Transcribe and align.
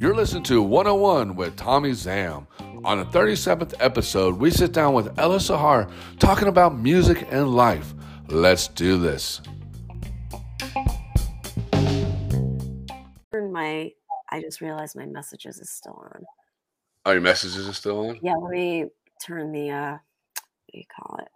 You're 0.00 0.14
listening 0.16 0.42
to 0.44 0.62
One 0.62 0.86
on 0.88 1.00
One 1.00 1.36
with 1.36 1.54
Tommie 1.56 1.92
Zam. 1.92 2.48
On 2.84 2.98
the 2.98 3.04
37th 3.04 3.74
episode, 3.78 4.36
we 4.38 4.50
sit 4.50 4.72
down 4.72 4.94
with 4.94 5.16
Ella 5.16 5.38
Sera 5.38 5.88
talking 6.18 6.48
about 6.48 6.76
music 6.76 7.26
and 7.30 7.54
life. 7.54 7.94
Let's 8.28 8.66
do 8.66 8.98
this. 8.98 9.40
Turn 13.32 13.52
my 13.52 13.92
I 14.30 14.40
just 14.40 14.60
realized 14.60 14.96
my 14.96 15.06
messages 15.06 15.58
is 15.58 15.70
still 15.70 16.02
on. 16.02 16.24
Oh, 17.06 17.12
your 17.12 17.20
messages 17.20 17.68
are 17.68 17.72
still 17.72 18.08
on? 18.08 18.18
Yeah, 18.22 18.34
let 18.34 18.50
me 18.50 18.86
turn 19.24 19.52
the 19.52 19.70
uh 19.70 19.92
what 19.92 20.72
do 20.72 20.78
you 20.78 20.84
call 20.94 21.18
it? 21.18 21.28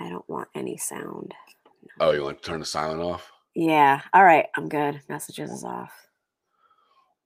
I 0.00 0.08
don't 0.08 0.28
want 0.28 0.48
any 0.54 0.76
sound. 0.76 1.34
Oh, 2.00 2.10
you 2.10 2.22
want 2.22 2.42
to 2.42 2.48
turn 2.48 2.60
the 2.60 2.66
silent 2.66 3.00
off? 3.00 3.30
Yeah. 3.54 4.00
All 4.12 4.24
right, 4.24 4.46
I'm 4.56 4.68
good. 4.68 5.00
Messages 5.08 5.50
is 5.50 5.64
off. 5.64 5.92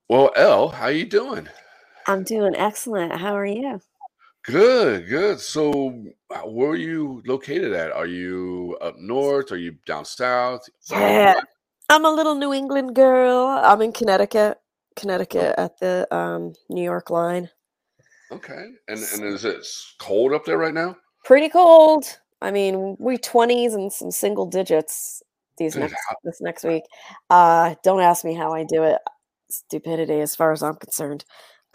Well, 0.09 0.31
Elle, 0.37 0.69
how 0.69 0.87
are 0.87 0.93
you 0.93 1.07
doing? 1.07 1.49
I'm 2.07 2.23
doing 2.23 2.55
excellent. 2.57 3.13
How 3.13 3.37
are 3.37 3.47
you? 3.47 3.81
Good, 4.45 5.09
good. 5.09 5.41
So, 5.41 6.05
uh, 6.31 6.41
where 6.41 6.71
are 6.71 6.77
you 6.77 7.23
located 7.27 7.73
at? 7.73 7.93
Are 7.93 8.07
you 8.07 8.79
up 8.81 8.99
north? 8.99 9.53
Are 9.53 9.59
you 9.59 9.73
down 9.85 10.05
south? 10.05 10.63
Yeah. 10.91 11.41
I'm 11.91 12.05
a 12.05 12.11
little 12.11 12.35
New 12.35 12.53
England 12.53 12.95
girl. 12.95 13.47
I'm 13.63 13.83
in 13.83 13.93
Connecticut. 13.93 14.59
Connecticut 14.97 15.55
at 15.59 15.79
the 15.79 16.07
um, 16.15 16.55
New 16.69 16.83
York 16.83 17.11
line. 17.11 17.49
Okay. 18.31 18.73
And 18.89 18.99
and 19.15 19.25
is 19.25 19.45
it 19.45 19.67
cold 19.99 20.33
up 20.33 20.45
there 20.45 20.59
right 20.59 20.75
now? 20.75 20.97
Pretty 21.25 21.49
cold. 21.49 22.19
I 22.41 22.51
mean, 22.51 22.97
we 22.99 23.19
20s 23.19 23.75
and 23.75 23.93
some 23.93 24.11
single 24.11 24.47
digits 24.47 25.23
these 25.59 25.77
next 25.77 25.97
this 26.25 26.41
next 26.41 26.65
week. 26.65 26.85
Uh, 27.31 27.75
don't 27.83 28.01
ask 28.01 28.25
me 28.25 28.35
how 28.35 28.53
I 28.53 28.65
do 28.65 28.85
it. 28.85 28.99
Stupidity, 29.51 30.21
as 30.21 30.37
far 30.37 30.53
as 30.53 30.63
I'm 30.63 30.77
concerned. 30.77 31.25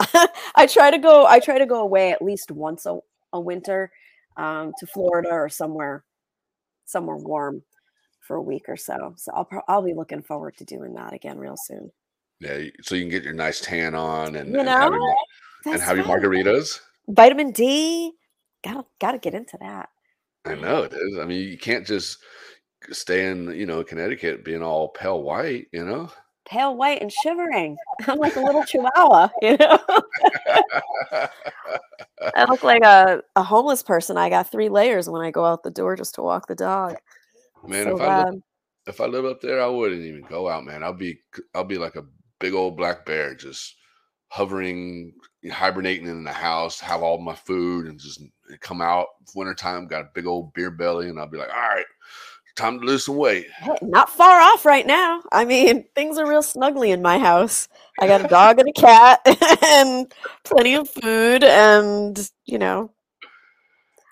I 0.54 0.66
try 0.66 0.90
to 0.90 0.98
go. 0.98 1.26
I 1.26 1.38
try 1.40 1.58
to 1.58 1.66
go 1.66 1.80
away 1.80 2.12
at 2.12 2.22
least 2.22 2.50
once 2.50 2.86
a, 2.86 2.98
a 3.32 3.40
winter 3.40 3.90
um, 4.36 4.72
to 4.78 4.86
Florida 4.86 5.30
or 5.30 5.48
somewhere 5.48 6.04
somewhere 6.86 7.16
warm 7.16 7.62
for 8.20 8.36
a 8.36 8.42
week 8.42 8.64
or 8.68 8.76
so. 8.76 9.14
So 9.16 9.32
I'll 9.34 9.44
pro- 9.44 9.62
I'll 9.68 9.82
be 9.82 9.94
looking 9.94 10.22
forward 10.22 10.56
to 10.58 10.64
doing 10.64 10.94
that 10.94 11.12
again 11.12 11.38
real 11.38 11.56
soon. 11.56 11.90
Yeah, 12.40 12.58
so 12.82 12.94
you 12.94 13.02
can 13.02 13.10
get 13.10 13.22
your 13.22 13.32
nice 13.32 13.60
tan 13.60 13.94
on 13.94 14.34
and, 14.36 14.52
You 14.52 14.60
and 14.60 14.68
have 14.68 14.92
know, 14.92 14.98
your, 14.98 15.74
and 15.74 15.82
have 15.82 15.96
your 15.96 16.06
margaritas. 16.06 16.80
Vitamin 17.08 17.52
D. 17.52 18.12
Gotta 18.64 18.84
gotta 19.00 19.18
get 19.18 19.34
into 19.34 19.58
that. 19.60 19.88
I 20.44 20.54
know 20.54 20.82
it 20.82 20.92
is. 20.92 21.18
I 21.18 21.24
mean, 21.24 21.48
you 21.48 21.58
can't 21.58 21.86
just 21.86 22.18
stay 22.90 23.26
in, 23.26 23.52
you 23.54 23.66
know, 23.66 23.82
Connecticut 23.82 24.44
being 24.44 24.62
all 24.62 24.88
pale 24.88 25.22
white, 25.22 25.68
you 25.72 25.84
know? 25.84 26.10
Pale 26.46 26.76
white 26.76 27.00
and 27.00 27.10
shivering. 27.10 27.76
I'm 28.06 28.18
like 28.18 28.36
a 28.36 28.40
little 28.40 28.64
chihuahua, 28.64 29.28
you 29.42 29.56
know. 29.56 29.78
I 32.36 32.44
look 32.48 32.62
like 32.62 32.82
a, 32.82 33.22
a 33.36 33.42
homeless 33.42 33.82
person. 33.82 34.18
I 34.18 34.28
got 34.28 34.50
three 34.50 34.68
layers 34.68 35.08
when 35.08 35.22
I 35.22 35.30
go 35.30 35.44
out 35.44 35.62
the 35.62 35.70
door 35.70 35.96
just 35.96 36.14
to 36.16 36.22
walk 36.22 36.46
the 36.46 36.54
dog. 36.54 36.96
Man, 37.66 37.84
So 37.84 37.96
if 37.96 38.02
I 38.02 38.24
if 38.86 39.00
I 39.00 39.06
live 39.06 39.24
up 39.24 39.40
there, 39.40 39.62
I 39.62 39.66
wouldn't 39.66 40.02
even 40.02 40.22
go 40.22 40.48
out, 40.48 40.64
man. 40.64 40.82
I'll 40.82 40.92
be 40.92 41.18
I'll 41.54 41.64
be 41.64 41.78
like 41.78 41.96
a 41.96 42.04
big 42.38 42.52
old 42.52 42.76
black 42.76 43.06
bear, 43.06 43.34
just 43.34 43.76
hovering, 44.34 45.12
hibernating 45.52 46.08
in 46.08 46.24
the 46.24 46.32
house, 46.32 46.80
have 46.80 47.02
all 47.02 47.18
my 47.18 47.36
food, 47.36 47.86
and 47.86 48.00
just 48.00 48.20
come 48.60 48.80
out 48.80 49.06
wintertime, 49.36 49.86
got 49.86 50.02
a 50.02 50.08
big 50.12 50.26
old 50.26 50.52
beer 50.54 50.72
belly, 50.72 51.08
and 51.08 51.20
I'll 51.20 51.28
be 51.28 51.38
like, 51.38 51.54
all 51.54 51.68
right, 51.68 51.84
time 52.56 52.80
to 52.80 52.84
lose 52.84 53.06
some 53.06 53.14
weight. 53.14 53.46
Not 53.80 54.10
far 54.10 54.40
off 54.40 54.64
right 54.64 54.88
now. 54.88 55.22
I 55.30 55.44
mean, 55.44 55.84
things 55.94 56.18
are 56.18 56.28
real 56.28 56.42
snuggly 56.42 56.88
in 56.88 57.00
my 57.00 57.16
house. 57.16 57.68
I 58.00 58.08
got 58.08 58.24
a 58.24 58.28
dog 58.28 58.58
and 58.58 58.68
a 58.68 58.72
cat 58.72 59.20
and 59.64 60.12
plenty 60.42 60.74
of 60.74 60.90
food 60.90 61.44
and, 61.44 62.28
you 62.44 62.58
know, 62.58 62.90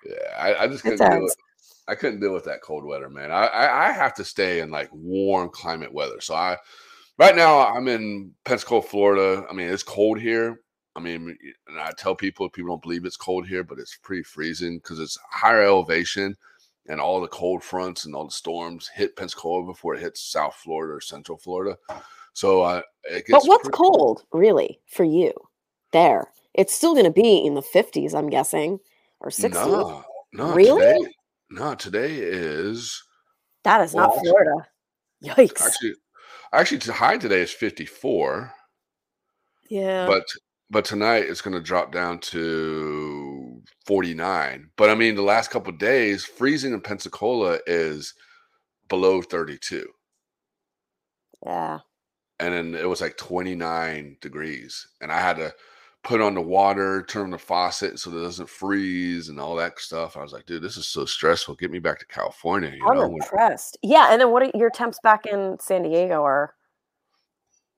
Yeah, 0.06 0.38
I, 0.38 0.55
I 0.55 0.69
just 0.69 0.84
couldn't 0.84 0.99
deal 1.11 1.22
with 1.25 1.37
I 1.88 1.97
couldn't 1.97 2.21
deal 2.21 2.32
with 2.32 2.44
that 2.44 2.62
cold 2.62 2.84
weather, 2.84 3.11
man. 3.11 3.32
I, 3.32 3.47
I 3.47 3.88
I 3.88 3.93
have 3.93 4.15
to 4.15 4.25
stay 4.25 4.61
in 4.61 4.71
like 4.71 4.88
warm 4.93 5.49
climate 5.49 5.93
weather. 5.93 6.21
So 6.21 6.32
I 6.37 6.56
right 7.27 7.37
now 7.37 7.59
I'm 7.66 7.88
in 7.88 8.33
Pensacola, 8.44 8.83
Florida. 8.83 9.47
I 9.49 9.53
mean, 9.53 9.69
it's 9.69 9.83
cold 9.83 10.21
here. 10.21 10.60
I 10.94 11.00
mean, 11.00 11.37
and 11.69 11.81
I 11.81 11.91
tell 11.97 12.15
people 12.15 12.49
people 12.50 12.71
don't 12.75 12.83
believe 12.83 13.05
it's 13.05 13.16
cold 13.16 13.47
here, 13.47 13.65
but 13.65 13.78
it's 13.78 13.97
pretty 14.03 14.22
freezing 14.22 14.78
because 14.78 14.99
it's 14.99 15.19
higher 15.31 15.62
elevation 15.65 16.37
and 16.88 17.00
all 17.00 17.21
the 17.21 17.28
cold 17.28 17.62
fronts 17.62 18.05
and 18.05 18.15
all 18.15 18.25
the 18.27 18.31
storms 18.31 18.88
hit 18.88 19.16
Pensacola 19.16 19.65
before 19.65 19.94
it 19.94 20.00
hits 20.00 20.21
South 20.21 20.55
Florida 20.56 20.94
or 20.94 21.00
Central 21.00 21.38
Florida. 21.38 21.78
So 22.34 22.62
uh, 22.62 22.82
it 23.05 23.25
but 23.28 23.37
gets 23.38 23.49
what's 23.49 23.62
pretty- 23.69 23.77
cold 23.77 24.25
really 24.32 24.81
for 24.87 25.05
you 25.05 25.32
there? 25.93 26.28
It's 26.55 26.75
still 26.75 26.93
going 26.93 27.06
to 27.06 27.11
be 27.11 27.38
in 27.38 27.55
the 27.55 27.62
50s, 27.62 28.15
I'm 28.15 28.28
guessing, 28.28 28.78
or 29.21 29.31
60s. 29.31 29.53
No, 29.55 30.05
no, 30.34 30.53
Really? 30.55 30.81
today, 30.99 31.12
no, 31.50 31.75
today 31.75 32.16
is 32.16 33.03
That 33.65 33.81
is 33.81 33.94
not 33.94 34.11
Well, 34.11 34.19
actually- 34.19 34.31
Florida. 34.31 34.66
Yikes. 35.25 35.66
Actually, 35.66 35.94
actually, 36.52 36.78
to 36.78 36.92
high 36.92 37.18
today 37.18 37.40
is 37.40 37.50
54, 37.50 38.52
yeah. 39.70 40.06
but 40.06 40.24
but 40.70 40.84
tonight 40.84 41.24
it's 41.28 41.42
going 41.42 41.54
to 41.54 41.60
drop 41.60 41.92
down 41.92 42.18
to 42.18 43.62
49. 43.86 44.70
But 44.76 44.90
I 44.90 44.94
mean, 44.94 45.14
the 45.14 45.22
last 45.22 45.50
couple 45.50 45.72
of 45.72 45.78
days, 45.78 46.24
freezing 46.24 46.72
in 46.72 46.80
Pensacola 46.80 47.58
is 47.66 48.14
below 48.88 49.22
32, 49.22 49.86
yeah. 51.46 51.78
and 52.40 52.54
then 52.54 52.74
it 52.74 52.88
was 52.88 53.00
like 53.00 53.16
29 53.16 54.16
degrees, 54.20 54.86
and 55.00 55.12
I 55.12 55.20
had 55.20 55.36
to 55.36 55.54
put 56.02 56.20
on 56.20 56.34
the 56.34 56.40
water, 56.40 57.04
turn 57.04 57.24
on 57.24 57.30
the 57.30 57.38
faucet 57.38 57.98
so 57.98 58.10
that 58.10 58.18
it 58.18 58.22
doesn't 58.22 58.48
freeze, 58.48 59.28
and 59.28 59.38
all 59.40 59.54
that 59.56 59.78
stuff. 59.78 60.16
I 60.16 60.22
was 60.22 60.32
like, 60.32 60.46
dude, 60.46 60.62
this 60.62 60.76
is 60.76 60.86
so 60.86 61.04
stressful. 61.04 61.54
Get 61.56 61.70
me 61.70 61.78
back 61.78 61.98
to 62.00 62.06
California, 62.06 62.70
you 62.70 62.86
I'm 62.88 62.96
know? 62.96 63.04
impressed. 63.04 63.78
Yeah, 63.82 64.08
and 64.12 64.20
then 64.20 64.30
what 64.30 64.42
are 64.42 64.50
your 64.54 64.70
temps 64.70 64.98
back 65.02 65.26
in 65.26 65.56
San 65.60 65.82
Diego 65.82 66.22
are 66.22 66.54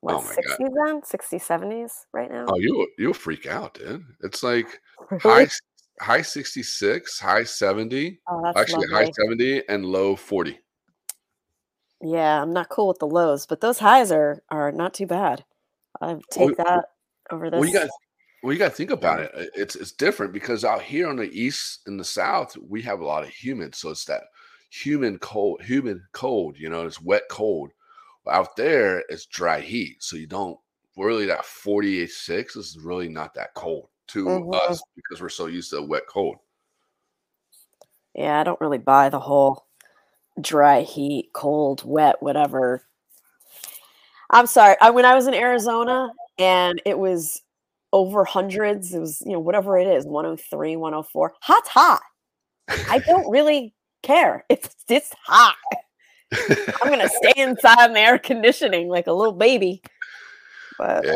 what 0.01 0.15
Oh 0.15 0.23
my 0.23 0.35
God. 0.35 0.59
60s 0.59 0.75
then? 0.75 1.01
60s, 1.03 1.47
70s 1.47 1.93
right 2.13 2.31
now? 2.31 2.47
Oh, 2.49 2.59
you 2.59 2.87
you'll 2.99 3.15
freak 3.15 3.47
out, 3.47 3.75
dude. 3.75 4.05
It's 4.23 4.43
like 4.43 4.81
Really? 5.11 5.21
high 5.21 5.49
high 6.01 6.23
66, 6.23 7.21
high 7.21 7.45
70. 7.45 8.21
Oh, 8.29 8.43
that's 8.43 8.59
actually 8.59 8.87
high 8.89 9.11
70 9.11 9.69
and 9.69 9.85
low 9.85 10.17
40 10.17 10.59
Yeah, 12.03 12.43
I'm 12.43 12.53
not 12.53 12.69
cool 12.71 12.89
with 12.89 12.99
the 12.99 13.07
lows, 13.07 13.47
but 13.47 13.61
those 13.61 13.79
highs 13.79 14.11
are 14.11 14.43
are 14.51 14.73
not 14.73 14.95
too 14.95 15.07
bad. 15.07 15.45
I 16.01 16.17
take 16.31 16.57
Well, 16.59 16.67
that 16.67 16.85
over 17.31 17.51
this. 17.51 17.61
well 17.61 17.69
you 17.69 17.73
got 17.75 17.89
well 18.45 18.53
you 18.53 18.59
got 18.59 18.69
to 18.69 18.77
think 18.77 18.91
about 18.91 19.21
it 19.21 19.31
it's 19.55 19.75
it's 19.75 19.93
different 19.93 20.33
because 20.33 20.65
out 20.65 20.83
here 20.83 21.09
on 21.09 21.17
the 21.17 21.31
east 21.33 21.81
and 21.87 21.99
the 21.99 22.05
south 22.05 22.57
we 22.59 22.83
have 22.83 23.01
a 23.01 23.05
lot 23.05 23.25
of 23.25 23.31
humid 23.31 23.75
so 23.75 23.91
it's 23.91 24.05
that 24.05 24.25
humid 24.71 25.19
cold 25.21 25.63
humid 25.63 25.99
cold 26.13 26.59
you 26.59 26.69
know 26.69 26.87
it's 26.87 27.01
wet 27.01 27.23
cold 27.31 27.71
out 28.31 28.55
there 28.55 29.03
it's 29.09 29.27
dry 29.27 29.61
heat 29.61 29.97
so 30.03 30.17
you 30.17 30.27
don't 30.27 30.59
really 30.97 31.27
that 31.27 31.45
46 31.45 32.57
is 32.57 32.79
really 32.79 33.09
not 33.09 33.33
that 33.35 33.55
cold 33.55 33.89
to 34.09 34.27
Mhm. 34.27 34.55
us 34.69 34.83
because 34.95 35.23
we're 35.23 35.29
so 35.31 35.47
used 35.47 35.71
to 35.71 35.83
wet 35.83 36.07
cold 36.07 36.37
yeah, 38.15 38.39
I 38.41 38.45
don't 38.45 38.61
really 38.61 38.79
buy 38.79 39.09
the 39.09 39.19
whole 39.19 39.67
dry 40.41 40.83
heat, 40.83 41.31
cold, 41.33 41.83
wet, 41.85 42.23
whatever. 42.23 42.85
I'm 44.31 44.47
sorry. 44.47 44.77
I, 44.81 44.91
when 44.91 45.05
I 45.05 45.15
was 45.15 45.27
in 45.27 45.35
Arizona 45.35 46.13
and 46.39 46.81
it 46.87 46.99
was 46.99 47.43
over 47.95 48.25
hundreds, 48.25 48.93
it 48.93 48.99
was, 48.99 49.23
you 49.25 49.33
know, 49.33 49.41
whatever 49.41 49.79
it 49.79 49.87
is, 49.87 50.05
103, 50.05 50.77
104. 50.77 51.33
Hot's 51.41 51.69
hot. 51.69 52.03
I 52.69 52.99
don't 53.07 53.31
really 53.31 53.75
care. 54.03 54.45
It's 54.51 54.75
it's 54.89 55.13
hot. 55.25 55.57
I'm 56.33 56.91
gonna 56.91 57.09
stay 57.09 57.33
inside 57.37 57.87
in 57.87 57.95
the 57.95 58.01
air 58.01 58.19
conditioning 58.19 58.89
like 58.89 59.07
a 59.07 59.13
little 59.13 59.33
baby. 59.33 59.83
But 60.79 61.07
yeah 61.07 61.15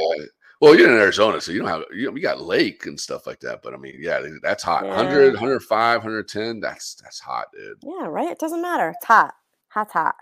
well 0.60 0.76
you're 0.76 0.90
in 0.92 0.98
arizona 0.98 1.40
so 1.40 1.52
you 1.52 1.60
don't 1.60 1.68
have 1.68 1.84
you, 1.92 2.12
you 2.12 2.20
got 2.20 2.40
lake 2.40 2.86
and 2.86 2.98
stuff 2.98 3.28
like 3.28 3.38
that 3.38 3.62
but 3.62 3.72
i 3.72 3.76
mean 3.76 3.94
yeah 4.00 4.20
that's 4.42 4.64
hot 4.64 4.84
Yeah. 4.84 4.96
100 4.96 5.34
105 5.34 5.98
110 5.98 6.58
that's 6.58 6.96
that's 6.96 7.20
hot 7.20 7.46
dude 7.52 7.78
yeah, 7.82 8.06
right. 8.06 8.30
It 8.30 8.38
doesn't 8.38 8.62
matter. 8.62 8.90
It's 8.90 9.04
hot. 9.04 9.34
Hot's 9.68 9.92
hot. 9.92 10.14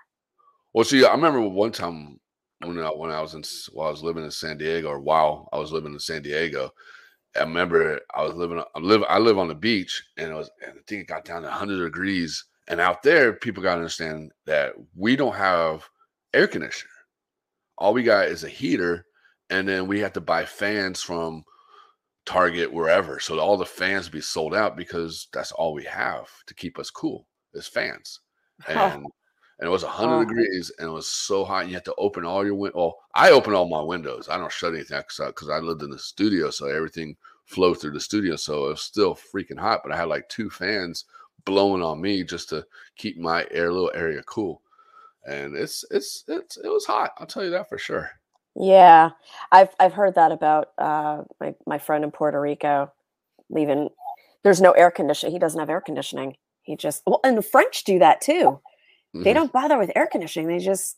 Well, 0.72 0.84
see, 0.84 1.04
I 1.04 1.12
remember 1.12 1.40
one 1.40 1.72
time 1.72 2.20
when 2.66 2.78
I, 2.78 2.88
when 2.88 3.10
I 3.10 3.20
was 3.20 3.34
in 3.34 3.42
while 3.72 3.88
I 3.88 3.90
was 3.90 4.02
living 4.02 4.24
in 4.24 4.30
San 4.30 4.58
Diego, 4.58 4.88
or 4.88 5.00
while 5.00 5.48
I 5.52 5.58
was 5.58 5.72
living 5.72 5.92
in 5.92 5.98
San 6.00 6.22
Diego, 6.22 6.70
I 7.36 7.40
remember 7.40 8.00
I 8.14 8.22
was 8.22 8.34
living. 8.34 8.62
I 8.74 8.78
live. 8.78 9.02
I 9.08 9.18
live 9.18 9.38
on 9.38 9.48
the 9.48 9.54
beach, 9.54 10.02
and 10.16 10.30
it 10.30 10.34
was. 10.34 10.50
And 10.62 10.72
I 10.72 10.82
think 10.86 11.02
it 11.02 11.08
got 11.08 11.24
down 11.24 11.42
to 11.42 11.48
100 11.48 11.84
degrees. 11.84 12.44
And 12.68 12.80
out 12.80 13.02
there, 13.02 13.32
people 13.34 13.62
got 13.62 13.74
to 13.74 13.80
understand 13.80 14.32
that 14.46 14.72
we 14.96 15.14
don't 15.14 15.36
have 15.36 15.88
air 16.34 16.48
conditioner. 16.48 16.90
All 17.78 17.94
we 17.94 18.02
got 18.02 18.28
is 18.28 18.44
a 18.44 18.48
heater, 18.48 19.06
and 19.50 19.68
then 19.68 19.86
we 19.86 20.00
have 20.00 20.12
to 20.14 20.20
buy 20.20 20.44
fans 20.44 21.02
from 21.02 21.44
Target 22.24 22.72
wherever. 22.72 23.20
So 23.20 23.38
all 23.38 23.56
the 23.56 23.64
fans 23.64 24.08
be 24.08 24.20
sold 24.20 24.54
out 24.54 24.76
because 24.76 25.28
that's 25.32 25.52
all 25.52 25.72
we 25.72 25.84
have 25.84 26.28
to 26.46 26.54
keep 26.54 26.78
us 26.78 26.90
cool 26.90 27.26
is 27.54 27.66
fans. 27.66 28.20
Oh. 28.70 28.72
And 28.72 29.06
and 29.58 29.66
it 29.66 29.70
was 29.70 29.82
100 29.84 30.14
Oh. 30.16 30.24
degrees 30.24 30.70
and 30.78 30.88
it 30.88 30.92
was 30.92 31.08
so 31.08 31.44
hot. 31.44 31.62
And 31.62 31.70
you 31.70 31.76
had 31.76 31.84
to 31.86 31.94
open 31.98 32.24
all 32.24 32.44
your 32.44 32.54
windows. 32.54 32.78
Oh, 32.80 32.94
I 33.14 33.30
open 33.30 33.54
all 33.54 33.68
my 33.68 33.80
windows. 33.82 34.28
I 34.28 34.36
don't 34.38 34.52
shut 34.52 34.74
anything 34.74 35.02
because 35.08 35.48
I 35.50 35.58
lived 35.58 35.82
in 35.82 35.90
the 35.90 35.98
studio, 35.98 36.50
so 36.50 36.66
everything 36.66 37.16
flowed 37.46 37.80
through 37.80 37.92
the 37.92 38.00
studio. 38.00 38.36
So 38.36 38.66
it 38.66 38.68
was 38.70 38.82
still 38.82 39.14
freaking 39.14 39.58
hot, 39.58 39.80
but 39.82 39.92
I 39.92 39.96
had 39.96 40.08
like 40.08 40.28
two 40.28 40.50
fans 40.50 41.04
blowing 41.44 41.82
on 41.82 42.00
me 42.00 42.24
just 42.24 42.48
to 42.50 42.66
keep 42.96 43.18
my 43.18 43.46
air 43.50 43.72
little 43.72 43.92
area 43.94 44.22
cool. 44.26 44.62
And 45.26 45.56
it's 45.56 45.84
it's 45.90 46.24
it's 46.28 46.56
it 46.58 46.68
was 46.68 46.84
hot. 46.86 47.12
I'll 47.18 47.26
tell 47.26 47.42
you 47.44 47.50
that 47.50 47.68
for 47.68 47.78
sure. 47.78 48.10
Yeah, 48.54 49.10
I've 49.52 49.70
I've 49.80 49.92
heard 49.92 50.14
that 50.14 50.32
about 50.32 50.68
uh, 50.78 51.22
my 51.40 51.54
my 51.66 51.78
friend 51.78 52.04
in 52.04 52.10
Puerto 52.10 52.40
Rico. 52.40 52.92
Leaving, 53.50 53.88
there's 54.42 54.60
no 54.60 54.72
air 54.72 54.90
conditioning. 54.90 55.32
He 55.32 55.38
doesn't 55.38 55.58
have 55.60 55.70
air 55.70 55.80
conditioning. 55.80 56.36
He 56.62 56.76
just 56.76 57.02
well, 57.06 57.20
and 57.24 57.36
the 57.38 57.42
French 57.42 57.84
do 57.84 57.98
that 58.00 58.20
too. 58.20 58.60
They 59.24 59.32
Mhm. 59.32 59.34
don't 59.34 59.52
bother 59.52 59.78
with 59.78 59.92
air 59.96 60.06
conditioning. 60.06 60.48
They 60.48 60.58
just 60.58 60.96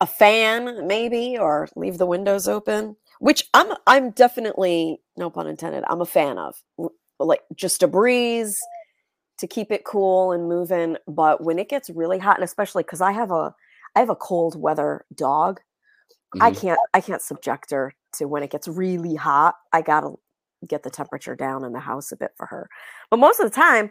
a 0.00 0.06
fan 0.06 0.86
maybe 0.86 1.36
or 1.38 1.68
leave 1.76 1.98
the 1.98 2.06
windows 2.06 2.48
open, 2.48 2.96
which 3.20 3.48
I'm 3.54 3.74
I'm 3.86 4.10
definitely 4.10 5.00
no 5.16 5.30
pun 5.30 5.46
intended. 5.46 5.84
I'm 5.88 6.00
a 6.00 6.06
fan 6.06 6.38
of 6.38 6.56
like 7.18 7.40
just 7.54 7.82
a 7.82 7.88
breeze 7.88 8.60
to 9.38 9.46
keep 9.46 9.72
it 9.72 9.84
cool 9.84 10.32
and 10.32 10.48
moving. 10.48 10.96
But 11.08 11.42
when 11.42 11.58
it 11.58 11.68
gets 11.68 11.90
really 11.90 12.18
hot, 12.18 12.36
and 12.36 12.44
especially 12.44 12.82
because 12.84 13.00
I 13.00 13.12
have 13.12 13.30
a 13.30 13.54
I 13.96 14.00
have 14.00 14.10
a 14.10 14.16
cold 14.16 14.60
weather 14.60 15.04
dog, 15.14 15.60
I 16.40 16.50
Mhm. 16.50 16.60
can't 16.60 16.80
I 16.94 17.00
can't 17.00 17.22
subject 17.22 17.70
her 17.72 17.94
to 18.14 18.26
when 18.28 18.42
it 18.42 18.50
gets 18.50 18.68
really 18.68 19.14
hot. 19.16 19.56
I 19.72 19.82
gotta 19.82 20.12
get 20.68 20.82
the 20.82 20.90
temperature 20.90 21.36
down 21.36 21.64
in 21.64 21.72
the 21.72 21.80
house 21.80 22.12
a 22.12 22.16
bit 22.16 22.32
for 22.36 22.46
her. 22.46 22.68
But 23.10 23.18
most 23.18 23.40
of 23.40 23.46
the 23.50 23.54
time, 23.54 23.90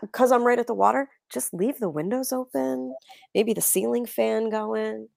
because 0.00 0.32
I'm 0.32 0.44
right 0.44 0.58
at 0.58 0.66
the 0.66 0.74
water, 0.74 1.10
just 1.32 1.52
leave 1.54 1.78
the 1.78 1.88
windows 1.90 2.32
open, 2.32 2.94
maybe 3.34 3.52
the 3.52 3.60
ceiling 3.60 4.06
fan 4.06 4.50
going, 4.50 5.08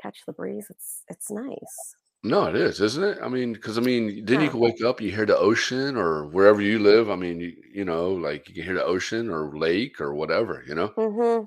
catch 0.00 0.18
the 0.26 0.32
breeze. 0.32 0.66
It's 0.70 1.02
it's 1.08 1.30
nice. 1.30 1.96
No, 2.22 2.46
it 2.46 2.56
is, 2.56 2.80
isn't 2.80 3.04
it? 3.04 3.18
I 3.22 3.28
mean, 3.28 3.52
because 3.52 3.78
I 3.78 3.80
mean, 3.80 4.24
then 4.24 4.40
you 4.40 4.50
can 4.50 4.58
wake 4.58 4.82
up, 4.82 5.00
you 5.00 5.12
hear 5.12 5.26
the 5.26 5.36
ocean, 5.38 5.96
or 5.96 6.26
wherever 6.26 6.60
you 6.60 6.78
live. 6.80 7.08
I 7.08 7.14
mean, 7.16 7.40
you, 7.40 7.52
you 7.72 7.84
know, 7.84 8.10
like 8.10 8.48
you 8.48 8.54
can 8.54 8.64
hear 8.64 8.74
the 8.74 8.84
ocean 8.84 9.30
or 9.30 9.56
lake 9.56 10.00
or 10.00 10.14
whatever. 10.14 10.64
You 10.66 10.74
know, 10.74 10.94
hmm 10.96 11.44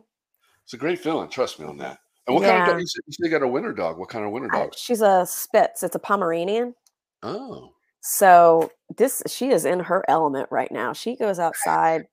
it's 0.63 0.73
a 0.73 0.77
great 0.77 0.99
feeling. 0.99 1.29
Trust 1.29 1.59
me 1.59 1.65
on 1.65 1.77
that. 1.77 1.99
And 2.27 2.35
what 2.35 2.45
kind 2.45 2.59
of 2.59 2.65
dog? 2.65 2.79
You 2.79 2.85
said 2.87 3.01
you 3.19 3.29
got 3.29 3.41
a 3.41 3.47
winter 3.47 3.73
dog. 3.73 3.97
What 3.97 4.09
kind 4.09 4.23
of 4.25 4.31
winter 4.31 4.49
dog? 4.49 4.73
she's 4.75 5.01
a 5.01 5.25
Spitz. 5.25 5.83
It's 5.83 5.95
a 5.95 5.99
Pomeranian. 5.99 6.75
Oh, 7.23 7.73
So 8.01 8.71
this 8.97 9.21
she 9.27 9.49
is 9.49 9.65
in 9.65 9.79
her 9.81 10.03
element 10.07 10.47
right 10.51 10.71
now. 10.71 10.93
She 10.93 11.15
goes 11.15 11.39
outside. 11.39 12.07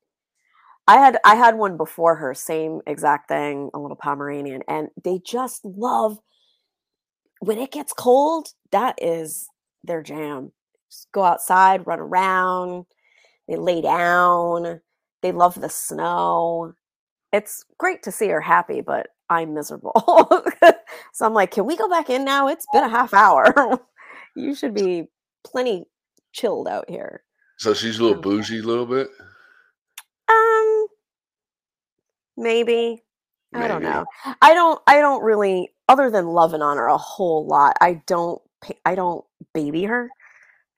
I 0.89 0.99
had 0.99 1.19
I 1.25 1.35
had 1.35 1.57
one 1.57 1.77
before 1.77 2.17
her, 2.17 2.35
same 2.35 2.81
exact 2.87 3.29
thing, 3.29 3.71
a 3.75 3.79
little 3.79 3.97
Pomeranian, 3.97 4.63
and 4.69 4.89
they 5.03 5.21
just 5.25 5.65
love 5.65 6.19
when 7.41 7.59
it 7.59 7.73
gets 7.73 7.93
cold. 7.93 8.49
That 8.73 8.97
is 9.03 9.49
their 9.83 10.03
jam. 10.03 10.53
Just 10.91 11.09
go 11.13 11.25
outside, 11.25 11.87
run 11.87 11.99
around. 11.99 12.87
They 13.49 13.57
lay 13.57 13.81
down. 13.81 14.81
They 15.23 15.33
love 15.33 15.61
the 15.61 15.69
snow. 15.69 16.75
It's 17.33 17.65
great 17.79 18.03
to 18.05 18.13
see 18.13 18.29
her 18.29 18.41
happy, 18.41 18.81
but 18.81 19.09
I'm 19.29 19.55
miserable. 19.55 19.93
so 21.13 21.27
I'm 21.27 21.35
like, 21.35 21.51
can 21.51 21.67
we 21.67 21.77
go 21.77 21.89
back 21.89 22.11
in 22.11 22.25
now? 22.25 22.49
It's 22.49 22.67
been 22.73 22.85
a 22.85 22.89
half 22.89 23.13
hour. 23.13 23.81
you 24.37 24.55
should 24.55 24.75
be 24.75 25.09
plenty 25.45 25.85
chilled 26.33 26.69
out 26.69 26.89
here. 26.89 27.25
so 27.59 27.75
she's 27.75 27.99
a 27.99 28.03
little 28.03 28.19
mm. 28.19 28.23
bougie, 28.23 28.61
a 28.61 28.63
little 28.63 28.87
bit. 28.87 29.09
Um, 30.29 30.87
maybe. 32.37 33.03
I 33.55 33.69
don't 33.69 33.83
know. 33.83 34.05
I 34.43 34.55
don't. 34.55 34.81
I 34.87 35.01
don't 35.01 35.23
really. 35.23 35.71
Other 35.89 36.11
than 36.11 36.27
loving 36.27 36.63
on 36.63 36.77
her 36.77 36.87
a 36.89 36.99
whole 36.99 37.47
lot, 37.47 37.77
I 37.81 38.03
don't. 38.07 38.41
I 38.85 38.95
don't 38.95 39.25
baby 39.55 39.85
her. 39.85 40.11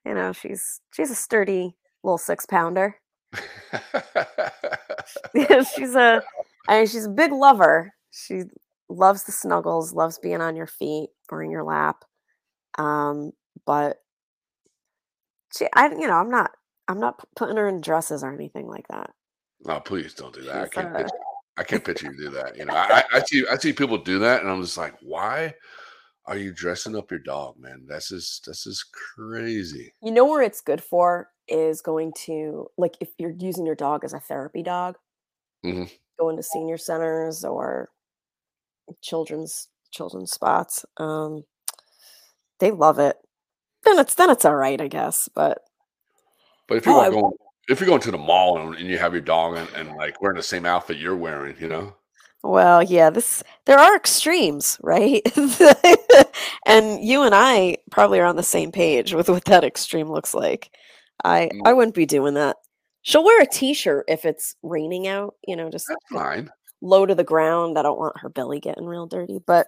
You 0.05 0.13
know, 0.13 0.31
she's 0.31 0.81
she's 0.93 1.11
a 1.11 1.15
sturdy 1.15 1.75
little 2.03 2.17
six 2.17 2.45
pounder. 2.45 2.95
she's 5.75 5.95
a. 5.95 6.21
I 6.67 6.77
mean, 6.77 6.87
she's 6.87 7.05
a 7.05 7.09
big 7.09 7.31
lover. 7.31 7.93
She 8.11 8.43
loves 8.87 9.23
the 9.23 9.31
snuggles, 9.31 9.93
loves 9.93 10.19
being 10.19 10.41
on 10.41 10.55
your 10.55 10.67
feet 10.67 11.09
or 11.31 11.43
in 11.43 11.51
your 11.51 11.63
lap. 11.63 12.03
Um, 12.77 13.31
but 13.65 13.97
she, 15.55 15.67
I, 15.75 15.89
you 15.89 16.07
know, 16.07 16.13
I'm 16.15 16.29
not. 16.29 16.51
I'm 16.87 16.99
not 16.99 17.23
putting 17.35 17.57
her 17.57 17.67
in 17.67 17.81
dresses 17.81 18.23
or 18.23 18.33
anything 18.33 18.67
like 18.67 18.87
that. 18.87 19.11
no, 19.65 19.79
please 19.79 20.13
don't 20.13 20.33
do 20.33 20.41
that. 20.43 20.55
I 20.55 20.67
can't. 20.67 20.95
uh, 20.95 21.07
I 21.59 21.63
can't 21.63 21.83
picture 21.83 22.07
you 22.11 22.17
do 22.17 22.29
that. 22.31 22.55
You 22.57 22.65
know, 22.65 22.73
I, 22.73 23.03
I, 23.11 23.19
see. 23.23 23.43
I 23.51 23.57
see 23.57 23.73
people 23.73 23.97
do 23.97 24.17
that, 24.19 24.41
and 24.41 24.49
I'm 24.49 24.61
just 24.61 24.77
like, 24.77 24.95
why 25.01 25.53
are 26.25 26.37
you 26.37 26.53
dressing 26.53 26.95
up 26.95 27.11
your 27.11 27.19
dog, 27.19 27.59
man? 27.59 27.85
That's 27.87 28.09
just 28.09 28.45
that's 28.45 28.63
just 28.63 28.85
crazy. 28.93 29.93
You 30.01 30.11
know 30.11 30.25
where 30.25 30.41
it's 30.41 30.61
good 30.61 30.81
for 30.81 31.29
is 31.49 31.81
going 31.81 32.13
to 32.25 32.67
like 32.77 32.95
if 33.01 33.09
you're 33.17 33.33
using 33.37 33.65
your 33.65 33.75
dog 33.75 34.03
as 34.05 34.13
a 34.13 34.19
therapy 34.19 34.63
dog, 34.63 34.95
Mhm. 35.65 35.91
going 36.17 36.37
to 36.37 36.43
senior 36.43 36.77
centers 36.77 37.43
or 37.43 37.89
children's 39.01 39.67
children's 39.91 40.31
spots. 40.31 40.85
Um, 40.97 41.43
they 42.59 42.71
love 42.71 42.99
it. 42.99 43.17
Then 43.83 43.99
it's 43.99 44.15
then 44.15 44.29
it's 44.29 44.45
all 44.45 44.55
right, 44.55 44.79
I 44.79 44.87
guess. 44.87 45.27
But 45.35 45.59
But 46.67 46.77
if 46.77 46.85
you're 46.85 46.95
Oh, 46.95 46.99
I- 47.01 47.09
going, 47.09 47.31
if 47.69 47.79
you're 47.79 47.87
going 47.87 48.01
to 48.01 48.11
the 48.11 48.17
mall 48.17 48.57
and, 48.59 48.75
and 48.75 48.87
you 48.89 48.97
have 48.97 49.13
your 49.13 49.21
dog 49.21 49.55
and, 49.57 49.69
and 49.75 49.95
like 49.97 50.21
wearing 50.21 50.37
the 50.37 50.43
same 50.43 50.65
outfit 50.65 50.97
you're 50.97 51.15
wearing, 51.15 51.55
you 51.59 51.67
know, 51.69 51.95
well, 52.43 52.81
yeah, 52.81 53.09
this 53.09 53.43
there 53.65 53.79
are 53.79 53.95
extremes, 53.95 54.77
right? 54.81 55.21
and 56.65 57.03
you 57.03 57.23
and 57.23 57.35
I 57.35 57.77
probably 57.91 58.19
are 58.19 58.25
on 58.25 58.37
the 58.37 58.43
same 58.43 58.71
page 58.71 59.13
with 59.13 59.29
what 59.29 59.45
that 59.45 59.63
extreme 59.65 60.09
looks 60.09 60.33
like. 60.33 60.71
I 61.23 61.49
Mm. 61.53 61.61
I 61.65 61.73
wouldn't 61.73 61.95
be 61.95 62.05
doing 62.05 62.35
that. 62.35 62.57
She'll 63.01 63.23
wear 63.25 63.41
a 63.41 63.45
t-shirt 63.47 64.05
if 64.07 64.25
it's 64.25 64.55
raining 64.63 65.07
out, 65.07 65.35
you 65.47 65.55
know, 65.55 65.69
just 65.69 65.87
that's 65.87 66.05
fine. 66.11 66.49
low 66.81 67.05
to 67.05 67.15
the 67.15 67.23
ground. 67.23 67.77
I 67.77 67.81
don't 67.83 67.99
want 67.99 68.19
her 68.19 68.29
belly 68.29 68.59
getting 68.59 68.85
real 68.85 69.07
dirty, 69.07 69.39
but 69.45 69.67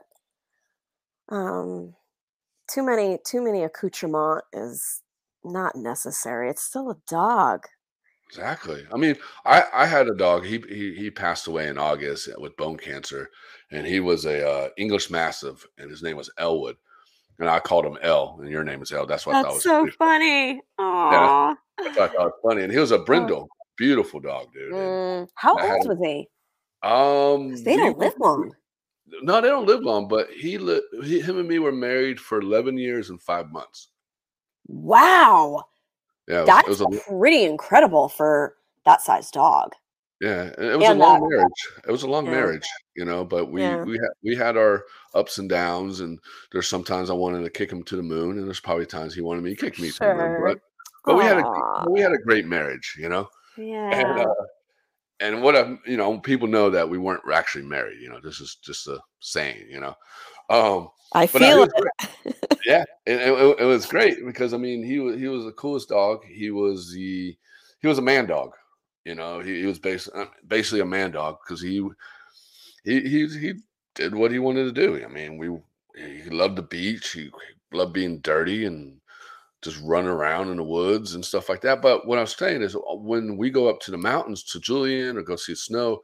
um 1.29 1.95
too 2.69 2.83
many 2.83 3.17
too 3.25 3.41
many 3.41 3.63
accoutrement 3.63 4.43
is 4.53 5.01
not 5.43 5.75
necessary. 5.75 6.49
It's 6.49 6.63
still 6.63 6.89
a 6.91 6.97
dog. 7.07 7.65
Exactly. 8.31 8.85
I 8.93 8.97
mean, 8.97 9.15
I 9.45 9.63
I 9.73 9.85
had 9.85 10.07
a 10.07 10.15
dog. 10.15 10.45
He 10.45 10.63
he 10.69 10.93
he 10.95 11.11
passed 11.11 11.47
away 11.47 11.67
in 11.67 11.77
August 11.77 12.29
with 12.39 12.55
bone 12.55 12.77
cancer, 12.77 13.29
and 13.71 13.85
he 13.85 13.99
was 13.99 14.25
a 14.25 14.47
uh, 14.49 14.69
English 14.77 15.09
Mastiff, 15.09 15.67
and 15.77 15.89
his 15.91 16.01
name 16.01 16.15
was 16.15 16.31
Elwood, 16.37 16.77
and 17.39 17.49
I 17.49 17.59
called 17.59 17.85
him 17.85 17.97
El, 18.01 18.37
and 18.41 18.49
your 18.49 18.63
name 18.63 18.81
is 18.81 18.91
Elle. 18.93 19.05
That's 19.05 19.25
what 19.25 19.35
I 19.35 19.41
thought 19.43 19.53
was 19.55 19.63
pretty- 19.63 19.91
funny. 19.97 20.61
Aww. 20.79 21.55
that's 21.77 21.97
what 21.97 22.09
I 22.09 22.13
thought 22.13 22.25
was 22.25 22.33
funny. 22.41 22.63
And 22.63 22.71
he 22.71 22.79
was 22.79 22.91
a 22.91 22.99
brindle, 23.09 23.49
beautiful 23.77 24.21
dog, 24.21 24.53
dude. 24.53 24.71
Mm, 24.71 25.27
how 25.35 25.57
I 25.57 25.71
old 25.73 25.87
was 25.89 25.99
he? 26.01 26.29
um, 26.83 27.61
They 27.65 27.75
don't 27.75 27.97
live 27.97 28.13
long. 28.17 28.55
No, 29.23 29.41
they 29.41 29.49
don't 29.49 29.67
live 29.67 29.81
long, 29.81 30.07
but 30.07 30.29
he, 30.29 30.57
li- 30.57 30.81
he 31.03 31.19
him 31.19 31.37
and 31.37 31.49
me 31.49 31.59
were 31.59 31.73
married 31.73 32.17
for 32.17 32.39
eleven 32.39 32.77
years 32.77 33.09
and 33.09 33.21
five 33.21 33.51
months. 33.51 33.89
Wow. 34.67 35.65
Yeah, 36.31 36.39
was, 36.39 36.47
That's 36.47 36.67
it 36.67 36.69
was 36.69 36.81
a 36.81 37.09
pretty 37.09 37.43
incredible 37.43 38.07
for 38.07 38.55
that 38.85 39.01
size 39.01 39.29
dog. 39.31 39.73
Yeah, 40.21 40.43
it 40.57 40.77
was 40.79 40.87
a 40.89 40.93
long 40.93 41.21
that- 41.21 41.29
marriage. 41.29 41.67
It 41.87 41.91
was 41.91 42.03
a 42.03 42.07
long 42.07 42.25
Yeah. 42.25 42.31
marriage, 42.31 42.67
you 42.95 43.05
know. 43.05 43.25
But 43.25 43.51
we 43.51 43.61
Yeah. 43.61 43.83
we 43.83 43.93
had 43.93 44.09
we 44.23 44.35
had 44.35 44.55
our 44.55 44.85
ups 45.15 45.39
and 45.39 45.49
downs, 45.49 45.99
and 45.99 46.19
there's 46.51 46.69
sometimes 46.69 47.09
I 47.09 47.13
wanted 47.13 47.43
to 47.43 47.49
kick 47.49 47.71
him 47.71 47.83
to 47.83 47.95
the 47.95 48.03
moon, 48.03 48.37
and 48.37 48.45
there's 48.47 48.59
probably 48.59 48.85
times 48.85 49.13
he 49.15 49.21
wanted 49.21 49.43
me 49.43 49.55
to 49.55 49.61
kick 49.61 49.79
me 49.79 49.89
to 49.91 49.99
the 49.99 50.13
moon. 50.13 50.41
But 50.45 50.59
but 51.05 51.17
we 51.17 51.23
had 51.23 51.37
a 51.39 51.85
we 51.89 51.99
had 51.99 52.11
a 52.13 52.17
great 52.19 52.45
marriage, 52.45 52.95
you 52.97 53.09
know. 53.09 53.27
yeah. 53.57 53.89
And 53.89 54.19
uh, 54.19 54.33
and 55.19 55.41
what 55.41 55.55
I 55.55 55.75
you 55.87 55.97
know 55.97 56.19
people 56.19 56.47
know 56.47 56.69
that 56.69 56.87
we 56.87 56.97
weren't 56.99 57.23
actually 57.33 57.65
married. 57.65 57.99
You 57.99 58.09
know, 58.09 58.19
this 58.21 58.39
is 58.39 58.55
just 58.63 58.87
a 58.87 58.99
saying, 59.19 59.65
you 59.69 59.79
know. 59.79 59.95
Um, 60.49 60.89
I 61.13 61.25
feel 61.27 61.61
was 61.61 61.69
it. 62.25 62.30
Yeah, 62.65 62.83
it, 63.05 63.19
it- 63.21 63.59
it 63.59 63.65
was 63.65 63.85
great 63.85 64.25
because 64.25 64.53
I 64.53 64.57
mean 64.57 64.83
he 64.83 64.99
was 64.99 65.17
he 65.19 65.27
was 65.27 65.45
the 65.45 65.51
coolest 65.51 65.89
dog. 65.89 66.23
He 66.25 66.51
was 66.51 66.91
the 66.93 67.37
he 67.81 67.87
was 67.87 67.97
a 67.97 68.01
man 68.03 68.27
dog. 68.27 68.51
You 69.05 69.15
know, 69.15 69.39
he, 69.39 69.61
he 69.61 69.65
was 69.65 69.79
basically 69.79 70.25
basically 70.47 70.81
a 70.81 70.85
man 70.85 71.11
dog 71.11 71.37
because 71.43 71.61
he 71.61 71.81
he 72.83 73.01
he 73.01 73.27
he 73.27 73.53
did 73.95 74.15
what 74.15 74.31
he 74.31 74.39
wanted 74.39 74.65
to 74.65 74.71
do. 74.71 75.03
I 75.03 75.07
mean, 75.07 75.37
we 75.37 75.49
he 76.23 76.29
loved 76.29 76.55
the 76.57 76.61
beach. 76.63 77.11
He 77.11 77.29
loved 77.71 77.93
being 77.93 78.19
dirty 78.19 78.65
and 78.65 78.99
just 79.61 79.79
run 79.83 80.07
around 80.07 80.49
in 80.49 80.57
the 80.57 80.63
woods 80.63 81.15
and 81.15 81.25
stuff 81.25 81.49
like 81.49 81.61
that. 81.61 81.81
But 81.81 82.07
what 82.07 82.17
I 82.17 82.21
was 82.21 82.35
saying 82.35 82.61
is, 82.61 82.75
uh, 82.75 82.79
when 82.95 83.37
we 83.37 83.49
go 83.49 83.69
up 83.69 83.79
to 83.81 83.91
the 83.91 83.97
mountains 83.97 84.43
to 84.45 84.59
Julian 84.59 85.17
or 85.17 85.21
go 85.23 85.35
see 85.35 85.55
snow, 85.55 86.01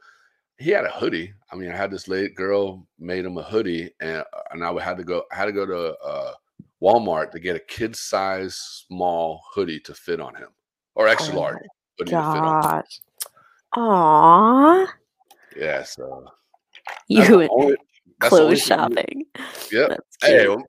he 0.58 0.70
had 0.70 0.84
a 0.84 0.90
hoodie. 0.90 1.34
I 1.52 1.56
mean, 1.56 1.70
I 1.70 1.76
had 1.76 1.90
this 1.90 2.08
late 2.08 2.34
girl 2.34 2.86
made 2.98 3.24
him 3.24 3.38
a 3.38 3.42
hoodie, 3.42 3.90
and 4.00 4.24
and 4.52 4.64
I 4.64 4.72
had 4.82 4.98
to 4.98 5.04
go. 5.04 5.24
I 5.32 5.36
had 5.36 5.46
to 5.46 5.52
go 5.52 5.66
to 5.66 5.96
uh, 5.98 6.32
Walmart 6.82 7.32
to 7.32 7.40
get 7.40 7.56
a 7.56 7.60
kid 7.60 7.96
size 7.96 8.56
small 8.56 9.42
hoodie 9.52 9.80
to 9.80 9.94
fit 9.94 10.20
on 10.20 10.34
him, 10.34 10.48
or 10.94 11.08
extra 11.08 11.34
Oh 11.34 11.40
large 11.40 11.58
hoodie 11.98 12.10
to 12.10 12.16
fit 12.16 12.16
on. 12.16 12.36
him. 12.36 12.62
gosh. 12.62 13.00
Aw. 13.76 14.86
Yeah, 15.56 15.82
so 15.82 16.26
You 17.08 17.22
only, 17.22 17.46
that's 17.46 17.50
the 17.50 17.56
only 17.62 17.76
clothes 18.20 18.62
shopping. 18.62 19.24
Yep. 19.72 20.00
Hey, 20.22 20.48
well, 20.48 20.62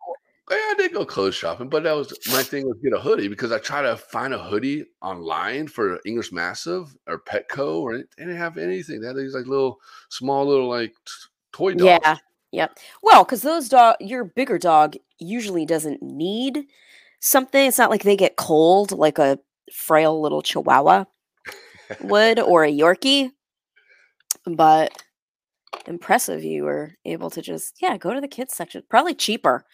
yeah, 0.50 0.58
I 0.58 0.74
did 0.78 0.94
go 0.94 1.06
clothes 1.06 1.36
shopping, 1.36 1.70
but 1.70 1.84
that 1.84 1.94
was 1.94 2.12
my 2.32 2.42
thing 2.42 2.68
was 2.68 2.78
get 2.84 2.94
a 2.94 3.00
hoodie 3.00 3.28
because 3.28 3.52
I 3.52 3.60
try 3.60 3.84
to 3.84 3.96
find 3.96 4.34
a 4.34 4.40
hoodie 4.40 4.86
online 5.02 5.68
for 5.68 6.00
English 6.06 6.32
Mastiff 6.32 6.96
or 7.08 7.20
Petco 7.20 7.82
or 7.82 7.98
they 7.98 8.04
didn't 8.18 8.38
have 8.38 8.58
anything. 8.58 9.00
They 9.00 9.08
had 9.08 9.16
these 9.16 9.36
like 9.36 9.46
little 9.46 9.80
small 10.10 10.48
little 10.48 10.68
like 10.68 10.96
toy 11.52 11.74
dogs. 11.76 12.00
Yeah. 12.04 12.18
Yep. 12.52 12.80
Well, 13.04 13.24
because 13.24 13.42
those 13.42 13.70
dog, 13.70 13.96
your 14.00 14.24
bigger 14.24 14.58
dog 14.58 14.96
usually 15.20 15.66
doesn't 15.66 16.02
need 16.02 16.66
something. 17.20 17.68
It's 17.68 17.78
not 17.78 17.90
like 17.90 18.04
they 18.04 18.18
get 18.18 18.38
cold 18.38 18.92
like 18.92 19.20
a 19.20 19.40
frail 19.74 20.20
little 20.20 20.42
Chihuahua 20.42 21.06
would 22.02 22.40
or 22.40 22.64
a 22.64 22.72
Yorkie. 22.72 23.32
But 24.46 25.04
impressive, 25.86 26.44
you 26.44 26.64
were 26.64 26.96
able 27.06 27.30
to 27.32 27.42
just 27.42 27.76
yeah 27.82 27.98
go 27.98 28.14
to 28.14 28.22
the 28.22 28.28
kids 28.28 28.56
section. 28.56 28.84
Probably 28.90 29.14
cheaper. 29.14 29.66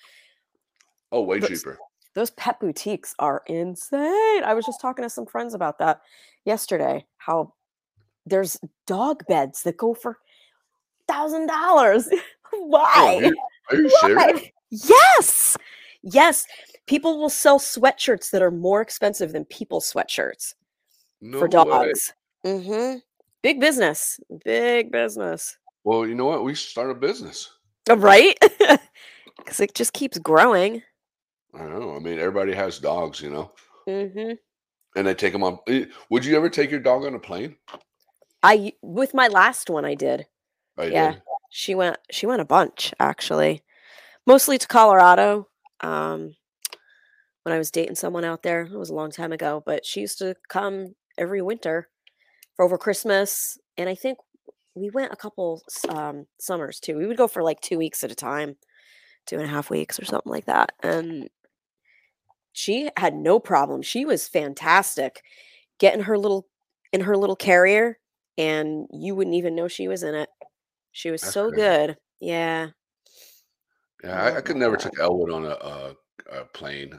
Oh, 1.12 1.22
way 1.22 1.40
Those- 1.40 1.62
cheaper. 1.62 1.78
Those 2.14 2.30
pet 2.32 2.62
boutiques 2.62 3.14
are 3.20 3.44
insane. 3.46 4.42
I 4.46 4.54
was 4.54 4.66
just 4.66 4.80
talking 4.80 5.04
to 5.04 5.10
some 5.10 5.26
friends 5.26 5.54
about 5.54 5.80
that 5.80 6.00
yesterday. 6.46 7.06
How 7.18 7.54
there's 8.26 8.58
dog 8.88 9.26
beds 9.28 9.64
that 9.64 9.76
go 9.76 9.94
for 9.94 10.18
thousand 11.10 11.48
dollars. 11.48 12.10
Why? 12.60 13.20
you- 13.24 13.36
Are 13.72 13.78
you 13.78 13.90
Why? 14.02 14.18
serious? 14.32 14.50
Yes. 14.72 15.58
Yes. 16.04 16.46
People 16.88 17.20
will 17.20 17.30
sell 17.30 17.60
sweatshirts 17.60 18.30
that 18.32 18.42
are 18.42 18.52
more 18.52 18.82
expensive 18.82 19.32
than 19.34 19.46
people 19.46 19.82
sweatshirts 19.82 20.54
No 21.22 21.40
for 21.40 21.48
dogs. 21.48 22.14
Mm-hmm. 22.46 22.98
Big 23.42 23.60
business. 23.60 24.20
Big 24.44 24.92
business. 24.92 25.58
Well, 25.84 26.06
you 26.08 26.16
know 26.16 26.26
what? 26.26 26.44
We 26.44 26.54
should 26.56 26.70
start 26.70 26.92
a 26.92 26.96
business. 26.96 27.50
Uh, 27.90 27.98
Right? 27.98 28.38
Because 29.38 29.60
it 29.60 29.76
just 29.76 29.94
keeps 29.94 30.18
growing. 30.18 30.82
I 31.54 31.66
know. 31.66 31.96
I 31.96 32.00
mean, 32.00 32.18
everybody 32.20 32.54
has 32.54 32.80
dogs, 32.80 33.22
you 33.22 33.30
know, 33.30 33.52
Mm-hmm. 33.88 34.32
and 34.96 35.08
they 35.08 35.14
take 35.14 35.34
them 35.34 35.44
on. 35.44 35.60
eh, 35.68 35.86
Would 36.10 36.26
you 36.26 36.36
ever 36.38 36.50
take 36.50 36.72
your 36.72 36.80
dog 36.80 37.06
on 37.06 37.14
a 37.14 37.20
plane? 37.20 37.56
I 38.42 38.74
with 38.82 39.14
my 39.14 39.28
last 39.28 39.70
one 39.70 39.86
I 39.86 39.94
did. 39.96 40.26
You 40.80 40.86
Yeah. 40.92 41.12
did? 41.14 41.22
She 41.58 41.74
went 41.74 41.96
she 42.12 42.26
went 42.26 42.42
a 42.42 42.46
bunch, 42.46 42.94
actually. 43.00 43.64
Mostly 44.28 44.58
to 44.58 44.68
Colorado. 44.68 45.48
Um 45.80 46.36
when 47.44 47.56
I 47.56 47.58
was 47.58 47.72
dating 47.72 47.96
someone 47.96 48.26
out 48.26 48.44
there. 48.44 48.64
It 48.64 48.78
was 48.78 48.90
a 48.90 48.94
long 48.94 49.10
time 49.10 49.32
ago, 49.32 49.64
but 49.66 49.86
she 49.86 50.02
used 50.02 50.18
to 50.18 50.36
come 50.50 50.96
every 51.18 51.42
winter 51.42 51.88
for 52.56 52.66
over 52.66 52.78
Christmas. 52.78 53.58
And 53.78 53.88
I 53.88 53.96
think 53.96 54.18
we 54.74 54.90
went 54.90 55.14
a 55.14 55.16
couple 55.16 55.62
um, 55.88 56.26
summers 56.40 56.80
too. 56.82 56.98
We 56.98 57.06
would 57.08 57.16
go 57.16 57.28
for 57.30 57.42
like 57.42 57.62
two 57.62 57.78
weeks 57.78 58.04
at 58.04 58.12
a 58.12 58.16
time, 58.16 58.58
two 59.26 59.38
and 59.38 59.46
a 59.46 59.48
half 59.48 59.70
weeks 59.70 59.98
or 59.98 60.04
something 60.04 60.32
like 60.32 60.46
that. 60.48 60.74
And 60.84 61.30
she 62.52 62.90
had 62.98 63.16
no 63.16 63.40
problem. 63.40 63.82
She 63.82 64.04
was 64.04 64.28
fantastic 64.28 65.22
getting 65.80 66.04
her 66.04 66.18
little 66.18 66.48
in 66.92 67.02
her 67.02 67.16
little 67.16 67.36
carrier, 67.38 68.00
and 68.38 68.88
you 68.92 69.16
wouldn't 69.16 69.36
even 69.36 69.56
know 69.56 69.70
she 69.70 69.88
was 69.88 70.04
in 70.04 70.16
it. 70.16 70.30
She 70.96 71.12
was 71.12 71.22
That's 71.22 71.34
so 71.34 71.50
crazy. 71.50 71.62
good. 71.62 71.98
Yeah. 72.22 72.70
Yeah, 74.02 74.24
I, 74.24 74.28
I 74.28 74.32
love 74.36 74.44
could 74.46 74.56
never 74.56 74.78
take 74.78 74.98
Elwood 74.98 75.30
on 75.30 75.44
a, 75.44 75.50
a, 75.50 75.96
a 76.32 76.46
plane. 76.46 76.98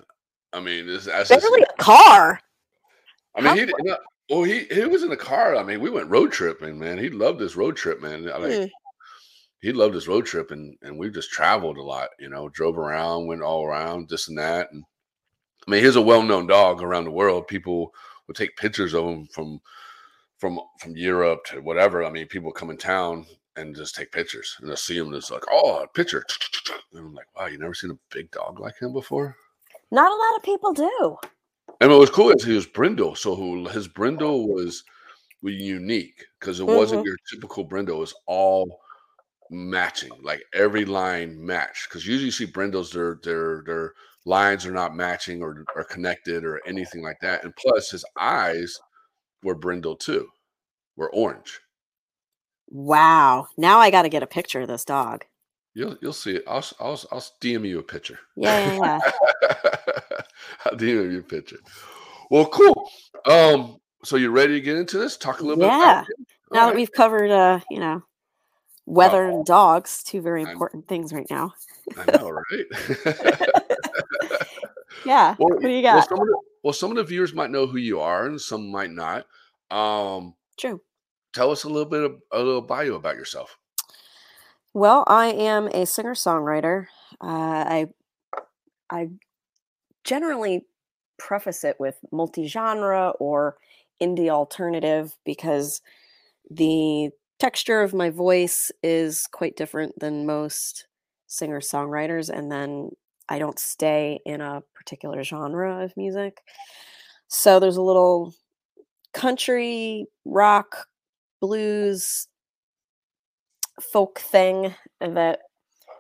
I 0.53 0.61
mean, 0.61 0.87
this, 0.87 1.07
that's 1.07 1.31
just, 1.31 1.43
really 1.43 1.63
a 1.63 1.83
car. 1.83 2.39
I 3.35 3.41
how 3.41 3.49
mean, 3.49 3.59
he 3.61 3.65
did 3.65 3.75
not, 3.79 4.01
well, 4.29 4.43
he 4.43 4.65
he 4.65 4.85
was 4.85 5.03
in 5.03 5.09
the 5.09 5.17
car. 5.17 5.57
I 5.57 5.63
mean, 5.63 5.81
we 5.81 5.89
went 5.89 6.11
road 6.11 6.31
tripping, 6.31 6.79
man. 6.79 6.99
He 6.99 7.09
loved 7.09 7.39
this 7.39 7.57
road 7.57 7.75
trip, 7.75 8.03
man. 8.03 8.31
I 8.31 8.37
Like 8.37 8.53
Hmm. 8.53 8.65
he 9.63 9.73
loved 9.73 9.95
his 9.95 10.09
road 10.09 10.27
trip, 10.27 10.51
and 10.51 10.77
and 10.83 10.99
we 10.99 11.09
just 11.09 11.31
traveled 11.31 11.79
a 11.79 11.83
lot. 11.83 12.11
You 12.19 12.29
know, 12.29 12.51
drove 12.51 12.77
around, 12.77 13.27
went 13.27 13.41
all 13.41 13.65
around, 13.65 14.11
this 14.11 14.29
and 14.29 14.37
that. 14.37 14.71
And 14.73 14.85
I 15.67 15.71
mean, 15.71 15.83
he's 15.83 15.97
a 15.97 16.03
well-known 16.03 16.47
dog 16.47 16.83
around 16.83 17.05
the 17.05 17.11
world. 17.13 17.47
People 17.49 17.95
would 18.29 18.37
take 18.37 18.59
pictures 18.59 18.93
of 18.93 19.07
him 19.07 19.27
from 19.33 19.59
from 20.37 20.61
from 20.81 20.99
Europe 20.99 21.47
to 21.47 21.63
whatever. 21.63 22.05
I 22.05 22.11
mean, 22.11 22.27
people 22.27 22.53
come 22.53 22.69
in 22.69 22.77
town 22.77 23.25
and 23.57 23.75
just 23.75 23.95
take 23.95 24.13
pictures, 24.13 24.57
and 24.61 24.69
they'll 24.69 24.77
see 24.77 24.97
him. 24.97 25.07
And 25.07 25.17
it's 25.17 25.31
like, 25.31 25.45
oh, 25.51 25.83
a 25.83 25.89
picture. 25.89 26.25
And 26.93 27.07
I'm 27.09 27.15
like, 27.15 27.27
wow, 27.37 27.47
you 27.47 27.59
never 27.59 27.75
seen 27.75 27.91
a 27.91 27.99
big 28.11 28.31
dog 28.31 28.59
like 28.59 28.81
him 28.81 28.93
before. 28.93 29.37
Not 29.91 30.11
a 30.11 30.15
lot 30.15 30.37
of 30.37 30.43
people 30.43 30.73
do. 30.73 31.19
And 31.81 31.91
what 31.91 32.01
was 32.01 32.11
cool 32.11 32.31
is 32.31 32.43
he 32.43 32.55
was 32.55 32.67
brindle, 32.67 33.15
so 33.15 33.35
who 33.35 33.69
his 33.69 33.87
brindle 33.87 34.49
was, 34.49 34.83
was 35.43 35.55
unique 35.55 36.25
because 36.41 36.59
it 36.59 36.67
wasn't 36.67 37.01
mm-hmm. 37.01 37.09
your 37.09 37.17
typical 37.31 37.65
brindle. 37.65 37.99
It 37.99 38.01
was 38.01 38.15
all 38.27 38.81
matching, 39.51 40.11
like 40.23 40.43
every 40.55 40.85
line 40.85 41.45
matched. 41.45 41.89
Because 41.89 42.07
usually 42.07 42.27
you 42.27 42.33
see 42.33 42.47
brindles, 42.47 42.93
their 42.93 43.19
their 43.23 43.63
their 43.67 43.93
lines 44.25 44.67
are 44.67 44.73
not 44.73 44.97
matching 44.97 45.43
or 45.43 45.65
are 45.77 45.85
connected 45.85 46.45
or 46.45 46.61
anything 46.67 47.03
like 47.03 47.21
that. 47.21 47.45
And 47.45 47.55
plus, 47.57 47.91
his 47.91 48.05
eyes 48.19 48.79
were 49.43 49.55
brindle 49.55 49.97
too, 49.97 50.29
were 50.97 51.13
orange. 51.13 51.61
Wow. 52.69 53.49
Now 53.57 53.79
I 53.79 53.91
got 53.91 54.03
to 54.03 54.09
get 54.09 54.23
a 54.23 54.27
picture 54.27 54.61
of 54.61 54.69
this 54.69 54.85
dog. 54.85 55.25
You'll 55.75 55.97
you'll 56.01 56.13
see 56.13 56.37
it. 56.37 56.45
I'll 56.47 56.65
I'll 56.81 57.01
I'll 57.13 57.25
DM 57.41 57.69
you 57.69 57.79
a 57.79 57.83
picture. 57.83 58.19
Yeah, 58.35 58.75
yeah, 58.75 59.01
yeah. 59.43 59.51
I'll 60.65 60.73
DM 60.73 61.13
you 61.13 61.19
a 61.19 61.23
picture. 61.23 61.59
Well, 62.31 62.47
cool. 62.47 62.91
Um, 63.27 63.77
so 64.03 64.17
you 64.17 64.31
ready 64.31 64.55
to 64.55 64.61
get 64.61 64.77
into 64.77 64.99
this? 64.99 65.17
Talk 65.17 65.41
a 65.41 65.43
little 65.43 65.59
bit. 65.59 65.67
Yeah. 65.67 66.05
Now 66.53 66.61
All 66.61 66.67
that 66.69 66.77
we've 66.77 66.93
covered, 66.93 67.31
uh, 67.31 67.61
you 67.71 67.79
know, 67.79 68.03
weather 68.87 69.27
and 69.27 69.45
dogs, 69.45 70.03
two 70.03 70.21
very 70.23 70.45
I'm- 70.45 70.53
important 70.53 70.89
things 70.89 71.13
right 71.13 71.27
now. 71.29 71.53
I 71.97 72.17
know, 72.17 72.31
right? 72.31 72.67
Yeah. 75.05 75.37
well, 75.39 75.51
what 75.51 75.63
do 75.63 75.69
you 75.69 75.83
well, 75.83 75.97
got? 75.99 76.09
some 76.09 76.21
of 76.21 76.27
the, 76.27 76.41
well, 76.63 76.73
some 76.73 76.91
of 76.91 76.97
the 76.97 77.05
viewers 77.05 77.33
might 77.33 77.51
know 77.51 77.67
who 77.67 77.79
you 77.79 78.01
are, 78.01 78.27
and 78.27 78.41
some 78.41 78.71
might 78.71 78.91
not. 78.91 79.27
Um, 79.71 80.35
True. 80.57 80.81
Tell 81.37 81.51
us 81.51 81.65
a 81.65 81.69
little 81.69 81.89
bit 81.89 82.03
of 82.03 82.17
a 82.33 82.39
little 82.39 82.63
bio 82.63 82.95
about 82.95 83.17
yourself. 83.17 83.59
Well, 84.73 85.05
I 85.07 85.27
am 85.27 85.69
a 85.69 85.85
singer 85.85 86.15
songwriter. 86.15 86.87
Uh, 87.21 87.27
I 87.69 87.87
I 88.91 89.11
generally 90.03 90.65
preface 91.19 91.63
it 91.63 91.77
with 91.79 91.99
multi 92.11 92.47
genre 92.47 93.11
or 93.21 93.59
indie 94.03 94.31
alternative 94.31 95.15
because 95.25 95.83
the 96.51 97.11
texture 97.39 97.83
of 97.83 97.93
my 97.93 98.09
voice 98.09 98.73
is 98.83 99.27
quite 99.31 99.57
different 99.57 99.99
than 99.99 100.27
most 100.27 100.87
singer 101.27 101.61
songwriters, 101.61 102.31
and 102.31 102.51
then 102.51 102.91
I 103.29 103.39
don't 103.39 103.59
stay 103.59 104.21
in 104.25 104.41
a 104.41 104.63
particular 104.75 105.23
genre 105.23 105.85
of 105.85 105.97
music. 105.99 106.41
So 107.29 107.61
there's 107.61 107.77
a 107.77 107.83
little 107.83 108.33
country, 109.13 110.07
rock, 110.25 110.87
blues, 111.41 112.29
folk 113.81 114.19
thing 114.19 114.75
that 115.01 115.41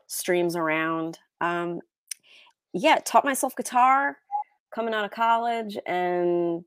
streams 0.06 0.56
around. 0.56 1.18
Um, 1.40 1.80
yeah, 2.72 2.98
taught 3.04 3.24
myself 3.24 3.56
guitar 3.56 4.16
coming 4.74 4.94
out 4.94 5.04
of 5.04 5.10
college 5.10 5.78
and 5.86 6.64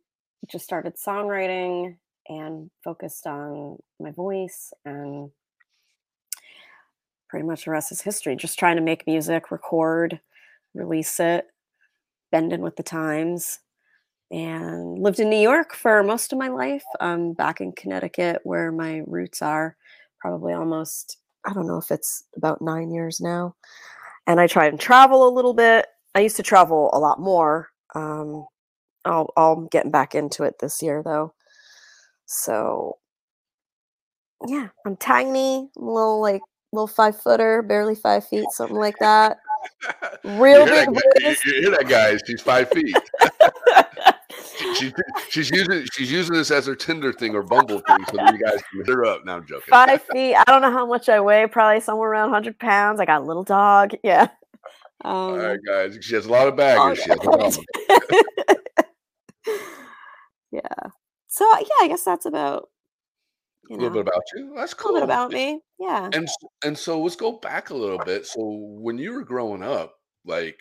just 0.48 0.66
started 0.66 0.96
songwriting 0.96 1.96
and 2.28 2.70
focused 2.84 3.28
on 3.28 3.78
my 4.00 4.12
voice 4.12 4.72
and 4.86 5.30
pretty 7.28 7.46
much 7.46 7.66
the 7.66 7.72
rest 7.72 7.92
is 7.92 8.02
history. 8.02 8.36
Just 8.36 8.58
trying 8.58 8.76
to 8.76 8.82
make 8.82 9.06
music, 9.06 9.52
record, 9.52 10.20
release 10.74 11.20
it, 11.20 11.48
bend 12.32 12.54
in 12.54 12.62
with 12.62 12.76
the 12.76 12.84
times. 12.84 13.60
And 14.32 15.00
lived 15.00 15.20
in 15.20 15.30
New 15.30 15.40
York 15.40 15.74
for 15.74 16.04
most 16.04 16.32
of 16.32 16.38
my 16.40 16.50
life. 16.50 16.84
I'm 17.00 17.34
back 17.34 17.62
in 17.62 17.72
Connecticut 17.72 18.42
where 18.44 18.72
my 18.72 19.02
roots 19.08 19.42
are 19.42 19.76
probably 20.20 20.54
almost 20.54 21.18
I 21.46 21.54
don't 21.54 21.68
know 21.68 21.78
if 21.78 21.92
it's 21.92 22.26
about 22.36 22.62
nine 22.62 22.92
years 22.92 23.20
now. 23.20 23.56
And 24.28 24.40
I 24.40 24.48
try 24.48 24.68
and 24.68 24.80
travel 24.80 25.28
a 25.28 25.34
little 25.34 25.54
bit. 25.54 25.88
I 26.14 26.20
used 26.20 26.36
to 26.36 26.44
travel 26.44 26.90
a 26.94 27.00
lot 27.00 27.20
more. 27.20 27.70
Um, 27.96 28.46
I'll, 29.06 29.32
I'm 29.38 29.68
getting 29.68 29.92
back 29.92 30.14
into 30.14 30.44
it 30.44 30.60
this 30.60 30.82
year 30.82 31.02
though. 31.04 31.34
So 32.26 32.98
yeah, 34.48 34.68
I'm 34.86 34.96
tiny, 34.98 35.70
I'm 35.78 35.84
a 35.88 35.94
little 35.94 36.22
like 36.22 36.42
little 36.72 36.88
five 36.88 37.20
footer, 37.20 37.62
barely 37.62 37.96
five 37.96 38.28
feet, 38.28 38.46
something 38.52 38.78
like 38.78 38.98
that. 39.00 39.38
Real 40.24 40.66
big 40.66 40.94
that 40.94 41.20
guy, 41.22 41.36
you, 41.46 41.62
hear 41.62 41.72
that 41.72 41.88
guy? 41.90 42.18
She's 42.26 42.42
five 42.42 42.70
feet. 42.70 42.96
She, 44.76 44.94
she's 45.30 45.50
using 45.52 45.86
she's 45.94 46.12
using 46.12 46.36
this 46.36 46.52
as 46.52 46.66
her 46.66 46.76
Tinder 46.76 47.14
thing 47.14 47.36
or 47.36 47.44
Bumble 47.44 47.80
thing, 47.80 48.06
so 48.10 48.18
that 48.18 48.34
you 48.34 48.40
guys 48.44 48.62
can 48.72 48.80
hit 48.80 48.90
her 48.90 49.06
up. 49.06 49.26
Now 49.26 49.38
I'm 49.38 49.46
joking. 49.46 49.70
five 49.70 50.02
feet. 50.04 50.36
I 50.36 50.44
don't 50.46 50.62
know 50.62 50.72
how 50.72 50.86
much 50.86 51.10
I 51.10 51.20
weigh. 51.20 51.48
Probably 51.48 51.80
somewhere 51.80 52.10
around 52.10 52.32
100 52.32 52.60
pounds. 52.60 53.00
I 53.00 53.06
got 53.06 53.22
a 53.22 53.26
little 53.26 53.44
dog. 53.44 53.94
Yeah. 54.04 54.30
Um, 55.06 55.14
All 55.14 55.38
right, 55.38 55.60
guys. 55.66 55.98
She 56.02 56.16
has 56.16 56.26
a 56.26 56.32
lot 56.32 56.48
of 56.48 56.58
baggage. 56.58 57.00
She 57.00 57.10
has 57.10 57.20
a 57.20 57.24
dog. 57.24 57.54
yeah. 60.52 60.90
So 61.28 61.46
yeah, 61.60 61.68
I 61.82 61.88
guess 61.88 62.04
that's 62.04 62.26
about 62.26 62.70
a 63.70 63.76
little 63.76 63.92
bit 63.92 64.02
about 64.02 64.24
you. 64.36 64.54
That's 64.56 64.74
cool. 64.74 64.92
a 64.92 64.94
little 64.94 65.08
bit 65.08 65.14
about 65.14 65.32
me. 65.32 65.62
Yeah. 65.80 66.10
And 66.12 66.28
and 66.66 66.78
so 66.78 67.02
let's 67.02 67.16
go 67.16 67.34
back 67.34 67.70
a 67.70 67.76
little 67.76 68.00
bit. 68.00 68.26
So 68.26 68.40
when 68.42 68.98
you 68.98 69.14
were 69.14 69.24
growing 69.24 69.64
up, 69.64 69.96
like 70.26 70.60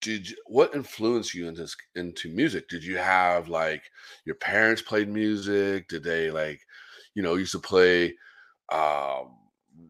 did 0.00 0.30
you, 0.30 0.36
what 0.46 0.74
influenced 0.74 1.34
you 1.34 1.48
into 1.48 1.68
into 1.94 2.30
music? 2.30 2.68
Did 2.68 2.84
you 2.84 2.96
have 2.98 3.48
like 3.48 3.90
your 4.24 4.36
parents 4.36 4.82
played 4.82 5.08
music? 5.08 5.88
Did 5.88 6.04
they 6.04 6.30
like, 6.30 6.62
you 7.14 7.22
know, 7.22 7.34
used 7.34 7.52
to 7.52 7.58
play 7.58 8.16
um 8.72 9.36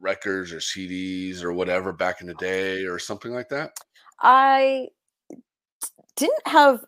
records 0.00 0.52
or 0.52 0.58
CDs 0.60 1.42
or 1.42 1.52
whatever 1.52 1.92
back 1.92 2.20
in 2.20 2.26
the 2.26 2.34
day 2.34 2.84
or 2.84 2.98
something 2.98 3.32
like 3.32 3.48
that? 3.50 3.72
I 4.20 4.88
didn't 6.16 6.46
have 6.46 6.84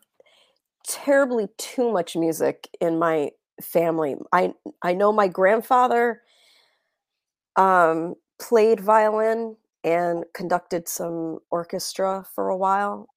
terribly 0.87 1.49
too 1.57 1.91
much 1.91 2.15
music 2.15 2.69
in 2.81 2.99
my 2.99 3.31
family. 3.61 4.15
I 4.33 4.53
I 4.81 4.93
know 4.93 5.11
my 5.11 5.27
grandfather 5.27 6.21
um 7.55 8.15
played 8.39 8.79
violin 8.79 9.55
and 9.83 10.25
conducted 10.33 10.87
some 10.87 11.39
orchestra 11.51 12.25
for 12.33 12.49
a 12.49 12.57
while. 12.57 13.09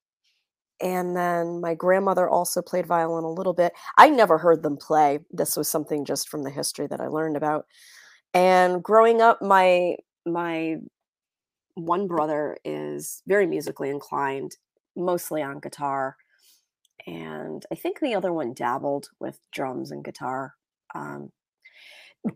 And 0.79 1.15
then 1.15 1.59
my 1.59 1.73
grandmother 1.73 2.29
also 2.29 2.61
played 2.61 2.85
violin 2.85 3.23
a 3.23 3.31
little 3.31 3.53
bit. 3.53 3.73
I 3.97 4.09
never 4.09 4.37
heard 4.37 4.61
them 4.61 4.77
play. 4.77 5.19
This 5.31 5.57
was 5.57 5.67
something 5.67 6.05
just 6.05 6.29
from 6.29 6.43
the 6.43 6.51
history 6.51 6.87
that 6.87 7.01
I 7.01 7.07
learned 7.07 7.35
about. 7.35 7.65
And 8.33 8.83
growing 8.83 9.21
up, 9.21 9.41
my 9.41 9.95
my 10.25 10.77
one 11.75 12.07
brother 12.07 12.57
is 12.65 13.21
very 13.27 13.47
musically 13.47 13.89
inclined, 13.89 14.57
mostly 14.95 15.41
on 15.41 15.59
guitar. 15.59 16.17
And 17.05 17.65
I 17.71 17.75
think 17.75 17.99
the 17.99 18.15
other 18.15 18.33
one 18.33 18.53
dabbled 18.53 19.09
with 19.19 19.39
drums 19.53 19.91
and 19.91 20.03
guitar. 20.03 20.55
Um, 20.93 21.31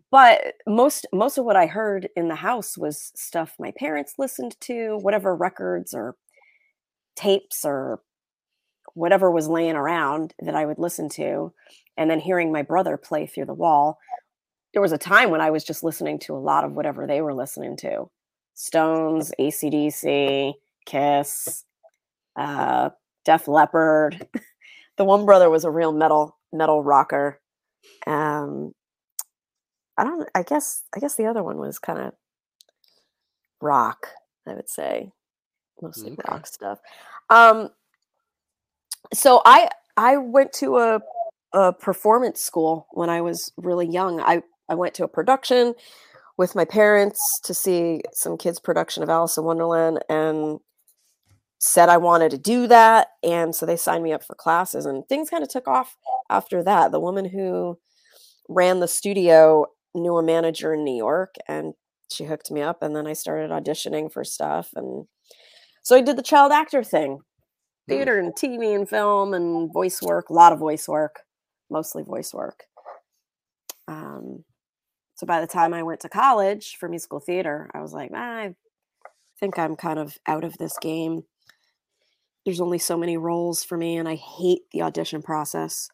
but 0.10 0.54
most 0.68 1.06
most 1.12 1.38
of 1.38 1.46
what 1.46 1.56
I 1.56 1.66
heard 1.66 2.10
in 2.16 2.28
the 2.28 2.36
house 2.36 2.78
was 2.78 3.12
stuff 3.16 3.56
my 3.60 3.72
parents 3.72 4.16
listened 4.18 4.56
to, 4.62 4.98
whatever 5.02 5.36
records 5.36 5.94
or 5.94 6.16
tapes 7.16 7.66
or 7.66 8.02
whatever 8.96 9.32
was 9.32 9.48
laying 9.48 9.76
around 9.76 10.34
that 10.40 10.56
I 10.56 10.66
would 10.66 10.80
listen 10.80 11.10
to, 11.10 11.54
and 11.98 12.10
then 12.10 12.20
hearing 12.20 12.52
my 12.52 12.62
brother 12.64 12.98
play 12.98 13.28
through 13.28 13.46
the 13.46 13.54
wall. 13.54 14.00
There 14.74 14.82
was 14.82 14.92
a 14.94 14.98
time 14.98 15.32
when 15.32 15.42
I 15.42 15.52
was 15.52 15.64
just 15.64 15.84
listening 15.84 16.20
to 16.20 16.36
a 16.36 16.40
lot 16.40 16.64
of 16.64 16.74
whatever 16.74 17.08
they 17.08 17.22
were 17.22 17.34
listening 17.34 17.78
to. 17.78 18.10
Stones, 18.56 19.32
ACDC, 19.40 20.54
Kiss, 20.86 21.66
uh, 22.38 22.90
Def 23.26 23.48
Leppard. 23.48 24.28
the 24.98 25.06
one 25.06 25.26
brother 25.26 25.50
was 25.50 25.66
a 25.66 25.72
real 25.72 25.92
metal 25.94 26.38
metal 26.54 26.84
rocker. 26.84 27.42
Um, 28.08 28.74
I 29.98 30.04
don't. 30.06 30.30
I 30.36 30.44
guess. 30.44 30.84
I 30.96 31.00
guess 31.00 31.16
the 31.16 31.28
other 31.28 31.44
one 31.44 31.58
was 31.58 31.80
kind 31.80 32.00
of 32.00 32.14
rock. 33.62 34.08
I 34.48 34.56
would 34.56 34.70
say 34.70 35.12
mostly 35.82 36.14
Okay. 36.14 36.24
rock 36.30 36.48
stuff. 36.48 36.80
Um, 37.30 37.70
so 39.14 39.42
I 39.46 39.70
I 39.98 40.18
went 40.18 40.54
to 40.54 40.78
a 40.78 41.02
a 41.54 41.74
performance 41.74 42.40
school 42.40 42.88
when 42.92 43.10
I 43.10 43.22
was 43.22 43.52
really 43.58 43.88
young. 43.88 44.22
I 44.22 44.44
I 44.70 44.76
went 44.76 44.94
to 44.96 45.04
a 45.04 45.08
production 45.08 45.74
with 46.38 46.56
my 46.56 46.66
parents 46.66 47.20
to 47.44 47.54
see 47.54 48.02
some 48.14 48.38
kids' 48.38 48.60
production 48.60 49.04
of 49.04 49.10
Alice 49.10 49.38
in 49.38 49.44
Wonderland 49.44 50.00
and 50.10 50.60
said 51.60 51.90
I 51.90 51.98
wanted 51.98 52.32
to 52.32 52.38
do 52.38 52.68
that. 52.68 53.10
And 53.22 53.54
so 53.54 53.66
they 53.66 53.76
signed 53.76 54.04
me 54.04 54.14
up 54.14 54.24
for 54.24 54.34
classes 54.34 54.86
and 54.86 55.08
things 55.08 55.30
kind 55.30 55.44
of 55.44 55.50
took 55.50 55.68
off 55.68 55.96
after 56.30 56.64
that. 56.64 56.92
The 56.92 57.00
woman 57.00 57.26
who 57.26 57.78
ran 58.50 58.80
the 58.80 58.88
studio 58.88 59.68
knew 59.94 60.18
a 60.18 60.24
manager 60.24 60.74
in 60.74 60.84
New 60.84 60.96
York 60.96 61.36
and 61.48 61.74
she 62.12 62.26
hooked 62.26 62.50
me 62.50 62.62
up 62.62 62.82
and 62.82 62.96
then 62.96 63.06
I 63.06 63.14
started 63.14 63.52
auditioning 63.52 64.12
for 64.12 64.24
stuff 64.24 64.70
and 64.76 65.06
so 65.84 65.96
I 65.96 66.02
did 66.02 66.18
the 66.18 66.24
child 66.24 66.52
actor 66.52 66.84
thing. 66.84 67.20
Theater 67.88 68.18
and 68.20 68.34
TV 68.34 68.76
and 68.76 68.88
film 68.88 69.34
and 69.34 69.72
voice 69.74 70.02
work, 70.02 70.30
a 70.30 70.34
lot 70.34 70.54
of 70.54 70.60
voice 70.60 70.88
work, 70.88 71.22
mostly 71.70 72.04
voice 72.04 72.34
work. 72.34 72.64
Um, 73.88 74.44
so 75.16 75.26
by 75.28 75.42
the 75.42 75.48
time 75.48 75.74
I 75.74 75.84
went 75.84 76.00
to 76.02 76.10
college 76.10 76.78
for 76.78 76.88
musical 76.88 77.20
theater, 77.20 77.70
I 77.74 77.82
was 77.82 77.94
like, 77.94 78.12
"Ah, 78.14 78.38
I 78.38 78.56
think 79.40 79.60
I'm 79.60 79.76
kind 79.76 80.00
of 80.00 80.18
out 80.28 80.44
of 80.44 80.58
this 80.58 80.78
game. 80.80 81.24
There's 82.46 82.62
only 82.62 82.80
so 82.80 82.98
many 82.98 83.18
roles 83.18 83.64
for 83.64 83.78
me, 83.78 83.98
and 83.98 84.08
I 84.08 84.16
hate 84.16 84.62
the 84.72 84.84
audition 84.84 85.22
process. 85.22 85.90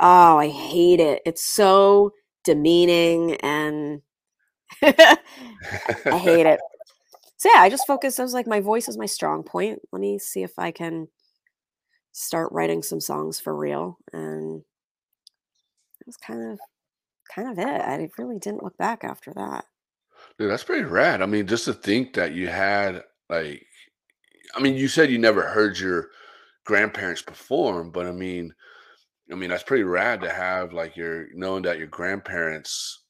Oh, 0.00 0.38
I 0.38 0.48
hate 0.48 1.00
it. 1.00 1.22
It's 1.26 1.44
so 1.44 2.12
demeaning 2.44 3.36
and 3.36 4.02
I 4.82 6.18
hate 6.18 6.46
it. 6.46 6.60
So 7.42 7.50
yeah, 7.52 7.60
I 7.60 7.70
just 7.70 7.88
focused. 7.88 8.20
I 8.20 8.22
was 8.22 8.34
like, 8.34 8.46
my 8.46 8.60
voice 8.60 8.88
is 8.88 8.96
my 8.96 9.06
strong 9.06 9.42
point. 9.42 9.80
Let 9.90 9.98
me 9.98 10.16
see 10.20 10.44
if 10.44 10.52
I 10.60 10.70
can 10.70 11.08
start 12.12 12.52
writing 12.52 12.84
some 12.84 13.00
songs 13.00 13.40
for 13.40 13.56
real. 13.56 13.98
And 14.12 14.60
that 14.60 16.06
was 16.06 16.16
kind 16.18 16.52
of 16.52 16.60
kind 17.34 17.50
of 17.50 17.58
it. 17.58 17.66
I 17.66 18.08
really 18.16 18.38
didn't 18.38 18.62
look 18.62 18.78
back 18.78 19.02
after 19.02 19.32
that. 19.34 19.64
Dude, 20.38 20.52
that's 20.52 20.62
pretty 20.62 20.84
rad. 20.84 21.20
I 21.20 21.26
mean, 21.26 21.48
just 21.48 21.64
to 21.64 21.72
think 21.72 22.14
that 22.14 22.32
you 22.32 22.46
had 22.46 23.02
like 23.28 23.66
I 24.54 24.60
mean, 24.60 24.76
you 24.76 24.86
said 24.86 25.10
you 25.10 25.18
never 25.18 25.42
heard 25.42 25.76
your 25.80 26.10
grandparents 26.64 27.22
perform, 27.22 27.90
but 27.90 28.06
I 28.06 28.12
mean, 28.12 28.54
I 29.32 29.34
mean, 29.34 29.50
that's 29.50 29.64
pretty 29.64 29.82
rad 29.82 30.20
to 30.20 30.30
have 30.32 30.72
like 30.72 30.96
your 30.96 31.26
knowing 31.34 31.64
that 31.64 31.78
your 31.78 31.88
grandparents 31.88 33.01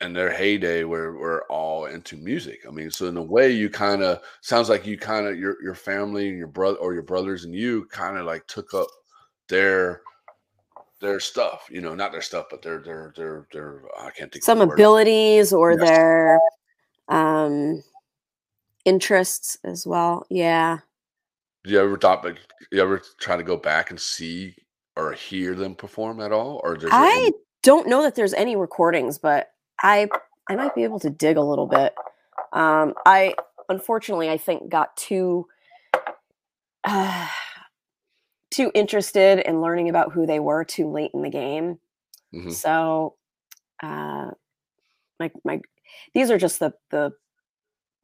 in 0.00 0.12
their 0.12 0.30
heyday 0.30 0.84
were 0.84 1.16
were 1.18 1.44
all 1.50 1.86
into 1.86 2.16
music. 2.16 2.60
I 2.66 2.70
mean, 2.70 2.90
so 2.90 3.06
in 3.06 3.16
a 3.16 3.22
way 3.22 3.50
you 3.50 3.68
kind 3.68 4.02
of 4.02 4.20
sounds 4.42 4.68
like 4.68 4.86
you 4.86 4.96
kind 4.96 5.26
of 5.26 5.38
your 5.38 5.60
your 5.62 5.74
family 5.74 6.28
and 6.28 6.38
your 6.38 6.46
brother 6.46 6.78
or 6.78 6.94
your 6.94 7.02
brothers 7.02 7.44
and 7.44 7.54
you 7.54 7.86
kind 7.86 8.16
of 8.16 8.24
like 8.24 8.46
took 8.46 8.74
up 8.74 8.88
their 9.48 10.02
their 11.00 11.20
stuff, 11.20 11.68
you 11.70 11.80
know, 11.80 11.94
not 11.94 12.12
their 12.12 12.22
stuff, 12.22 12.46
but 12.50 12.62
their 12.62 12.80
their 12.80 13.12
their 13.16 13.46
their 13.52 13.82
I 14.00 14.10
can't 14.10 14.32
think 14.32 14.44
Some 14.44 14.60
abilities 14.60 15.52
or 15.52 15.72
Yes. 15.72 15.80
their 15.80 16.40
um 17.08 17.82
interests 18.84 19.58
as 19.64 19.86
well. 19.86 20.26
Yeah. 20.30 20.78
Do 21.64 21.70
you 21.72 21.80
ever 21.80 21.98
thought 21.98 22.24
like 22.24 22.38
you 22.70 22.80
ever 22.80 23.02
try 23.18 23.36
to 23.36 23.42
go 23.42 23.56
back 23.56 23.90
and 23.90 24.00
see 24.00 24.54
or 24.96 25.12
hear 25.12 25.54
them 25.54 25.74
perform 25.74 26.20
at 26.20 26.32
all? 26.32 26.60
Or 26.62 26.76
does 26.76 26.90
I 26.92 27.24
it 27.28 27.34
don't 27.62 27.88
know 27.88 28.02
that 28.02 28.14
there's 28.14 28.34
any 28.34 28.56
recordings, 28.56 29.18
but 29.18 29.50
I 29.82 30.08
I 30.48 30.56
might 30.56 30.74
be 30.74 30.84
able 30.84 31.00
to 31.00 31.10
dig 31.10 31.36
a 31.36 31.42
little 31.42 31.66
bit. 31.66 31.94
Um, 32.52 32.94
I 33.04 33.34
unfortunately 33.68 34.30
I 34.30 34.38
think 34.38 34.68
got 34.70 34.96
too 34.96 35.46
uh, 36.84 37.28
too 38.50 38.70
interested 38.74 39.38
in 39.40 39.60
learning 39.60 39.88
about 39.88 40.12
who 40.12 40.26
they 40.26 40.40
were 40.40 40.64
too 40.64 40.90
late 40.90 41.10
in 41.14 41.22
the 41.22 41.30
game. 41.30 41.78
Mhm. 42.34 42.52
So 42.52 43.16
uh, 43.82 44.30
my 45.20 45.30
my 45.44 45.60
these 46.14 46.30
are 46.30 46.38
just 46.38 46.60
the 46.60 46.72
the 46.90 47.12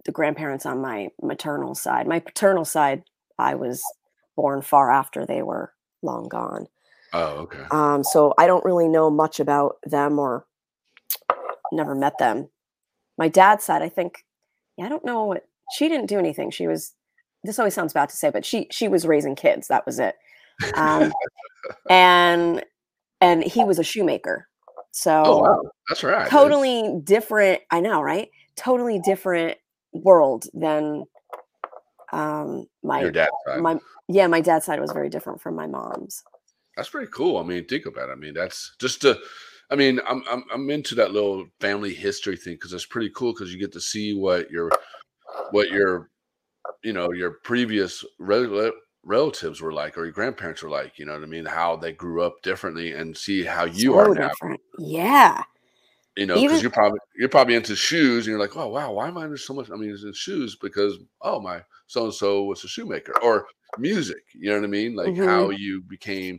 the 0.04 0.12
grandparents 0.12 0.66
on 0.66 0.80
my 0.80 1.08
maternal 1.22 1.74
side. 1.74 2.06
My 2.06 2.20
paternal 2.20 2.64
side, 2.64 3.04
I 3.38 3.54
was 3.54 3.82
born 4.36 4.62
far 4.62 4.90
after 4.90 5.24
they 5.24 5.42
were 5.42 5.72
long 6.02 6.28
gone. 6.28 6.66
Oh, 7.12 7.36
okay. 7.42 7.64
Um, 7.70 8.04
so 8.04 8.34
I 8.36 8.46
don't 8.46 8.64
really 8.64 8.88
know 8.88 9.08
much 9.08 9.40
about 9.40 9.76
them 9.84 10.18
or 10.18 10.46
never 11.72 11.94
met 11.94 12.18
them. 12.18 12.48
My 13.18 13.28
dad's 13.28 13.64
side, 13.64 13.82
I 13.82 13.88
think, 13.88 14.24
yeah, 14.76 14.86
I 14.86 14.88
don't 14.88 15.04
know 15.04 15.24
what 15.24 15.44
she 15.72 15.88
didn't 15.88 16.06
do 16.06 16.18
anything. 16.18 16.50
She 16.50 16.66
was 16.66 16.94
this 17.44 17.58
always 17.58 17.74
sounds 17.74 17.92
bad 17.92 18.08
to 18.08 18.16
say, 18.16 18.30
but 18.30 18.44
she 18.44 18.66
she 18.70 18.88
was 18.88 19.06
raising 19.06 19.36
kids. 19.36 19.68
That 19.68 19.86
was 19.86 19.98
it. 19.98 20.16
Um, 20.74 21.12
and 21.90 22.64
and 23.20 23.44
he 23.44 23.64
was 23.64 23.78
a 23.78 23.84
shoemaker. 23.84 24.48
So 24.92 25.22
oh 25.24 25.38
wow, 25.38 25.62
that's 25.88 26.02
right. 26.02 26.28
totally 26.28 27.00
different. 27.04 27.60
I 27.70 27.80
know, 27.80 28.00
right? 28.00 28.28
Totally 28.56 29.00
different 29.00 29.58
world 29.92 30.46
than 30.54 31.04
um 32.12 32.66
my 32.82 33.00
Your 33.00 33.10
dad's 33.10 33.30
side. 33.46 33.60
my 33.60 33.78
yeah, 34.08 34.26
my 34.26 34.40
dad's 34.40 34.66
side 34.66 34.80
was 34.80 34.92
very 34.92 35.08
different 35.08 35.40
from 35.40 35.54
my 35.54 35.66
mom's. 35.66 36.22
That's 36.76 36.88
pretty 36.88 37.10
cool. 37.12 37.38
I 37.38 37.42
mean, 37.42 37.66
think 37.66 37.86
about 37.86 38.08
it. 38.08 38.12
I 38.12 38.16
mean, 38.16 38.34
that's 38.34 38.74
just 38.80 39.02
to. 39.02 39.18
I 39.70 39.76
mean, 39.76 40.00
I'm 40.06 40.22
I'm 40.30 40.44
I'm 40.52 40.70
into 40.70 40.94
that 40.96 41.12
little 41.12 41.46
family 41.60 41.94
history 41.94 42.36
thing 42.36 42.54
because 42.54 42.72
it's 42.72 42.86
pretty 42.86 43.10
cool 43.14 43.32
because 43.32 43.52
you 43.52 43.60
get 43.60 43.72
to 43.72 43.80
see 43.80 44.14
what 44.14 44.50
your 44.50 44.70
what 45.50 45.68
your 45.70 46.10
you 46.82 46.92
know 46.92 47.12
your 47.12 47.32
previous 47.44 48.04
rel- 48.18 48.72
relatives 49.04 49.60
were 49.60 49.72
like 49.72 49.96
or 49.98 50.04
your 50.04 50.12
grandparents 50.12 50.62
were 50.62 50.70
like. 50.70 50.98
You 50.98 51.06
know 51.06 51.14
what 51.14 51.22
I 51.22 51.26
mean? 51.26 51.46
How 51.46 51.76
they 51.76 51.92
grew 51.92 52.22
up 52.22 52.42
differently 52.42 52.92
and 52.92 53.16
see 53.16 53.44
how 53.44 53.64
you 53.64 53.94
So 53.94 53.98
are 53.98 54.10
now. 54.10 54.30
different. 54.30 54.60
Yeah. 54.78 55.42
You 56.16 56.26
know, 56.26 56.40
because 56.40 56.62
you're 56.62 56.70
probably 56.70 57.00
you're 57.18 57.28
probably 57.28 57.56
into 57.56 57.74
shoes 57.74 58.26
and 58.26 58.32
you're 58.32 58.38
like, 58.40 58.56
oh 58.56 58.68
wow, 58.68 58.92
why 58.92 59.08
am 59.08 59.18
I 59.18 59.24
into 59.24 59.36
so 59.36 59.52
much? 59.54 59.70
I 59.70 59.74
mean, 59.76 59.90
it's 59.90 60.04
in 60.04 60.12
shoes 60.12 60.56
because 60.60 60.96
oh 61.22 61.40
my 61.40 61.62
so 61.88 62.04
and 62.04 62.14
so 62.14 62.44
was 62.44 62.62
a 62.62 62.68
shoemaker 62.68 63.14
or 63.20 63.46
music. 63.78 64.22
You 64.32 64.50
know 64.50 64.56
what 64.58 64.64
I 64.64 64.68
mean? 64.68 64.94
Like 64.94 65.16
Mm-hmm. 65.16 65.24
how 65.24 65.50
you 65.50 65.82
became 65.82 66.38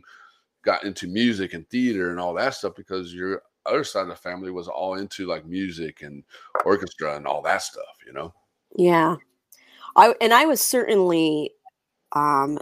got 0.66 0.84
into 0.84 1.06
music 1.06 1.54
and 1.54 1.66
theater 1.70 2.10
and 2.10 2.20
all 2.20 2.34
that 2.34 2.52
stuff 2.52 2.74
because 2.74 3.14
you're 3.14 3.40
other 3.64 3.84
side 3.84 4.02
of 4.02 4.08
the 4.08 4.16
family 4.16 4.50
was 4.50 4.68
all 4.68 4.94
into 4.94 5.26
like 5.26 5.46
music 5.46 6.02
and 6.02 6.22
orchestra 6.64 7.16
and 7.16 7.26
all 7.26 7.40
that 7.42 7.62
stuff, 7.62 7.96
you 8.06 8.12
know. 8.12 8.34
Yeah. 8.76 9.16
I 9.96 10.14
and 10.20 10.34
I 10.34 10.44
was 10.44 10.60
certainly 10.60 11.52
um 12.12 12.58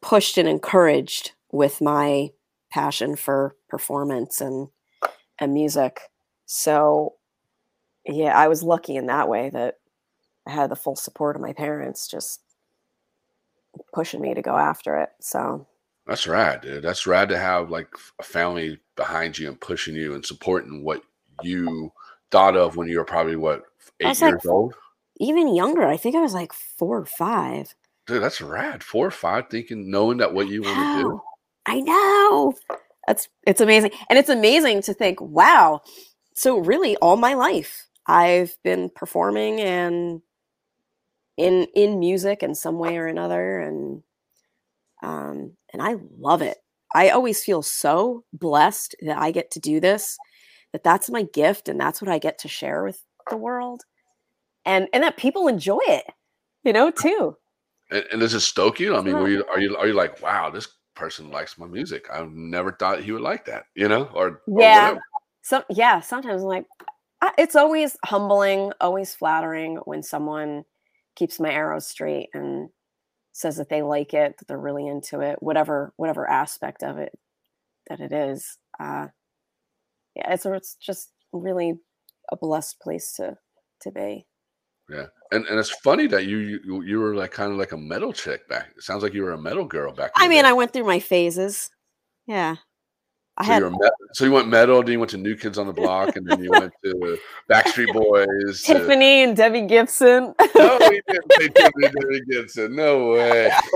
pushed 0.00 0.38
and 0.38 0.48
encouraged 0.48 1.32
with 1.50 1.80
my 1.80 2.30
passion 2.70 3.16
for 3.16 3.56
performance 3.68 4.40
and 4.40 4.68
and 5.38 5.54
music. 5.54 6.00
So 6.46 7.14
yeah, 8.06 8.36
I 8.38 8.48
was 8.48 8.62
lucky 8.62 8.96
in 8.96 9.06
that 9.06 9.28
way 9.28 9.50
that 9.50 9.78
I 10.46 10.50
had 10.50 10.70
the 10.70 10.76
full 10.76 10.96
support 10.96 11.36
of 11.36 11.42
my 11.42 11.52
parents 11.52 12.08
just 12.08 12.40
pushing 13.94 14.20
me 14.20 14.34
to 14.34 14.42
go 14.42 14.56
after 14.56 14.98
it. 14.98 15.10
So 15.20 15.66
that's 16.06 16.26
rad, 16.26 16.62
dude. 16.62 16.82
That's 16.82 17.06
rad 17.06 17.28
to 17.28 17.38
have 17.38 17.70
like 17.70 17.88
a 18.18 18.22
family 18.22 18.78
behind 18.96 19.38
you 19.38 19.48
and 19.48 19.60
pushing 19.60 19.94
you 19.94 20.14
and 20.14 20.24
supporting 20.24 20.82
what 20.82 21.02
you 21.42 21.92
thought 22.30 22.56
of 22.56 22.76
when 22.76 22.88
you 22.88 22.98
were 22.98 23.04
probably 23.04 23.36
what 23.36 23.64
eight 24.00 24.20
years 24.20 24.22
like, 24.22 24.46
old. 24.46 24.74
Even 25.18 25.54
younger. 25.54 25.86
I 25.86 25.96
think 25.96 26.16
I 26.16 26.20
was 26.20 26.34
like 26.34 26.52
four 26.52 26.98
or 26.98 27.06
five. 27.06 27.74
Dude, 28.06 28.22
that's 28.22 28.40
rad. 28.40 28.82
Four 28.82 29.06
or 29.06 29.12
five, 29.12 29.48
thinking, 29.48 29.90
knowing 29.90 30.18
that 30.18 30.34
what 30.34 30.48
you 30.48 30.62
want 30.62 30.98
to 30.98 31.02
do. 31.02 31.22
I 31.66 31.80
know. 31.80 32.54
That's 33.06 33.28
it's 33.46 33.60
amazing, 33.60 33.92
and 34.08 34.18
it's 34.18 34.28
amazing 34.28 34.82
to 34.82 34.94
think, 34.94 35.20
wow. 35.20 35.82
So 36.34 36.58
really, 36.58 36.96
all 36.96 37.16
my 37.16 37.34
life, 37.34 37.88
I've 38.06 38.56
been 38.64 38.90
performing 38.90 39.60
and 39.60 40.22
in 41.36 41.66
in 41.74 41.98
music 41.98 42.42
in 42.42 42.54
some 42.54 42.78
way 42.78 42.96
or 42.96 43.06
another, 43.06 43.60
and 43.60 44.02
um, 45.02 45.52
and 45.72 45.82
I 45.82 45.96
love 46.18 46.42
it. 46.42 46.58
I 46.94 47.10
always 47.10 47.42
feel 47.42 47.62
so 47.62 48.24
blessed 48.32 48.94
that 49.02 49.18
I 49.18 49.30
get 49.30 49.50
to 49.52 49.60
do 49.60 49.80
this, 49.80 50.18
that 50.72 50.84
that's 50.84 51.10
my 51.10 51.22
gift, 51.22 51.68
and 51.68 51.80
that's 51.80 52.02
what 52.02 52.10
I 52.10 52.18
get 52.18 52.38
to 52.40 52.48
share 52.48 52.84
with 52.84 53.02
the 53.30 53.36
world, 53.36 53.82
and 54.64 54.88
and 54.92 55.02
that 55.02 55.16
people 55.16 55.48
enjoy 55.48 55.80
it, 55.86 56.04
you 56.64 56.72
know, 56.72 56.90
too. 56.90 57.36
And, 57.90 58.04
and 58.12 58.20
does 58.20 58.34
it 58.34 58.40
stoke 58.40 58.78
you? 58.80 58.96
I 58.96 59.00
mean, 59.00 59.14
were 59.16 59.28
you 59.28 59.44
are 59.46 59.60
you 59.60 59.76
are 59.76 59.86
you 59.86 59.94
like, 59.94 60.22
wow, 60.22 60.50
this 60.50 60.68
person 60.94 61.30
likes 61.30 61.58
my 61.58 61.66
music? 61.66 62.06
I 62.12 62.26
never 62.30 62.72
thought 62.72 63.02
he 63.02 63.12
would 63.12 63.22
like 63.22 63.46
that, 63.46 63.64
you 63.74 63.88
know, 63.88 64.10
or 64.14 64.42
yeah, 64.46 64.98
some 65.42 65.64
yeah. 65.70 66.00
Sometimes 66.00 66.42
I'm 66.42 66.48
like, 66.48 66.66
it's 67.38 67.56
always 67.56 67.96
humbling, 68.04 68.72
always 68.80 69.14
flattering 69.14 69.76
when 69.84 70.02
someone 70.02 70.64
keeps 71.16 71.40
my 71.40 71.50
arrows 71.50 71.86
straight 71.86 72.28
and 72.34 72.68
says 73.32 73.56
that 73.56 73.68
they 73.68 73.82
like 73.82 74.14
it, 74.14 74.36
that 74.38 74.48
they're 74.48 74.58
really 74.58 74.86
into 74.86 75.20
it, 75.20 75.42
whatever 75.42 75.92
whatever 75.96 76.28
aspect 76.28 76.82
of 76.82 76.98
it 76.98 77.18
that 77.88 78.00
it 78.00 78.12
is. 78.12 78.58
Uh, 78.78 79.08
yeah, 80.14 80.32
it's 80.32 80.46
it's 80.46 80.76
just 80.76 81.10
really 81.32 81.74
a 82.30 82.36
blessed 82.36 82.80
place 82.80 83.12
to 83.14 83.36
to 83.80 83.90
be. 83.90 84.26
Yeah, 84.88 85.06
and 85.30 85.46
and 85.46 85.58
it's 85.58 85.70
funny 85.70 86.06
that 86.08 86.26
you 86.26 86.60
you, 86.64 86.82
you 86.82 87.00
were 87.00 87.14
like 87.14 87.30
kind 87.30 87.52
of 87.52 87.58
like 87.58 87.72
a 87.72 87.76
metal 87.76 88.12
chick 88.12 88.48
back. 88.48 88.68
It 88.76 88.82
sounds 88.82 89.02
like 89.02 89.14
you 89.14 89.22
were 89.22 89.32
a 89.32 89.40
metal 89.40 89.64
girl 89.64 89.92
back. 89.92 90.12
I 90.16 90.28
mean, 90.28 90.42
day. 90.42 90.48
I 90.48 90.52
went 90.52 90.72
through 90.72 90.84
my 90.84 91.00
phases. 91.00 91.70
Yeah. 92.26 92.56
I 93.38 93.46
so, 93.46 93.52
had, 93.52 93.62
you 93.62 93.90
so 94.12 94.24
you 94.26 94.32
went 94.32 94.48
metal, 94.48 94.82
then 94.82 94.92
you 94.92 94.98
went 94.98 95.10
to 95.12 95.16
New 95.16 95.36
Kids 95.36 95.56
on 95.56 95.66
the 95.66 95.72
Block, 95.72 96.16
and 96.16 96.26
then 96.26 96.44
you 96.44 96.50
went 96.50 96.72
to 96.84 97.18
Backstreet 97.50 97.92
Boys, 97.92 98.62
Tiffany 98.62 99.22
and 99.22 99.34
Debbie 99.34 99.62
Gibson. 99.62 100.34
no, 100.54 100.78
we 100.80 101.00
didn't 101.08 101.32
say 101.38 101.48
Tiffany 101.48 101.86
and 101.86 101.94
Debbie 101.94 102.20
Gibson. 102.30 102.76
No 102.76 103.12
way. 103.12 103.50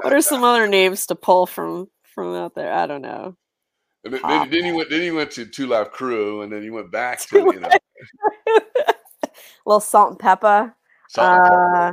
what 0.00 0.12
are 0.12 0.22
some 0.22 0.42
other 0.42 0.66
names 0.66 1.06
to 1.06 1.14
pull 1.14 1.46
from 1.46 1.88
from 2.02 2.34
out 2.34 2.54
there? 2.54 2.72
I 2.72 2.86
don't 2.86 3.02
know. 3.02 3.36
And 4.04 4.14
then, 4.14 4.20
then, 4.22 4.50
then, 4.50 4.64
you 4.64 4.76
went. 4.76 4.90
Then 4.90 5.02
you 5.02 5.14
went 5.14 5.30
to 5.32 5.44
Two 5.44 5.66
Live 5.66 5.90
Crew, 5.90 6.40
and 6.40 6.50
then 6.50 6.62
you 6.62 6.72
went 6.72 6.90
back 6.90 7.20
to 7.28 7.38
you 7.38 7.60
know 7.60 7.68
little 9.66 9.80
Salt-N-Pepa. 9.80 10.72
Salt 11.10 11.28
and 11.28 11.38
pepper. 11.38 11.88
Uh, 11.88 11.92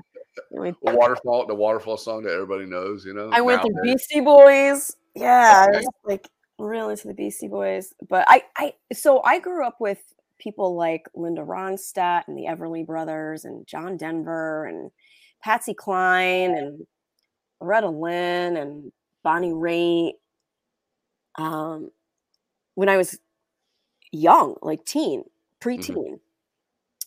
the 0.51 0.75
waterfall, 0.83 1.45
the 1.45 1.55
waterfall 1.55 1.97
song 1.97 2.23
that 2.23 2.33
everybody 2.33 2.65
knows, 2.65 3.05
you 3.05 3.13
know. 3.13 3.29
I 3.31 3.41
went 3.41 3.61
to 3.63 3.73
Beastie 3.83 4.21
Boys. 4.21 4.95
Yeah. 5.15 5.67
I 5.67 5.77
was 5.77 5.87
like 6.03 6.27
real 6.57 6.89
into 6.89 7.07
the 7.07 7.13
Beastie 7.13 7.47
Boys. 7.47 7.93
But 8.07 8.25
I, 8.27 8.43
I, 8.57 8.73
so 8.93 9.21
I 9.23 9.39
grew 9.39 9.65
up 9.65 9.77
with 9.79 10.01
people 10.39 10.75
like 10.75 11.07
Linda 11.15 11.41
Ronstadt 11.41 12.23
and 12.27 12.37
the 12.37 12.45
Everly 12.45 12.85
Brothers 12.85 13.45
and 13.45 13.65
John 13.67 13.97
Denver 13.97 14.65
and 14.65 14.91
Patsy 15.43 15.73
Cline 15.73 16.55
and 16.55 16.85
Loretta 17.61 17.89
Lynn 17.89 18.57
and 18.57 18.91
Bonnie 19.23 19.51
Raitt. 19.51 20.13
Um, 21.37 21.91
when 22.75 22.89
I 22.89 22.97
was 22.97 23.19
young, 24.11 24.55
like 24.61 24.85
teen, 24.85 25.23
preteen, 25.61 25.95
mm-hmm 25.95 26.15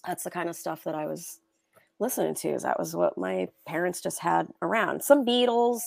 that's 0.07 0.25
the 0.25 0.31
kind 0.31 0.49
of 0.49 0.57
stuff 0.57 0.85
that 0.85 0.94
I 0.94 1.07
was 1.07 1.40
listening 1.99 2.35
to. 2.37 2.49
Is 2.49 2.62
that 2.62 2.79
was 2.79 2.94
what 2.94 3.18
my 3.18 3.49
parents 3.66 4.01
just 4.01 4.18
had 4.21 4.49
around. 4.62 5.03
Some 5.03 5.25
Beatles, 5.25 5.81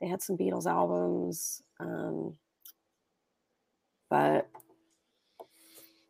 they 0.00 0.08
had 0.08 0.22
some 0.22 0.36
Beatles 0.36 0.66
albums, 0.66 1.62
um, 1.80 2.34
but 4.10 4.48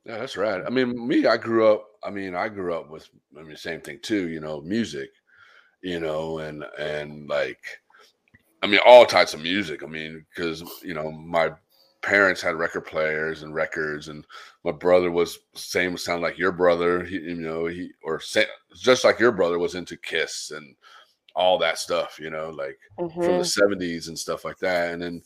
yeah, 0.04 0.18
that's 0.18 0.36
right. 0.36 0.62
I 0.64 0.70
mean, 0.70 1.06
me, 1.06 1.26
I 1.26 1.36
grew 1.36 1.66
up. 1.66 1.86
I 2.04 2.10
mean, 2.10 2.34
I 2.36 2.48
grew 2.48 2.74
up 2.74 2.90
with. 2.90 3.08
I 3.38 3.42
mean, 3.42 3.56
same 3.56 3.80
thing 3.80 3.98
too. 4.02 4.28
You 4.28 4.40
know, 4.40 4.60
music. 4.60 5.10
You 5.82 6.00
know, 6.00 6.38
and 6.38 6.64
and 6.78 7.28
like, 7.28 7.58
I 8.62 8.66
mean, 8.66 8.80
all 8.86 9.04
types 9.04 9.34
of 9.34 9.42
music. 9.42 9.82
I 9.82 9.86
mean, 9.86 10.24
because 10.34 10.62
you 10.82 10.94
know, 10.94 11.10
my 11.10 11.50
parents 12.02 12.40
had 12.40 12.54
record 12.54 12.86
players 12.86 13.42
and 13.42 13.52
records, 13.52 14.06
and 14.06 14.24
my 14.64 14.70
brother 14.70 15.10
was 15.10 15.40
same 15.54 15.96
sound 15.96 16.22
like 16.22 16.38
your 16.38 16.52
brother. 16.52 17.04
He, 17.04 17.16
you 17.16 17.34
know, 17.34 17.66
he 17.66 17.90
or 18.04 18.20
just 18.76 19.04
like 19.04 19.18
your 19.18 19.32
brother 19.32 19.58
was 19.58 19.74
into 19.74 19.96
Kiss 19.96 20.52
and 20.54 20.76
all 21.36 21.58
that 21.58 21.78
stuff. 21.78 22.18
You 22.18 22.30
know, 22.30 22.50
like 22.50 22.78
mm-hmm. 22.98 23.22
from 23.22 23.38
the 23.38 23.44
'70s 23.44 23.76
mm-hmm. 23.78 24.08
and 24.10 24.18
stuff 24.18 24.44
like 24.44 24.58
that. 24.58 24.92
And 24.92 25.02
then, 25.02 25.22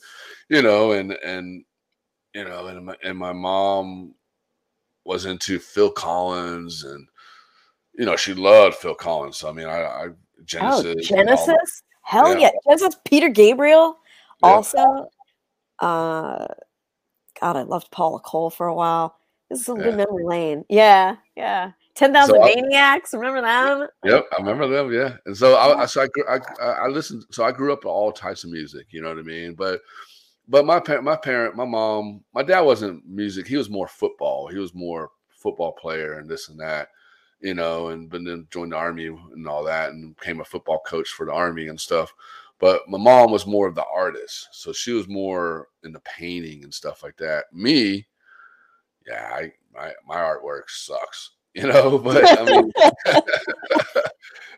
you 0.48 0.60
know, 0.60 0.92
and 0.92 1.12
and 1.12 1.64
you 2.34 2.44
know, 2.44 2.66
and 2.66 2.84
my 2.84 2.96
and 3.02 3.16
my 3.16 3.32
mom 3.32 4.14
was 5.04 5.24
into 5.24 5.58
Phil 5.58 5.90
Collins, 5.90 6.84
and 6.84 7.06
you 7.94 8.04
know, 8.04 8.16
she 8.16 8.34
loved 8.34 8.76
Phil 8.76 8.94
Collins. 8.94 9.38
So 9.38 9.48
I 9.48 9.52
mean, 9.52 9.66
I, 9.66 9.84
I 9.84 10.06
Genesis, 10.44 10.96
oh, 10.98 11.16
Genesis, 11.16 11.82
hell 12.02 12.34
yeah. 12.34 12.40
yeah, 12.40 12.50
Genesis, 12.66 13.00
Peter 13.04 13.28
Gabriel, 13.28 13.96
yeah. 14.42 14.48
also. 14.50 15.10
Uh, 15.78 16.46
God, 17.40 17.56
I 17.56 17.62
loved 17.62 17.90
Paula 17.90 18.20
Cole 18.20 18.50
for 18.50 18.66
a 18.66 18.74
while. 18.74 19.16
This 19.48 19.60
is 19.60 19.68
a 19.70 19.74
yeah. 19.76 19.84
good 19.84 19.96
memory 19.96 20.24
lane. 20.24 20.64
Yeah, 20.68 21.16
yeah. 21.36 21.72
Ten 21.94 22.12
Thousand 22.12 22.36
so 22.36 22.40
Maniacs. 22.40 23.14
Remember 23.14 23.42
them? 23.42 23.88
Yep, 24.04 24.26
I 24.32 24.36
remember 24.40 24.68
them. 24.68 24.92
Yeah, 24.92 25.16
and 25.26 25.36
so 25.36 25.56
I, 25.56 25.86
so 25.86 26.06
I, 26.28 26.34
I, 26.36 26.64
I 26.64 26.86
listened. 26.88 27.24
So 27.30 27.44
I 27.44 27.52
grew 27.52 27.72
up 27.72 27.80
with 27.80 27.90
all 27.90 28.12
types 28.12 28.44
of 28.44 28.50
music. 28.50 28.86
You 28.90 29.02
know 29.02 29.08
what 29.08 29.18
I 29.18 29.22
mean? 29.22 29.54
But, 29.54 29.80
but 30.48 30.64
my 30.64 30.80
parent, 30.80 31.04
my 31.04 31.16
parent, 31.16 31.56
my 31.56 31.64
mom, 31.64 32.24
my 32.34 32.42
dad 32.42 32.60
wasn't 32.60 33.06
music. 33.06 33.46
He 33.46 33.56
was 33.56 33.70
more 33.70 33.88
football. 33.88 34.46
He 34.48 34.58
was 34.58 34.74
more 34.74 35.10
football 35.28 35.72
player 35.72 36.18
and 36.18 36.28
this 36.28 36.48
and 36.48 36.60
that. 36.60 36.88
You 37.40 37.54
know, 37.54 37.88
and 37.88 38.10
but 38.10 38.22
then 38.24 38.46
joined 38.50 38.72
the 38.72 38.76
army 38.76 39.06
and 39.06 39.48
all 39.48 39.64
that, 39.64 39.90
and 39.90 40.14
became 40.16 40.40
a 40.40 40.44
football 40.44 40.80
coach 40.86 41.08
for 41.08 41.24
the 41.24 41.32
army 41.32 41.68
and 41.68 41.80
stuff. 41.80 42.12
But 42.58 42.82
my 42.86 42.98
mom 42.98 43.30
was 43.32 43.46
more 43.46 43.66
of 43.66 43.74
the 43.74 43.86
artist, 43.90 44.48
so 44.52 44.74
she 44.74 44.92
was 44.92 45.08
more 45.08 45.68
in 45.82 45.92
the 45.92 46.00
painting 46.00 46.62
and 46.62 46.74
stuff 46.74 47.02
like 47.02 47.16
that. 47.16 47.46
Me, 47.54 48.06
yeah, 49.06 49.30
I 49.32 49.52
my 49.72 49.92
my 50.06 50.16
artwork 50.16 50.68
sucks, 50.68 51.30
you 51.54 51.66
know. 51.66 51.98
But 52.02 52.38
I 52.38 52.44
mean, 52.44 52.72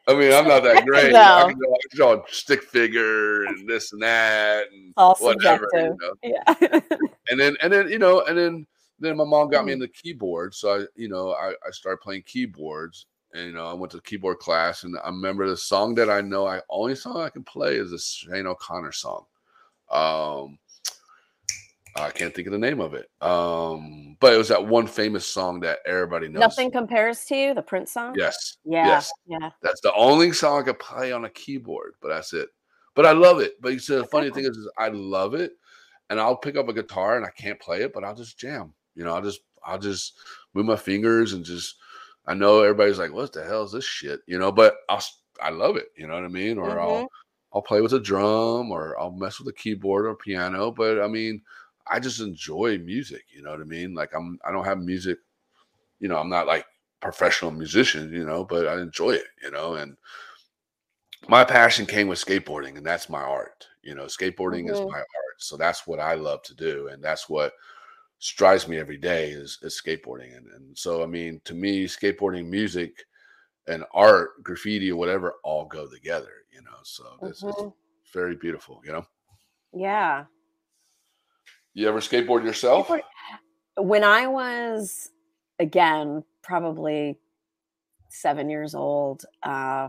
I 0.08 0.14
mean, 0.14 0.32
I'm 0.32 0.48
not 0.48 0.64
that 0.64 0.84
great. 0.84 1.14
I 1.14 1.44
can 1.52 1.56
draw, 1.94 2.22
stick 2.28 2.62
figure 2.62 3.44
and 3.44 3.68
this 3.68 3.92
and 3.92 4.02
that 4.02 4.66
and 4.72 4.92
All 4.96 5.16
whatever. 5.20 5.68
You 5.74 5.96
know? 6.00 6.14
Yeah. 6.22 6.80
and 7.30 7.38
then 7.38 7.56
and 7.62 7.72
then 7.72 7.88
you 7.88 7.98
know 7.98 8.22
and 8.22 8.36
then 8.36 8.66
then 8.98 9.16
my 9.16 9.24
mom 9.24 9.50
got 9.50 9.64
me 9.64 9.72
mm. 9.72 9.74
into 9.74 9.88
keyboard, 9.88 10.54
so 10.54 10.80
I 10.80 10.86
you 10.96 11.08
know 11.08 11.32
I, 11.32 11.50
I 11.50 11.70
started 11.70 12.00
playing 12.00 12.22
keyboards 12.26 13.06
and 13.34 13.46
you 13.46 13.52
know, 13.52 13.66
I 13.66 13.72
went 13.72 13.92
to 13.92 14.00
keyboard 14.00 14.38
class, 14.38 14.84
and 14.84 14.96
I 15.02 15.08
remember 15.08 15.48
the 15.48 15.56
song 15.56 15.94
that 15.94 16.10
I 16.10 16.20
know. 16.20 16.46
I 16.46 16.60
only 16.68 16.94
song 16.94 17.20
I 17.20 17.30
can 17.30 17.44
play 17.44 17.76
is 17.76 17.92
a 17.92 17.96
Sinéad 17.96 18.46
O'Connor 18.46 18.92
song. 18.92 19.24
Um, 19.90 20.58
I 21.96 22.10
can't 22.10 22.34
think 22.34 22.46
of 22.46 22.52
the 22.52 22.58
name 22.58 22.80
of 22.80 22.94
it. 22.94 23.10
Um, 23.20 24.16
but 24.20 24.32
it 24.32 24.38
was 24.38 24.48
that 24.48 24.66
one 24.66 24.86
famous 24.86 25.26
song 25.26 25.60
that 25.60 25.80
everybody 25.86 26.28
knows. 26.28 26.40
Nothing 26.40 26.70
compares 26.70 27.24
to 27.26 27.36
you, 27.36 27.54
the 27.54 27.62
Prince 27.62 27.92
song. 27.92 28.14
Yes. 28.16 28.56
Yeah. 28.64 28.86
Yes. 28.86 29.12
Yeah. 29.26 29.50
That's 29.62 29.80
the 29.82 29.92
only 29.94 30.32
song 30.32 30.60
I 30.60 30.64
could 30.64 30.78
play 30.78 31.12
on 31.12 31.24
a 31.24 31.30
keyboard, 31.30 31.94
but 32.00 32.08
that's 32.08 32.32
it. 32.32 32.48
But 32.94 33.06
I 33.06 33.12
love 33.12 33.40
it. 33.40 33.60
But 33.60 33.72
you 33.72 33.78
said 33.78 34.00
the 34.00 34.06
funny 34.06 34.30
thing 34.30 34.44
is, 34.44 34.56
is 34.56 34.70
I 34.78 34.88
love 34.88 35.34
it, 35.34 35.52
and 36.10 36.20
I'll 36.20 36.36
pick 36.36 36.56
up 36.56 36.68
a 36.68 36.74
guitar 36.74 37.16
and 37.16 37.24
I 37.26 37.30
can't 37.30 37.60
play 37.60 37.82
it, 37.82 37.92
but 37.92 38.04
I'll 38.04 38.14
just 38.14 38.38
jam. 38.38 38.72
You 38.94 39.04
know, 39.04 39.14
I'll 39.14 39.22
just 39.22 39.40
I'll 39.64 39.78
just 39.78 40.14
move 40.54 40.66
my 40.66 40.76
fingers 40.76 41.32
and 41.32 41.44
just 41.44 41.76
I 42.26 42.34
know 42.34 42.60
everybody's 42.60 42.98
like, 42.98 43.12
"What 43.12 43.32
the 43.32 43.44
hell 43.44 43.64
is 43.64 43.72
this 43.72 43.84
shit?" 43.84 44.20
You 44.26 44.38
know, 44.38 44.52
but 44.52 44.76
I'll 44.88 45.02
I 45.40 45.50
love 45.50 45.76
it. 45.76 45.88
You 45.96 46.06
know 46.06 46.14
what 46.14 46.24
I 46.24 46.28
mean? 46.28 46.58
Or 46.58 46.68
mm-hmm. 46.68 46.80
I'll 46.80 47.08
I'll 47.54 47.62
play 47.62 47.80
with 47.80 47.92
a 47.92 48.00
drum, 48.00 48.70
or 48.70 48.98
I'll 48.98 49.10
mess 49.10 49.38
with 49.38 49.48
a 49.48 49.52
keyboard 49.52 50.06
or 50.06 50.14
piano. 50.14 50.70
But 50.70 51.00
I 51.00 51.08
mean, 51.08 51.42
I 51.90 52.00
just 52.00 52.20
enjoy 52.20 52.78
music. 52.78 53.24
You 53.34 53.42
know 53.42 53.50
what 53.50 53.60
I 53.60 53.64
mean? 53.64 53.94
Like 53.94 54.14
I'm 54.14 54.38
I 54.44 54.52
don't 54.52 54.64
have 54.64 54.78
music. 54.78 55.18
You 56.00 56.08
know, 56.08 56.18
I'm 56.18 56.30
not 56.30 56.46
like 56.46 56.66
professional 57.00 57.50
musician. 57.50 58.12
You 58.12 58.24
know, 58.24 58.44
but 58.44 58.66
I 58.66 58.80
enjoy 58.80 59.12
it. 59.12 59.26
You 59.42 59.50
know, 59.50 59.74
and 59.74 59.96
my 61.28 61.44
passion 61.44 61.86
came 61.86 62.08
with 62.08 62.24
skateboarding, 62.24 62.76
and 62.76 62.86
that's 62.86 63.08
my 63.08 63.22
art. 63.22 63.66
You 63.82 63.94
know, 63.94 64.04
skateboarding 64.04 64.66
mm-hmm. 64.66 64.74
is 64.74 64.80
my 64.80 64.98
art. 64.98 65.06
So 65.38 65.56
that's 65.56 65.86
what 65.86 66.00
I 66.00 66.14
love 66.14 66.42
to 66.44 66.54
do, 66.54 66.88
and 66.88 67.02
that's 67.02 67.28
what 67.28 67.52
strives 68.18 68.68
me 68.68 68.78
every 68.78 68.96
day 68.96 69.30
is, 69.30 69.58
is 69.62 69.80
skateboarding. 69.84 70.36
And, 70.36 70.46
and 70.54 70.78
so, 70.78 71.02
I 71.02 71.06
mean, 71.06 71.40
to 71.44 71.54
me, 71.54 71.86
skateboarding, 71.86 72.48
music, 72.48 73.04
and 73.66 73.84
art, 73.92 74.42
graffiti, 74.44 74.92
or 74.92 74.96
whatever, 74.96 75.34
all 75.42 75.64
go 75.66 75.88
together. 75.88 76.30
You 76.52 76.62
know, 76.62 76.78
so 76.82 77.04
this 77.22 77.42
mm-hmm. 77.42 77.66
is 77.66 77.72
very 78.12 78.36
beautiful. 78.36 78.80
You 78.84 78.92
know. 78.92 79.06
Yeah. 79.74 80.24
You 81.74 81.88
ever 81.88 82.00
skateboard 82.00 82.44
yourself? 82.44 82.90
When 83.76 84.04
I 84.04 84.26
was 84.26 85.08
again 85.58 86.24
probably 86.42 87.18
seven 88.10 88.50
years 88.50 88.74
old, 88.74 89.24
uh, 89.42 89.88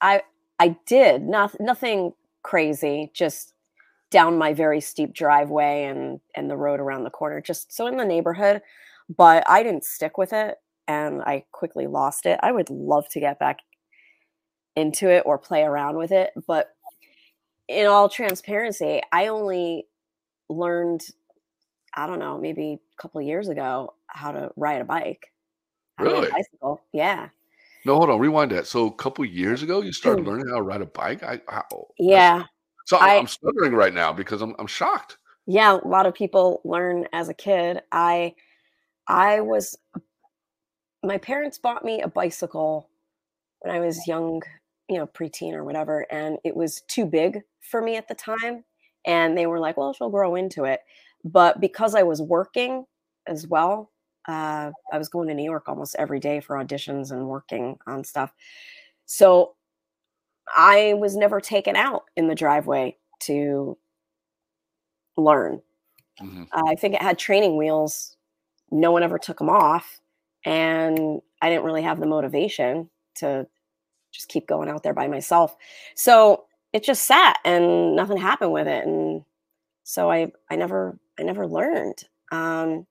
I 0.00 0.22
I 0.58 0.76
did 0.86 1.22
not 1.22 1.60
nothing 1.60 2.12
crazy, 2.42 3.10
just 3.14 3.52
down 4.10 4.38
my 4.38 4.54
very 4.54 4.80
steep 4.80 5.12
driveway 5.12 5.84
and 5.84 6.20
and 6.34 6.50
the 6.50 6.56
road 6.56 6.80
around 6.80 7.04
the 7.04 7.10
corner, 7.10 7.40
just 7.42 7.74
so 7.74 7.86
in 7.86 7.98
the 7.98 8.04
neighborhood. 8.04 8.62
But 9.14 9.44
I 9.48 9.62
didn't 9.62 9.84
stick 9.84 10.16
with 10.16 10.32
it, 10.32 10.56
and 10.88 11.20
I 11.22 11.44
quickly 11.52 11.86
lost 11.86 12.24
it. 12.24 12.40
I 12.42 12.52
would 12.52 12.70
love 12.70 13.08
to 13.10 13.20
get 13.20 13.38
back 13.38 13.58
into 14.74 15.10
it 15.10 15.24
or 15.26 15.36
play 15.36 15.62
around 15.64 15.96
with 15.98 16.12
it, 16.12 16.30
but 16.46 16.70
in 17.68 17.86
all 17.86 18.08
transparency, 18.08 19.00
I 19.12 19.26
only 19.26 19.86
learned, 20.50 21.02
I 21.94 22.06
don't 22.06 22.18
know, 22.18 22.38
maybe 22.38 22.74
a 22.74 23.02
couple 23.02 23.22
years 23.22 23.48
ago 23.48 23.94
how 24.06 24.32
to 24.32 24.50
ride 24.56 24.80
a 24.80 24.84
bike. 24.84 25.32
Really? 25.98 26.28
A 26.28 26.32
bicycle. 26.32 26.82
Yeah. 26.92 27.28
No, 27.84 27.96
hold 27.96 28.10
on. 28.10 28.18
Rewind 28.18 28.50
that. 28.50 28.66
So 28.66 28.86
a 28.86 28.92
couple 28.92 29.24
years 29.24 29.62
ago, 29.62 29.80
you 29.80 29.92
started 29.92 30.24
mm. 30.24 30.28
learning 30.28 30.48
how 30.48 30.56
to 30.56 30.62
ride 30.62 30.82
a 30.82 30.86
bike. 30.86 31.22
I 31.22 31.40
how, 31.48 31.64
oh, 31.72 31.88
yeah. 31.98 32.44
So 32.86 32.96
I, 32.96 33.16
I'm 33.16 33.26
stuttering 33.26 33.72
right 33.72 33.94
now 33.94 34.12
because 34.12 34.42
I'm 34.42 34.54
I'm 34.58 34.66
shocked. 34.66 35.16
Yeah, 35.46 35.78
a 35.82 35.88
lot 35.88 36.06
of 36.06 36.14
people 36.14 36.60
learn 36.64 37.06
as 37.12 37.28
a 37.28 37.34
kid. 37.34 37.82
I 37.92 38.34
I 39.06 39.40
was 39.40 39.78
my 41.02 41.18
parents 41.18 41.58
bought 41.58 41.84
me 41.84 42.02
a 42.02 42.08
bicycle 42.08 42.88
when 43.60 43.74
I 43.74 43.80
was 43.80 44.06
young, 44.06 44.42
you 44.88 44.98
know, 44.98 45.06
preteen 45.06 45.54
or 45.54 45.64
whatever, 45.64 46.06
and 46.10 46.38
it 46.44 46.56
was 46.56 46.82
too 46.82 47.06
big 47.06 47.40
for 47.60 47.80
me 47.80 47.96
at 47.96 48.08
the 48.08 48.14
time. 48.14 48.64
And 49.04 49.36
they 49.36 49.46
were 49.46 49.58
like, 49.60 49.76
"Well, 49.76 49.92
she'll 49.92 50.10
grow 50.10 50.34
into 50.34 50.64
it." 50.64 50.80
But 51.24 51.60
because 51.60 51.94
I 51.94 52.02
was 52.02 52.22
working 52.22 52.84
as 53.26 53.46
well, 53.46 53.90
uh, 54.28 54.70
I 54.92 54.98
was 54.98 55.08
going 55.08 55.28
to 55.28 55.34
New 55.34 55.44
York 55.44 55.68
almost 55.68 55.96
every 55.98 56.20
day 56.20 56.40
for 56.40 56.56
auditions 56.56 57.10
and 57.10 57.26
working 57.28 57.78
on 57.86 58.04
stuff. 58.04 58.32
So 59.06 59.54
I 60.54 60.94
was 60.94 61.16
never 61.16 61.40
taken 61.40 61.76
out 61.76 62.04
in 62.16 62.28
the 62.28 62.34
driveway 62.34 62.96
to 63.20 63.76
learn. 65.16 65.60
Mm-hmm. 66.20 66.44
Uh, 66.52 66.62
I 66.68 66.74
think 66.74 66.94
it 66.94 67.02
had 67.02 67.18
training 67.18 67.56
wheels. 67.56 68.16
No 68.70 68.92
one 68.92 69.02
ever 69.02 69.18
took 69.18 69.38
them 69.38 69.50
off. 69.50 70.00
And 70.44 71.20
I 71.42 71.50
didn't 71.50 71.64
really 71.64 71.82
have 71.82 72.00
the 72.00 72.06
motivation 72.06 72.88
to 73.16 73.46
just 74.12 74.28
keep 74.28 74.46
going 74.46 74.68
out 74.68 74.82
there 74.82 74.94
by 74.94 75.06
myself. 75.06 75.56
So 75.94 76.44
it 76.72 76.84
just 76.84 77.04
sat 77.04 77.38
and 77.44 77.96
nothing 77.96 78.16
happened 78.16 78.52
with 78.52 78.66
it. 78.66 78.86
And 78.86 79.24
so 79.84 80.10
I, 80.10 80.32
I 80.50 80.56
never, 80.56 80.98
I 81.18 81.22
never 81.22 81.46
learned. 81.46 82.04
Um, 82.30 82.86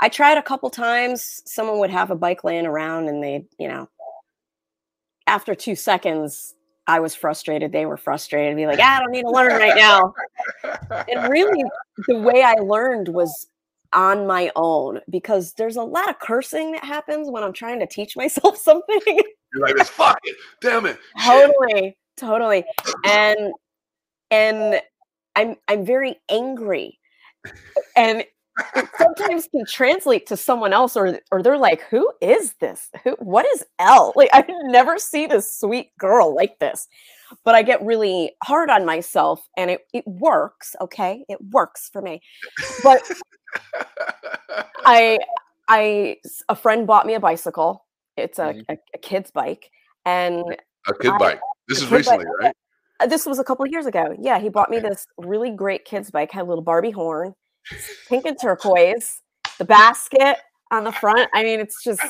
I 0.00 0.08
tried 0.08 0.38
a 0.38 0.42
couple 0.42 0.70
times. 0.70 1.42
Someone 1.44 1.78
would 1.78 1.90
have 1.90 2.10
a 2.10 2.16
bike 2.16 2.44
laying 2.44 2.66
around 2.66 3.08
and 3.08 3.22
they, 3.22 3.46
you 3.58 3.68
know, 3.68 3.88
after 5.26 5.54
two 5.54 5.74
seconds, 5.74 6.54
I 6.86 7.00
was 7.00 7.14
frustrated. 7.14 7.72
They 7.72 7.86
were 7.86 7.96
frustrated. 7.96 8.56
Be 8.56 8.66
like, 8.66 8.78
ah, 8.80 8.96
I 8.96 9.00
don't 9.00 9.10
need 9.10 9.22
to 9.22 9.30
learn 9.30 9.52
right 9.52 9.74
now. 9.74 10.14
and 11.08 11.30
really, 11.30 11.64
the 12.08 12.18
way 12.18 12.42
I 12.42 12.54
learned 12.54 13.08
was 13.08 13.46
on 13.94 14.26
my 14.26 14.50
own 14.56 15.00
because 15.08 15.54
there's 15.54 15.76
a 15.76 15.82
lot 15.82 16.10
of 16.10 16.18
cursing 16.18 16.72
that 16.72 16.84
happens 16.84 17.30
when 17.30 17.42
I'm 17.42 17.52
trying 17.52 17.80
to 17.80 17.86
teach 17.86 18.16
myself 18.16 18.58
something. 18.58 19.00
You're 19.06 19.66
like, 19.66 19.86
fuck 19.86 20.18
it, 20.24 20.36
damn 20.60 20.84
it. 20.86 20.98
Totally, 21.24 21.96
totally. 22.16 22.64
And 23.04 23.52
and 24.30 24.80
I'm 25.36 25.56
I'm 25.68 25.84
very 25.84 26.16
angry. 26.28 26.98
And 27.96 28.24
it 28.76 28.88
sometimes 28.98 29.48
can 29.48 29.64
translate 29.66 30.26
to 30.26 30.36
someone 30.36 30.72
else 30.72 30.96
or 30.96 31.18
or 31.32 31.42
they're 31.42 31.58
like 31.58 31.82
who 31.82 32.10
is 32.20 32.54
this 32.60 32.88
who 33.02 33.16
what 33.18 33.44
is 33.54 33.64
l 33.80 34.12
like 34.14 34.30
i've 34.32 34.48
never 34.64 34.96
see 34.98 35.26
this 35.26 35.58
sweet 35.58 35.90
girl 35.98 36.34
like 36.34 36.58
this 36.60 36.86
but 37.44 37.54
i 37.54 37.62
get 37.62 37.84
really 37.84 38.32
hard 38.44 38.70
on 38.70 38.84
myself 38.84 39.48
and 39.56 39.70
it, 39.70 39.80
it 39.92 40.06
works 40.06 40.76
okay 40.80 41.24
it 41.28 41.38
works 41.50 41.90
for 41.92 42.00
me 42.00 42.20
but 42.84 43.02
i 44.84 45.18
i 45.68 46.16
a 46.48 46.54
friend 46.54 46.86
bought 46.86 47.06
me 47.06 47.14
a 47.14 47.20
bicycle 47.20 47.84
it's 48.16 48.38
a, 48.38 48.52
mm-hmm. 48.52 48.72
a, 48.72 48.76
a 48.94 48.98
kid's 48.98 49.32
bike 49.32 49.68
and 50.04 50.44
a 50.86 50.94
kid 50.94 51.10
I, 51.10 51.18
bike 51.18 51.40
this 51.68 51.82
is 51.82 51.90
recently 51.90 52.24
bike, 52.24 52.34
right 52.40 52.56
uh, 53.00 53.06
this 53.06 53.26
was 53.26 53.38
a 53.38 53.44
couple 53.44 53.64
of 53.64 53.70
years 53.70 53.86
ago 53.86 54.16
yeah 54.20 54.38
he 54.38 54.48
bought 54.48 54.70
me 54.70 54.78
this 54.78 55.06
really 55.18 55.50
great 55.50 55.84
kids 55.84 56.10
bike 56.10 56.30
had 56.30 56.42
a 56.42 56.48
little 56.48 56.64
barbie 56.64 56.90
horn 56.90 57.34
pink 58.08 58.24
and 58.24 58.38
turquoise, 58.40 59.20
the 59.58 59.64
basket 59.64 60.38
on 60.70 60.84
the 60.84 60.92
front. 60.92 61.28
I 61.34 61.42
mean, 61.42 61.60
it's 61.60 61.82
just 61.82 62.02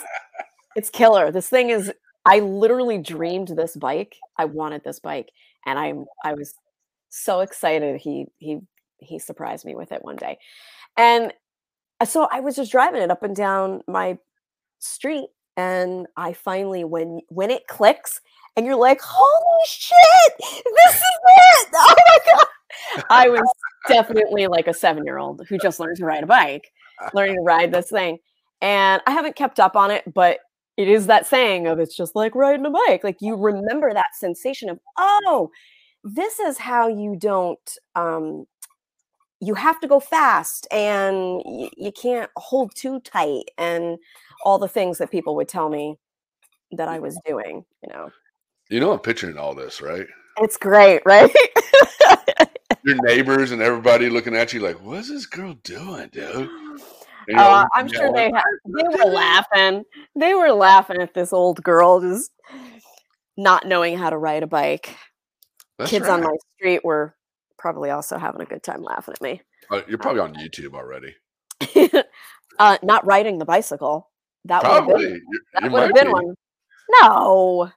it's 0.76 0.90
killer. 0.90 1.30
This 1.30 1.48
thing 1.48 1.70
is 1.70 1.92
I 2.24 2.40
literally 2.40 2.98
dreamed 2.98 3.48
this 3.48 3.76
bike. 3.76 4.16
I 4.38 4.46
wanted 4.46 4.82
this 4.84 4.98
bike 4.98 5.30
and 5.66 5.78
I'm 5.78 6.06
I 6.24 6.34
was 6.34 6.54
so 7.10 7.40
excited 7.40 8.00
he 8.00 8.26
he 8.38 8.60
he 8.98 9.18
surprised 9.18 9.64
me 9.64 9.74
with 9.74 9.92
it 9.92 10.04
one 10.04 10.16
day. 10.16 10.38
And 10.96 11.32
uh, 12.00 12.06
so 12.06 12.28
I 12.32 12.40
was 12.40 12.56
just 12.56 12.72
driving 12.72 13.02
it 13.02 13.10
up 13.10 13.22
and 13.22 13.36
down 13.36 13.82
my 13.86 14.18
street 14.78 15.28
and 15.56 16.06
I 16.16 16.32
finally 16.32 16.84
when 16.84 17.20
when 17.28 17.50
it 17.50 17.66
clicks 17.68 18.20
and 18.56 18.66
you're 18.66 18.76
like, 18.76 19.00
"Holy 19.02 19.66
shit! 19.66 20.34
This 20.38 20.94
is 20.94 21.02
it! 21.26 21.68
Oh 21.74 21.94
my 22.06 22.18
god!" 22.32 23.04
I 23.10 23.28
was 23.28 23.42
definitely 23.88 24.46
like 24.46 24.68
a 24.68 24.74
seven 24.74 25.04
year 25.04 25.18
old 25.18 25.42
who 25.48 25.58
just 25.58 25.80
learned 25.80 25.96
to 25.98 26.04
ride 26.04 26.24
a 26.24 26.26
bike, 26.26 26.72
learning 27.14 27.36
to 27.36 27.42
ride 27.42 27.72
this 27.72 27.90
thing. 27.90 28.18
And 28.60 29.02
I 29.06 29.10
haven't 29.12 29.36
kept 29.36 29.60
up 29.60 29.76
on 29.76 29.90
it, 29.90 30.04
but 30.12 30.38
it 30.76 30.88
is 30.88 31.06
that 31.06 31.26
saying 31.26 31.66
of 31.66 31.78
it's 31.78 31.96
just 31.96 32.16
like 32.16 32.34
riding 32.34 32.66
a 32.66 32.70
bike. 32.70 33.04
Like 33.04 33.18
you 33.20 33.36
remember 33.36 33.92
that 33.92 34.14
sensation 34.14 34.68
of, 34.70 34.78
oh, 34.98 35.50
this 36.02 36.38
is 36.40 36.58
how 36.58 36.88
you 36.88 37.16
don't, 37.16 37.78
um, 37.94 38.46
you 39.40 39.54
have 39.54 39.80
to 39.80 39.88
go 39.88 40.00
fast 40.00 40.66
and 40.72 41.42
y- 41.44 41.70
you 41.76 41.92
can't 41.92 42.30
hold 42.36 42.74
too 42.74 43.00
tight 43.00 43.44
and 43.58 43.98
all 44.44 44.58
the 44.58 44.68
things 44.68 44.98
that 44.98 45.10
people 45.10 45.36
would 45.36 45.48
tell 45.48 45.68
me 45.68 45.98
that 46.72 46.88
I 46.88 46.98
was 47.00 47.18
doing, 47.26 47.64
you 47.82 47.88
know. 47.92 48.10
You 48.70 48.80
know, 48.80 48.92
I'm 48.92 49.00
picturing 49.00 49.36
all 49.36 49.54
this, 49.54 49.80
right? 49.80 50.06
It's 50.38 50.56
great, 50.56 51.02
right? 51.04 51.30
your 52.84 52.96
neighbors 53.02 53.50
and 53.50 53.62
everybody 53.62 54.10
looking 54.10 54.34
at 54.34 54.52
you 54.52 54.60
like, 54.60 54.82
"What's 54.82 55.08
this 55.08 55.26
girl 55.26 55.54
doing, 55.62 56.08
dude?" 56.12 56.50
You 57.26 57.36
know, 57.36 57.42
uh, 57.42 57.64
I'm 57.72 57.88
sure 57.88 58.12
they 58.12 58.30
ha- 58.30 58.42
they 58.66 58.82
were 58.98 59.10
laughing. 59.10 59.84
They 60.14 60.34
were 60.34 60.52
laughing 60.52 61.00
at 61.00 61.14
this 61.14 61.32
old 61.32 61.62
girl 61.62 61.98
just 62.02 62.30
not 63.34 63.66
knowing 63.66 63.96
how 63.96 64.10
to 64.10 64.18
ride 64.18 64.42
a 64.42 64.46
bike. 64.46 64.94
That's 65.78 65.90
Kids 65.90 66.06
right. 66.06 66.12
on 66.12 66.20
my 66.20 66.36
street 66.54 66.84
were 66.84 67.14
probably 67.58 67.88
also 67.88 68.18
having 68.18 68.42
a 68.42 68.44
good 68.44 68.62
time 68.62 68.82
laughing 68.82 69.14
at 69.14 69.22
me. 69.22 69.40
Uh, 69.70 69.80
you're 69.88 69.96
probably 69.96 70.20
on 70.20 70.34
YouTube 70.34 70.74
already. 70.74 71.14
uh, 72.58 72.76
not 72.82 73.06
riding 73.06 73.38
the 73.38 73.46
bicycle. 73.46 74.10
That 74.44 74.62
would 74.62 74.72
have 74.72 74.86
been, 74.86 75.22
that 75.54 75.72
would 75.72 75.82
have 75.82 75.94
been 75.94 76.12
one. 76.12 76.34
No, 77.00 77.72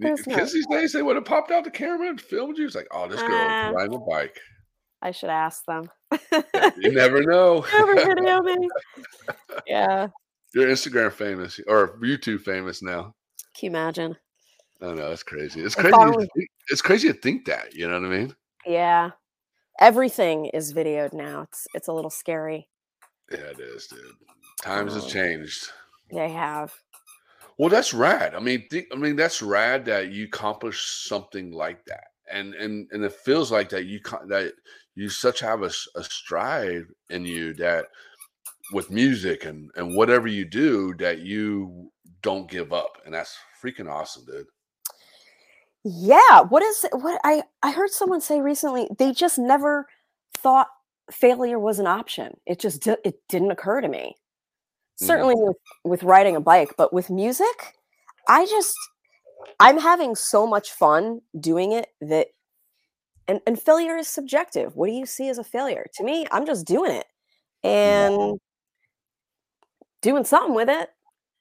because 0.00 0.52
these 0.52 0.66
days 0.66 0.92
they 0.92 1.02
would 1.02 1.16
have 1.16 1.24
popped 1.24 1.50
out 1.50 1.64
the 1.64 1.70
camera 1.70 2.08
and 2.08 2.20
filmed 2.20 2.58
you. 2.58 2.66
It's 2.66 2.74
like, 2.74 2.88
oh, 2.92 3.08
this 3.08 3.20
girl 3.20 3.32
uh, 3.32 3.72
riding 3.72 3.94
a 3.94 3.98
bike. 3.98 4.38
I 5.02 5.10
should 5.12 5.30
ask 5.30 5.64
them. 5.64 5.90
you 6.78 6.92
never 6.92 7.22
know. 7.22 7.64
never 7.72 7.94
video 7.94 8.42
me. 8.42 8.68
Yeah. 9.66 10.08
You're 10.54 10.68
Instagram 10.68 11.12
famous 11.12 11.60
or 11.66 11.98
YouTube 11.98 12.40
famous 12.40 12.82
now. 12.82 13.14
Can 13.56 13.66
you 13.66 13.70
imagine? 13.70 14.16
I 14.82 14.92
know 14.94 15.12
it's 15.12 15.22
crazy. 15.22 15.60
It's 15.60 15.74
crazy. 15.74 16.28
It's 16.68 16.82
crazy 16.82 17.08
to 17.08 17.14
think 17.14 17.44
that. 17.46 17.74
You 17.74 17.88
know 17.88 18.00
what 18.00 18.06
I 18.06 18.18
mean? 18.18 18.34
Yeah. 18.66 19.10
Everything 19.78 20.46
is 20.46 20.74
videoed 20.74 21.12
now. 21.12 21.42
It's 21.42 21.66
it's 21.74 21.88
a 21.88 21.92
little 21.92 22.10
scary. 22.10 22.68
Yeah, 23.30 23.38
it 23.38 23.60
is, 23.60 23.86
dude. 23.86 24.00
Times 24.62 24.94
um, 24.94 25.00
has 25.00 25.10
changed. 25.10 25.70
They 26.10 26.30
have. 26.30 26.74
Well, 27.60 27.68
that's 27.68 27.92
rad. 27.92 28.34
I 28.34 28.40
mean, 28.40 28.66
think, 28.70 28.86
I 28.90 28.96
mean, 28.96 29.16
that's 29.16 29.42
rad 29.42 29.84
that 29.84 30.12
you 30.12 30.24
accomplish 30.24 30.82
something 31.06 31.52
like 31.52 31.84
that, 31.84 32.04
and 32.32 32.54
and 32.54 32.88
and 32.90 33.04
it 33.04 33.12
feels 33.12 33.52
like 33.52 33.68
that 33.68 33.84
you 33.84 34.00
that 34.28 34.54
you 34.94 35.10
such 35.10 35.40
have 35.40 35.62
a, 35.62 35.70
a 35.94 36.02
stride 36.02 36.86
in 37.10 37.26
you 37.26 37.52
that 37.56 37.88
with 38.72 38.90
music 38.90 39.44
and 39.44 39.70
and 39.76 39.94
whatever 39.94 40.26
you 40.26 40.46
do 40.46 40.94
that 40.94 41.18
you 41.18 41.92
don't 42.22 42.50
give 42.50 42.72
up. 42.72 42.96
And 43.04 43.12
that's 43.12 43.36
freaking 43.62 43.92
awesome 43.92 44.24
dude. 44.24 44.46
Yeah. 45.84 46.40
What 46.40 46.62
is 46.62 46.86
what 46.92 47.20
i 47.24 47.42
i 47.62 47.72
heard 47.72 47.90
someone 47.90 48.22
say 48.22 48.40
recently 48.40 48.88
they 48.98 49.12
just 49.12 49.38
never 49.38 49.86
thought 50.32 50.68
failure 51.10 51.58
was 51.58 51.78
an 51.78 51.86
option. 51.86 52.38
It 52.46 52.58
just 52.58 52.86
it 52.86 53.20
didn't 53.28 53.50
occur 53.50 53.82
to 53.82 53.88
me 53.88 54.16
mm-hmm. 55.00 55.06
certainly 55.06 55.34
with, 55.36 55.56
with 55.84 56.02
riding 56.02 56.36
a 56.36 56.40
bike 56.40 56.74
but 56.76 56.92
with 56.92 57.10
music 57.10 57.74
i 58.28 58.46
just 58.46 58.74
i'm 59.58 59.78
having 59.78 60.14
so 60.14 60.46
much 60.46 60.70
fun 60.70 61.20
doing 61.38 61.72
it 61.72 61.88
that 62.00 62.28
and 63.30 63.40
and 63.46 63.60
failure 63.60 63.96
is 63.96 64.08
subjective. 64.08 64.74
What 64.74 64.88
do 64.88 64.92
you 64.92 65.06
see 65.06 65.28
as 65.28 65.38
a 65.38 65.44
failure? 65.44 65.86
To 65.94 66.04
me 66.04 66.26
i'm 66.32 66.46
just 66.46 66.66
doing 66.66 66.92
it 66.92 67.06
and 67.62 68.40
doing 70.02 70.24
something 70.24 70.54
with 70.54 70.68
it 70.68 70.90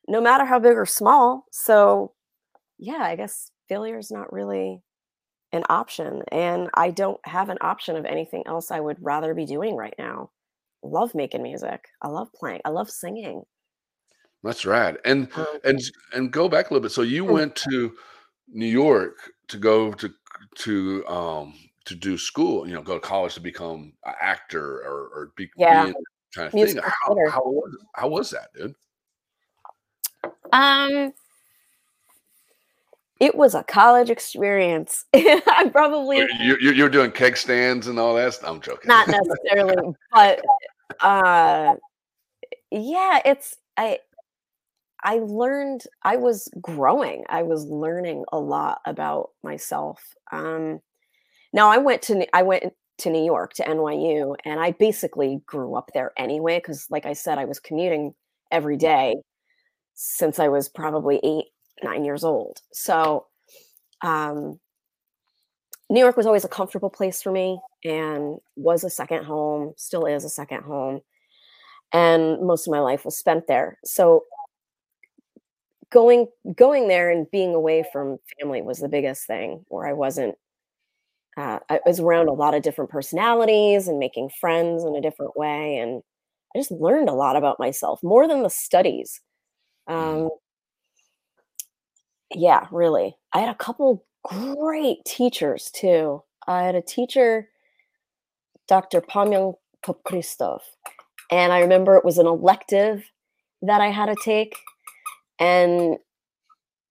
no 0.08 0.22
matter 0.22 0.46
how 0.46 0.60
big 0.60 0.78
or 0.78 0.86
small. 0.86 1.46
So 1.52 2.14
yeah 2.78 3.02
i 3.02 3.16
guess 3.16 3.52
failure 3.68 3.98
is 3.98 4.12
not 4.12 4.32
really 4.32 4.82
an 5.52 5.64
option 5.70 6.22
and 6.32 6.70
i 6.76 6.90
don't 6.90 7.20
have 7.26 7.50
an 7.50 7.58
option 7.60 7.96
of 7.98 8.06
anything 8.06 8.44
else 8.46 8.72
i 8.72 8.80
would 8.80 8.98
rather 9.02 9.34
be 9.34 9.46
doing 9.46 9.76
right 9.76 9.96
now 10.00 10.30
love 10.84 11.14
making 11.14 11.44
music 11.44 11.88
i 12.02 12.08
love 12.08 12.32
playing 12.34 12.62
i 12.66 12.70
love 12.70 12.90
singing 12.90 13.44
that's 14.44 14.66
right 14.66 14.96
and 15.06 15.28
um, 15.36 15.46
and 15.66 15.80
and 16.14 16.32
go 16.32 16.48
back 16.48 16.70
a 16.70 16.74
little 16.74 16.84
bit 16.84 16.92
so 16.92 17.02
you 17.02 17.26
hmm. 17.26 17.34
went 17.34 17.56
to 17.56 17.94
new 18.48 18.66
york 18.66 19.32
to 19.48 19.58
go 19.58 19.92
to 19.92 20.10
to 20.56 21.06
um 21.08 21.54
to 21.90 21.96
do 21.96 22.18
school, 22.18 22.68
you 22.68 22.74
know, 22.74 22.84
go 22.84 22.94
to 22.94 23.00
college 23.00 23.34
to 23.34 23.42
become 23.42 23.94
an 24.06 24.14
actor 24.22 24.78
or, 24.78 25.10
or 25.14 25.32
be, 25.36 25.50
yeah. 25.58 25.88
be 25.88 25.94
kind 26.34 26.48
of 26.48 26.54
thing. 26.54 26.78
How, 26.78 27.16
how, 27.30 27.42
was, 27.44 27.78
how 27.96 28.08
was 28.08 28.30
that, 28.30 28.50
dude? 28.56 28.76
Um, 30.54 31.14
it 33.20 33.34
was 33.34 33.56
a 33.56 33.64
college 33.64 34.12
experience. 34.12 35.06
I 35.16 35.70
probably 35.72 36.18
you're, 36.40 36.62
you're, 36.62 36.90
doing 36.90 37.12
keg 37.12 37.36
stands 37.36 37.88
and 37.88 37.98
all 37.98 38.14
that. 38.14 38.38
I'm 38.46 38.62
joking. 38.62 38.88
Not 38.88 39.08
necessarily, 39.08 39.94
but 40.12 40.42
uh, 41.02 41.76
yeah, 42.72 43.20
it's 43.26 43.58
I. 43.78 44.00
I 45.02 45.20
learned. 45.20 45.84
I 46.04 46.18
was 46.18 46.50
growing. 46.60 47.24
I 47.30 47.44
was 47.44 47.66
learning 47.66 48.26
a 48.34 48.40
lot 48.40 48.82
about 48.86 49.30
myself. 49.44 50.14
Um, 50.32 50.82
now 51.54 51.70
I 51.70 51.78
went 51.78 52.02
to 52.04 52.28
I 52.36 52.44
went 52.44 52.66
to 53.00 53.10
New 53.10 53.24
York 53.24 53.54
to 53.54 53.64
NYU, 53.64 54.36
and 54.46 54.60
I 54.60 54.72
basically 54.72 55.42
grew 55.46 55.76
up 55.76 55.92
there 55.94 56.12
anyway 56.18 56.60
because, 56.60 56.86
like 56.90 57.06
I 57.06 57.14
said, 57.14 57.38
I 57.38 57.46
was 57.46 57.60
commuting 57.60 58.14
every 58.52 58.78
mm. 58.78 59.16
since 59.94 60.40
I 60.40 60.50
was 60.50 60.70
probably 60.70 61.20
eight 61.24 61.46
nine 61.84 62.04
years 62.04 62.24
old. 62.24 62.60
So, 62.74 63.28
um, 64.02 64.60
New 65.90 66.00
York 66.00 66.18
was 66.18 66.26
always 66.26 66.46
a 66.46 66.50
comfortable 66.50 66.90
place 66.90 67.22
for 67.22 67.32
me 67.32 67.60
and 67.84 68.38
was 68.56 68.84
a 68.84 68.90
second 68.90 69.26
home, 69.26 69.74
still 69.76 70.06
is 70.06 70.24
a 70.24 70.30
second 70.30 70.64
home. 70.64 71.02
And 71.92 72.42
most 72.46 72.68
of 72.68 72.72
my 72.72 72.80
life 72.80 73.06
was 73.06 73.18
spent 73.18 73.48
there. 73.48 73.80
So 73.84 74.26
going 75.92 76.28
going 76.56 76.88
there 76.88 77.10
and 77.10 77.30
being 77.32 77.56
away 77.56 77.84
from 77.92 78.18
family 78.40 78.62
was 78.62 78.78
the 78.78 78.88
biggest 78.88 79.26
thing 79.26 79.66
where 79.70 79.88
I 79.88 79.94
wasn't 79.94 80.36
uh, 81.38 81.60
I 81.70 81.80
was 81.86 82.00
around 82.00 82.28
a 82.28 82.34
lot 82.34 82.54
of 82.54 82.64
different 82.64 82.92
personalities 82.92 83.88
and 83.88 83.98
making 83.98 84.30
friends 84.42 84.84
in 84.84 84.96
a 84.96 85.02
different 85.02 85.38
way. 85.38 85.78
And 85.78 86.02
I 86.54 86.60
just 86.60 86.72
learned 86.72 87.08
a 87.08 87.14
lot 87.14 87.36
about 87.36 87.60
myself 87.60 88.02
more 88.04 88.28
than 88.28 88.44
the 88.44 88.50
studies. 88.50 89.22
Mm-hmm. 89.90 90.24
Um, 90.24 90.30
yeah, 92.36 92.68
really. 92.72 93.16
I 93.34 93.40
had 93.40 93.50
a 93.50 93.56
couple 93.56 94.06
great 94.30 95.04
teachers 95.06 95.72
too. 95.72 96.24
I 96.48 96.64
had 96.64 96.76
a 96.76 96.82
teacher, 96.82 97.50
Dr. 98.68 99.02
Pamyong 99.02 99.56
Popristov, 99.86 100.62
and 101.32 101.52
I 101.52 101.60
remember 101.60 101.96
it 101.96 102.06
was 102.06 102.18
an 102.18 102.28
elective 102.28 103.04
that 103.62 103.82
I 103.82 103.88
had 103.88 104.06
to 104.06 104.16
take, 104.24 104.56
and 105.40 105.98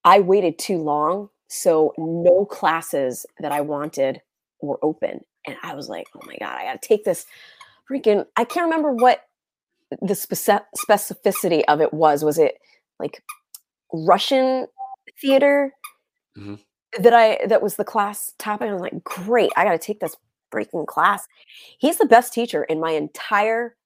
I 0.05 0.21
waited 0.21 0.59
too 0.59 0.79
long, 0.79 1.31
so 1.49 1.95
no 1.97 2.45
classes 2.45 3.27
that 3.41 3.53
I 3.53 3.61
wanted 3.61 4.21
were 4.61 4.79
open. 4.83 5.21
And 5.47 5.57
I 5.63 5.75
was 5.75 5.89
like, 5.89 6.07
oh 6.15 6.27
my 6.27 6.37
God, 6.39 6.57
I 6.59 6.65
got 6.65 6.83
to 6.83 6.89
take 6.89 7.05
this 7.05 7.27
freaking. 7.91 8.27
I 8.37 8.45
can't 8.45 8.65
remember 8.65 8.93
what 8.93 9.25
the 10.03 10.15
speci- 10.15 10.65
specificity 10.77 11.63
of 11.69 11.81
it 11.81 11.93
was. 11.95 12.25
Was 12.25 12.39
it 12.39 12.59
like 12.99 13.23
Russian 13.93 14.67
theater 15.21 15.73
mm-hmm. 16.37 16.55
That 16.99 17.13
I, 17.13 17.39
that 17.47 17.63
was 17.63 17.77
the 17.77 17.85
class 17.85 18.35
topic? 18.39 18.69
I 18.69 18.73
was 18.73 18.83
like, 18.83 19.05
great, 19.05 19.51
I 19.57 19.65
got 19.65 19.73
to 19.73 19.79
take 19.79 20.01
this 20.01 20.17
freaking 20.53 20.87
class. 20.87 21.27
He's 21.79 21.99
the 21.99 22.07
best 22.07 22.33
teacher 22.33 22.65
in 22.65 22.81
my 22.81 22.93
entire 22.93 23.77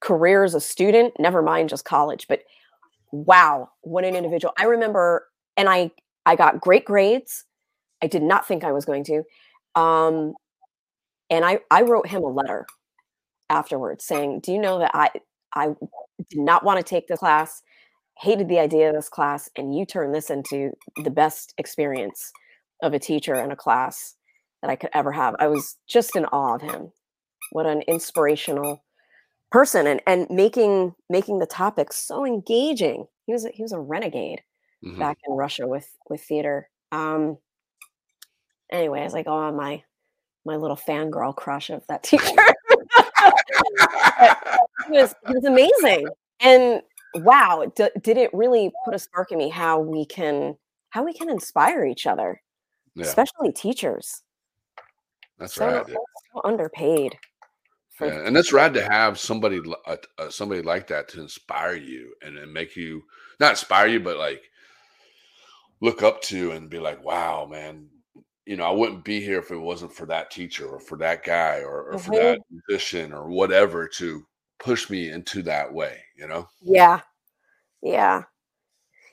career 0.00 0.44
as 0.44 0.54
a 0.54 0.60
student, 0.60 1.14
never 1.18 1.42
mind 1.42 1.68
just 1.68 1.84
college, 1.84 2.26
but 2.28 2.42
wow, 3.12 3.70
what 3.82 4.04
an 4.04 4.14
individual. 4.14 4.52
I 4.58 4.64
remember, 4.64 5.26
and 5.56 5.68
I, 5.68 5.90
I 6.26 6.36
got 6.36 6.60
great 6.60 6.84
grades. 6.84 7.44
I 8.02 8.06
did 8.06 8.22
not 8.22 8.46
think 8.46 8.62
I 8.64 8.72
was 8.72 8.84
going 8.84 9.04
to. 9.04 9.22
Um, 9.80 10.34
and 11.30 11.44
I, 11.44 11.60
I 11.70 11.82
wrote 11.82 12.06
him 12.06 12.22
a 12.22 12.28
letter 12.28 12.66
afterwards 13.50 14.04
saying, 14.04 14.40
Do 14.40 14.52
you 14.52 14.58
know 14.58 14.78
that 14.78 14.90
I, 14.94 15.10
I 15.54 15.68
did 16.30 16.40
not 16.40 16.64
want 16.64 16.78
to 16.78 16.84
take 16.84 17.08
the 17.08 17.16
class, 17.16 17.62
hated 18.18 18.48
the 18.48 18.58
idea 18.58 18.88
of 18.88 18.94
this 18.94 19.08
class, 19.08 19.48
and 19.56 19.76
you 19.76 19.84
turned 19.84 20.14
this 20.14 20.30
into 20.30 20.72
the 21.04 21.10
best 21.10 21.54
experience 21.58 22.32
of 22.82 22.92
a 22.92 22.98
teacher 22.98 23.34
and 23.34 23.52
a 23.52 23.56
class 23.56 24.14
that 24.62 24.70
I 24.70 24.76
could 24.76 24.90
ever 24.94 25.12
have. 25.12 25.34
I 25.38 25.48
was 25.48 25.76
just 25.88 26.16
in 26.16 26.24
awe 26.26 26.54
of 26.56 26.62
him. 26.62 26.92
What 27.52 27.66
an 27.66 27.82
inspirational 27.82 28.82
person 29.52 29.86
and 29.86 30.00
and 30.06 30.26
making 30.28 30.94
making 31.08 31.38
the 31.38 31.46
topic 31.46 31.92
so 31.92 32.24
engaging. 32.26 33.06
He 33.26 33.32
was 33.32 33.44
a, 33.44 33.50
he 33.50 33.62
was 33.62 33.72
a 33.72 33.80
renegade 33.80 34.42
mm-hmm. 34.84 34.98
back 34.98 35.18
in 35.26 35.34
Russia 35.34 35.66
with 35.66 35.88
with 36.08 36.22
theater. 36.22 36.68
Um, 36.92 37.38
anyway, 38.70 39.02
as 39.02 39.14
I 39.14 39.22
go 39.22 39.32
on 39.32 39.56
my 39.56 39.82
my 40.44 40.56
little 40.56 40.76
fangirl 40.76 41.34
crush 41.34 41.70
of 41.70 41.86
that 41.88 42.02
teacher. 42.04 42.24
he 44.90 44.98
was 44.98 45.14
he 45.26 45.34
was 45.34 45.44
amazing, 45.44 46.08
and 46.40 46.82
wow, 47.14 47.70
d- 47.74 47.90
did 48.02 48.16
it 48.16 48.30
really 48.32 48.72
put 48.84 48.94
a 48.94 48.98
spark 48.98 49.32
in 49.32 49.38
me 49.38 49.48
how 49.48 49.80
we 49.80 50.04
can 50.04 50.56
how 50.90 51.04
we 51.04 51.12
can 51.12 51.28
inspire 51.28 51.84
each 51.84 52.06
other, 52.06 52.40
yeah. 52.94 53.04
especially 53.04 53.52
teachers. 53.52 54.22
That's 55.38 55.54
so, 55.54 55.66
right. 55.66 55.86
So 55.86 56.40
underpaid. 56.44 57.16
Yeah, 58.00 58.26
and 58.26 58.36
it's 58.36 58.52
rad 58.52 58.74
to 58.74 58.82
have 58.82 59.18
somebody 59.18 59.60
uh, 59.86 59.96
uh, 60.18 60.28
somebody 60.28 60.62
like 60.62 60.86
that 60.88 61.08
to 61.08 61.20
inspire 61.20 61.74
you 61.74 62.12
and, 62.22 62.36
and 62.36 62.52
make 62.52 62.76
you 62.76 63.02
not 63.40 63.50
inspire 63.52 63.86
you, 63.86 64.00
but 64.00 64.18
like 64.18 64.42
look 65.80 66.02
up 66.02 66.20
to 66.22 66.52
and 66.52 66.70
be 66.70 66.78
like, 66.78 67.02
wow, 67.04 67.46
man, 67.50 67.88
you 68.44 68.56
know, 68.56 68.64
I 68.64 68.70
wouldn't 68.70 69.04
be 69.04 69.20
here 69.20 69.38
if 69.38 69.50
it 69.50 69.56
wasn't 69.56 69.92
for 69.92 70.06
that 70.06 70.30
teacher 70.30 70.66
or 70.66 70.78
for 70.78 70.96
that 70.98 71.24
guy 71.24 71.60
or, 71.60 71.84
or 71.84 71.94
mm-hmm. 71.94 72.12
for 72.12 72.16
that 72.16 72.38
musician 72.50 73.12
or 73.12 73.28
whatever 73.28 73.88
to 73.88 74.26
push 74.58 74.90
me 74.90 75.10
into 75.10 75.42
that 75.42 75.72
way, 75.72 75.98
you 76.16 76.26
know? 76.26 76.48
Yeah. 76.60 77.00
Yeah. 77.82 78.22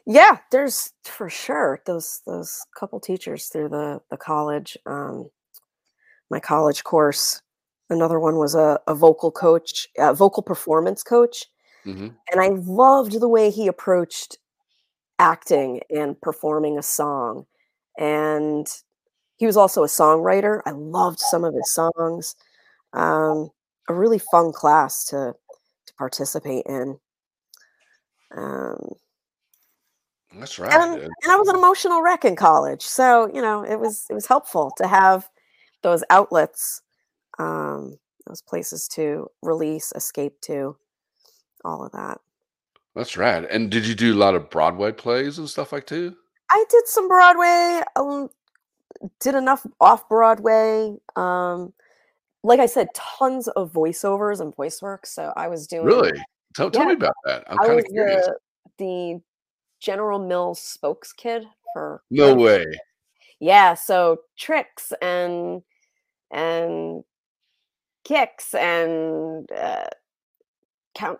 Yeah, 0.05 0.39
there's 0.51 0.91
for 1.05 1.29
sure 1.29 1.81
those 1.85 2.21
those 2.27 2.59
couple 2.77 2.99
teachers 2.99 3.47
through 3.47 3.69
the 3.69 4.01
the 4.11 4.17
college, 4.17 4.77
um, 4.85 5.29
my 6.29 6.39
college 6.39 6.83
course. 6.83 7.41
Another 7.89 8.19
one 8.19 8.37
was 8.37 8.55
a, 8.55 8.79
a 8.87 8.95
vocal 8.95 9.31
coach, 9.31 9.87
a 9.97 10.13
vocal 10.13 10.43
performance 10.43 11.03
coach, 11.03 11.45
mm-hmm. 11.85 12.09
and 12.31 12.41
I 12.41 12.49
loved 12.49 13.19
the 13.19 13.29
way 13.29 13.49
he 13.49 13.67
approached 13.67 14.39
acting 15.19 15.81
and 15.89 16.19
performing 16.19 16.77
a 16.77 16.83
song. 16.83 17.45
And 17.97 18.67
he 19.37 19.45
was 19.45 19.55
also 19.55 19.83
a 19.83 19.87
songwriter. 19.87 20.61
I 20.65 20.71
loved 20.71 21.19
some 21.19 21.43
of 21.45 21.53
his 21.53 21.73
songs. 21.73 22.35
Um, 22.93 23.51
a 23.89 23.93
really 23.93 24.19
fun 24.19 24.51
class 24.51 25.05
to 25.05 25.33
to 25.85 25.93
participate 25.95 26.65
in. 26.65 26.97
Um, 28.35 28.93
That's 30.37 30.57
right. 30.57 30.73
And, 30.73 31.01
and, 31.01 31.31
I 31.31 31.35
was 31.35 31.47
an 31.49 31.55
emotional 31.55 32.01
wreck 32.01 32.25
in 32.25 32.35
college, 32.35 32.81
so 32.81 33.29
you 33.33 33.41
know 33.41 33.63
it 33.63 33.79
was 33.79 34.05
it 34.09 34.13
was 34.13 34.25
helpful 34.25 34.71
to 34.77 34.87
have 34.87 35.29
those 35.81 36.03
outlets, 36.09 36.81
um, 37.39 37.97
those 38.25 38.41
places 38.41 38.87
to 38.89 39.27
release, 39.41 39.91
escape 39.95 40.39
to, 40.41 40.77
all 41.63 41.85
of 41.85 41.91
that. 41.91 42.19
That's 42.95 43.17
right. 43.17 43.45
And 43.49 43.69
did 43.69 43.85
you 43.85 43.95
do 43.95 44.13
a 44.13 44.17
lot 44.17 44.35
of 44.35 44.49
Broadway 44.49 44.91
plays 44.91 45.37
and 45.37 45.49
stuff 45.49 45.71
like 45.71 45.85
too? 45.87 46.15
I 46.49 46.63
did 46.69 46.87
some 46.87 47.07
Broadway, 47.07 47.81
um, 47.95 48.29
did 49.19 49.35
enough 49.35 49.65
off 49.81 50.07
Broadway. 50.07 50.95
Um, 51.15 51.73
like 52.43 52.59
I 52.59 52.65
said, 52.65 52.89
tons 52.93 53.47
of 53.49 53.71
voiceovers 53.71 54.41
and 54.41 54.55
voice 54.55 54.81
work. 54.81 55.05
So 55.05 55.31
I 55.35 55.47
was 55.47 55.65
doing 55.67 55.85
Really? 55.85 56.11
Tell 56.55 56.69
tell 56.69 56.83
Yeah. 56.83 56.87
me 56.89 56.93
about 56.93 57.15
that. 57.25 57.43
I'm 57.47 57.59
I 57.59 57.63
kind 57.65 57.75
was 57.75 57.85
of 57.85 57.91
curious. 57.91 58.25
the 58.25 58.35
the 58.77 59.21
General 59.79 60.19
Mills 60.19 60.61
spokes 60.61 61.11
kid 61.13 61.45
for 61.73 62.03
No 62.11 62.35
way. 62.35 62.65
yeah. 63.39 63.73
So 63.73 64.21
Trix 64.37 64.91
and 65.01 65.61
and 66.31 67.03
Kix 68.05 68.53
and 68.53 69.49
uh, 69.51 69.85
Count 70.95 71.19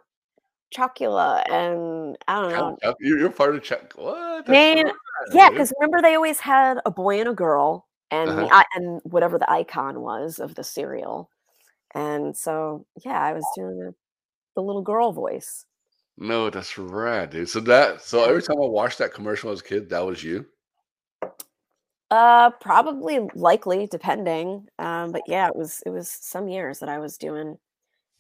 Chocula 0.75 1.43
and 1.51 2.17
I 2.27 2.41
don't 2.41 2.51
know. 2.51 2.77
Count 2.81 2.97
You're, 2.99 3.29
part 3.29 3.55
of 3.55 3.63
Chuck. 3.63 3.93
What? 3.95 4.45
That's 4.45 4.49
Man, 4.49 4.91
Yeah, 5.33 5.49
because 5.49 5.71
remember 5.79 6.01
they 6.01 6.15
always 6.15 6.39
had 6.39 6.79
a 6.85 6.91
boy 6.91 7.19
and 7.19 7.29
a 7.29 7.33
girl, 7.33 7.87
and 8.13 8.29
Uh-huh. 8.29 8.47
the, 8.49 8.65
and 8.75 9.01
whatever 9.03 9.37
the 9.39 9.51
icon 9.51 10.01
was 10.01 10.39
of 10.39 10.55
the 10.55 10.63
cereal, 10.63 11.29
and 11.95 12.35
so 12.37 12.85
yeah, 13.05 13.21
I 13.21 13.33
was 13.33 13.45
doing 13.55 13.79
the, 13.79 13.95
the 14.55 14.61
little 14.63 14.83
girl 14.83 15.11
voice. 15.13 15.65
No, 16.17 16.49
that's 16.49 16.77
rad, 16.77 17.31
dude. 17.31 17.49
So 17.49 17.59
that 17.61 18.01
so 18.01 18.23
every 18.25 18.41
time 18.43 18.57
I 18.57 18.65
watched 18.65 18.99
that 18.99 19.13
commercial 19.13 19.51
as 19.51 19.61
a 19.61 19.63
kid, 19.63 19.89
that 19.89 20.05
was 20.05 20.23
you. 20.23 20.45
Uh, 22.11 22.51
probably 22.61 23.19
likely 23.33 23.87
depending, 23.87 24.67
um, 24.77 25.11
but 25.11 25.23
yeah, 25.27 25.47
it 25.47 25.55
was 25.55 25.81
it 25.85 25.89
was 25.89 26.07
some 26.09 26.47
years 26.47 26.79
that 26.79 26.89
I 26.89 26.99
was 26.99 27.17
doing 27.17 27.57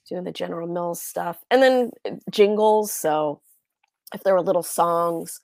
doing 0.09 0.23
the 0.23 0.31
General 0.31 0.67
Mills 0.67 1.01
stuff, 1.01 1.43
and 1.51 1.61
then 1.61 1.91
uh, 2.05 2.15
jingles. 2.31 2.91
So 2.91 3.41
if 4.15 4.23
there 4.23 4.33
were 4.33 4.41
little 4.41 4.63
songs 4.63 5.41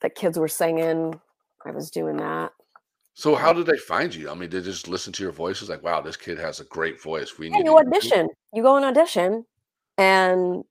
that 0.00 0.14
kids 0.14 0.38
were 0.38 0.48
singing, 0.48 1.20
I 1.66 1.70
was 1.72 1.90
doing 1.90 2.16
that. 2.18 2.52
So 3.14 3.36
how 3.36 3.52
did 3.52 3.66
they 3.66 3.76
find 3.76 4.12
you? 4.14 4.28
I 4.28 4.34
mean, 4.34 4.50
they 4.50 4.60
just 4.60 4.88
listen 4.88 5.12
to 5.14 5.22
your 5.22 5.32
voices, 5.32 5.68
like, 5.68 5.82
wow, 5.82 6.00
this 6.00 6.16
kid 6.16 6.36
has 6.38 6.58
a 6.58 6.64
great 6.64 7.00
voice. 7.00 7.38
We 7.38 7.48
Yeah, 7.48 7.58
need 7.58 7.66
you 7.66 7.82
to 7.82 7.88
audition. 7.88 8.28
You 8.52 8.62
go 8.62 8.76
and 8.76 8.84
audition, 8.84 9.46
and 9.96 10.64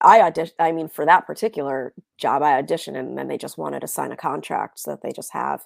I 0.00 0.20
audition. 0.20 0.54
I 0.58 0.72
mean, 0.72 0.88
for 0.88 1.06
that 1.06 1.26
particular 1.26 1.94
job, 2.18 2.42
I 2.42 2.60
auditioned, 2.60 2.98
and 2.98 3.16
then 3.16 3.28
they 3.28 3.38
just 3.38 3.58
wanted 3.58 3.80
to 3.80 3.86
sign 3.88 4.10
a 4.10 4.16
contract 4.16 4.80
so 4.80 4.90
that 4.90 5.02
they 5.02 5.12
just 5.12 5.32
have 5.32 5.62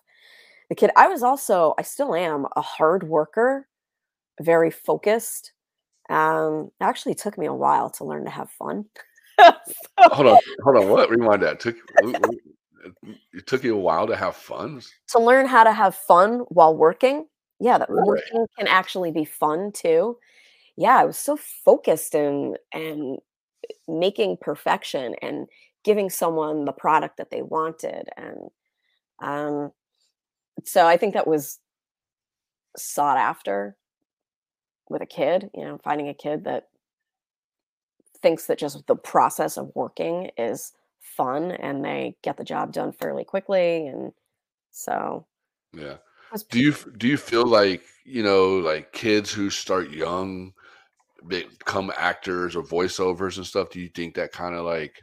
the 0.68 0.74
kid. 0.74 0.90
I 0.96 1.08
was 1.08 1.22
also, 1.22 1.74
I 1.78 1.82
still 1.82 2.14
am, 2.14 2.46
a 2.56 2.60
hard 2.60 3.04
worker, 3.04 3.66
very 4.40 4.70
focused. 4.70 5.52
Um, 6.10 6.70
it 6.80 6.84
actually 6.84 7.14
took 7.14 7.38
me 7.38 7.46
a 7.46 7.54
while 7.54 7.88
to 7.90 8.04
learn 8.04 8.24
to 8.24 8.30
have 8.30 8.50
fun. 8.50 8.84
Hold 10.00 10.26
on, 10.26 10.38
hold 10.64 10.76
on. 10.76 10.90
What? 10.90 11.10
Rewind 11.10 11.42
that. 11.42 11.60
Took 11.60 11.76
it 13.32 13.46
took 13.46 13.64
you 13.64 13.74
a 13.76 13.80
while 13.80 14.06
to 14.06 14.16
have 14.16 14.36
fun. 14.36 14.82
to 15.08 15.18
learn 15.18 15.46
how 15.46 15.64
to 15.64 15.72
have 15.72 15.94
fun 15.94 16.40
while 16.48 16.76
working. 16.76 17.26
Yeah, 17.60 17.78
that 17.78 17.90
Really? 17.90 18.04
working 18.06 18.46
can 18.58 18.68
actually 18.68 19.10
be 19.10 19.24
fun 19.24 19.72
too. 19.72 20.18
Yeah, 20.76 20.96
I 20.96 21.04
was 21.04 21.18
so 21.18 21.36
focused 21.36 22.14
and 22.14 22.56
and 22.72 23.18
making 23.88 24.38
perfection 24.40 25.14
and 25.22 25.46
giving 25.84 26.10
someone 26.10 26.64
the 26.64 26.72
product 26.72 27.16
that 27.18 27.30
they 27.30 27.42
wanted 27.42 28.08
and 28.16 28.38
um 29.20 29.72
so 30.64 30.86
I 30.86 30.96
think 30.96 31.14
that 31.14 31.26
was 31.26 31.58
sought 32.76 33.18
after 33.18 33.76
with 34.88 35.02
a 35.02 35.06
kid, 35.06 35.50
you 35.54 35.64
know, 35.64 35.78
finding 35.84 36.08
a 36.08 36.14
kid 36.14 36.44
that 36.44 36.68
thinks 38.22 38.46
that 38.46 38.58
just 38.58 38.86
the 38.86 38.96
process 38.96 39.56
of 39.56 39.70
working 39.74 40.30
is 40.36 40.72
fun 41.16 41.50
and 41.52 41.84
they 41.84 42.16
get 42.22 42.36
the 42.36 42.44
job 42.44 42.72
done 42.72 42.92
fairly 42.92 43.24
quickly 43.24 43.86
and 43.86 44.12
so 44.70 45.26
Yeah. 45.72 45.96
Do 46.50 46.58
you 46.60 46.74
do 46.98 47.08
you 47.08 47.16
feel 47.16 47.46
like 47.46 47.82
you 48.04 48.22
know, 48.22 48.58
like 48.58 48.92
kids 48.92 49.32
who 49.32 49.50
start 49.50 49.90
young 49.90 50.52
become 51.26 51.92
actors 51.96 52.54
or 52.56 52.62
voiceovers 52.62 53.36
and 53.36 53.46
stuff? 53.46 53.70
Do 53.70 53.80
you 53.80 53.88
think 53.88 54.14
that 54.14 54.32
kind 54.32 54.54
of 54.54 54.64
like 54.64 55.02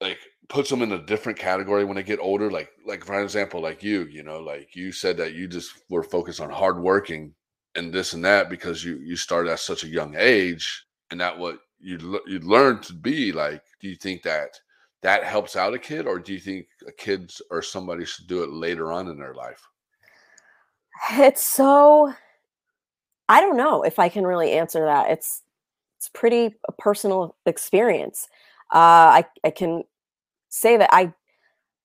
like 0.00 0.18
puts 0.48 0.70
them 0.70 0.82
in 0.82 0.92
a 0.92 1.04
different 1.04 1.38
category 1.38 1.84
when 1.84 1.96
they 1.96 2.02
get 2.02 2.20
older? 2.20 2.50
Like 2.50 2.70
like 2.86 3.04
for 3.04 3.22
example, 3.22 3.60
like 3.60 3.82
you, 3.82 4.04
you 4.04 4.22
know, 4.22 4.40
like 4.40 4.74
you 4.76 4.92
said 4.92 5.16
that 5.18 5.34
you 5.34 5.48
just 5.48 5.72
were 5.90 6.02
focused 6.02 6.40
on 6.40 6.50
hard 6.50 6.78
working 6.80 7.34
and 7.74 7.92
this 7.92 8.12
and 8.12 8.24
that 8.24 8.48
because 8.50 8.84
you 8.84 8.98
you 8.98 9.16
started 9.16 9.50
at 9.50 9.60
such 9.60 9.84
a 9.84 9.88
young 9.88 10.14
age, 10.16 10.86
and 11.10 11.20
that 11.20 11.38
what 11.38 11.58
you 11.84 12.20
you 12.26 12.40
learned 12.40 12.82
to 12.84 12.94
be 12.94 13.30
like. 13.30 13.62
Do 13.80 13.88
you 13.88 13.96
think 13.96 14.22
that? 14.22 14.58
That 15.02 15.22
helps 15.22 15.54
out 15.54 15.74
a 15.74 15.78
kid, 15.78 16.06
or 16.06 16.18
do 16.18 16.32
you 16.32 16.40
think 16.40 16.66
a 16.88 16.92
kids 16.92 17.42
or 17.50 17.60
somebody 17.60 18.06
should 18.06 18.26
do 18.26 18.42
it 18.42 18.50
later 18.50 18.90
on 18.90 19.08
in 19.08 19.18
their 19.18 19.34
life? 19.34 19.60
It's 21.12 21.44
so 21.44 22.14
I 23.28 23.40
don't 23.40 23.56
know 23.56 23.82
if 23.82 23.98
I 23.98 24.08
can 24.08 24.26
really 24.26 24.52
answer 24.52 24.86
that. 24.86 25.10
It's 25.10 25.42
it's 25.98 26.08
pretty 26.08 26.54
a 26.68 26.72
personal 26.72 27.36
experience. 27.44 28.28
Uh, 28.72 29.20
I 29.20 29.24
I 29.44 29.50
can 29.50 29.84
say 30.48 30.78
that 30.78 30.88
I 30.92 31.12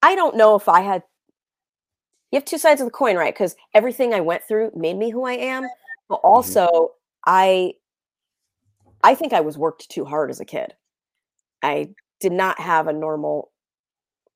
I 0.01 0.15
don't 0.15 0.37
know 0.37 0.55
if 0.55 0.69
I 0.69 0.81
had. 0.81 1.03
You 2.31 2.37
have 2.37 2.45
two 2.45 2.57
sides 2.57 2.79
of 2.79 2.85
the 2.85 2.91
coin, 2.91 3.17
right? 3.17 3.33
Because 3.33 3.55
everything 3.73 4.13
I 4.13 4.21
went 4.21 4.43
through 4.43 4.71
made 4.75 4.97
me 4.97 5.09
who 5.09 5.25
I 5.25 5.33
am, 5.33 5.67
but 6.07 6.21
also 6.23 6.91
I 7.25 7.73
I 9.03 9.15
think 9.15 9.33
I 9.33 9.41
was 9.41 9.57
worked 9.57 9.89
too 9.89 10.05
hard 10.05 10.29
as 10.29 10.39
a 10.39 10.45
kid. 10.45 10.73
I 11.61 11.89
did 12.19 12.31
not 12.31 12.59
have 12.59 12.87
a 12.87 12.93
normal, 12.93 13.51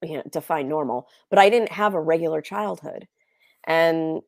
you 0.01 0.15
know, 0.15 0.23
define 0.31 0.67
normal, 0.69 1.07
but 1.29 1.39
I 1.39 1.49
didn't 1.49 1.71
have 1.71 1.93
a 1.93 2.01
regular 2.01 2.41
childhood, 2.41 3.07
and 3.65 4.21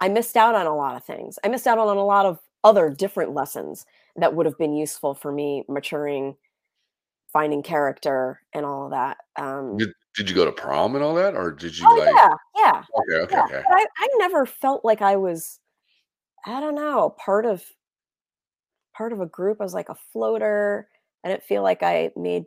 I 0.00 0.08
missed 0.08 0.36
out 0.36 0.54
on 0.54 0.66
a 0.66 0.76
lot 0.76 0.96
of 0.96 1.04
things. 1.04 1.38
I 1.44 1.48
missed 1.48 1.66
out 1.66 1.78
on 1.78 1.96
a 1.96 2.04
lot 2.04 2.26
of 2.26 2.38
other 2.64 2.90
different 2.90 3.32
lessons 3.32 3.86
that 4.16 4.34
would 4.34 4.46
have 4.46 4.58
been 4.58 4.74
useful 4.74 5.14
for 5.14 5.30
me 5.32 5.64
maturing, 5.68 6.36
finding 7.32 7.62
character, 7.62 8.40
and 8.52 8.66
all 8.66 8.86
of 8.86 8.90
that. 8.90 9.18
Um, 9.36 9.76
Did, 9.76 9.90
did 10.16 10.28
you 10.28 10.34
go 10.34 10.44
to 10.44 10.52
prom 10.52 10.94
and 10.94 11.04
all 11.04 11.14
that, 11.14 11.34
or 11.34 11.52
did 11.52 11.78
you 11.78 11.86
oh 11.88 11.94
like? 11.94 12.14
yeah, 12.14 12.28
yeah, 12.56 12.82
Okay, 12.98 13.20
okay, 13.24 13.34
yeah. 13.36 13.44
okay. 13.44 13.62
I, 13.68 13.86
I 13.98 14.08
never 14.18 14.46
felt 14.46 14.84
like 14.84 15.02
I 15.02 15.16
was, 15.16 15.60
I 16.44 16.60
don't 16.60 16.74
know, 16.74 17.10
part 17.10 17.46
of 17.46 17.62
part 18.96 19.12
of 19.12 19.20
a 19.20 19.26
group. 19.26 19.60
I 19.60 19.64
was 19.64 19.74
like 19.74 19.88
a 19.88 19.96
floater. 20.12 20.88
I 21.24 21.28
didn't 21.28 21.42
feel 21.44 21.62
like 21.62 21.82
I 21.82 22.10
made 22.16 22.44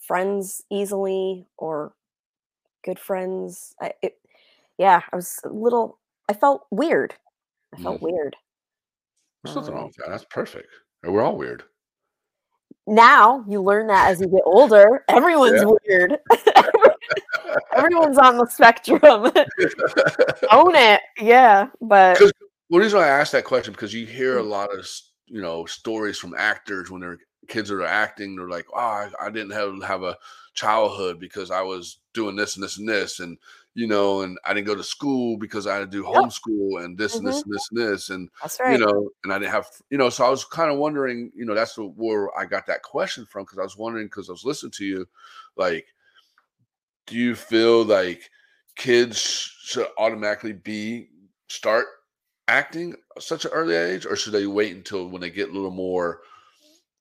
friends 0.00 0.62
easily 0.70 1.46
or 1.56 1.94
good 2.84 2.98
friends. 2.98 3.74
I, 3.80 3.92
it, 4.02 4.18
yeah, 4.78 5.00
I 5.12 5.16
was 5.16 5.38
a 5.44 5.48
little. 5.48 5.98
I 6.28 6.34
felt 6.34 6.66
weird. 6.70 7.14
I 7.74 7.80
felt 7.82 8.00
Mm. 8.00 8.10
weird. 8.12 8.36
There's 9.44 9.56
nothing 9.56 9.74
wrong 9.74 9.82
Um, 9.84 9.88
with 9.88 9.96
that. 9.96 10.08
That's 10.10 10.24
perfect. 10.26 10.68
We're 11.02 11.22
all 11.22 11.36
weird. 11.36 11.64
now 12.86 13.44
you 13.48 13.62
learn 13.62 13.86
that 13.88 14.10
as 14.10 14.20
you 14.20 14.26
get 14.28 14.42
older, 14.44 15.04
everyone's 15.08 15.64
weird. 15.86 16.18
Everyone's 17.76 18.18
on 18.18 18.36
the 18.38 18.46
spectrum. 18.46 19.00
Own 20.50 20.74
it. 20.74 21.00
Yeah, 21.20 21.66
but 21.80 22.18
the 22.18 22.32
reason 22.70 23.00
I 23.00 23.06
asked 23.08 23.32
that 23.32 23.44
question 23.44 23.72
because 23.72 23.92
you 23.94 24.06
hear 24.06 24.38
a 24.38 24.42
Mm. 24.42 24.48
lot 24.48 24.72
of 24.76 24.86
you 25.26 25.40
know 25.40 25.64
stories 25.66 26.18
from 26.18 26.34
actors 26.36 26.90
when 26.90 27.00
their 27.00 27.18
kids 27.48 27.70
are 27.70 27.82
acting. 27.82 28.36
They're 28.36 28.48
like, 28.48 28.66
"Oh, 28.72 28.78
I, 28.78 29.10
I 29.20 29.30
didn't 29.30 29.52
have 29.52 29.82
have 29.82 30.02
a 30.02 30.16
childhood 30.54 31.18
because 31.18 31.50
I 31.50 31.62
was 31.62 31.98
doing 32.12 32.36
this 32.36 32.56
and 32.56 32.62
this 32.62 32.78
and 32.78 32.88
this, 32.88 33.20
and 33.20 33.38
you 33.74 33.86
know, 33.86 34.22
and 34.22 34.38
I 34.44 34.52
didn't 34.52 34.66
go 34.66 34.74
to 34.74 34.84
school 34.84 35.38
because 35.38 35.66
I 35.66 35.76
had 35.76 35.80
to 35.80 35.86
do 35.86 36.04
Yep. 36.04 36.14
homeschool 36.14 36.84
and 36.84 36.96
this 36.96 37.14
and 37.16 37.26
this 37.26 37.40
mm-hmm. 37.40 37.50
and 37.50 37.54
this 37.54 37.68
and 37.70 37.80
this, 37.80 38.10
and 38.10 38.30
that's 38.40 38.58
you 38.70 38.78
know, 38.78 39.10
and 39.24 39.32
I 39.32 39.38
didn't 39.38 39.52
have, 39.52 39.66
you 39.90 39.96
know, 39.96 40.10
so 40.10 40.26
I 40.26 40.28
was 40.28 40.44
kind 40.44 40.70
of 40.70 40.78
wondering, 40.78 41.32
you 41.34 41.46
know, 41.46 41.54
that's 41.54 41.76
where 41.76 42.36
I 42.38 42.44
got 42.44 42.66
that 42.66 42.82
question 42.82 43.24
from 43.24 43.44
because 43.44 43.58
I 43.58 43.62
was 43.62 43.76
wondering 43.76 44.06
because 44.06 44.28
I 44.28 44.32
was 44.32 44.44
listening 44.44 44.72
to 44.72 44.84
you, 44.84 45.08
like, 45.56 45.86
do 47.06 47.16
you 47.16 47.34
feel 47.34 47.84
like 47.84 48.30
kids 48.76 49.18
should 49.18 49.86
automatically 49.96 50.52
be 50.52 51.08
start 51.48 51.86
acting 52.48 52.94
such 53.18 53.44
an 53.44 53.52
early 53.52 53.74
age, 53.74 54.06
or 54.06 54.16
should 54.16 54.32
they 54.32 54.46
wait 54.46 54.74
until 54.74 55.08
when 55.08 55.20
they 55.20 55.30
get 55.30 55.50
a 55.50 55.52
little 55.52 55.70
more, 55.70 56.20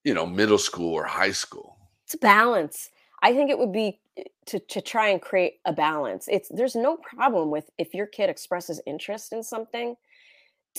you 0.04 0.14
know, 0.14 0.26
middle 0.26 0.58
school 0.58 0.94
or 0.94 1.06
high 1.06 1.32
school? 1.32 1.78
it's 2.12 2.20
balance. 2.20 2.90
I 3.24 3.34
think 3.34 3.50
it 3.50 3.58
would 3.60 3.72
be 3.72 4.00
eh, 4.18 4.24
to 4.48 4.60
to 4.60 4.82
try 4.82 5.10
and 5.10 5.22
create 5.22 5.56
a 5.66 5.74
balance. 5.74 6.28
It's 6.28 6.50
there's 6.50 6.76
no 6.76 6.98
problem 6.98 7.52
with 7.52 7.70
if 7.78 7.94
your 7.94 8.08
kid 8.08 8.30
expresses 8.30 8.82
interest 8.86 9.32
in 9.34 9.44
something 9.44 9.96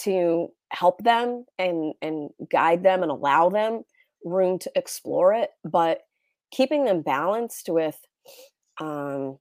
to 0.01 0.49
help 0.71 1.03
them 1.05 1.47
and 1.59 1.95
and 2.03 2.31
guide 2.51 2.83
them 2.83 3.03
and 3.03 3.11
allow 3.11 3.49
them 3.49 3.85
room 4.25 4.59
to 4.61 4.73
explore 4.77 5.33
it, 5.33 5.51
but 5.65 6.03
keeping 6.51 6.85
them 6.85 7.03
balanced 7.03 7.69
with 7.69 7.99
um 8.81 9.39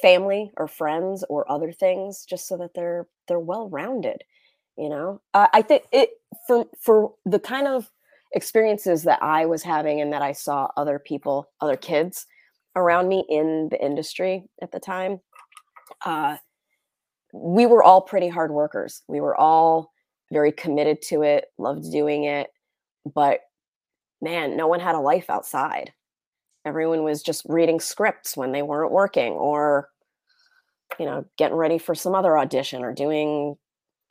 family 0.00 0.52
or 0.56 0.68
friends 0.68 1.24
or 1.28 1.50
other 1.50 1.72
things 1.72 2.24
just 2.24 2.46
so 2.48 2.56
that 2.56 2.74
they're 2.74 3.08
they're 3.26 3.40
well 3.40 3.68
rounded 3.68 4.22
you 4.78 4.88
know 4.88 5.20
uh, 5.34 5.48
i 5.52 5.62
think 5.62 5.82
it 5.92 6.10
for 6.46 6.66
for 6.80 7.12
the 7.26 7.38
kind 7.38 7.66
of 7.66 7.90
experiences 8.32 9.02
that 9.02 9.22
i 9.22 9.44
was 9.44 9.62
having 9.62 10.00
and 10.00 10.12
that 10.12 10.22
i 10.22 10.32
saw 10.32 10.68
other 10.76 10.98
people 10.98 11.50
other 11.60 11.76
kids 11.76 12.26
around 12.76 13.08
me 13.08 13.24
in 13.28 13.68
the 13.70 13.84
industry 13.84 14.44
at 14.62 14.70
the 14.72 14.80
time 14.80 15.20
uh 16.04 16.36
we 17.32 17.66
were 17.66 17.82
all 17.82 18.00
pretty 18.00 18.28
hard 18.28 18.50
workers. 18.50 19.02
We 19.08 19.20
were 19.20 19.36
all 19.36 19.92
very 20.32 20.52
committed 20.52 21.02
to 21.02 21.22
it, 21.22 21.46
loved 21.58 21.90
doing 21.90 22.24
it, 22.24 22.50
but 23.14 23.40
man, 24.20 24.56
no 24.56 24.66
one 24.66 24.80
had 24.80 24.94
a 24.94 25.00
life 25.00 25.30
outside. 25.30 25.92
Everyone 26.64 27.04
was 27.04 27.22
just 27.22 27.46
reading 27.48 27.80
scripts 27.80 28.36
when 28.36 28.52
they 28.52 28.62
weren't 28.62 28.92
working 28.92 29.32
or 29.32 29.88
you 30.98 31.04
know, 31.04 31.24
getting 31.36 31.56
ready 31.56 31.76
for 31.76 31.94
some 31.94 32.14
other 32.14 32.38
audition 32.38 32.82
or 32.82 32.94
doing 32.94 33.56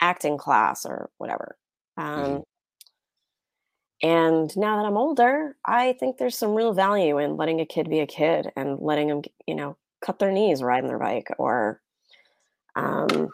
acting 0.02 0.38
class 0.38 0.86
or 0.86 1.10
whatever. 1.18 1.58
Um, 1.98 2.20
mm-hmm. 2.24 2.40
And 4.04 4.56
now 4.56 4.78
that 4.78 4.86
I'm 4.86 4.98
older, 4.98 5.56
I 5.66 5.94
think 5.94 6.18
there's 6.18 6.38
some 6.38 6.54
real 6.54 6.74
value 6.74 7.18
in 7.18 7.36
letting 7.36 7.60
a 7.62 7.66
kid 7.66 7.90
be 7.90 8.00
a 8.00 8.08
kid 8.08 8.52
and 8.56 8.80
letting 8.80 9.08
them, 9.08 9.22
you 9.48 9.56
know, 9.56 9.76
cut 10.02 10.20
their 10.20 10.32
knees 10.32 10.62
riding 10.62 10.88
their 10.88 11.00
bike 11.00 11.30
or, 11.40 11.82
um, 12.76 13.30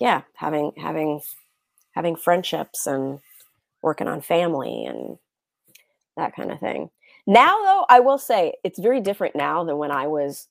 yeah, 0.00 0.22
having 0.34 0.72
having 0.76 1.20
having 1.92 2.14
friendships 2.14 2.86
and 2.86 3.20
working 3.80 4.06
on 4.06 4.20
family 4.20 4.84
and 4.84 5.16
that 6.16 6.36
kind 6.36 6.52
of 6.52 6.60
thing. 6.60 6.90
Now, 7.26 7.56
though, 7.62 7.86
I 7.88 8.00
will 8.00 8.18
say 8.18 8.52
it's 8.64 8.78
very 8.78 9.00
different 9.00 9.34
now 9.34 9.64
than 9.64 9.78
when 9.78 9.90
I 9.90 10.08
was 10.08 10.48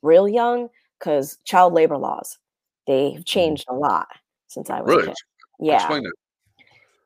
real 0.00 0.26
young 0.26 0.70
because 0.98 1.38
child 1.44 1.74
labor 1.74 1.98
laws 1.98 2.38
they've 2.86 3.12
mm-hmm. 3.12 3.22
changed 3.22 3.66
a 3.68 3.74
lot 3.74 4.08
since 4.48 4.70
I 4.70 4.80
was 4.80 4.88
really? 4.88 5.02
a 5.04 5.06
kid. 5.06 5.16
Yeah. 5.60 6.00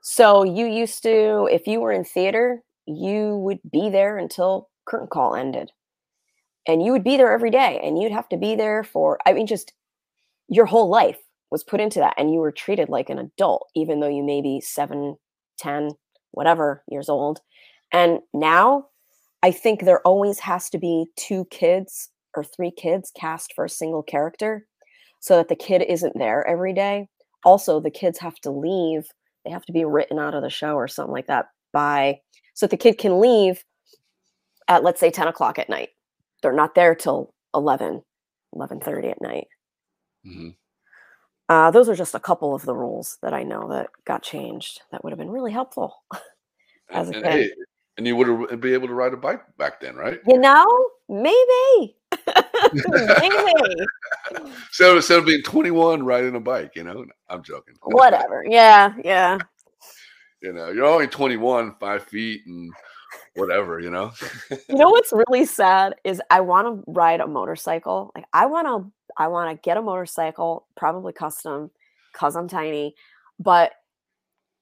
So 0.01 0.43
you 0.43 0.67
used 0.67 1.03
to, 1.05 1.49
if 1.51 1.67
you 1.67 1.81
were 1.81 1.93
in 1.93 2.05
theater, 2.05 2.63
you 2.87 3.37
would 3.37 3.61
be 3.71 3.89
there 3.89 4.19
until 4.19 4.69
curtain 4.85 5.07
call 5.07 5.35
ended. 5.35 5.71
And 6.67 6.83
you 6.83 6.93
would 6.93 7.05
be 7.05 7.17
there 7.17 7.33
every 7.33 7.51
day 7.51 7.81
and 7.83 8.01
you'd 8.01 8.13
have 8.13 8.29
to 8.31 8.37
be 8.37 8.55
there 8.55 8.85
for, 8.85 9.19
I 9.27 9.33
mean, 9.33 9.47
just 9.47 9.73
your 10.49 10.67
whole 10.67 10.89
life 10.89 11.19
was 11.51 11.63
put 11.63 11.81
into 11.81 11.99
that. 12.01 12.15
And 12.17 12.33
you 12.33 12.41
were 12.41 12.53
treated 12.53 12.89
like 12.89 13.11
an 13.11 13.19
adult, 13.19 13.69
even 13.75 14.01
though 14.01 14.09
you 14.09 14.23
may 14.23 14.41
be 14.41 14.61
seven, 14.61 15.17
ten, 15.59 15.93
whatever 16.33 16.83
years 16.89 17.09
old. 17.09 17.41
And 17.93 18.21
now 18.33 18.87
I 19.43 19.51
think 19.51 19.81
there 19.81 20.01
always 20.07 20.39
has 20.41 20.71
to 20.71 20.79
be 20.79 21.07
two 21.17 21.45
kids 21.51 22.11
or 22.35 22.43
three 22.43 22.71
kids 22.71 23.13
cast 23.15 23.53
for 23.55 23.65
a 23.65 23.71
single 23.71 24.03
character 24.03 24.67
so 25.21 25.37
that 25.37 25.49
the 25.49 25.57
kid 25.57 25.83
isn't 25.83 26.19
there 26.19 26.47
every 26.47 26.73
day. 26.73 27.09
Also, 27.45 27.81
the 27.81 27.91
kids 27.91 28.19
have 28.19 28.37
to 28.41 28.51
leave 28.51 29.07
they 29.45 29.51
have 29.51 29.65
to 29.67 29.73
be 29.73 29.85
written 29.85 30.19
out 30.19 30.35
of 30.35 30.43
the 30.43 30.51
show 30.51 30.75
or 30.75 30.89
something 30.89 31.13
like 31.13 31.27
that 31.27 31.47
by 31.73 32.21
so 32.55 32.67
that 32.67 32.71
the 32.71 32.77
kid 32.77 32.99
can 32.99 33.21
leave 33.21 33.65
at 34.69 34.85
let's 34.85 35.01
say 35.01 35.11
10 35.11 35.29
o'clock 35.29 35.59
at 35.59 35.69
night 35.69 35.91
they're 36.43 36.53
not 36.53 36.75
there 36.75 36.95
till 36.95 37.35
11 37.55 38.03
11.30 38.55 39.11
at 39.11 39.23
night 39.23 39.49
mm-hmm. 40.27 40.49
uh, 41.49 41.71
those 41.71 41.89
are 41.89 41.97
just 41.97 42.15
a 42.15 42.21
couple 42.21 42.55
of 42.55 42.63
the 42.63 42.75
rules 42.75 43.19
that 43.23 43.35
i 43.35 43.43
know 43.43 43.69
that 43.69 43.91
got 44.05 44.23
changed 44.23 44.81
that 44.91 45.03
would 45.03 45.11
have 45.11 45.19
been 45.19 45.31
really 45.31 45.53
helpful 45.53 46.03
as 46.91 47.11
a 47.11 47.17
and. 47.17 47.27
Hey, 47.27 47.51
and 47.99 48.07
you 48.07 48.17
would 48.17 48.51
have 48.51 48.61
be 48.61 48.75
able 48.75 48.89
to 48.89 48.95
ride 48.95 49.13
a 49.13 49.17
bike 49.17 49.43
back 49.59 49.81
then 49.81 49.97
right 49.97 50.21
you 50.27 50.39
know 50.39 50.67
maybe 51.09 51.97
so 54.71 54.97
instead 54.97 55.19
of 55.19 55.27
being 55.27 55.43
21 55.43 56.05
riding 56.05 56.35
a 56.35 56.41
bike 56.41 56.73
you 56.75 56.85
know? 56.85 57.05
I'm 57.29 57.43
joking. 57.43 57.75
Whatever. 57.83 58.45
Yeah 58.49 58.95
yeah. 59.05 59.39
You 60.41 60.53
know 60.53 60.71
you're 60.71 60.87
only 60.87 61.07
21 61.07 61.77
five 61.79 62.05
feet 62.05 62.43
and 62.47 62.73
whatever 63.35 63.81
you 63.81 63.91
know? 63.91 64.13
You 64.51 64.77
know 64.77 64.91
what's 64.91 65.13
really 65.13 65.45
sad 65.45 65.95
is 66.05 66.21
i 66.31 66.41
want 66.41 66.67
to 66.67 66.85
ride 66.91 67.21
a 67.21 67.27
motorcycle. 67.27 68.13
Like 68.15 68.25
i 68.33 68.47
want 68.47 68.67
to 68.67 68.93
i 69.17 69.29
want 69.29 69.51
to 69.51 69.61
get 69.63 69.77
a 69.77 69.83
motorcycle 69.83 70.67
probably 70.77 71.13
custom 71.13 71.71
because 72.13 72.37
i'm 72.37 72.49
tiny 72.49 72.95
but 73.39 73.73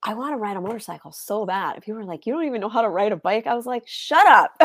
I 0.02 0.14
want 0.14 0.32
to 0.32 0.36
ride 0.36 0.56
a 0.56 0.60
motorcycle 0.60 1.12
so 1.12 1.44
bad. 1.44 1.76
If 1.76 1.86
you 1.86 1.94
were 1.94 2.04
like, 2.04 2.26
you 2.26 2.32
don't 2.32 2.44
even 2.44 2.60
know 2.60 2.68
how 2.68 2.82
to 2.82 2.88
ride 2.88 3.12
a 3.12 3.16
bike, 3.16 3.46
I 3.46 3.54
was 3.54 3.66
like, 3.66 3.84
shut 3.86 4.26
up. 4.26 4.54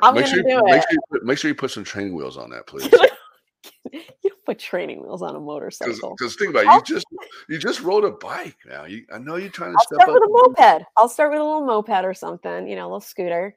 I'm 0.00 0.14
make 0.14 0.26
gonna 0.26 0.26
sure, 0.26 0.42
do 0.42 0.62
make 0.64 0.76
it. 0.76 0.82
Sure 0.82 0.92
you 0.92 0.98
put, 1.10 1.24
make 1.24 1.38
sure 1.38 1.48
you 1.48 1.54
put 1.56 1.70
some 1.72 1.82
training 1.84 2.14
wheels 2.14 2.36
on 2.36 2.50
that, 2.50 2.66
please. 2.68 2.84
you 3.92 4.00
don't 4.30 4.44
put 4.46 4.58
training 4.60 5.02
wheels 5.02 5.22
on 5.22 5.34
a 5.34 5.40
motorcycle. 5.40 6.14
Because 6.16 6.36
think 6.36 6.50
about 6.50 6.66
it, 6.66 6.88
you 6.88 6.94
just 6.94 7.06
you 7.48 7.58
just 7.58 7.82
rode 7.82 8.04
a 8.04 8.12
bike 8.12 8.56
now. 8.64 8.84
You 8.84 9.04
I 9.12 9.18
know 9.18 9.36
you're 9.36 9.50
trying 9.50 9.72
to 9.72 9.78
I'll 9.78 9.86
step 9.86 9.96
start 10.02 10.10
up. 10.10 10.14
with 10.14 10.22
a 10.22 10.32
moped. 10.32 10.84
I'll 10.96 11.08
start 11.08 11.32
with 11.32 11.40
a 11.40 11.44
little 11.44 11.66
moped 11.66 12.04
or 12.04 12.14
something, 12.14 12.68
you 12.68 12.76
know, 12.76 12.84
a 12.84 12.88
little 12.88 13.00
scooter. 13.00 13.56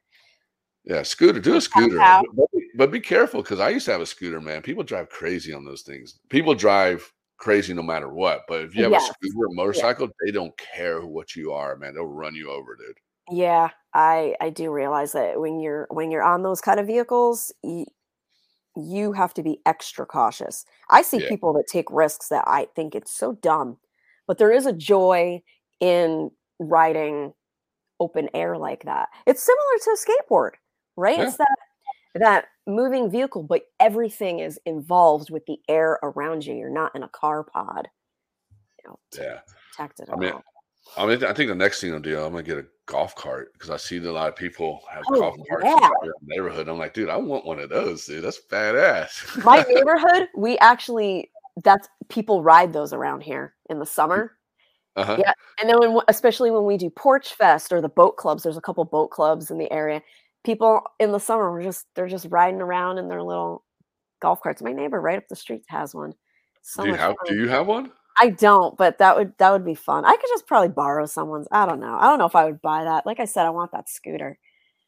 Yeah, 0.84 1.04
scooter. 1.04 1.40
Do 1.40 1.58
a 1.58 1.62
scooter, 1.62 1.98
but, 2.34 2.50
but 2.76 2.92
be 2.92 3.00
careful 3.00 3.44
because 3.44 3.60
I 3.60 3.70
used 3.70 3.86
to 3.86 3.92
have 3.92 4.02
a 4.02 4.06
scooter, 4.06 4.42
man. 4.42 4.64
People 4.64 4.84
drive 4.84 5.10
crazy 5.10 5.54
on 5.54 5.64
those 5.64 5.84
things. 5.84 6.20
People 6.30 6.56
drive 6.56 7.14
crazy 7.42 7.74
no 7.74 7.82
matter 7.82 8.14
what. 8.14 8.44
But 8.48 8.62
if 8.62 8.76
you 8.76 8.84
have 8.84 8.92
yes. 8.92 9.10
a 9.10 9.14
scooter 9.14 9.48
or 9.48 9.54
motorcycle, 9.54 10.08
yeah. 10.08 10.14
they 10.26 10.32
don't 10.32 10.54
care 10.58 11.06
what 11.06 11.36
you 11.36 11.52
are, 11.52 11.76
man. 11.76 11.96
They'll 11.96 12.06
run 12.06 12.36
you 12.36 12.50
over, 12.50 12.76
dude. 12.76 12.98
Yeah, 13.30 13.70
I 13.94 14.36
I 14.39 14.50
do 14.50 14.72
realize 14.72 15.12
that 15.14 15.39
when 15.39 15.60
you're 15.60 15.88
when 15.89 16.12
you're 16.12 16.24
on 16.24 16.44
those 16.44 16.62
kind 16.62 16.80
of 16.80 16.88
vehicles, 16.88 17.52
you, 17.64 17.86
you 18.76 19.12
have 19.14 19.34
to 19.36 19.44
be 19.44 19.60
extra 19.66 20.06
cautious. 20.06 20.66
I 20.89 21.02
see 21.02 21.22
yeah. 21.22 21.30
people 21.30 21.54
that 21.54 21.68
take 21.68 21.89
risks 21.89 22.30
that 22.30 22.44
I 22.48 22.68
think 22.76 22.96
it's 22.96 23.12
so 23.12 23.34
dumb, 23.34 23.78
but 24.28 24.38
there 24.38 24.52
is 24.52 24.66
a 24.66 24.74
joy 24.74 25.42
in 25.80 26.32
riding 26.60 27.34
open 28.00 28.30
air 28.34 28.58
like 28.58 28.84
that. 28.86 29.10
It's 29.26 29.44
similar 29.44 29.60
to 29.84 29.92
a 29.92 29.98
skateboard, 29.98 30.52
right? 30.96 31.18
Yeah. 31.18 31.28
It's 31.28 31.38
that 31.38 31.58
that 32.16 32.46
moving 32.68 33.09
vehicle, 33.09 33.43
but 33.43 33.64
everything 33.80 34.39
is 34.39 34.59
involved 34.66 35.30
with 35.30 35.45
the 35.45 35.57
air 35.68 35.99
around 36.03 36.45
you. 36.45 36.55
You're 36.55 36.70
not 36.70 36.95
in 36.95 37.03
a 37.03 37.09
car 37.09 37.43
pod. 37.43 37.88
You 38.84 38.89
know, 38.89 38.99
yeah. 39.18 39.39
Protected. 39.76 40.09
I 40.12 40.16
mean, 40.16 40.34
I 40.97 41.05
mean, 41.05 41.24
I 41.24 41.34
think 41.34 41.49
the 41.49 41.55
next 41.55 41.82
thing 41.82 41.93
I'll 41.93 41.99
do, 41.99 42.20
I'm 42.20 42.32
gonna 42.32 42.43
get 42.43 42.57
a 42.57 42.66
golf 42.86 43.16
cart 43.16 43.53
because 43.53 43.70
I 43.70 43.78
see 43.78 43.97
a 43.97 44.12
lot 44.12 44.28
of 44.28 44.36
people 44.36 44.82
have 44.91 45.03
oh, 45.09 45.20
golf 45.20 45.36
carts 45.49 45.66
yeah. 45.66 45.89
in 46.03 46.07
the 46.07 46.14
neighborhood. 46.36 46.68
I'm 46.68 46.78
like, 46.78 46.93
dude, 46.93 47.09
I 47.09 47.18
want 47.18 47.45
one 47.45 47.59
of 47.59 47.70
those, 47.70 48.05
dude. 48.05 48.24
That's 48.24 48.41
badass. 48.49 49.43
My 49.43 49.62
neighborhood, 49.70 50.28
we 50.36 50.57
actually 50.57 51.32
that's 51.64 51.88
people 52.09 52.43
ride 52.43 52.74
those 52.74 52.93
around 52.93 53.22
here 53.22 53.55
in 53.70 53.80
the 53.80 53.86
summer. 53.86 54.38
Uh-huh. 54.97 55.18
Yeah, 55.20 55.34
and 55.59 55.70
then 55.70 55.80
when, 55.80 56.03
especially 56.09 56.51
when 56.51 56.66
we 56.66 56.76
do 56.76 56.89
Porch 56.89 57.34
Fest 57.34 57.72
or 57.72 57.80
the 57.80 57.89
boat 57.89 58.18
clubs, 58.18 58.43
there's 58.43 58.57
a 58.57 58.62
couple 58.62 58.84
boat 58.84 59.12
clubs 59.12 59.49
in 59.49 59.57
the 59.57 59.72
area. 59.72 60.01
People 60.44 60.82
in 61.00 61.12
the 61.12 61.20
summer 61.20 61.52
are 61.52 61.62
just 61.62 61.86
they're 61.96 62.08
just 62.08 62.28
riding 62.30 62.62
around 62.62 62.98
in 62.98 63.08
their 63.08 63.24
little 63.24 63.64
golf 64.22 64.42
carts. 64.42 64.62
My 64.62 64.72
neighbor 64.74 65.00
right 65.00 65.18
up 65.18 65.28
the 65.30 65.36
street 65.36 65.64
has 65.68 65.94
one. 65.94 66.14
So 66.62 66.84
do 66.84 66.89
you 66.89 66.96
have? 66.96 67.16
Fun. 67.26 67.36
Do 67.36 67.36
you 67.36 67.48
have 67.50 67.68
one? 67.68 67.92
I 68.20 68.30
don't, 68.30 68.78
but 68.78 68.98
that 68.98 69.16
would 69.16 69.34
that 69.38 69.52
would 69.52 69.66
be 69.66 69.76
fun. 69.76 70.06
I 70.06 70.16
could 70.16 70.30
just 70.30 70.48
probably 70.48 70.70
borrow 70.70 71.06
someone's. 71.06 71.48
I 71.52 71.66
don't 71.66 71.80
know. 71.80 71.98
I 72.00 72.08
don't 72.08 72.20
know 72.20 72.26
if 72.26 72.36
I 72.36 72.46
would 72.46 72.62
buy 72.62 72.84
that. 72.84 73.06
Like 73.06 73.20
I 73.20 73.26
said, 73.26 73.46
I 73.46 73.52
want 73.52 73.72
that 73.72 73.89
scooter. 73.89 74.38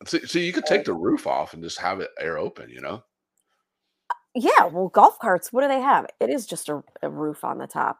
So, 0.05 0.19
so 0.19 0.39
you 0.39 0.53
could 0.53 0.65
take 0.65 0.85
the 0.85 0.93
roof 0.93 1.27
off 1.27 1.53
and 1.53 1.63
just 1.63 1.79
have 1.79 1.99
it 1.99 2.09
air 2.19 2.37
open, 2.37 2.69
you 2.69 2.81
know? 2.81 3.03
Uh, 4.09 4.15
yeah. 4.35 4.65
Well, 4.65 4.89
golf 4.89 5.17
carts, 5.19 5.53
what 5.53 5.61
do 5.61 5.67
they 5.67 5.79
have? 5.79 6.07
It 6.19 6.29
is 6.29 6.45
just 6.45 6.69
a, 6.69 6.83
a 7.01 7.09
roof 7.09 7.43
on 7.43 7.57
the 7.57 7.67
top. 7.67 7.99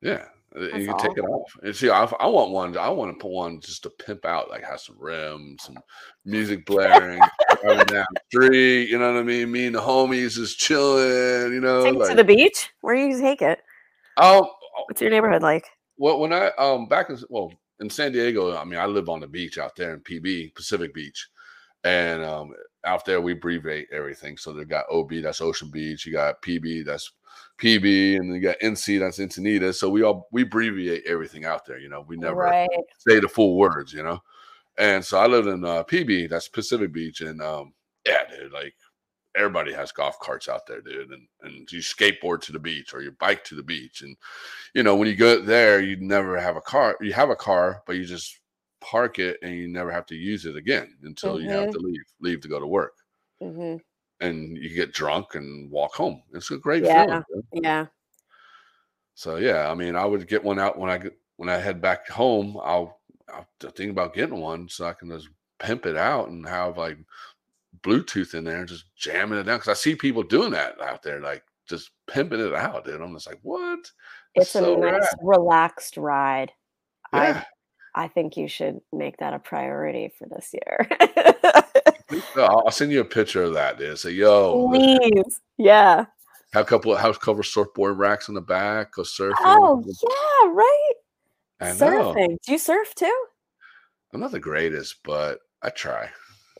Yeah. 0.00 0.24
Uh, 0.54 0.60
That's 0.60 0.78
you 0.78 0.86
can 0.86 0.98
take 0.98 1.16
it 1.16 1.24
off. 1.24 1.50
And 1.62 1.74
see, 1.74 1.88
I, 1.88 2.04
I, 2.04 2.26
want 2.26 2.50
one. 2.50 2.76
I 2.76 2.88
want 2.90 3.12
to 3.12 3.18
put 3.18 3.30
one 3.30 3.60
just 3.60 3.84
to 3.84 3.90
pimp 3.90 4.26
out, 4.26 4.50
like 4.50 4.64
have 4.64 4.80
some 4.80 4.96
rims, 4.98 5.64
some 5.64 5.78
music 6.24 6.66
blaring, 6.66 7.20
driving 7.62 7.86
down 7.86 8.04
the 8.12 8.20
street. 8.28 8.90
You 8.90 8.98
know 8.98 9.12
what 9.12 9.20
I 9.20 9.22
mean? 9.22 9.50
Me 9.50 9.66
and 9.66 9.74
the 9.74 9.80
homies 9.80 10.38
is 10.38 10.54
chilling. 10.54 11.52
You 11.52 11.60
know, 11.60 11.84
take 11.84 11.94
like, 11.94 12.10
to 12.10 12.16
the 12.16 12.24
beach. 12.24 12.70
Where 12.82 12.94
you 12.94 13.18
take 13.18 13.40
it? 13.40 13.60
Um, 14.18 14.44
What's 14.86 15.00
your 15.00 15.10
neighborhood 15.10 15.42
like? 15.42 15.68
Well, 15.96 16.18
when 16.18 16.32
I 16.32 16.48
um 16.58 16.86
back 16.86 17.10
in 17.10 17.18
well 17.30 17.52
in 17.80 17.88
San 17.88 18.12
Diego, 18.12 18.56
I 18.56 18.64
mean, 18.64 18.78
I 18.78 18.86
live 18.86 19.08
on 19.08 19.20
the 19.20 19.26
beach 19.26 19.58
out 19.58 19.74
there 19.76 19.94
in 19.94 20.00
PB 20.00 20.54
Pacific 20.54 20.92
Beach, 20.92 21.28
and 21.84 22.22
um 22.24 22.52
out 22.84 23.04
there 23.04 23.20
we 23.20 23.32
abbreviate 23.32 23.88
everything. 23.92 24.36
So 24.36 24.52
they 24.52 24.64
got 24.64 24.84
OB, 24.90 25.12
that's 25.22 25.40
Ocean 25.40 25.70
Beach. 25.70 26.04
You 26.04 26.12
got 26.12 26.42
PB, 26.42 26.84
that's 26.84 27.12
PB, 27.58 28.16
and 28.16 28.28
then 28.28 28.34
you 28.34 28.40
got 28.40 28.60
NC, 28.60 29.00
that's 29.00 29.18
Encinitas. 29.18 29.76
So 29.76 29.88
we 29.88 30.02
all 30.02 30.28
we 30.32 30.42
abbreviate 30.42 31.04
everything 31.06 31.44
out 31.44 31.64
there. 31.64 31.78
You 31.78 31.88
know, 31.88 32.04
we 32.06 32.16
never 32.16 32.36
right. 32.36 32.68
say 32.98 33.20
the 33.20 33.28
full 33.28 33.56
words. 33.56 33.92
You 33.92 34.02
know, 34.02 34.20
and 34.78 35.04
so 35.04 35.18
I 35.18 35.26
live 35.26 35.46
in 35.46 35.64
uh, 35.64 35.84
PB, 35.84 36.30
that's 36.30 36.48
Pacific 36.48 36.92
Beach, 36.92 37.20
and 37.20 37.40
um 37.42 37.72
yeah, 38.06 38.22
dude, 38.28 38.52
like 38.52 38.74
everybody 39.36 39.72
has 39.72 39.92
golf 39.92 40.18
carts 40.20 40.48
out 40.48 40.66
there, 40.66 40.80
dude, 40.80 41.10
and 41.10 41.26
and 41.42 41.70
you 41.70 41.80
skateboard 41.80 42.40
to 42.42 42.52
the 42.52 42.58
beach 42.58 42.92
or 42.92 43.02
you 43.02 43.12
bike 43.12 43.44
to 43.44 43.54
the 43.54 43.62
beach, 43.62 44.02
and 44.02 44.16
you 44.74 44.82
know 44.82 44.96
when 44.96 45.08
you 45.08 45.16
go 45.16 45.40
there, 45.40 45.80
you 45.80 45.96
never 45.96 46.38
have 46.38 46.56
a 46.56 46.60
car. 46.60 46.96
You 47.00 47.12
have 47.12 47.30
a 47.30 47.36
car, 47.36 47.82
but 47.86 47.96
you 47.96 48.04
just 48.04 48.38
park 48.80 49.20
it 49.20 49.38
and 49.42 49.54
you 49.54 49.68
never 49.68 49.92
have 49.92 50.06
to 50.06 50.16
use 50.16 50.44
it 50.44 50.56
again 50.56 50.92
until 51.04 51.36
mm-hmm. 51.36 51.44
you 51.44 51.50
have 51.50 51.68
mm-hmm. 51.68 51.72
to 51.72 51.78
leave 51.78 52.02
leave 52.20 52.40
to 52.40 52.48
go 52.48 52.58
to 52.58 52.66
work. 52.66 52.94
Mm-hmm. 53.42 53.76
And 54.22 54.56
you 54.56 54.74
get 54.74 54.92
drunk 54.92 55.34
and 55.34 55.70
walk 55.70 55.94
home. 55.94 56.22
It's 56.32 56.50
a 56.50 56.56
great 56.56 56.84
yeah. 56.84 57.04
feeling. 57.04 57.44
Yeah. 57.52 57.86
So 59.14 59.36
yeah, 59.36 59.70
I 59.70 59.74
mean, 59.74 59.96
I 59.96 60.04
would 60.04 60.26
get 60.26 60.42
one 60.42 60.58
out 60.58 60.78
when 60.78 60.90
I 60.90 60.98
get 60.98 61.18
when 61.36 61.48
I 61.48 61.58
head 61.58 61.80
back 61.80 62.08
home. 62.08 62.58
I'll 62.62 63.00
I'll 63.32 63.46
think 63.60 63.90
about 63.90 64.14
getting 64.14 64.40
one 64.40 64.68
so 64.68 64.86
I 64.86 64.92
can 64.92 65.10
just 65.10 65.28
pimp 65.58 65.86
it 65.86 65.96
out 65.96 66.28
and 66.28 66.46
have 66.48 66.78
like 66.78 66.98
Bluetooth 67.82 68.34
in 68.34 68.44
there 68.44 68.58
and 68.58 68.68
just 68.68 68.86
jamming 68.96 69.38
it 69.38 69.44
down 69.44 69.58
because 69.58 69.68
I 69.68 69.74
see 69.74 69.94
people 69.94 70.22
doing 70.22 70.52
that 70.52 70.80
out 70.80 71.02
there, 71.02 71.20
like 71.20 71.42
just 71.68 71.90
pimping 72.06 72.40
it 72.40 72.54
out, 72.54 72.84
dude. 72.84 73.00
I'm 73.00 73.14
just 73.14 73.26
like, 73.26 73.40
what? 73.42 73.90
It's 74.34 74.50
so 74.50 74.76
a 74.76 74.78
nice, 74.78 74.92
rad. 74.92 75.08
relaxed 75.22 75.96
ride. 75.96 76.52
Yeah. 77.12 77.44
I 77.94 78.04
I 78.04 78.08
think 78.08 78.36
you 78.36 78.48
should 78.48 78.80
make 78.92 79.18
that 79.18 79.34
a 79.34 79.38
priority 79.38 80.12
for 80.18 80.26
this 80.28 80.54
year. 80.54 80.88
I'll 82.36 82.70
send 82.70 82.92
you 82.92 83.00
a 83.00 83.04
picture 83.04 83.42
of 83.42 83.54
that, 83.54 83.78
dude. 83.78 83.98
Say, 83.98 84.10
yo, 84.12 84.68
please, 84.68 85.40
yeah. 85.58 86.06
Have 86.52 86.62
a 86.62 86.68
couple 86.68 86.92
of 86.92 87.00
house 87.00 87.16
cover 87.16 87.42
surfboard 87.42 87.98
racks 87.98 88.28
in 88.28 88.34
the 88.34 88.40
back. 88.40 88.92
Go 88.92 89.02
surfing. 89.02 89.34
Oh 89.40 89.82
yeah, 89.86 90.52
right. 90.52 90.92
I 91.60 91.66
Surfing. 91.70 92.30
Know. 92.30 92.38
Do 92.44 92.52
you 92.52 92.58
surf 92.58 92.94
too? 92.94 93.24
I'm 94.12 94.20
not 94.20 94.32
the 94.32 94.40
greatest, 94.40 94.96
but 95.04 95.38
I 95.62 95.70
try. 95.70 96.10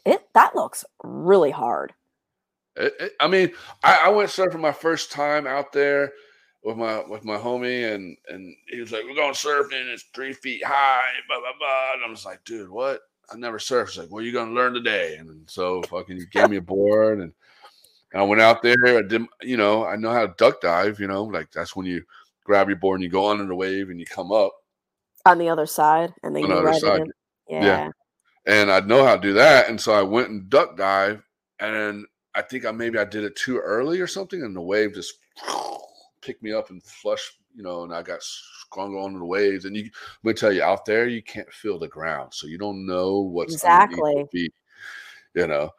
It 0.06 0.26
that 0.34 0.54
looks 0.54 0.84
really 1.02 1.50
hard. 1.50 1.92
It, 2.76 2.94
it, 2.98 3.12
I 3.20 3.28
mean, 3.28 3.52
I, 3.82 4.04
I, 4.06 4.08
went 4.08 4.30
surfing 4.30 4.60
my 4.60 4.72
first 4.72 5.12
time 5.12 5.46
out 5.46 5.72
there 5.72 6.12
with 6.64 6.78
my 6.78 7.02
with 7.06 7.24
my 7.24 7.36
homie, 7.36 7.94
and 7.94 8.16
and 8.28 8.56
he 8.68 8.80
was 8.80 8.92
like, 8.92 9.04
"We're 9.04 9.14
going 9.14 9.34
surfing. 9.34 9.92
It's 9.92 10.04
three 10.14 10.32
feet 10.32 10.64
high." 10.64 11.02
Blah 11.28 11.40
blah 11.40 11.52
blah. 11.58 11.92
And 11.94 12.04
I 12.06 12.10
was 12.10 12.24
like, 12.24 12.42
"Dude, 12.44 12.70
what? 12.70 13.00
I 13.32 13.36
never 13.36 13.58
surfed." 13.58 13.98
Like, 13.98 14.10
"What 14.10 14.22
are 14.22 14.26
you 14.26 14.32
gonna 14.32 14.52
learn 14.52 14.74
today?" 14.74 15.16
And 15.16 15.48
so 15.48 15.82
fucking 15.82 16.16
he 16.16 16.26
gave 16.26 16.50
me 16.50 16.56
a 16.56 16.62
board, 16.62 17.20
and, 17.20 17.32
I 18.14 18.22
went 18.24 18.42
out 18.42 18.60
there. 18.60 18.98
I 18.98 19.00
did, 19.02 19.22
you 19.40 19.56
know, 19.56 19.86
I 19.86 19.96
know 19.96 20.12
how 20.12 20.26
to 20.26 20.34
duck 20.36 20.60
dive. 20.60 21.00
You 21.00 21.06
know, 21.06 21.24
like 21.24 21.50
that's 21.50 21.74
when 21.74 21.86
you 21.86 22.04
grab 22.44 22.68
your 22.68 22.76
board 22.76 23.00
and 23.00 23.04
you 23.04 23.08
go 23.08 23.30
under 23.30 23.46
the 23.46 23.54
wave 23.54 23.88
and 23.88 23.98
you 23.98 24.04
come 24.04 24.30
up 24.30 24.52
on 25.24 25.38
the 25.38 25.48
other 25.48 25.64
side, 25.64 26.12
and 26.22 26.36
then 26.36 26.42
you 26.42 26.48
the 26.48 26.62
ride 26.62 26.80
side. 26.80 27.06
Yeah. 27.48 27.64
yeah. 27.64 27.90
And 28.44 28.70
I 28.70 28.80
know 28.80 29.04
how 29.04 29.16
to 29.16 29.22
do 29.22 29.32
that. 29.34 29.70
And 29.70 29.80
so 29.80 29.92
I 29.92 30.02
went 30.02 30.28
and 30.28 30.50
duck 30.50 30.76
dive 30.76 31.22
and 31.60 32.06
I 32.34 32.42
think 32.42 32.64
I 32.64 32.72
maybe 32.72 32.98
I 32.98 33.04
did 33.04 33.24
it 33.24 33.36
too 33.36 33.58
early 33.58 34.00
or 34.00 34.06
something, 34.06 34.42
and 34.42 34.54
the 34.56 34.60
wave 34.60 34.94
just 34.94 35.14
picked 36.20 36.42
me 36.42 36.52
up 36.52 36.70
and 36.70 36.82
flushed, 36.82 37.38
you 37.54 37.62
know, 37.62 37.84
and 37.84 37.94
I 37.94 38.02
got 38.02 38.22
sprung 38.22 38.94
on 38.96 39.18
the 39.18 39.24
waves. 39.24 39.64
And 39.64 39.76
you 39.76 39.90
let 40.22 40.30
me 40.30 40.34
tell 40.34 40.52
you, 40.52 40.62
out 40.62 40.84
there 40.84 41.06
you 41.06 41.22
can't 41.22 41.52
feel 41.52 41.78
the 41.78 41.88
ground. 41.88 42.32
So 42.34 42.46
you 42.46 42.58
don't 42.58 42.86
know 42.86 43.20
what's 43.20 43.54
exactly 43.54 44.26
feet, 44.32 44.54
you 45.34 45.46
know. 45.46 45.70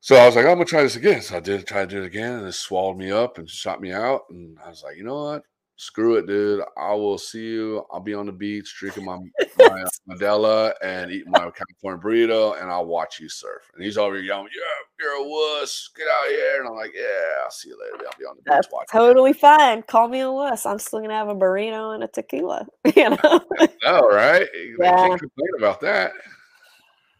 So 0.00 0.16
I 0.16 0.26
was 0.26 0.34
like, 0.34 0.46
I'm 0.46 0.54
gonna 0.54 0.64
try 0.64 0.82
this 0.82 0.96
again. 0.96 1.22
So 1.22 1.36
I 1.36 1.40
did 1.40 1.66
try 1.66 1.82
to 1.82 1.86
do 1.86 2.02
it 2.02 2.06
again, 2.06 2.38
and 2.38 2.46
it 2.48 2.52
swallowed 2.52 2.98
me 2.98 3.10
up 3.10 3.38
and 3.38 3.48
shot 3.48 3.80
me 3.80 3.92
out. 3.92 4.22
And 4.30 4.58
I 4.64 4.68
was 4.68 4.82
like, 4.82 4.96
you 4.96 5.04
know 5.04 5.24
what? 5.24 5.44
screw 5.82 6.14
it, 6.16 6.26
dude. 6.26 6.62
I 6.76 6.94
will 6.94 7.18
see 7.18 7.44
you. 7.44 7.84
I'll 7.90 8.00
be 8.00 8.14
on 8.14 8.26
the 8.26 8.32
beach 8.32 8.74
drinking 8.78 9.04
my, 9.04 9.18
my 9.58 9.84
Modelo 10.08 10.72
and 10.82 11.10
eating 11.10 11.30
my 11.32 11.50
California 11.50 12.02
burrito, 12.02 12.60
and 12.60 12.70
I'll 12.70 12.86
watch 12.86 13.18
you 13.20 13.28
surf. 13.28 13.70
And 13.74 13.84
he's 13.84 13.98
over 13.98 14.14
here 14.14 14.24
yelling, 14.24 14.48
"Yeah, 14.54 14.62
you're 15.02 15.24
a 15.24 15.28
wuss. 15.28 15.90
Get 15.96 16.06
out 16.06 16.28
here!" 16.28 16.60
And 16.60 16.68
I'm 16.68 16.74
like, 16.74 16.92
"Yeah, 16.94 17.42
I'll 17.44 17.50
see 17.50 17.68
you 17.68 17.78
later. 17.78 18.04
I'll 18.06 18.18
be 18.18 18.24
on 18.24 18.36
the 18.36 18.42
That's 18.46 18.66
beach 18.66 18.72
watching." 18.72 19.00
Totally 19.00 19.32
fine. 19.32 19.82
Call 19.82 20.08
me 20.08 20.20
a 20.20 20.30
wuss. 20.30 20.64
I'm 20.66 20.78
still 20.78 21.00
gonna 21.00 21.14
have 21.14 21.28
a 21.28 21.34
burrito 21.34 21.94
and 21.94 22.04
a 22.04 22.08
tequila. 22.08 22.66
You 22.96 23.10
know? 23.10 23.40
no, 23.84 24.08
right? 24.08 24.46
Yeah. 24.78 24.96
can't 24.96 25.20
complain 25.20 25.48
about 25.58 25.80
that. 25.80 26.12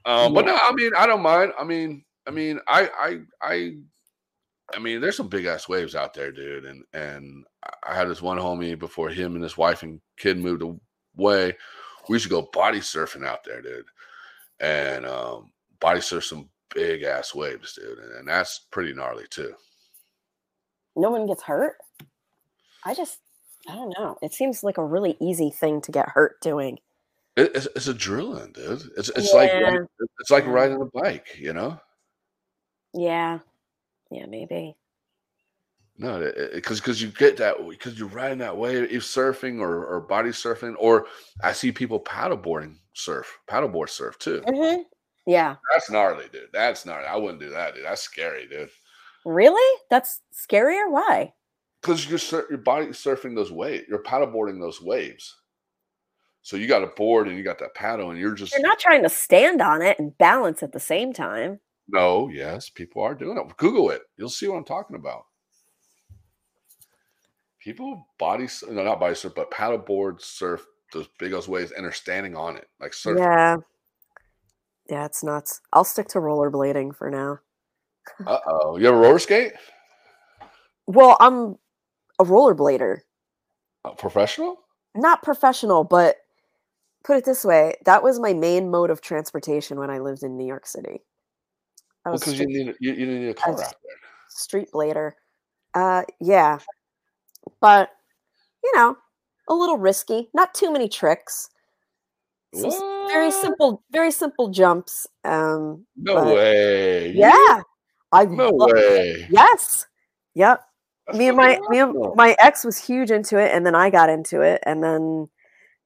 Um, 0.04 0.34
but 0.34 0.44
no, 0.44 0.56
I 0.56 0.72
mean, 0.72 0.90
I 0.96 1.06
don't 1.06 1.22
mind. 1.22 1.52
I 1.58 1.64
mean, 1.64 2.04
I 2.26 2.30
mean, 2.30 2.60
I, 2.68 2.88
I, 2.98 3.18
I 3.40 3.76
I 4.74 4.78
mean, 4.78 5.00
there's 5.00 5.16
some 5.16 5.28
big 5.28 5.46
ass 5.46 5.68
waves 5.68 5.94
out 5.94 6.14
there, 6.14 6.32
dude. 6.32 6.64
And 6.64 6.84
and 6.92 7.44
I 7.82 7.94
had 7.94 8.08
this 8.08 8.22
one 8.22 8.38
homie 8.38 8.78
before 8.78 9.10
him 9.10 9.34
and 9.34 9.42
his 9.42 9.56
wife 9.56 9.82
and 9.82 10.00
kid 10.16 10.38
moved 10.38 10.62
away. 10.62 11.56
We 12.08 12.14
used 12.14 12.24
to 12.24 12.30
go 12.30 12.48
body 12.52 12.80
surfing 12.80 13.26
out 13.26 13.44
there, 13.44 13.62
dude, 13.62 13.84
and 14.60 15.06
um, 15.06 15.52
body 15.80 16.00
surf 16.00 16.24
some 16.24 16.48
big 16.74 17.02
ass 17.02 17.34
waves, 17.34 17.74
dude, 17.74 17.98
and, 17.98 18.26
that's 18.26 18.60
pretty 18.70 18.92
gnarly 18.92 19.24
too. 19.30 19.54
No 20.96 21.10
one 21.10 21.26
gets 21.26 21.42
hurt. 21.42 21.76
I 22.84 22.94
just, 22.94 23.18
I 23.68 23.74
don't 23.74 23.94
know. 23.98 24.16
It 24.22 24.32
seems 24.32 24.62
like 24.62 24.78
a 24.78 24.84
really 24.84 25.16
easy 25.20 25.50
thing 25.50 25.80
to 25.82 25.92
get 25.92 26.08
hurt 26.08 26.40
doing. 26.40 26.78
It, 27.36 27.52
it's, 27.54 27.66
it's 27.74 27.88
adrenaline, 27.88 28.52
dude. 28.52 28.82
It's 28.96 29.08
it's 29.10 29.32
yeah. 29.32 29.38
like 29.38 29.88
it's 30.20 30.30
like 30.30 30.46
riding 30.46 30.80
a 30.82 30.84
bike, 30.84 31.38
you 31.38 31.54
know. 31.54 31.80
Yeah, 32.92 33.38
yeah, 34.10 34.26
maybe. 34.26 34.76
No, 35.98 36.32
because 36.52 36.80
because 36.80 37.00
you 37.00 37.08
get 37.08 37.36
that 37.38 37.56
because 37.68 37.98
you're 37.98 38.08
riding 38.08 38.38
that 38.38 38.56
wave, 38.56 38.90
if 38.90 39.02
surfing 39.02 39.60
or, 39.60 39.84
or 39.86 40.00
body 40.00 40.30
surfing, 40.30 40.74
or 40.78 41.06
I 41.42 41.52
see 41.52 41.70
people 41.70 42.00
paddleboarding 42.00 42.76
surf, 42.92 43.38
paddleboard 43.48 43.88
surf 43.88 44.18
too. 44.18 44.42
Mm-hmm. 44.46 44.82
Yeah, 45.26 45.56
that's 45.72 45.90
gnarly, 45.90 46.26
dude. 46.32 46.48
That's 46.52 46.84
gnarly. 46.84 47.06
I 47.06 47.16
wouldn't 47.16 47.40
do 47.40 47.50
that, 47.50 47.74
dude. 47.74 47.84
That's 47.84 48.02
scary, 48.02 48.46
dude. 48.48 48.70
Really? 49.24 49.80
That's 49.88 50.20
scarier. 50.34 50.90
Why? 50.90 51.32
Because 51.80 52.08
you're 52.08 52.18
sur- 52.18 52.46
your 52.48 52.58
body 52.58 52.86
surfing 52.86 53.34
those 53.34 53.52
waves. 53.52 53.84
You're 53.88 54.02
paddleboarding 54.02 54.60
those 54.60 54.80
waves. 54.82 55.36
So 56.42 56.56
you 56.56 56.66
got 56.66 56.82
a 56.82 56.88
board 56.88 57.28
and 57.28 57.36
you 57.36 57.44
got 57.44 57.60
that 57.60 57.74
paddle, 57.74 58.10
and 58.10 58.18
you're 58.18 58.34
just 58.34 58.52
you're 58.52 58.62
not 58.62 58.80
trying 58.80 59.04
to 59.04 59.08
stand 59.08 59.62
on 59.62 59.80
it 59.80 59.98
and 59.98 60.16
balance 60.18 60.62
at 60.62 60.72
the 60.72 60.80
same 60.80 61.12
time. 61.12 61.60
No, 61.88 62.28
yes, 62.28 62.68
people 62.68 63.02
are 63.02 63.14
doing 63.14 63.38
it. 63.38 63.56
Google 63.56 63.90
it. 63.90 64.02
You'll 64.16 64.28
see 64.28 64.48
what 64.48 64.56
I'm 64.56 64.64
talking 64.64 64.96
about 64.96 65.24
people 67.62 68.08
body 68.18 68.48
no 68.68 68.82
not 68.82 68.98
body 68.98 69.14
surf 69.14 69.32
but 69.36 69.50
paddleboard 69.50 70.20
surf 70.20 70.66
those 70.92 71.08
big 71.18 71.32
ass 71.32 71.48
waves 71.48 71.72
and 71.72 71.86
are 71.86 71.92
standing 71.92 72.36
on 72.36 72.56
it 72.56 72.68
like 72.80 72.92
surfing. 72.92 73.18
Yeah, 73.18 73.56
yeah, 74.88 75.06
it's 75.06 75.22
nuts. 75.22 75.60
I'll 75.72 75.84
stick 75.84 76.08
to 76.08 76.18
rollerblading 76.18 76.96
for 76.96 77.10
now. 77.10 77.38
uh 78.26 78.38
oh, 78.46 78.76
you 78.76 78.86
have 78.86 78.94
a 78.94 78.98
roller 78.98 79.18
skate? 79.18 79.52
Well, 80.86 81.16
I'm 81.20 81.56
a 82.18 82.24
rollerblader. 82.24 82.98
Uh, 83.84 83.90
professional? 83.90 84.58
Not 84.94 85.22
professional, 85.22 85.84
but 85.84 86.16
put 87.04 87.16
it 87.16 87.24
this 87.24 87.44
way: 87.44 87.76
that 87.84 88.02
was 88.02 88.18
my 88.20 88.32
main 88.32 88.70
mode 88.70 88.90
of 88.90 89.00
transportation 89.00 89.78
when 89.78 89.90
I 89.90 89.98
lived 89.98 90.22
in 90.22 90.36
New 90.36 90.46
York 90.46 90.66
City. 90.66 91.02
because 92.04 92.26
well, 92.26 92.34
you 92.34 92.46
need 92.46 92.74
you, 92.80 92.92
you 92.92 93.06
need 93.06 93.28
a 93.28 93.34
car 93.34 93.52
out 93.52 93.58
there. 93.58 93.76
Street 94.28 94.68
blader. 94.72 95.12
Uh, 95.74 96.02
yeah, 96.20 96.58
but 97.60 97.90
you 98.62 98.72
know, 98.76 98.96
a 99.48 99.54
little 99.54 99.78
risky. 99.78 100.28
Not 100.34 100.54
too 100.54 100.72
many 100.72 100.88
tricks. 100.88 101.48
Very 103.12 103.30
simple, 103.30 103.82
very 103.90 104.10
simple 104.10 104.48
jumps. 104.50 105.06
Um, 105.24 105.86
no 105.96 106.34
way. 106.34 107.12
Yeah, 107.12 107.62
I 108.10 108.24
no 108.24 108.50
way. 108.52 109.26
Yes. 109.30 109.86
Yep. 110.34 110.62
That's 111.06 111.18
me 111.18 111.28
and 111.28 111.36
my 111.36 111.60
me 111.68 111.78
and 111.80 111.94
my 112.14 112.36
ex 112.38 112.64
was 112.64 112.78
huge 112.78 113.10
into 113.10 113.38
it, 113.38 113.52
and 113.52 113.66
then 113.66 113.74
I 113.74 113.90
got 113.90 114.08
into 114.08 114.40
it, 114.40 114.62
and 114.64 114.82
then 114.82 115.28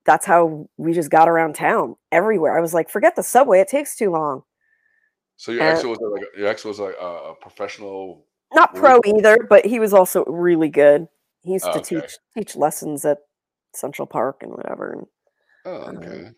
that's 0.05 0.27
how 0.27 0.69
we 0.77 0.93
just 0.93 1.11
got 1.11 1.29
around 1.29 1.55
town 1.55 1.97
everywhere. 2.13 2.57
I 2.57 2.61
was 2.61 2.75
like, 2.75 2.91
forget 2.91 3.17
the 3.17 3.23
subway; 3.23 3.61
it 3.61 3.69
takes 3.69 3.97
too 3.97 4.11
long. 4.11 4.43
So 5.37 5.53
your 5.53 5.63
and, 5.63 5.77
ex 5.77 5.85
was 5.85 5.99
like 6.01 6.25
your 6.37 6.49
ex 6.49 6.65
was 6.65 6.79
like 6.79 6.97
a, 7.01 7.07
a 7.07 7.35
professional, 7.35 8.27
not 8.55 8.75
pro 8.75 9.01
either, 9.05 9.39
but 9.49 9.65
he 9.65 9.81
was 9.81 9.93
also 9.93 10.25
really 10.27 10.69
good. 10.69 11.09
He 11.41 11.53
used 11.53 11.73
to 11.73 11.81
teach 11.81 12.19
teach 12.37 12.57
lessons 12.57 13.05
at 13.05 13.19
Central 13.75 14.07
Park 14.07 14.43
and 14.43 14.53
whatever. 14.53 14.93
And, 14.93 15.07
oh, 15.65 15.71
okay. 15.97 16.27
Um, 16.27 16.35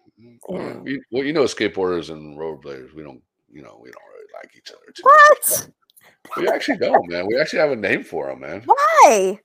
well, 0.49 0.85
you 0.85 1.33
know, 1.33 1.45
skateboarders 1.45 2.11
and 2.11 2.37
rollerbladers, 2.39 2.95
we 2.95 3.03
don't, 3.03 3.23
you 3.51 3.63
know, 3.63 3.79
we 3.83 3.91
don't 3.91 4.03
really 4.13 4.27
like 4.35 4.51
each 4.57 4.71
other. 4.71 4.93
Too 4.95 5.03
what? 5.05 5.71
We 6.37 6.49
actually 6.49 6.79
don't, 6.79 7.09
man. 7.09 7.27
We 7.27 7.39
actually 7.41 7.61
have 7.61 7.71
a 7.71 7.77
name 7.77 8.03
for 8.03 8.27
them, 8.29 8.41
man. 8.41 8.63
Why? 8.65 9.39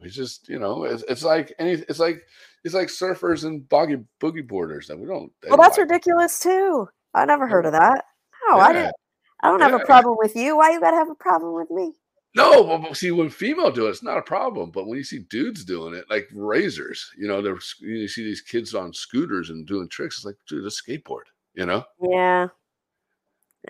We 0.00 0.08
just, 0.08 0.48
you 0.48 0.58
know, 0.58 0.84
it's, 0.84 1.02
it's 1.08 1.24
like 1.24 1.54
any, 1.58 1.72
it's 1.72 1.98
like 1.98 2.22
it's 2.62 2.74
like 2.74 2.88
surfers 2.88 3.44
and 3.44 3.68
boggy 3.68 3.98
boogie 4.20 4.46
boarders 4.46 4.86
that 4.88 4.98
we 4.98 5.06
don't. 5.06 5.30
Well, 5.48 5.58
that's 5.58 5.78
like 5.78 5.88
ridiculous 5.88 6.40
too. 6.40 6.88
I 7.14 7.24
never 7.24 7.46
heard 7.46 7.66
of 7.66 7.72
that. 7.72 8.04
Oh, 8.48 8.52
no, 8.52 8.56
yeah. 8.58 8.64
I 8.64 8.72
didn't. 8.72 8.94
I 9.42 9.48
don't 9.48 9.60
yeah. 9.60 9.70
have 9.70 9.80
a 9.80 9.84
problem 9.84 10.16
with 10.18 10.36
you. 10.36 10.56
Why 10.56 10.70
you 10.70 10.80
gotta 10.80 10.96
have 10.96 11.10
a 11.10 11.14
problem 11.14 11.54
with 11.54 11.70
me? 11.70 11.92
No, 12.36 12.78
but 12.78 12.96
see, 12.96 13.12
when 13.12 13.30
female 13.30 13.70
do 13.70 13.86
it, 13.86 13.90
it's 13.90 14.02
not 14.02 14.18
a 14.18 14.22
problem. 14.22 14.70
But 14.72 14.86
when 14.86 14.98
you 14.98 15.04
see 15.04 15.20
dudes 15.20 15.64
doing 15.64 15.94
it, 15.94 16.04
like 16.10 16.28
razors, 16.32 17.10
you 17.16 17.28
know, 17.28 17.40
they're 17.40 17.58
you 17.80 18.08
see 18.08 18.24
these 18.24 18.40
kids 18.40 18.74
on 18.74 18.92
scooters 18.92 19.50
and 19.50 19.66
doing 19.66 19.88
tricks. 19.88 20.18
It's 20.18 20.24
like, 20.24 20.36
dude, 20.48 20.64
a 20.64 20.68
skateboard, 20.68 21.24
you 21.54 21.64
know? 21.64 21.84
Yeah. 22.00 22.48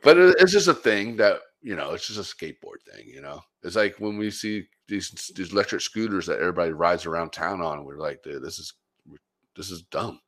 But 0.03 0.17
it's 0.17 0.53
just 0.53 0.69
a 0.69 0.75
thing 0.75 1.17
that 1.17 1.41
you 1.63 1.77
know, 1.77 1.93
it's 1.93 2.07
just 2.07 2.19
a 2.19 2.37
skateboard 2.37 2.83
thing. 2.91 3.07
You 3.07 3.21
know, 3.23 3.41
it's 3.63 3.77
like 3.77 3.97
when 3.99 4.17
we 4.17 4.31
see 4.31 4.67
these 4.89 5.31
these 5.35 5.53
electric 5.53 5.81
scooters 5.81 6.27
that 6.27 6.39
everybody 6.39 6.73
rides 6.73 7.07
around 7.07 7.33
town 7.33 7.61
on. 7.61 7.85
We're 7.85 7.99
like, 7.99 8.23
dude, 8.23 8.43
this 8.43 8.59
is 8.59 8.73
this 9.57 9.71
is 9.71 9.83
dumb. 9.83 10.21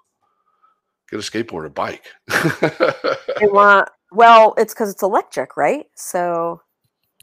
Get 1.11 1.21
a 1.21 1.23
skateboard 1.23 1.65
or 1.65 1.69
bike. 1.69 2.07
they 2.29 3.47
want 3.47 3.89
well, 4.13 4.55
it's 4.57 4.73
because 4.73 4.91
it's 4.91 5.03
electric, 5.03 5.57
right? 5.57 5.87
So 5.95 6.63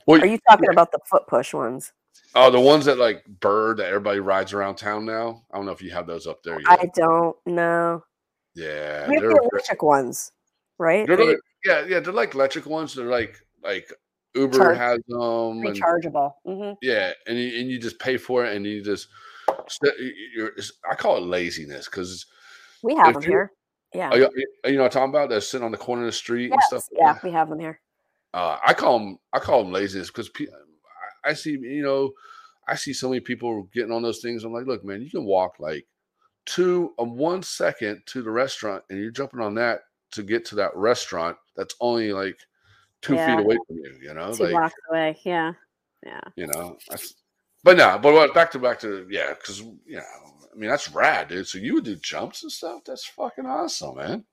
well, 0.08 0.22
Are 0.22 0.26
you 0.26 0.40
talking 0.50 0.70
about 0.72 0.92
the 0.92 1.00
foot 1.10 1.24
push 1.28 1.54
ones? 1.54 1.92
Oh, 2.36 2.50
the 2.50 2.60
ones 2.60 2.86
that 2.86 2.98
like 2.98 3.24
bird 3.26 3.78
that 3.78 3.88
everybody 3.88 4.20
rides 4.20 4.54
around 4.54 4.76
town 4.76 5.06
now. 5.06 5.44
I 5.52 5.58
don't 5.58 5.66
know 5.66 5.72
if 5.72 5.82
you 5.82 5.92
have 5.92 6.08
those 6.08 6.26
up 6.28 6.42
there. 6.44 6.60
Yet. 6.60 6.70
I 6.70 6.90
don't 6.96 7.36
know. 7.46 8.04
Yeah, 8.56 9.08
we 9.08 9.16
have 9.16 9.24
the 9.24 9.50
electric 9.52 9.82
ones, 9.82 10.32
right? 10.78 11.08
They're 11.08 11.18
like, 11.18 11.38
yeah, 11.66 11.86
yeah, 11.88 12.00
they're 12.00 12.14
like 12.14 12.36
electric 12.36 12.66
ones. 12.66 12.94
They're 12.94 13.06
like 13.06 13.38
like 13.64 13.92
Uber 14.36 14.58
Charge- 14.58 14.78
has 14.78 15.00
them. 15.08 15.62
rechargeable. 15.62 16.34
hmm 16.46 16.72
yeah, 16.82 17.14
and 17.28 17.38
you, 17.38 17.60
and 17.60 17.70
you 17.70 17.80
just 17.80 18.00
pay 18.00 18.18
for 18.18 18.46
it, 18.46 18.56
and 18.56 18.66
you 18.66 18.84
just. 18.84 19.08
You're, 20.36 20.48
it's- 20.50 20.72
I 20.90 20.96
call 20.96 21.18
it 21.18 21.24
laziness 21.24 21.86
because 21.86 22.26
We 22.84 22.96
have 22.96 23.14
them 23.14 23.24
here. 23.24 23.52
Yeah. 23.94 24.14
you 24.16 24.30
you 24.66 24.74
know 24.74 24.84
what 24.84 24.86
I'm 24.86 24.90
talking 24.92 25.10
about. 25.10 25.30
They're 25.30 25.42
sitting 25.42 25.66
on 25.66 25.72
the 25.72 25.78
corner 25.78 26.04
of 26.04 26.08
the 26.08 26.12
street 26.14 26.52
and 26.52 26.62
stuff. 26.64 26.84
yeah, 26.92 27.18
we 27.24 27.32
have 27.32 27.50
them 27.50 27.60
here. 27.60 27.80
Uh, 28.34 28.58
I 28.66 28.74
call 28.74 29.00
them 29.00 29.20
I 29.32 29.40
call 29.40 29.64
them 29.64 29.72
laziness 29.72 30.08
because 30.08 30.30
pe- 30.30 30.48
I, 31.24 31.34
see 31.34 31.52
you 31.52 31.84
know 31.84 32.12
I 32.68 32.76
see 32.76 32.94
so 32.94 33.10
many 33.10 33.20
people 33.20 33.70
getting 33.74 33.92
on 33.92 34.02
those 34.02 34.20
things. 34.22 34.44
I'm 34.44 34.54
like, 34.54 34.66
look, 34.66 34.84
man, 34.84 35.02
you 35.02 35.10
can 35.10 35.26
walk 35.26 35.56
like 35.60 35.86
two 36.46 36.94
um, 37.00 37.16
one 37.16 37.44
second 37.44 38.02
to 38.08 38.22
the 38.22 38.32
restaurant, 38.32 38.84
and 38.90 39.00
you're 39.00 39.12
jumping 39.12 39.40
on 39.40 39.56
that 39.56 39.82
to 40.12 40.24
get 40.24 40.46
to 40.46 40.56
that 40.56 40.76
restaurant 40.76 41.38
that's 41.56 41.76
only 41.80 42.12
like 42.14 42.38
two 43.02 43.16
Yeah. 43.16 43.36
feet 43.36 43.44
away 43.44 43.58
from 43.68 43.78
you. 43.78 43.98
You 44.02 44.14
know, 44.14 44.34
Two 44.34 44.44
like 44.44 44.52
blocks 44.52 44.76
away. 44.90 45.18
Yeah. 45.24 45.54
Yeah. 46.06 46.22
you 46.36 46.48
know. 46.48 46.78
That's, 46.90 47.16
but 47.64 47.78
no, 47.78 47.98
but 47.98 48.34
back 48.34 48.52
to 48.52 48.60
back 48.60 48.80
to 48.80 49.08
yeah, 49.10 49.30
because 49.34 49.60
you 49.60 49.98
know, 49.98 50.04
I 50.54 50.58
mean 50.58 50.70
that's 50.70 50.92
rad, 50.92 51.30
dude. 51.30 51.48
So 51.48 51.58
you 51.60 51.76
would 51.76 51.86
do 51.86 51.96
jumps 51.96 52.44
and 52.44 52.52
stuff. 52.52 52.82
That's 52.86 53.06
fucking 53.06 53.46
awesome, 53.46 53.96
man. 53.96 54.26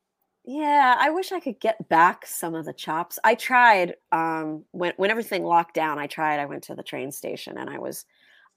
Yeah, 0.53 0.97
I 0.99 1.11
wish 1.11 1.33
I 1.33 1.41
could 1.41 1.61
get 1.61 1.89
back 1.89 2.27
some 2.27 2.55
of 2.55 2.65
the 2.65 2.73
chops. 2.73 3.19
I 3.25 3.35
tried 3.35 3.97
um 4.11 4.65
when 4.73 4.93
when 4.97 5.11
everything 5.11 5.45
locked 5.45 5.75
down, 5.75 5.99
I 5.99 6.07
tried. 6.07 6.41
I 6.41 6.47
went 6.47 6.65
to 6.65 6.75
the 6.75 6.83
train 6.83 7.13
station 7.13 7.59
and 7.59 7.69
I 7.71 7.79
was 7.79 8.05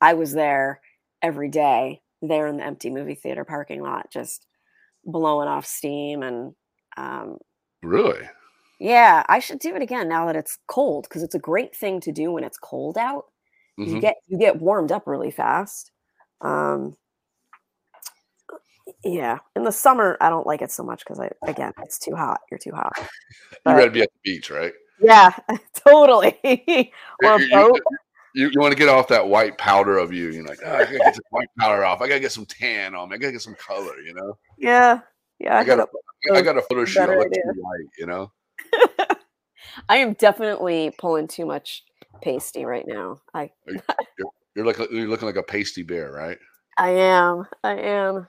I 0.01 0.13
was 0.15 0.33
there 0.33 0.81
every 1.21 1.49
day, 1.49 2.01
there 2.21 2.47
in 2.47 2.57
the 2.57 2.65
empty 2.65 2.89
movie 2.89 3.15
theater 3.15 3.45
parking 3.45 3.81
lot 3.81 4.11
just 4.11 4.47
blowing 5.05 5.47
off 5.49 5.65
steam 5.67 6.23
and 6.23 6.55
um 6.97 7.39
Really? 7.83 8.27
yeah, 8.79 9.23
I 9.29 9.39
should 9.39 9.59
do 9.59 9.75
it 9.75 9.81
again 9.81 10.09
now 10.09 10.25
that 10.25 10.35
it's 10.35 10.57
cold 10.67 11.05
because 11.07 11.23
it's 11.23 11.35
a 11.35 11.39
great 11.39 11.75
thing 11.75 11.99
to 12.01 12.11
do 12.11 12.31
when 12.31 12.43
it's 12.43 12.57
cold 12.57 12.97
out. 12.97 13.25
You 13.83 13.97
Mhm. 13.97 13.99
get 13.99 14.15
you 14.27 14.37
get 14.39 14.59
warmed 14.59 14.91
up 14.91 15.07
really 15.07 15.31
fast. 15.31 15.91
Um 16.41 16.95
yeah, 19.03 19.39
in 19.55 19.63
the 19.63 19.71
summer 19.71 20.17
I 20.21 20.29
don't 20.29 20.47
like 20.47 20.61
it 20.61 20.71
so 20.71 20.83
much 20.83 20.99
because 21.05 21.19
I 21.19 21.29
again 21.47 21.71
it's 21.83 21.99
too 21.99 22.15
hot. 22.15 22.39
You're 22.51 22.57
too 22.59 22.71
hot. 22.73 22.93
You 23.65 23.71
got 23.77 23.85
to 23.85 23.91
be 23.91 24.01
at 24.01 24.09
the 24.11 24.31
beach, 24.31 24.49
right? 24.51 24.73
Yeah, 24.99 25.31
totally. 25.87 26.37
or 27.23 27.35
a 27.35 27.41
You- 27.41 27.49
boat. 27.51 27.79
You, 28.35 28.49
you 28.51 28.59
want 28.59 28.71
to 28.71 28.77
get 28.77 28.89
off 28.89 29.07
that 29.09 29.27
white 29.27 29.59
powder 29.59 29.99
of 29.99 30.11
you. 30.11 30.29
You're 30.31 30.43
like, 30.43 30.57
oh, 30.65 30.73
I 30.73 30.83
gotta 30.85 30.97
get 30.97 31.13
some 31.15 31.23
white 31.29 31.47
powder 31.59 31.85
off. 31.85 32.01
I 32.01 32.07
gotta 32.07 32.19
get 32.19 32.31
some 32.31 32.47
tan 32.47 32.95
on 32.95 33.09
me. 33.09 33.15
I 33.15 33.17
gotta 33.19 33.31
get 33.33 33.41
some 33.43 33.53
color. 33.55 33.99
You 33.99 34.15
know, 34.15 34.37
Yeah, 34.57 35.01
yeah. 35.37 35.55
I 35.55 35.59
I, 35.59 35.63
gotta, 35.63 35.85
gotta, 36.27 36.39
I 36.39 36.41
got 36.41 36.57
a 36.57 36.63
photo 36.63 36.83
shoot. 36.83 37.01
I 37.01 37.15
look 37.15 37.31
too 37.31 37.41
white. 37.57 37.89
You 37.99 38.07
know, 38.07 38.31
I 39.89 39.97
am 39.97 40.13
definitely 40.13 40.91
pulling 40.97 41.27
too 41.27 41.45
much 41.45 41.83
pasty 42.23 42.65
right 42.65 42.85
now. 42.87 43.21
I 43.35 43.51
you're 44.55 44.65
like 44.65 44.77
you're 44.91 45.07
looking 45.07 45.27
like 45.27 45.35
a 45.35 45.43
pasty 45.43 45.83
bear, 45.83 46.11
right? 46.11 46.37
I 46.77 46.89
am. 46.89 47.45
I 47.63 47.73
am. 47.75 48.27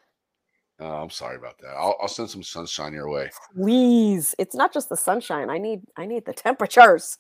Oh, 0.81 0.87
I'm 0.87 1.11
sorry 1.11 1.37
about 1.37 1.59
that. 1.59 1.69
I'll, 1.77 1.97
I'll 2.01 2.09
send 2.09 2.29
some 2.31 2.43
sunshine 2.43 2.93
your 2.93 3.09
way. 3.09 3.31
Please, 3.55 4.35
it's 4.39 4.57
not 4.57 4.73
just 4.73 4.89
the 4.89 4.97
sunshine. 4.97 5.49
I 5.51 5.59
need. 5.59 5.83
I 5.97 6.05
need 6.07 6.25
the 6.25 6.33
temperatures. 6.33 7.17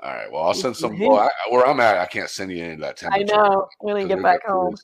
All 0.00 0.12
right. 0.12 0.30
Well, 0.30 0.42
I'll 0.42 0.54
send 0.54 0.76
some. 0.76 0.98
Well, 0.98 1.18
I, 1.20 1.30
where 1.50 1.66
I'm 1.66 1.80
at, 1.80 1.96
I 1.98 2.04
can't 2.06 2.28
send 2.28 2.52
you 2.52 2.62
any 2.62 2.74
of 2.74 2.80
that 2.80 2.98
temperature. 2.98 3.34
I 3.34 3.36
know. 3.36 3.68
'cause 3.80 4.08
get 4.08 4.22
back 4.22 4.46
home. 4.46 4.74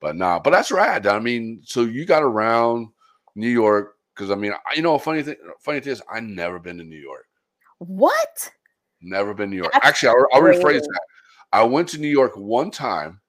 But 0.00 0.16
nah, 0.16 0.40
but 0.40 0.50
that's 0.50 0.72
rad. 0.72 1.06
I 1.06 1.20
mean, 1.20 1.60
so 1.64 1.82
you 1.82 2.04
got 2.06 2.22
around 2.24 2.88
New 3.36 3.48
York 3.48 3.94
because 4.14 4.30
I 4.32 4.34
mean, 4.34 4.52
I- 4.52 4.74
you 4.74 4.82
know, 4.82 4.98
funny 4.98 5.22
thing, 5.22 5.36
funny 5.60 5.78
thing 5.80 5.92
is, 5.92 6.02
I 6.10 6.18
never 6.20 6.58
been 6.58 6.76
to 6.78 6.84
New 6.84 6.98
York. 6.98 7.26
What? 7.78 8.50
Never 9.00 9.32
been 9.32 9.50
to 9.50 9.54
New 9.54 9.62
York. 9.62 9.72
That's 9.72 9.86
Actually, 9.86 10.08
I'll, 10.08 10.26
I'll 10.34 10.42
rephrase 10.42 10.80
that. 10.80 11.00
I 11.52 11.62
went 11.62 11.88
to 11.90 11.98
New 11.98 12.08
York 12.08 12.32
one 12.36 12.70
time. 12.72 13.20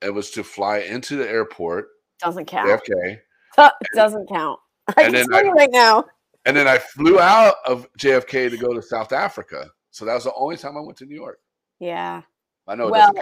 It 0.00 0.12
was 0.14 0.30
to 0.32 0.42
fly 0.42 0.78
into 0.78 1.16
the 1.16 1.28
airport, 1.28 1.88
Doesn't 2.22 2.46
count. 2.46 2.68
JFK, 2.86 3.18
Doesn't 3.94 4.28
count. 4.28 4.58
I 4.96 5.02
and 5.02 5.14
can 5.14 5.28
tell 5.28 5.38
I- 5.38 5.42
you 5.42 5.52
right 5.52 5.70
now. 5.70 6.04
and 6.46 6.56
then 6.56 6.66
I 6.68 6.78
flew 6.78 7.20
out 7.20 7.56
of 7.66 7.86
JFK 7.98 8.50
to 8.50 8.56
go 8.56 8.72
to 8.72 8.80
South 8.82 9.12
Africa. 9.12 9.68
So 9.90 10.04
that 10.04 10.14
was 10.14 10.24
the 10.24 10.34
only 10.34 10.56
time 10.56 10.76
I 10.76 10.80
went 10.80 10.96
to 10.98 11.04
New 11.06 11.14
York. 11.16 11.38
Yeah. 11.78 12.22
I 12.66 12.74
know 12.76 12.88
Well, 12.88 13.12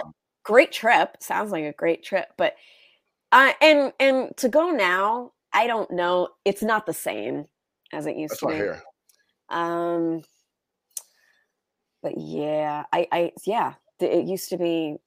great 0.43 0.71
trip. 0.71 1.17
Sounds 1.19 1.51
like 1.51 1.63
a 1.65 1.73
great 1.73 2.03
trip, 2.03 2.27
but 2.37 2.55
uh, 3.31 3.53
and 3.61 3.91
and 3.99 4.35
to 4.37 4.47
go 4.49 4.71
now, 4.71 5.31
I 5.53 5.65
don't 5.67 5.89
know. 5.91 6.29
It's 6.45 6.61
not 6.63 6.85
the 6.85 6.93
same 6.93 7.45
as 7.93 8.05
it 8.05 8.15
used 8.15 8.33
That's 8.41 8.41
to 8.41 8.79
be. 8.79 9.55
Um, 9.55 10.21
but 12.03 12.13
yeah, 12.17 12.83
I, 12.93 13.07
I, 13.11 13.31
yeah, 13.45 13.73
it 13.99 14.25
used 14.25 14.49
to 14.49 14.57
be 14.57 14.97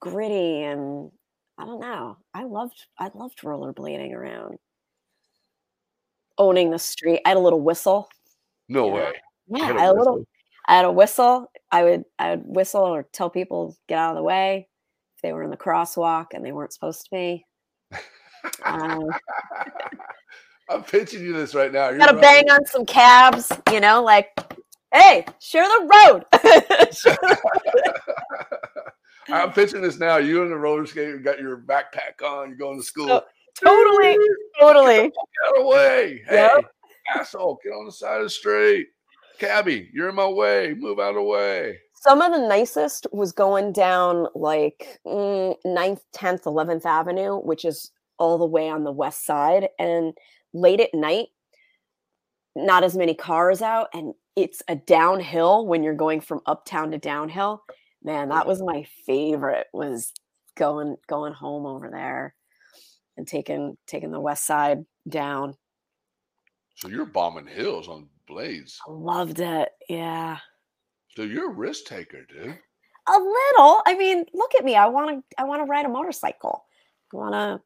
gritty 0.00 0.62
and 0.62 1.10
I 1.58 1.64
don't 1.64 1.80
know. 1.80 2.18
I 2.34 2.44
loved, 2.44 2.86
I 2.98 3.10
loved 3.14 3.40
rollerblading 3.42 4.12
around, 4.12 4.58
owning 6.38 6.70
the 6.70 6.78
street. 6.78 7.20
I 7.24 7.30
had 7.30 7.38
a 7.38 7.40
little 7.40 7.60
whistle. 7.60 8.08
No 8.68 8.88
way. 8.88 9.12
Yeah, 9.48 9.66
had 9.66 9.76
I 9.76 9.78
a 9.78 9.86
had 9.86 9.94
a 9.94 9.98
little. 9.98 10.24
I 10.68 10.76
had 10.76 10.84
a 10.84 10.92
whistle. 10.92 11.50
I 11.70 11.84
would, 11.84 12.04
I 12.18 12.30
would 12.30 12.42
whistle 12.44 12.82
or 12.82 13.06
tell 13.12 13.30
people 13.30 13.76
get 13.88 13.98
out 13.98 14.10
of 14.10 14.16
the 14.16 14.22
way 14.22 14.68
if 15.14 15.22
they 15.22 15.32
were 15.32 15.44
in 15.44 15.50
the 15.50 15.56
crosswalk 15.56 16.26
and 16.32 16.44
they 16.44 16.52
weren't 16.52 16.72
supposed 16.72 17.04
to 17.04 17.10
be. 17.12 17.46
Um, 18.64 19.04
I'm 20.68 20.82
pitching 20.82 21.22
you 21.22 21.32
this 21.32 21.54
right 21.54 21.72
now. 21.72 21.90
You're 21.90 21.98
gotta 21.98 22.14
right. 22.14 22.22
bang 22.22 22.50
on 22.50 22.66
some 22.66 22.84
cabs, 22.84 23.52
you 23.70 23.80
know, 23.80 24.02
like, 24.02 24.36
hey, 24.92 25.24
share 25.38 25.64
the 25.64 25.88
road. 26.04 26.24
I'm 29.28 29.52
pitching 29.52 29.82
this 29.82 29.98
now. 29.98 30.16
You 30.18 30.42
in 30.42 30.50
the 30.50 30.56
roller 30.56 30.86
skate, 30.86 31.08
you 31.08 31.18
got 31.20 31.40
your 31.40 31.58
backpack 31.58 32.22
on, 32.24 32.48
you're 32.48 32.58
going 32.58 32.78
to 32.78 32.84
school. 32.84 33.08
So- 33.08 33.24
totally, 33.64 34.18
totally. 34.60 34.96
Get 35.08 35.12
out 35.48 35.60
of 35.60 35.66
way. 35.66 36.22
Hey, 36.28 36.34
Yep. 36.36 36.64
asshole, 37.14 37.58
get 37.64 37.70
on 37.70 37.86
the 37.86 37.92
side 37.92 38.18
of 38.18 38.24
the 38.24 38.30
street. 38.30 38.88
Cabby, 39.38 39.90
you're 39.92 40.08
in 40.08 40.14
my 40.14 40.26
way. 40.28 40.74
Move 40.74 40.98
out 40.98 41.10
of 41.10 41.14
the 41.16 41.22
way. 41.22 41.78
Some 41.94 42.22
of 42.22 42.32
the 42.32 42.46
nicest 42.46 43.06
was 43.12 43.32
going 43.32 43.72
down 43.72 44.28
like 44.34 45.00
mm, 45.06 45.56
9th, 45.66 46.02
10th, 46.14 46.44
11th 46.44 46.84
Avenue, 46.86 47.38
which 47.40 47.64
is 47.64 47.90
all 48.18 48.38
the 48.38 48.46
way 48.46 48.68
on 48.68 48.84
the 48.84 48.92
west 48.92 49.26
side. 49.26 49.68
And 49.78 50.14
late 50.54 50.80
at 50.80 50.94
night, 50.94 51.28
not 52.54 52.84
as 52.84 52.96
many 52.96 53.14
cars 53.14 53.60
out. 53.60 53.88
And 53.92 54.14
it's 54.36 54.62
a 54.68 54.76
downhill 54.76 55.66
when 55.66 55.82
you're 55.82 55.94
going 55.94 56.20
from 56.20 56.40
uptown 56.46 56.90
to 56.92 56.98
downhill. 56.98 57.62
Man, 58.06 58.28
that 58.28 58.46
was 58.46 58.62
my 58.62 58.86
favorite 59.04 59.66
was 59.72 60.12
going 60.56 60.96
going 61.08 61.32
home 61.32 61.66
over 61.66 61.90
there 61.90 62.34
and 63.16 63.26
taking 63.26 63.76
taking 63.88 64.12
the 64.12 64.20
west 64.20 64.46
side 64.46 64.86
down. 65.08 65.56
So 66.76 66.86
you're 66.88 67.04
bombing 67.04 67.48
hills 67.48 67.88
on 67.88 68.08
blades. 68.28 68.78
I 68.86 68.92
loved 68.92 69.40
it. 69.40 69.70
Yeah. 69.88 70.38
So 71.16 71.22
you're 71.22 71.50
a 71.50 71.54
risk 71.54 71.86
taker, 71.86 72.24
dude. 72.32 72.56
a 73.08 73.18
little. 73.18 73.82
I 73.86 73.96
mean, 73.98 74.24
look 74.32 74.54
at 74.54 74.64
me. 74.64 74.76
I 74.76 74.86
want 74.86 75.10
to. 75.10 75.42
I 75.42 75.44
want 75.44 75.62
to 75.62 75.66
ride 75.66 75.84
a 75.86 75.88
motorcycle. 75.88 76.64
I 77.12 77.16
want 77.16 77.34
to. 77.34 77.60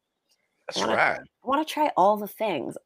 That's 0.68 0.78
Wanna- 0.80 0.96
rad. 0.96 1.20
I 1.44 1.48
want 1.48 1.66
to 1.66 1.70
try 1.74 1.90
all 1.98 2.16
the 2.16 2.28
things. 2.28 2.76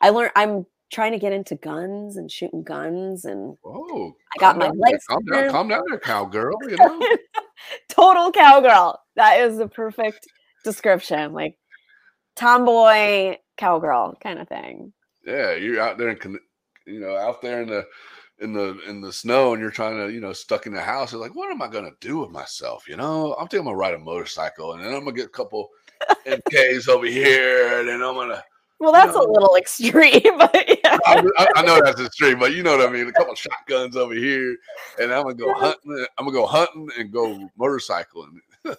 I 0.00 0.10
learned. 0.10 0.32
I'm 0.36 0.66
trying 0.92 1.12
to 1.12 1.18
get 1.18 1.32
into 1.32 1.56
guns 1.56 2.16
and 2.16 2.30
shooting 2.30 2.62
guns 2.62 3.24
and 3.24 3.56
Oh, 3.64 4.12
I 4.36 4.38
got 4.38 4.58
my 4.58 4.66
down 4.66 4.98
Calm 5.08 5.24
down, 5.24 5.50
calm 5.50 5.68
down 5.68 5.82
there, 5.88 5.98
cowgirl. 5.98 6.56
You 6.68 6.76
know, 6.78 7.16
total 7.88 8.30
cowgirl. 8.30 8.98
That 9.16 9.40
is 9.40 9.58
the 9.58 9.68
perfect 9.68 10.26
description. 10.64 11.32
Like 11.32 11.56
tomboy 12.36 13.36
cowgirl 13.56 14.18
kind 14.22 14.38
of 14.38 14.48
thing. 14.48 14.92
yeah, 15.26 15.54
you're 15.54 15.80
out 15.80 15.98
there 15.98 16.10
in, 16.10 16.38
you 16.86 17.00
know, 17.00 17.16
out 17.16 17.42
there 17.42 17.62
in 17.62 17.68
the 17.68 17.86
in 18.40 18.52
the 18.52 18.78
in 18.88 19.00
the 19.00 19.12
snow, 19.12 19.52
and 19.52 19.62
you're 19.62 19.70
trying 19.70 19.96
to, 19.96 20.12
you 20.12 20.20
know, 20.20 20.32
stuck 20.32 20.66
in 20.66 20.74
the 20.74 20.80
house. 20.80 21.12
You're 21.12 21.20
like, 21.20 21.34
what 21.36 21.50
am 21.50 21.62
I 21.62 21.68
gonna 21.68 21.92
do 22.00 22.18
with 22.18 22.30
myself? 22.30 22.88
You 22.88 22.96
know, 22.96 23.34
I'm 23.34 23.46
thinking 23.46 23.60
I'm 23.60 23.64
gonna 23.66 23.76
ride 23.76 23.94
a 23.94 23.98
motorcycle, 23.98 24.72
and 24.72 24.82
then 24.84 24.92
I'm 24.92 25.04
gonna 25.04 25.12
get 25.12 25.26
a 25.26 25.30
couple 25.30 25.70
MKs 26.26 26.88
over 26.88 27.06
here, 27.06 27.78
and 27.78 27.88
then 27.88 28.02
I'm 28.02 28.14
gonna. 28.14 28.42
Well, 28.80 28.90
that's 28.92 29.14
know. 29.14 29.22
a 29.22 29.30
little 29.30 29.54
extreme, 29.58 30.38
but. 30.38 30.68
I, 31.06 31.48
I- 31.56 31.62
know 31.62 31.80
that's 31.82 32.00
extreme, 32.00 32.38
but 32.38 32.52
you 32.54 32.62
know 32.62 32.76
what 32.76 32.88
I 32.88 32.92
mean. 32.92 33.08
A 33.08 33.12
couple 33.12 33.34
shotguns 33.34 33.96
over 33.96 34.14
here, 34.14 34.56
and 35.00 35.12
I'm 35.12 35.22
gonna 35.22 35.34
go 35.34 35.52
hunting. 35.54 36.06
I'm 36.18 36.24
gonna 36.26 36.32
go 36.36 36.46
hunting 36.46 36.88
and 36.98 37.12
go 37.12 37.48
motorcycling. 37.58 38.38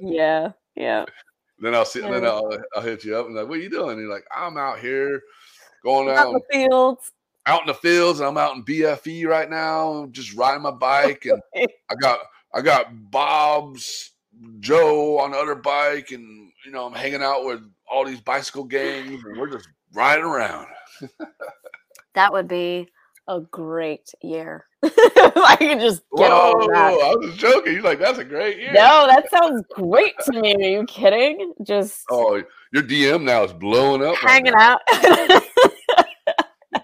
Yeah. 0.00 0.52
Yeah. 0.74 1.04
Then 1.60 1.74
I'll 1.74 1.84
see. 1.84 2.00
Then 2.00 2.26
I'll, 2.26 2.50
I'll 2.74 2.82
hit 2.82 3.04
you 3.04 3.16
up 3.16 3.26
and 3.26 3.34
like, 3.34 3.48
what 3.48 3.58
are 3.58 3.62
you 3.62 3.70
doing? 3.70 3.92
And 3.92 4.00
you're 4.00 4.10
like, 4.10 4.26
I'm 4.34 4.56
out 4.58 4.80
here 4.80 5.22
going 5.84 6.08
Out 6.08 6.28
in 6.30 6.34
out 6.34 6.42
the 6.50 6.52
fields. 6.58 7.12
out 7.46 7.60
in 7.62 7.66
the 7.68 7.74
fields. 7.74 8.18
And 8.20 8.28
I'm 8.28 8.36
out 8.36 8.56
in 8.56 8.64
BFE 8.64 9.26
right 9.26 9.48
now, 9.48 10.06
just 10.10 10.34
riding 10.34 10.62
my 10.62 10.72
bike, 10.72 11.26
and 11.26 11.40
I 11.90 11.94
got 11.94 12.18
I 12.52 12.60
got 12.60 12.88
Bob's 13.10 14.10
Joe 14.60 15.18
on 15.20 15.30
the 15.30 15.38
other 15.38 15.54
bike, 15.54 16.10
and 16.10 16.50
you 16.66 16.72
know 16.72 16.86
I'm 16.86 16.92
hanging 16.92 17.22
out 17.22 17.44
with 17.44 17.60
all 17.90 18.04
these 18.04 18.20
bicycle 18.20 18.64
gangs, 18.64 19.24
and 19.24 19.38
we're 19.38 19.50
just 19.50 19.68
riding 19.94 20.24
around. 20.24 20.66
That 22.14 22.32
would 22.32 22.46
be 22.48 22.88
a 23.26 23.40
great 23.40 24.12
year. 24.22 24.66
I 24.84 25.56
can 25.58 25.80
just 25.80 26.02
get 26.16 26.30
Whoa, 26.30 26.68
that. 26.72 26.76
I 26.76 27.14
was 27.16 27.26
just 27.28 27.38
joking. 27.38 27.72
You're 27.74 27.82
like, 27.82 27.98
that's 27.98 28.18
a 28.18 28.24
great 28.24 28.58
year. 28.58 28.72
No, 28.72 29.06
that 29.08 29.30
sounds 29.30 29.62
great 29.74 30.12
to 30.26 30.40
me. 30.40 30.54
Are 30.54 30.80
you 30.80 30.84
kidding? 30.86 31.54
Just 31.62 32.04
Oh, 32.10 32.42
your 32.72 32.82
DM 32.82 33.22
now 33.22 33.44
is 33.44 33.52
blowing 33.52 34.04
up. 34.04 34.16
hanging 34.16 34.52
now. 34.52 34.74
out. 34.74 34.80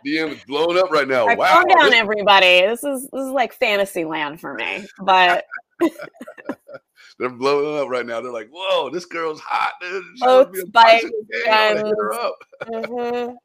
DM 0.07 0.31
is 0.33 0.43
blowing 0.45 0.79
up 0.79 0.91
right 0.91 1.07
now. 1.07 1.23
Alright, 1.23 1.39
wow. 1.39 1.53
calm 1.53 1.65
down, 1.69 1.91
this- 1.91 1.95
everybody. 2.01 2.61
This 2.63 2.83
is 2.85 3.09
this 3.13 3.23
is 3.27 3.33
like 3.33 3.53
fantasy 3.53 4.05
land 4.05 4.41
for 4.41 4.55
me. 4.55 4.87
But 5.03 5.45
they're 7.19 7.29
blowing 7.29 7.83
up 7.83 7.89
right 7.89 8.07
now. 8.07 8.21
They're 8.21 8.33
like, 8.33 8.49
whoa, 8.51 8.89
this 8.91 9.05
girl's 9.05 9.41
hot, 9.41 9.75
dude. 9.81 10.03
Oats, 10.23 10.51
must 10.51 10.53
be 10.53 10.61
a 10.61 10.67
bikes, 10.73 11.11
gang. 11.45 13.37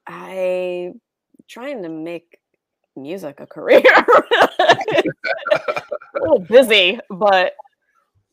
I 0.07 0.91
trying 1.47 1.83
to 1.83 1.89
make 1.89 2.39
music 2.95 3.39
a 3.39 3.47
career. 3.47 3.81
a 4.59 6.19
little 6.19 6.39
busy, 6.39 6.99
but 7.09 7.53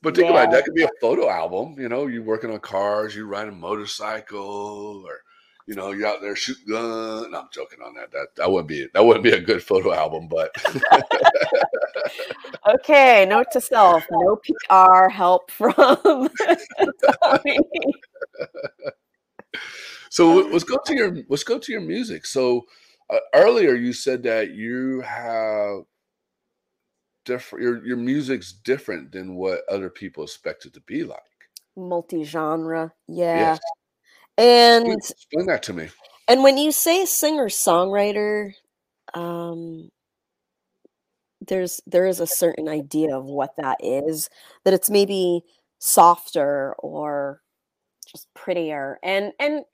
But 0.02 0.16
think 0.16 0.30
about 0.30 0.48
it. 0.48 0.50
That 0.52 0.64
could 0.64 0.74
be 0.74 0.84
a 0.84 0.88
photo 1.00 1.28
album. 1.28 1.76
You 1.78 1.88
know, 1.88 2.06
you 2.06 2.22
working 2.22 2.50
on 2.52 2.60
cars, 2.60 3.14
you 3.14 3.26
ride 3.26 3.48
a 3.48 3.52
motorcycle, 3.52 5.04
or 5.06 5.20
you 5.66 5.74
know, 5.74 5.92
you're 5.92 6.08
out 6.08 6.20
there 6.22 6.34
shooting 6.36 6.72
gun. 6.72 7.30
No, 7.30 7.40
I'm 7.40 7.48
joking 7.52 7.80
on 7.84 7.94
that. 7.94 8.10
That 8.12 8.28
that 8.36 8.50
wouldn't 8.50 8.68
be 8.68 8.88
that 8.94 9.04
wouldn't 9.04 9.24
be 9.24 9.32
a 9.32 9.40
good 9.40 9.62
photo 9.62 9.92
album. 9.92 10.28
But 10.28 10.50
okay. 12.66 13.26
Note 13.26 13.51
to 13.53 13.61
self: 13.61 14.05
no 14.11 14.36
PR 14.70 15.09
help 15.09 15.51
from. 15.51 16.28
So 20.11 20.34
let- 20.34 20.53
let's 20.53 20.64
go 20.64 20.78
to 20.86 20.95
your 20.95 21.16
let's 21.28 21.45
go 21.45 21.59
to 21.59 21.72
your 21.72 21.80
music. 21.80 22.24
So 22.26 22.66
uh, 23.11 23.18
earlier 23.34 23.74
you 23.74 23.93
said 23.93 24.22
that 24.24 24.51
you 24.53 25.01
have 25.03 25.82
different 27.24 27.62
your 27.62 27.86
your 27.86 27.97
music's 27.97 28.53
different 28.53 29.12
than 29.12 29.34
what 29.36 29.61
other 29.68 29.91
people 29.91 30.24
expect 30.24 30.64
it 30.64 30.72
to 30.74 30.80
be 30.80 31.05
like. 31.05 31.20
Multi-genre, 31.76 32.93
yeah. 33.07 33.36
Yes. 33.39 33.59
And 34.39 34.86
Explain- 34.86 34.99
Explain 35.11 35.47
that 35.47 35.62
to 35.64 35.72
me. 35.74 35.89
and 36.26 36.43
when 36.43 36.57
you 36.59 36.72
say 36.72 37.05
singer 37.05 37.49
songwriter, 37.49 38.55
um, 39.14 39.91
there's 41.49 41.80
there 41.86 42.07
is 42.07 42.20
a 42.20 42.26
certain 42.26 42.68
idea 42.68 43.16
of 43.16 43.24
what 43.26 43.57
that 43.57 43.78
is. 43.82 44.30
That 44.64 44.74
it's 44.74 44.90
maybe 44.90 45.42
softer 45.78 46.74
or 46.78 47.42
just 48.07 48.28
prettier, 48.34 48.99
and 49.03 49.32
and 49.40 49.64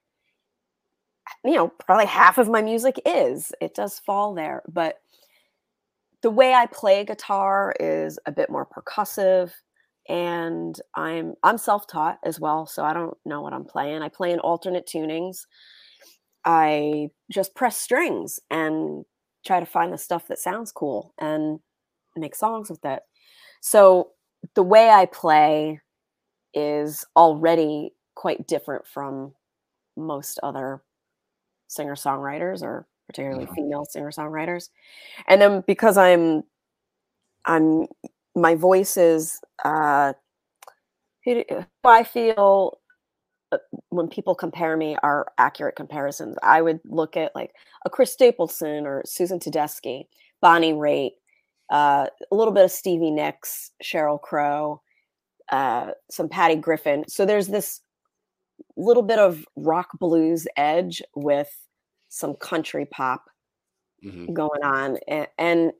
you 1.43 1.53
know 1.53 1.69
probably 1.79 2.05
half 2.05 2.37
of 2.37 2.49
my 2.49 2.61
music 2.61 2.99
is 3.05 3.51
it 3.61 3.75
does 3.75 3.99
fall 3.99 4.33
there, 4.33 4.63
but 4.67 4.99
the 6.21 6.31
way 6.31 6.53
I 6.53 6.65
play 6.65 7.05
guitar 7.05 7.75
is 7.79 8.17
a 8.25 8.31
bit 8.31 8.49
more 8.49 8.65
percussive 8.65 9.51
and 10.07 10.79
I'm 10.95 11.35
I'm 11.43 11.57
self-taught 11.57 12.19
as 12.23 12.39
well, 12.39 12.65
so 12.65 12.83
I 12.83 12.93
don't 12.93 13.17
know 13.25 13.41
what 13.41 13.53
I'm 13.53 13.65
playing. 13.65 14.01
I 14.01 14.09
play 14.09 14.31
in 14.31 14.39
alternate 14.39 14.87
tunings. 14.87 15.45
I 16.45 17.09
just 17.31 17.55
press 17.55 17.77
strings 17.77 18.39
and 18.51 19.03
try 19.45 19.59
to 19.59 19.65
find 19.65 19.93
the 19.93 19.97
stuff 19.97 20.27
that 20.27 20.39
sounds 20.39 20.71
cool 20.71 21.13
and 21.19 21.59
make 22.15 22.35
songs 22.35 22.69
with 22.69 22.83
it. 22.85 23.01
So 23.61 24.11
the 24.55 24.63
way 24.63 24.89
I 24.89 25.05
play 25.07 25.81
is 26.53 27.05
already 27.17 27.93
quite 28.15 28.47
different 28.47 28.87
from 28.87 29.33
most 29.97 30.39
other 30.43 30.83
singer-songwriters 31.67 32.61
or 32.63 32.87
particularly 33.07 33.45
Mhm. 33.47 33.55
female 33.55 33.85
singer-songwriters. 33.85 34.69
And 35.27 35.41
then 35.41 35.61
because 35.67 35.97
I'm 35.97 36.43
I'm 37.45 37.87
my 38.35 38.55
voice 38.55 38.97
is 38.97 39.39
uh 39.63 40.13
who 41.23 41.43
do- 41.43 41.65
I 41.83 42.03
feel 42.03 42.79
when 43.89 44.07
people 44.07 44.35
compare 44.35 44.77
me 44.77 44.97
are 45.03 45.27
accurate 45.37 45.75
comparisons. 45.75 46.37
I 46.43 46.61
would 46.61 46.79
look 46.85 47.17
at 47.17 47.35
like 47.35 47.51
a 47.85 47.89
Chris 47.89 48.11
Stapleton 48.13 48.85
or 48.85 49.03
Susan 49.05 49.39
Tedeschi, 49.39 50.05
Bonnie 50.41 50.73
Raitt, 50.73 51.11
uh, 51.71 52.07
a 52.31 52.35
little 52.35 52.53
bit 52.53 52.65
of 52.65 52.71
Stevie 52.71 53.11
Nicks, 53.11 53.71
Sheryl 53.83 54.21
Crow, 54.21 54.81
uh, 55.51 55.91
some 56.09 56.29
Patty 56.29 56.55
Griffin. 56.55 57.05
So 57.07 57.25
there's 57.25 57.47
this 57.47 57.81
little 58.77 59.03
bit 59.03 59.19
of 59.19 59.45
rock 59.55 59.89
blues 59.99 60.47
edge 60.57 61.01
with 61.15 61.51
some 62.09 62.33
country 62.35 62.85
pop 62.85 63.25
Mhm. 64.03 64.33
going 64.33 64.63
on 64.63 64.97
and, 65.07 65.27
and 65.37 65.73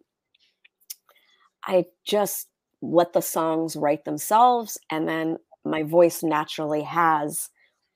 i 1.66 1.86
just 2.06 2.48
let 2.82 3.14
the 3.14 3.22
songs 3.22 3.76
write 3.76 4.04
themselves 4.06 4.78
and 4.90 5.08
then 5.08 5.38
my 5.64 5.84
voice 5.84 6.24
naturally 6.24 6.82
has 6.82 7.50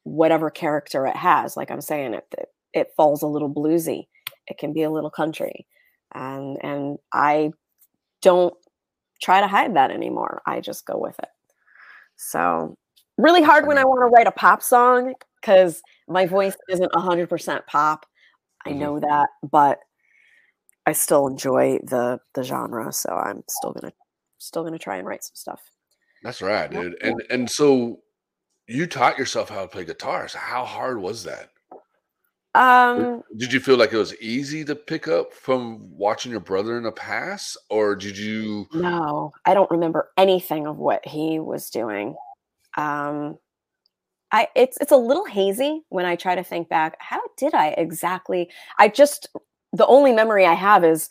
whatever 0.09 0.49
character 0.49 1.05
it 1.05 1.15
has 1.15 1.55
like 1.55 1.71
i'm 1.71 1.81
saying 1.81 2.13
it 2.13 2.25
it, 2.37 2.49
it 2.73 2.87
falls 2.97 3.21
a 3.21 3.27
little 3.27 3.53
bluesy 3.53 4.07
it 4.47 4.57
can 4.57 4.73
be 4.73 4.83
a 4.83 4.89
little 4.89 5.09
country 5.11 5.65
and 6.13 6.57
and 6.63 6.97
i 7.13 7.51
don't 8.21 8.53
try 9.21 9.39
to 9.41 9.47
hide 9.47 9.75
that 9.75 9.91
anymore 9.91 10.41
i 10.45 10.59
just 10.59 10.85
go 10.85 10.97
with 10.97 11.17
it 11.19 11.29
so 12.15 12.75
really 13.17 13.41
hard 13.43 13.67
when 13.67 13.77
i 13.77 13.83
want 13.85 13.99
to 14.01 14.05
write 14.05 14.27
a 14.27 14.31
pop 14.31 14.61
song 14.61 15.13
because 15.41 15.81
my 16.07 16.25
voice 16.25 16.55
isn't 16.69 16.91
100% 16.93 17.65
pop 17.67 18.05
I 18.65 18.71
Mhm. 18.71 18.77
know 18.77 18.99
that, 18.99 19.29
but 19.49 19.79
I 20.85 20.91
still 20.93 21.27
enjoy 21.27 21.79
the 21.83 22.19
the 22.33 22.43
genre, 22.43 22.91
so 22.91 23.09
I'm 23.11 23.43
still 23.47 23.71
gonna 23.71 23.93
still 24.37 24.63
gonna 24.63 24.79
try 24.79 24.97
and 24.97 25.07
write 25.07 25.23
some 25.23 25.35
stuff. 25.35 25.61
That's 26.23 26.41
right, 26.41 26.69
dude. 26.69 26.97
And 27.01 27.21
and 27.29 27.49
so 27.49 27.99
you 28.69 28.85
taught 28.85 29.17
yourself 29.17 29.49
how 29.49 29.61
to 29.61 29.67
play 29.67 29.83
guitar. 29.83 30.27
So 30.27 30.37
how 30.37 30.63
hard 30.63 31.01
was 31.01 31.23
that? 31.23 31.49
Um, 32.53 33.23
Did 33.37 33.51
you 33.51 33.59
feel 33.59 33.77
like 33.77 33.93
it 33.93 33.97
was 33.97 34.15
easy 34.21 34.63
to 34.65 34.75
pick 34.75 35.07
up 35.07 35.33
from 35.33 35.89
watching 35.97 36.31
your 36.31 36.39
brother 36.39 36.77
in 36.77 36.83
the 36.83 36.91
past, 36.91 37.57
or 37.69 37.95
did 37.95 38.17
you? 38.17 38.67
no, 38.73 39.31
I 39.45 39.53
don't 39.53 39.69
remember 39.71 40.09
anything 40.17 40.67
of 40.67 40.77
what 40.77 41.05
he 41.05 41.39
was 41.39 41.69
doing. 41.69 42.15
Um, 42.77 43.37
I 44.31 44.47
it's 44.55 44.77
it's 44.79 44.91
a 44.91 44.97
little 44.97 45.25
hazy 45.25 45.81
when 45.89 46.05
I 46.05 46.15
try 46.15 46.35
to 46.35 46.43
think 46.43 46.69
back. 46.69 46.95
How 46.99 47.21
did 47.37 47.53
I 47.53 47.69
exactly? 47.69 48.49
I 48.77 48.87
just 48.87 49.27
the 49.73 49.87
only 49.87 50.11
memory 50.11 50.45
I 50.45 50.53
have 50.53 50.83
is 50.83 51.09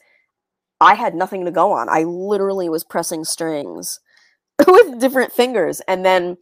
I 0.81 0.95
had 0.95 1.15
nothing 1.15 1.45
to 1.45 1.51
go 1.51 1.73
on. 1.73 1.89
I 1.89 2.05
literally 2.05 2.69
was 2.69 2.85
pressing 2.85 3.25
strings 3.25 4.01
with 4.67 5.01
different 5.01 5.33
fingers, 5.33 5.81
and 5.89 6.05
then 6.05 6.37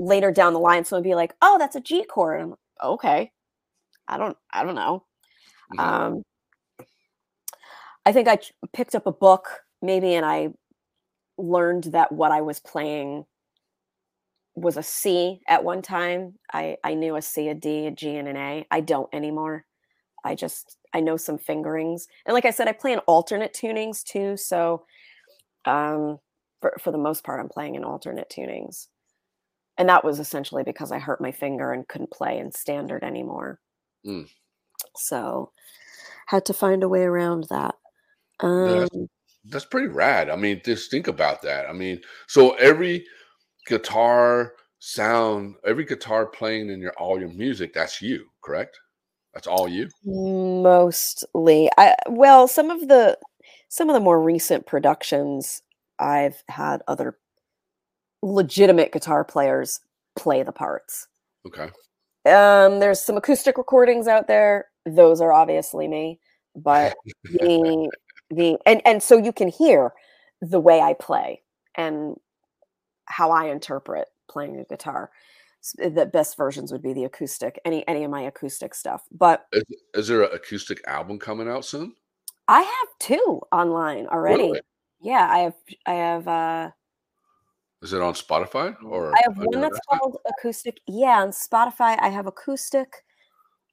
later 0.00 0.32
down 0.32 0.54
the 0.54 0.60
line, 0.60 0.84
someone 0.86 1.02
would 1.04 1.10
be 1.10 1.16
like, 1.16 1.34
"Oh, 1.42 1.58
that's 1.58 1.76
a 1.76 1.82
G 1.82 2.04
chord." 2.06 2.42
I'm 2.42 2.50
like, 2.52 2.60
okay. 2.84 3.32
I 4.08 4.18
don't. 4.18 4.36
I 4.52 4.64
don't 4.64 4.76
know. 4.76 5.04
Mhm. 5.74 5.80
Um, 5.80 6.24
I 8.06 8.12
think 8.12 8.28
I 8.28 8.36
ch- 8.36 8.52
picked 8.72 8.94
up 8.94 9.06
a 9.06 9.12
book 9.12 9.64
maybe, 9.82 10.14
and 10.14 10.24
I 10.26 10.50
learned 11.38 11.84
that 11.86 12.12
what 12.12 12.32
I 12.32 12.42
was 12.42 12.60
playing 12.60 13.26
was 14.54 14.76
a 14.76 14.82
C 14.82 15.40
at 15.48 15.64
one 15.64 15.82
time. 15.82 16.34
I 16.52 16.76
I 16.84 16.94
knew 16.94 17.16
a 17.16 17.22
C, 17.22 17.48
a 17.48 17.54
D, 17.54 17.86
a 17.86 17.90
G, 17.90 18.16
and 18.16 18.28
an 18.28 18.36
A. 18.36 18.66
I 18.70 18.80
don't 18.80 19.08
anymore. 19.12 19.64
I 20.24 20.34
just 20.36 20.78
I 20.94 21.00
know 21.00 21.16
some 21.18 21.38
fingerings, 21.38 22.08
and 22.26 22.34
like 22.34 22.46
I 22.46 22.50
said, 22.50 22.68
I 22.68 22.72
play 22.72 22.92
in 22.92 23.00
alternate 23.00 23.54
tunings 23.54 24.04
too. 24.04 24.36
So, 24.36 24.84
um, 25.66 26.18
for 26.62 26.74
for 26.80 26.92
the 26.92 26.98
most 26.98 27.24
part, 27.24 27.40
I'm 27.40 27.48
playing 27.50 27.76
in 27.76 27.84
alternate 27.84 28.30
tunings, 28.30 28.88
and 29.80 29.88
that 29.88 30.04
was 30.04 30.20
essentially 30.20 30.62
because 30.62 30.92
I 30.92 30.98
hurt 30.98 31.22
my 31.22 31.32
finger 31.32 31.72
and 31.72 31.88
couldn't 31.88 32.10
play 32.10 32.38
in 32.38 32.52
standard 32.52 33.02
anymore. 33.02 33.60
Mm. 34.06 34.28
So, 34.94 35.52
had 36.26 36.44
to 36.44 36.52
find 36.52 36.82
a 36.82 36.88
way 36.88 37.02
around 37.04 37.46
that. 37.48 37.76
Um, 38.40 38.68
that's, 38.68 38.90
that's 39.46 39.64
pretty 39.64 39.88
rad. 39.88 40.28
I 40.28 40.36
mean, 40.36 40.60
just 40.62 40.90
think 40.90 41.08
about 41.08 41.40
that. 41.42 41.66
I 41.66 41.72
mean, 41.72 42.02
so 42.28 42.50
every 42.56 43.06
guitar 43.66 44.52
sound, 44.80 45.54
every 45.66 45.86
guitar 45.86 46.26
playing 46.26 46.68
in 46.68 46.78
your 46.82 46.92
all 46.98 47.18
your 47.18 47.30
music, 47.30 47.72
that's 47.72 48.02
you, 48.02 48.26
correct? 48.44 48.78
That's 49.32 49.46
all 49.46 49.66
you. 49.66 49.88
Mostly, 50.04 51.70
I 51.78 51.94
well, 52.06 52.48
some 52.48 52.68
of 52.68 52.86
the 52.86 53.16
some 53.70 53.88
of 53.88 53.94
the 53.94 54.00
more 54.00 54.20
recent 54.20 54.66
productions, 54.66 55.62
I've 55.98 56.42
had 56.50 56.82
other 56.86 57.16
legitimate 58.22 58.92
guitar 58.92 59.24
players 59.24 59.80
play 60.16 60.42
the 60.42 60.52
parts. 60.52 61.08
Okay. 61.46 61.70
Um, 62.26 62.80
there's 62.80 63.00
some 63.00 63.16
acoustic 63.16 63.56
recordings 63.56 64.06
out 64.06 64.28
there; 64.28 64.66
those 64.84 65.20
are 65.20 65.32
obviously 65.32 65.88
me. 65.88 66.20
But 66.54 66.96
the 67.24 67.90
the 68.30 68.58
and 68.66 68.82
and 68.84 69.02
so 69.02 69.16
you 69.16 69.32
can 69.32 69.48
hear 69.48 69.92
the 70.40 70.60
way 70.60 70.80
I 70.80 70.94
play 70.94 71.42
and 71.74 72.16
how 73.06 73.30
I 73.30 73.46
interpret 73.46 74.08
playing 74.28 74.58
a 74.58 74.64
guitar. 74.64 75.10
The 75.76 76.08
best 76.10 76.38
versions 76.38 76.72
would 76.72 76.82
be 76.82 76.94
the 76.94 77.04
acoustic, 77.04 77.60
any 77.64 77.86
any 77.86 78.04
of 78.04 78.10
my 78.10 78.22
acoustic 78.22 78.74
stuff. 78.74 79.02
But 79.10 79.46
is, 79.52 79.64
is 79.94 80.08
there 80.08 80.22
an 80.22 80.30
acoustic 80.32 80.80
album 80.86 81.18
coming 81.18 81.48
out 81.48 81.64
soon? 81.64 81.94
I 82.48 82.62
have 82.62 82.88
two 82.98 83.40
online 83.52 84.06
already. 84.06 84.42
Really? 84.44 84.60
Yeah, 85.02 85.28
I 85.30 85.38
have 85.38 85.54
I 85.86 85.92
have 85.92 86.28
uh 86.28 86.70
is 87.82 87.92
it 87.92 88.02
on 88.02 88.14
Spotify 88.14 88.76
or 88.84 89.14
I 89.14 89.20
have 89.24 89.36
one 89.36 89.60
that's 89.60 89.80
called 89.88 90.18
acoustic. 90.28 90.80
Yeah, 90.86 91.22
on 91.22 91.30
Spotify 91.30 91.98
I 92.00 92.08
have 92.08 92.26
acoustic. 92.26 93.04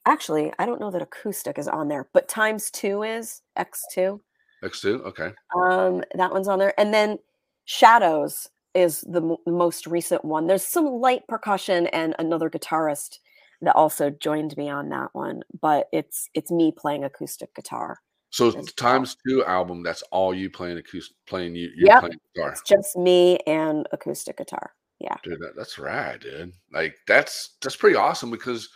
Actually, 0.05 0.53
I 0.57 0.65
don't 0.65 0.79
know 0.79 0.91
that 0.91 1.01
acoustic 1.01 1.59
is 1.59 1.67
on 1.67 1.89
there, 1.89 2.07
but 2.13 2.29
times 2.29 2.71
two 2.71 3.03
is 3.03 3.41
X2. 3.57 4.19
X2, 4.63 5.05
okay. 5.05 5.31
Um, 5.55 6.03
that 6.15 6.31
one's 6.31 6.47
on 6.47 6.59
there. 6.59 6.73
And 6.79 6.93
then 6.93 7.19
Shadows 7.65 8.47
is 8.73 9.01
the 9.01 9.21
m- 9.21 9.35
most 9.45 9.85
recent 9.85 10.23
one. 10.23 10.47
There's 10.47 10.63
some 10.63 10.85
light 10.85 11.27
percussion 11.27 11.87
and 11.87 12.15
another 12.17 12.49
guitarist 12.49 13.17
that 13.61 13.75
also 13.75 14.09
joined 14.09 14.55
me 14.55 14.69
on 14.69 14.89
that 14.89 15.09
one, 15.13 15.41
but 15.59 15.87
it's 15.91 16.29
it's 16.33 16.51
me 16.51 16.71
playing 16.75 17.03
acoustic 17.03 17.53
guitar. 17.55 17.99
So 18.29 18.51
times 18.51 19.15
two 19.27 19.43
album, 19.45 19.83
that's 19.83 20.01
all 20.11 20.33
you 20.33 20.49
playing 20.49 20.77
acoustic, 20.77 21.15
playing 21.27 21.55
you, 21.55 21.69
you 21.75 21.85
yep. 21.87 22.01
playing 22.01 22.19
guitar. 22.35 22.51
It's 22.51 22.61
just 22.61 22.97
me 22.97 23.37
and 23.47 23.87
acoustic 23.91 24.37
guitar. 24.37 24.73
Yeah, 24.99 25.15
dude, 25.23 25.39
that, 25.39 25.55
that's 25.55 25.77
rad, 25.77 26.21
dude. 26.21 26.53
Like 26.73 26.95
that's 27.07 27.55
that's 27.61 27.75
pretty 27.75 27.95
awesome 27.95 28.31
because, 28.31 28.67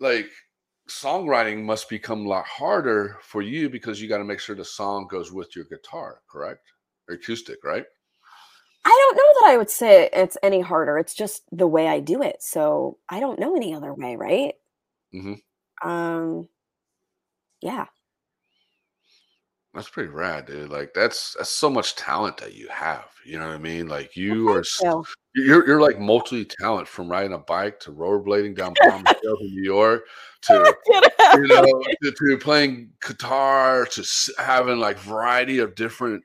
like, 0.00 0.28
songwriting 0.88 1.62
must 1.62 1.88
become 1.88 2.26
a 2.26 2.28
lot 2.28 2.44
harder 2.44 3.18
for 3.22 3.40
you 3.40 3.70
because 3.70 4.02
you 4.02 4.08
got 4.08 4.18
to 4.18 4.24
make 4.24 4.40
sure 4.40 4.56
the 4.56 4.64
song 4.64 5.06
goes 5.08 5.32
with 5.32 5.54
your 5.54 5.64
guitar, 5.66 6.22
correct? 6.30 6.66
Or 7.08 7.14
acoustic, 7.14 7.58
right? 7.64 7.84
I 8.84 8.88
don't 8.88 9.16
know 9.16 9.40
that 9.40 9.52
I 9.52 9.56
would 9.56 9.70
say 9.70 10.08
it's 10.12 10.36
any 10.42 10.60
harder. 10.60 10.98
It's 10.98 11.14
just 11.14 11.42
the 11.52 11.66
way 11.66 11.86
I 11.86 12.00
do 12.00 12.22
it. 12.22 12.36
So 12.40 12.98
I 13.08 13.20
don't 13.20 13.38
know 13.38 13.54
any 13.54 13.74
other 13.74 13.94
way, 13.94 14.16
right? 14.16 14.54
Mm-hmm. 15.14 15.88
Um, 15.88 16.48
yeah. 17.60 17.86
That's 19.72 19.88
pretty 19.88 20.08
rad, 20.08 20.46
dude. 20.46 20.70
Like 20.70 20.92
that's 20.94 21.34
that's 21.34 21.50
so 21.50 21.70
much 21.70 21.94
talent 21.94 22.36
that 22.38 22.54
you 22.54 22.66
have. 22.68 23.06
You 23.24 23.38
know 23.38 23.46
what 23.46 23.54
I 23.54 23.58
mean? 23.58 23.86
Like 23.86 24.16
you 24.16 24.48
are 24.48 24.64
so. 24.64 25.04
you're 25.34 25.64
you're 25.64 25.80
like 25.80 26.00
multi 26.00 26.44
talent 26.44 26.88
from 26.88 27.08
riding 27.08 27.32
a 27.32 27.38
bike 27.38 27.78
to 27.80 27.92
rollerblading 27.92 28.56
down 28.56 28.74
Palm 28.82 29.04
Hill 29.22 29.36
in 29.40 29.54
New 29.54 29.62
York 29.62 30.02
to 30.42 30.76
you 31.34 31.46
know 31.46 31.82
to, 32.02 32.10
to, 32.10 32.38
playing 32.38 32.90
guitar 33.00 33.86
to 33.86 34.04
having 34.38 34.80
like 34.80 34.98
variety 34.98 35.60
of 35.60 35.76
different 35.76 36.24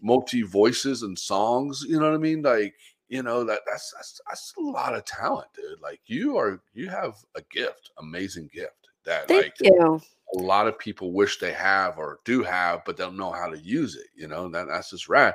multi 0.00 0.40
voices 0.40 1.02
and 1.02 1.18
songs. 1.18 1.84
You 1.86 2.00
know 2.00 2.06
what 2.06 2.14
I 2.14 2.18
mean? 2.18 2.40
Like 2.40 2.74
you 3.08 3.22
know 3.22 3.44
that 3.44 3.60
that's 3.66 3.92
that's 3.94 4.20
that's 4.26 4.54
a 4.56 4.62
lot 4.62 4.94
of 4.94 5.04
talent, 5.04 5.48
dude. 5.54 5.82
Like 5.82 6.00
you 6.06 6.38
are 6.38 6.62
you 6.72 6.88
have 6.88 7.16
a 7.34 7.42
gift, 7.50 7.90
amazing 7.98 8.48
gift 8.50 8.88
that 9.04 9.28
Thank 9.28 9.44
like 9.44 9.54
you 9.60 10.00
a 10.34 10.38
lot 10.38 10.66
of 10.66 10.78
people 10.78 11.12
wish 11.12 11.38
they 11.38 11.52
have 11.52 11.98
or 11.98 12.20
do 12.24 12.42
have, 12.42 12.84
but 12.84 12.96
don't 12.96 13.16
know 13.16 13.32
how 13.32 13.48
to 13.48 13.58
use 13.58 13.96
it. 13.96 14.08
You 14.14 14.28
know, 14.28 14.48
that, 14.50 14.66
that's 14.68 14.90
just 14.90 15.08
rad. 15.08 15.34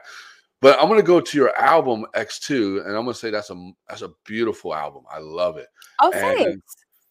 But 0.61 0.79
I'm 0.79 0.87
gonna 0.87 1.03
go 1.03 1.19
to 1.19 1.37
your 1.37 1.53
album 1.57 2.05
X2, 2.15 2.85
and 2.85 2.95
I'm 2.95 3.03
gonna 3.03 3.13
say 3.13 3.29
that's 3.29 3.49
a 3.49 3.71
that's 3.89 4.01
a 4.01 4.13
beautiful 4.23 4.73
album. 4.73 5.03
I 5.11 5.19
love 5.19 5.57
it. 5.57 5.67
Oh, 5.99 6.09
thanks. 6.09 6.41
And, 6.43 6.61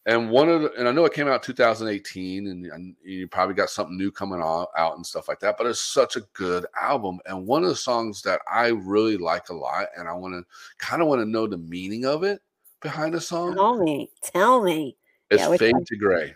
and 0.05 0.31
one 0.31 0.49
of 0.49 0.63
the, 0.63 0.73
and 0.73 0.87
I 0.87 0.91
know 0.91 1.05
it 1.05 1.13
came 1.13 1.27
out 1.27 1.43
2018, 1.43 2.47
and, 2.47 2.65
and 2.65 2.95
you 3.03 3.27
probably 3.27 3.53
got 3.53 3.69
something 3.69 3.95
new 3.95 4.11
coming 4.11 4.41
on, 4.41 4.65
out 4.75 4.95
and 4.95 5.05
stuff 5.05 5.27
like 5.27 5.39
that. 5.41 5.57
But 5.57 5.67
it's 5.67 5.83
such 5.83 6.15
a 6.15 6.23
good 6.33 6.65
album, 6.81 7.19
and 7.27 7.45
one 7.45 7.63
of 7.63 7.69
the 7.69 7.75
songs 7.75 8.23
that 8.23 8.41
I 8.51 8.69
really 8.69 9.17
like 9.17 9.49
a 9.49 9.55
lot, 9.55 9.87
and 9.97 10.07
I 10.07 10.13
want 10.13 10.33
to 10.33 10.43
kind 10.83 11.03
of 11.03 11.07
want 11.07 11.21
to 11.21 11.29
know 11.29 11.45
the 11.45 11.57
meaning 11.57 12.05
of 12.05 12.23
it 12.23 12.41
behind 12.81 13.13
the 13.13 13.21
song. 13.21 13.53
Tell 13.53 13.77
me, 13.77 14.09
tell 14.23 14.63
me. 14.63 14.97
It's 15.29 15.41
yeah, 15.41 15.57
Fade 15.57 15.75
to 15.85 15.95
Gray. 15.95 16.33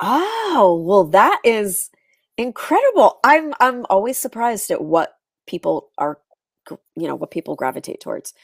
Oh, 0.00 0.82
well, 0.84 1.04
that 1.06 1.40
is 1.44 1.90
incredible. 2.36 3.18
I'm 3.24 3.54
I'm 3.60 3.84
always 3.90 4.18
surprised 4.18 4.70
at 4.70 4.82
what 4.82 5.14
people 5.46 5.90
are 5.98 6.20
you 6.96 7.08
know, 7.08 7.14
what 7.14 7.30
people 7.30 7.56
gravitate 7.56 8.00
towards. 8.00 8.34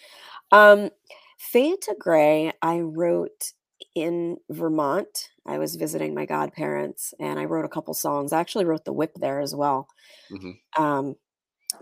Um 0.53 0.91
Fade 1.39 1.83
to 1.83 1.97
Gray, 1.99 2.53
I 2.63 2.81
wrote 2.81 3.53
in 3.95 4.39
Vermont. 4.51 5.31
I 5.47 5.59
was 5.59 5.77
visiting 5.77 6.15
my 6.15 6.27
godparents 6.27 7.13
and 7.21 7.39
I 7.39 7.45
wrote 7.45 7.65
a 7.67 7.69
couple 7.69 7.95
songs. 7.95 8.33
I 8.33 8.41
actually 8.41 8.65
wrote 8.65 8.85
the 8.85 8.93
whip 8.93 9.13
there 9.17 9.41
as 9.41 9.55
well. 9.55 9.89
Mm-hmm. 10.33 10.83
Um 10.83 11.17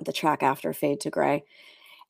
the 0.01 0.13
track 0.13 0.43
after 0.43 0.73
Fade 0.73 1.01
to 1.03 1.11
Gray. 1.11 1.45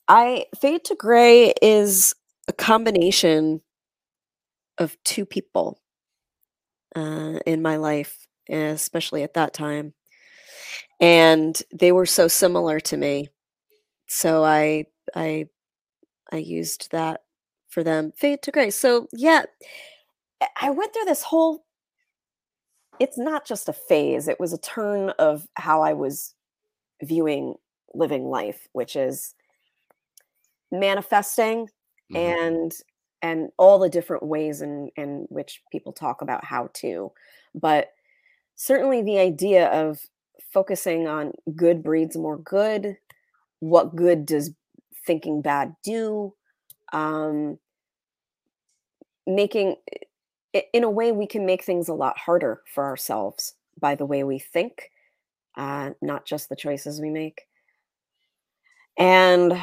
I 0.08 0.46
Fade 0.60 0.84
to 0.86 0.96
Gray 0.96 1.54
is 1.62 2.14
a 2.48 2.52
combination 2.54 3.62
of 4.78 4.96
two 5.04 5.26
people 5.26 5.78
uh, 6.94 7.38
in 7.46 7.62
my 7.62 7.76
life, 7.76 8.26
especially 8.48 9.22
at 9.22 9.34
that 9.34 9.54
time. 9.54 9.94
And 11.00 11.60
they 11.72 11.92
were 11.92 12.06
so 12.06 12.28
similar 12.28 12.80
to 12.80 12.96
me. 12.96 13.28
So 14.06 14.44
I 14.44 14.86
I 15.14 15.46
I 16.30 16.36
used 16.36 16.90
that 16.92 17.22
for 17.68 17.82
them. 17.82 18.12
Fade 18.16 18.42
to 18.42 18.52
grace. 18.52 18.76
So 18.76 19.08
yeah, 19.12 19.42
I 20.60 20.70
went 20.70 20.92
through 20.92 21.06
this 21.06 21.22
whole 21.22 21.64
it's 23.00 23.18
not 23.18 23.44
just 23.44 23.68
a 23.68 23.72
phase, 23.72 24.28
it 24.28 24.38
was 24.38 24.52
a 24.52 24.58
turn 24.58 25.10
of 25.18 25.48
how 25.54 25.82
I 25.82 25.92
was 25.92 26.34
viewing 27.02 27.56
living 27.94 28.26
life, 28.26 28.68
which 28.72 28.96
is 28.96 29.34
manifesting 30.70 31.66
mm-hmm. 32.12 32.16
and 32.16 32.72
and 33.22 33.50
all 33.56 33.78
the 33.78 33.88
different 33.88 34.22
ways 34.22 34.60
in 34.60 34.90
in 34.96 35.26
which 35.30 35.62
people 35.70 35.92
talk 35.92 36.22
about 36.22 36.44
how 36.44 36.68
to 36.74 37.12
but 37.54 37.88
certainly 38.56 39.02
the 39.02 39.18
idea 39.18 39.68
of 39.68 40.00
focusing 40.52 41.06
on 41.06 41.32
good 41.56 41.82
breeds 41.82 42.16
more 42.16 42.38
good 42.38 42.96
what 43.60 43.96
good 43.96 44.26
does 44.26 44.50
thinking 45.06 45.40
bad 45.42 45.74
do 45.82 46.34
um 46.92 47.58
making 49.26 49.76
in 50.72 50.84
a 50.84 50.90
way 50.90 51.12
we 51.12 51.26
can 51.26 51.46
make 51.46 51.64
things 51.64 51.88
a 51.88 51.94
lot 51.94 52.18
harder 52.18 52.60
for 52.74 52.84
ourselves 52.84 53.54
by 53.80 53.94
the 53.94 54.04
way 54.06 54.24
we 54.24 54.38
think 54.38 54.90
uh 55.56 55.90
not 56.02 56.26
just 56.26 56.48
the 56.48 56.56
choices 56.56 57.00
we 57.00 57.10
make. 57.10 57.42
And 58.98 59.58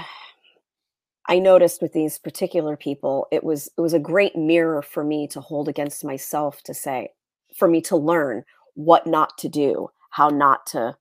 I 1.29 1.37
noticed 1.37 1.79
with 1.79 1.93
these 1.93 2.17
particular 2.17 2.75
people, 2.75 3.27
it 3.31 3.43
was 3.43 3.69
it 3.77 3.81
was 3.81 3.93
a 3.93 3.99
great 3.99 4.35
mirror 4.35 4.81
for 4.81 5.03
me 5.03 5.27
to 5.27 5.39
hold 5.39 5.69
against 5.69 6.03
myself 6.03 6.63
to 6.63 6.73
say, 6.73 7.09
for 7.55 7.67
me 7.67 7.81
to 7.81 7.95
learn 7.95 8.43
what 8.73 9.05
not 9.05 9.37
to 9.37 9.47
do, 9.47 9.91
how 10.09 10.29
not 10.29 10.65
to 10.67 10.97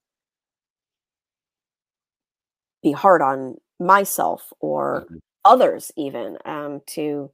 be 2.83 2.93
hard 2.93 3.23
on 3.23 3.57
myself 3.81 4.53
or 4.61 5.07
mm-hmm. 5.07 5.17
others, 5.47 5.91
even 5.97 6.37
um, 6.45 6.83
to 6.89 7.31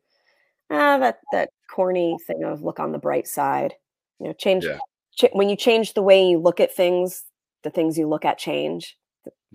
uh, 0.70 0.98
that 0.98 1.18
that 1.32 1.50
corny 1.68 2.16
thing 2.28 2.44
of 2.44 2.62
look 2.62 2.78
on 2.78 2.92
the 2.92 2.98
bright 2.98 3.26
side. 3.26 3.74
You 4.20 4.28
know, 4.28 4.34
change 4.34 4.64
yeah. 4.64 4.78
ch- 5.18 5.32
when 5.32 5.48
you 5.48 5.56
change 5.56 5.94
the 5.94 6.02
way 6.02 6.24
you 6.24 6.38
look 6.38 6.60
at 6.60 6.72
things, 6.72 7.24
the 7.64 7.70
things 7.70 7.98
you 7.98 8.06
look 8.06 8.24
at 8.24 8.38
change. 8.38 8.96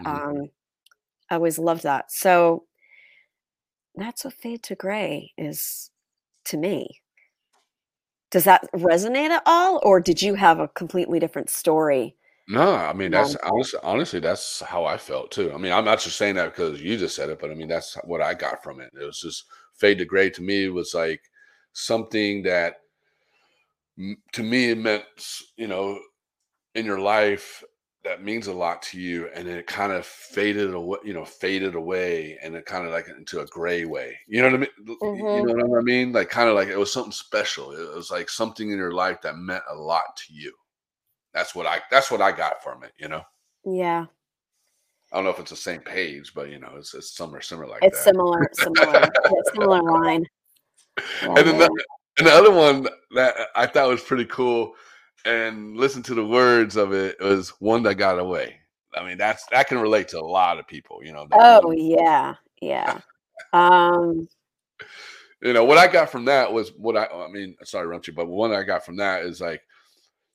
Mm-hmm. 0.02 0.08
Um, 0.08 0.50
I 1.30 1.36
always 1.36 1.58
loved 1.58 1.84
that. 1.84 2.12
So 2.12 2.66
that's 4.02 4.26
what 4.26 4.34
fade 4.34 4.64
to 4.64 4.76
gray 4.76 5.34
is 5.38 5.90
to 6.46 6.58
me. 6.58 7.02
Does 8.32 8.44
that 8.44 8.72
resonate 8.74 9.30
at 9.30 9.44
all, 9.46 9.80
or 9.84 10.00
did 10.00 10.22
you 10.22 10.36
have 10.36 10.60
a 10.60 10.68
completely 10.68 11.20
different 11.20 11.50
story? 11.50 12.16
No, 12.48 12.76
I 12.76 12.94
mean 12.94 13.12
that's 13.12 13.36
honestly, 13.36 13.80
honestly 13.84 14.20
that's 14.20 14.62
how 14.62 14.86
I 14.86 14.98
felt 14.98 15.32
too. 15.32 15.52
I 15.54 15.58
mean, 15.58 15.72
I'm 15.72 15.86
not 15.86 16.00
just 16.00 16.18
saying 16.18 16.36
that 16.36 16.56
because 16.56 16.82
you 16.82 16.98
just 16.98 17.16
said 17.16 17.30
it, 17.30 17.40
but 17.40 17.52
I 17.52 17.54
mean 17.54 17.68
that's 17.68 17.96
what 18.06 18.22
I 18.22 18.34
got 18.34 18.64
from 18.64 18.80
it. 18.82 18.92
It 19.00 19.06
was 19.06 19.20
just 19.20 19.46
fade 19.76 20.00
to 20.00 20.06
gray 20.06 20.30
to 20.32 20.42
me 20.42 20.68
was 20.70 20.94
like 20.94 21.22
something 21.74 22.44
that 22.44 22.78
to 24.34 24.44
me 24.44 24.72
it 24.72 24.78
meant 24.78 25.04
you 25.58 25.68
know 25.68 26.00
in 26.74 26.86
your 26.86 27.00
life 27.00 27.64
that 28.04 28.24
means 28.24 28.48
a 28.48 28.54
lot 28.54 28.82
to 28.82 29.00
you 29.00 29.30
and 29.36 29.48
it 29.48 29.68
kind 29.68 29.92
of 29.92 30.06
faded 30.06 30.74
away 30.74 30.98
you 31.04 31.14
know 31.14 31.26
faded 31.26 31.76
away 31.76 32.38
and 32.42 32.56
it 32.56 32.66
kind 32.66 32.86
of 32.86 32.92
like 32.92 33.08
into 33.10 33.42
a 33.42 33.46
gray 33.48 33.86
way. 33.86 34.18
You 34.28 34.42
know 34.42 34.48
what 34.48 34.56
i 34.56 34.58
mean? 34.58 34.98
Mm-hmm. 35.02 35.50
you 35.50 35.56
know 35.56 35.66
what 35.66 35.80
i 35.80 35.82
mean? 35.82 36.14
Like 36.14 36.30
kind 36.30 36.50
of 36.50 36.56
like 36.56 36.70
it 36.70 36.78
was 36.78 36.94
something 36.94 37.12
special. 37.12 37.72
It 37.72 37.94
was 37.96 38.12
like 38.12 38.30
something 38.30 38.70
in 38.70 38.78
your 38.78 38.94
life 38.94 39.22
that 39.22 39.38
meant 39.38 39.64
a 39.70 39.76
lot 39.76 40.16
to 40.18 40.34
you. 40.34 40.54
That's 41.34 41.54
what 41.54 41.66
i 41.66 41.80
that's 41.92 42.10
what 42.10 42.22
i 42.22 42.32
got 42.32 42.64
from 42.64 42.84
it 42.84 42.94
you 42.98 43.08
know? 43.08 43.24
Yeah. 43.66 44.06
I 45.12 45.16
don't 45.16 45.24
know 45.26 45.32
if 45.32 45.40
it's 45.40 45.52
the 45.52 45.58
same 45.58 45.82
page 45.82 46.34
but 46.34 46.50
you 46.50 46.60
know 46.60 46.72
it's, 46.78 46.94
it's 46.94 47.16
similar 47.16 47.42
similar 47.42 47.68
like 47.68 47.84
it's 47.84 48.04
that. 48.04 48.14
similar 48.14 48.50
similar. 48.54 49.10
Similar 49.54 49.82
line. 49.82 50.26
Yeah, 51.22 51.28
and 51.28 51.38
then 51.38 51.58
the, 51.58 51.86
and 52.18 52.28
the 52.28 52.32
other 52.32 52.52
one 52.52 52.88
that 53.16 53.36
i 53.56 53.66
thought 53.66 53.88
was 53.88 54.02
pretty 54.02 54.26
cool 54.26 54.74
and 55.26 55.78
listen 55.78 56.04
to 56.04 56.16
the 56.16 56.26
words 56.26 56.76
of 56.76 56.94
it, 56.94 57.18
it 57.20 57.24
was 57.24 57.50
one 57.60 57.84
that 57.84 57.96
got 57.96 58.20
away. 58.20 58.58
I 58.96 59.06
mean, 59.06 59.18
that's 59.18 59.46
that 59.52 59.68
can 59.68 59.80
relate 59.80 60.08
to 60.10 60.20
a 60.20 60.22
lot 60.22 60.60
of 60.60 60.68
people, 60.68 61.00
you 61.04 61.14
know. 61.14 61.28
Oh 61.34 61.72
yeah, 61.72 62.36
yeah. 62.62 63.00
Um, 63.54 64.28
you 65.42 65.54
know 65.54 65.64
what 65.64 65.78
I 65.78 65.88
got 65.88 66.12
from 66.12 66.26
that 66.26 66.52
was 66.52 66.74
what 66.78 66.98
I 66.98 67.06
I 67.06 67.30
mean, 67.30 67.56
sorry, 67.64 67.88
Runchy, 67.88 68.14
but 68.14 68.28
what 68.28 68.52
I 68.52 68.64
got 68.64 68.86
from 68.86 68.98
that 68.98 69.24
is 69.24 69.40
like, 69.40 69.62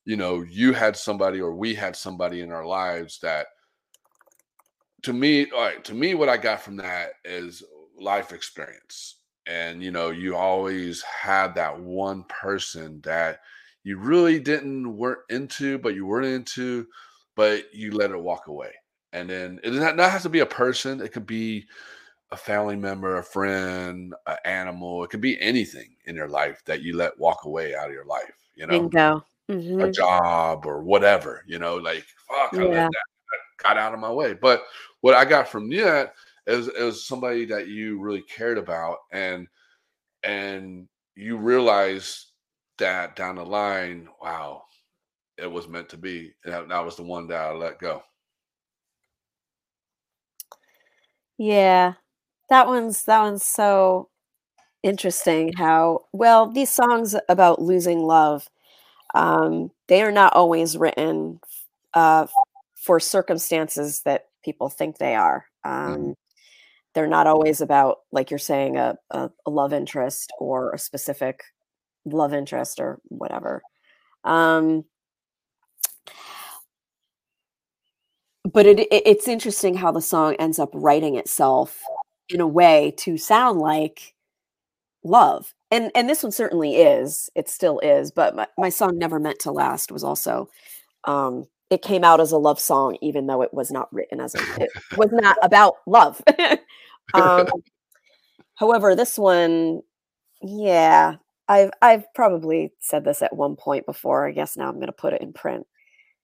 you 0.07 0.17
know, 0.17 0.43
you 0.43 0.73
had 0.73 0.97
somebody 0.97 1.41
or 1.41 1.55
we 1.55 1.75
had 1.75 1.95
somebody 1.95 2.41
in 2.41 2.51
our 2.51 2.65
lives 2.65 3.19
that 3.21 3.49
to 5.03 5.13
me, 5.13 5.51
all 5.51 5.61
right, 5.61 5.85
to 5.85 5.95
me, 5.95 6.15
what 6.15 6.31
I 6.31 6.39
got 6.39 6.63
from 6.63 6.77
that 6.79 7.11
is 7.25 7.63
life 8.01 8.33
experience. 8.33 9.17
And 9.47 9.83
you 9.83 9.91
know, 9.91 10.11
you 10.11 10.35
always 10.35 11.03
had 11.03 11.55
that 11.57 11.79
one 11.79 12.25
person 12.25 13.03
that 13.05 13.41
you 13.85 13.99
really 13.99 14.41
didn't 14.41 14.97
weren't 14.97 15.21
into, 15.31 15.79
but 15.79 15.95
you 15.95 16.07
weren't 16.07 16.27
into, 16.27 16.89
but 17.37 17.75
you 17.75 17.93
let 17.93 18.11
it 18.11 18.21
walk 18.23 18.49
away. 18.49 18.73
And 19.13 19.31
then 19.31 19.61
it 19.63 19.71
does 19.71 19.81
not, 19.81 19.97
not 19.97 20.11
have 20.11 20.23
to 20.23 20.29
be 20.31 20.41
a 20.41 20.47
person, 20.47 21.01
it 21.01 21.13
could 21.13 21.27
be 21.27 21.67
a 22.31 22.37
family 22.37 22.77
member, 22.77 23.17
a 23.19 23.25
friend, 23.25 24.15
an 24.27 24.39
animal. 24.45 25.05
It 25.05 25.11
could 25.11 25.21
be 25.21 25.41
anything 25.41 25.97
in 26.07 26.17
your 26.17 26.29
life 26.29 26.63
that 26.67 26.83
you 26.83 26.97
let 26.97 27.19
walk 27.19 27.45
away 27.45 27.75
out 27.77 27.89
of 27.89 27.95
your 27.95 28.07
life, 28.07 28.35
you 28.57 28.67
know, 28.67 28.91
bingo. 28.91 29.25
a 29.81 29.89
Mhm. 29.89 29.95
job 29.95 30.67
or 30.67 30.83
whatever, 30.83 31.45
you 31.47 31.59
know, 31.59 31.77
like 31.77 32.05
fuck, 32.29 32.53
I 32.61 32.65
let 32.65 32.85
that, 32.85 33.05
that 33.31 33.65
got 33.65 33.79
out 33.79 33.95
of 33.95 34.01
my 34.01 34.13
way. 34.13 34.35
But 34.35 34.65
what 35.01 35.15
I 35.15 35.25
got 35.25 35.49
from 35.49 35.69
that 35.71 36.15
is 36.47 36.69
is 36.69 37.07
somebody 37.07 37.45
that 37.47 37.69
you 37.69 38.01
really 38.01 38.23
cared 38.23 38.59
about 38.59 38.99
and 39.13 39.49
and 40.25 40.89
you 41.17 41.39
realize 41.39 42.33
that 42.79 43.17
down 43.17 43.37
the 43.37 43.45
line, 43.47 44.09
wow, 44.23 44.65
it 45.39 45.51
was 45.51 45.69
meant 45.69 45.89
to 45.91 45.99
be. 45.99 46.35
And 46.45 46.55
that, 46.55 46.69
that 46.69 46.85
was 46.85 46.97
the 46.97 47.05
one 47.05 47.29
that 47.29 47.41
I 47.41 47.53
let 47.53 47.79
go. 47.81 48.03
Yeah. 51.39 51.95
That 52.51 52.67
one's 52.69 53.05
that 53.05 53.21
one's 53.23 53.47
so 53.47 54.09
interesting 54.83 55.53
how 55.55 56.01
well 56.13 56.49
these 56.51 56.71
songs 56.71 57.17
about 57.29 57.63
losing 57.63 58.01
love 58.01 58.49
um 59.15 59.71
they 59.89 60.03
are 60.03 60.13
not 60.13 60.35
always 60.35 60.77
written 60.79 61.41
uh 61.95 62.27
for 62.77 63.01
circumstances 63.01 64.03
that 64.05 64.29
people 64.45 64.69
think 64.71 64.99
they 64.99 65.15
are. 65.17 65.47
Um 65.65 65.73
Mhm. 66.13 66.17
they're 66.95 67.07
not 67.09 67.27
always 67.29 67.61
about 67.63 68.01
like 68.13 68.31
you're 68.31 68.39
saying 68.39 68.77
a, 68.79 68.97
a, 69.11 69.31
a 69.47 69.51
love 69.51 69.73
interest 69.75 70.33
or 70.41 70.73
a 70.73 70.79
specific 70.79 71.45
love 72.05 72.35
interest 72.35 72.81
or 72.81 73.01
whatever. 73.09 73.63
Um 74.25 74.85
but 78.53 78.67
it, 78.67 78.81
it 78.81 78.89
it's 78.91 79.29
interesting 79.29 79.75
how 79.75 79.91
the 79.91 80.01
song 80.01 80.35
ends 80.39 80.59
up 80.59 80.71
writing 80.73 81.17
itself 81.17 81.83
in 82.29 82.41
a 82.41 82.47
way 82.47 82.93
to 82.97 83.17
sound 83.17 83.59
like 83.59 84.15
love 85.03 85.55
and 85.71 85.91
and 85.95 86.09
this 86.09 86.23
one 86.23 86.33
certainly 86.33 86.77
is 86.77 87.31
it 87.35 87.49
still 87.49 87.79
is 87.81 88.11
but 88.11 88.35
my, 88.35 88.47
my 88.57 88.69
song 88.69 88.99
never 88.99 89.19
meant 89.19 89.39
to 89.39 89.53
last 89.53 89.93
was 89.93 90.05
also 90.05 90.49
um 91.05 91.47
it 91.71 91.83
came 91.83 92.05
out 92.05 92.21
as 92.21 92.33
a 92.33 92.39
love 92.39 92.61
song 92.61 92.97
even 93.03 93.27
though 93.27 93.43
it 93.43 93.53
was 93.53 93.71
not 93.71 93.93
written 93.93 94.21
as 94.21 94.35
a 94.35 94.39
it 94.63 94.71
was 94.97 95.11
not 95.13 95.37
about 95.43 95.75
love 95.87 96.23
um 97.15 97.47
however 98.55 98.95
this 98.95 99.19
one 99.19 99.83
yeah 100.43 101.17
i've 101.49 101.71
i've 101.83 102.05
probably 102.15 102.73
said 102.81 103.05
this 103.05 103.23
at 103.23 103.37
one 103.37 103.57
point 103.57 103.87
before 103.87 104.27
i 104.27 104.33
guess 104.33 104.57
now 104.57 104.69
i'm 104.69 104.77
going 104.77 104.87
to 104.87 104.93
put 104.93 105.13
it 105.13 105.23
in 105.23 105.33
print 105.33 105.67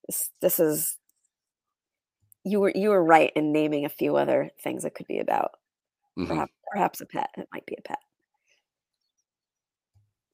this, 0.09 0.31
this 0.41 0.61
is 0.61 0.97
you 2.45 2.61
were 2.61 2.73
you 2.75 2.91
were 2.91 3.05
right 3.05 3.33
in 3.37 3.53
naming 3.53 3.85
a 3.85 3.89
few 3.91 4.17
other 4.17 4.51
things 4.63 4.85
it 4.85 4.95
could 4.95 5.07
be 5.07 5.19
about 5.19 5.53
Mhm. 6.19 6.29
perhaps 6.29 6.53
perhaps 6.73 7.01
a 7.01 7.07
pet 7.07 7.31
it 7.37 7.49
might 7.53 7.67
be 7.67 7.77
a 7.79 7.83
pet 7.83 7.99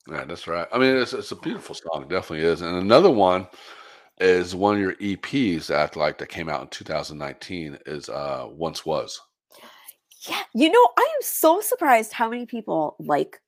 Yeah, 0.08 0.24
that's 0.24 0.46
right. 0.46 0.68
I 0.72 0.78
mean, 0.78 0.96
it's 0.96 1.12
it's 1.12 1.32
a 1.32 1.36
beautiful 1.36 1.74
song, 1.74 2.02
it 2.04 2.08
definitely 2.08 2.44
is. 2.46 2.62
And 2.62 2.76
another 2.76 3.10
one 3.10 3.48
is 4.20 4.54
one 4.54 4.76
of 4.76 4.80
your 4.80 4.94
EPs 4.94 5.68
that 5.68 5.96
like 5.96 6.18
that 6.18 6.28
came 6.28 6.48
out 6.48 6.62
in 6.62 6.68
2019 6.68 7.78
is 7.86 8.08
uh 8.08 8.46
Once 8.50 8.86
Was. 8.86 9.20
yeah 10.28 10.42
you 10.54 10.70
know 10.70 10.88
i 10.98 11.02
am 11.02 11.22
so 11.22 11.60
surprised 11.60 12.12
how 12.12 12.28
many 12.28 12.46
people 12.46 12.96
like 12.98 13.40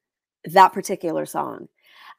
that 0.44 0.72
particular 0.72 1.26
song 1.26 1.68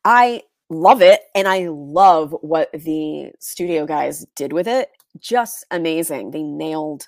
i 0.05 0.41
love 0.69 1.01
it 1.01 1.21
and 1.35 1.47
i 1.47 1.67
love 1.69 2.35
what 2.41 2.71
the 2.73 3.31
studio 3.39 3.85
guys 3.85 4.25
did 4.35 4.53
with 4.53 4.67
it 4.67 4.89
just 5.19 5.65
amazing 5.71 6.31
they 6.31 6.43
nailed 6.43 7.07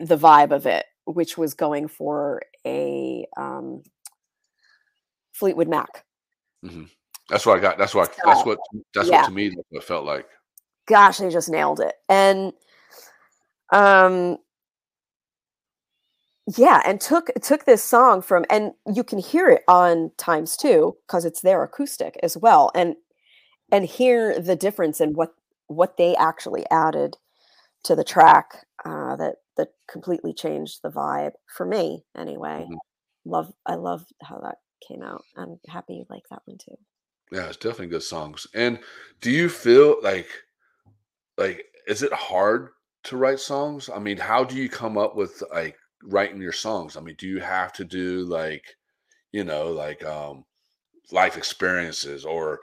the 0.00 0.16
vibe 0.16 0.52
of 0.52 0.66
it 0.66 0.86
which 1.04 1.36
was 1.38 1.54
going 1.54 1.88
for 1.88 2.42
a 2.66 3.26
um 3.36 3.82
fleetwood 5.32 5.68
mac 5.68 6.04
That's 7.30 7.44
what 7.44 7.58
I 7.58 7.60
got. 7.60 7.76
That's 7.78 7.94
what 7.94 8.10
I, 8.10 8.30
that's 8.30 8.46
what 8.46 8.58
that's 8.94 9.08
Yeah. 9.10 9.18
what 9.18 9.26
to 9.26 9.32
me 9.32 9.48
that's 9.50 9.66
what 9.70 9.82
it 9.82 9.86
felt 9.86 10.04
like. 10.06 10.26
gosh 10.86 11.18
they 11.18 11.28
just 11.28 11.50
nailed 11.50 11.80
it 11.80 11.94
and 12.08 12.52
um 13.72 14.38
yeah 16.56 16.80
and 16.84 17.00
took 17.00 17.28
took 17.42 17.64
this 17.64 17.82
song 17.82 18.22
from 18.22 18.44
and 18.50 18.72
you 18.92 19.04
can 19.04 19.18
hear 19.18 19.48
it 19.48 19.62
on 19.68 20.10
times 20.16 20.56
two 20.56 20.96
because 21.06 21.24
it's 21.24 21.42
their 21.42 21.62
acoustic 21.62 22.18
as 22.22 22.36
well 22.36 22.70
and 22.74 22.96
and 23.70 23.84
hear 23.84 24.40
the 24.40 24.56
difference 24.56 25.00
in 25.00 25.12
what 25.12 25.34
what 25.66 25.96
they 25.96 26.16
actually 26.16 26.64
added 26.70 27.16
to 27.84 27.94
the 27.94 28.04
track 28.04 28.66
uh 28.84 29.16
that 29.16 29.36
that 29.56 29.68
completely 29.88 30.32
changed 30.32 30.80
the 30.82 30.90
vibe 30.90 31.32
for 31.56 31.66
me 31.66 32.04
anyway 32.16 32.64
Mhm. 32.68 32.78
love 33.24 33.52
i 33.66 33.74
love 33.74 34.04
how 34.22 34.38
that 34.38 34.56
came 34.86 35.02
out 35.02 35.22
i'm 35.36 35.58
happy 35.68 35.94
you 35.94 36.04
like 36.08 36.28
that 36.30 36.42
one 36.46 36.58
too 36.58 36.76
Yeah, 37.30 37.48
it's 37.48 37.56
definitely 37.58 37.88
good 37.88 38.02
songs. 38.02 38.46
And 38.54 38.78
do 39.20 39.30
you 39.30 39.48
feel 39.50 39.96
like 40.02 40.28
like 41.36 41.66
is 41.86 42.02
it 42.02 42.12
hard 42.12 42.70
to 43.04 43.16
write 43.16 43.40
songs? 43.40 43.88
I 43.88 43.98
mean, 43.98 44.16
how 44.16 44.44
do 44.44 44.56
you 44.56 44.68
come 44.68 44.98
up 44.98 45.14
with 45.16 45.42
like 45.52 45.76
writing 46.02 46.40
your 46.40 46.52
songs? 46.52 46.96
I 46.96 47.00
mean, 47.00 47.16
do 47.18 47.26
you 47.26 47.40
have 47.40 47.72
to 47.74 47.84
do 47.84 48.24
like, 48.24 48.76
you 49.32 49.44
know, 49.44 49.72
like 49.72 50.04
um 50.04 50.44
life 51.10 51.36
experiences 51.36 52.24
or 52.24 52.60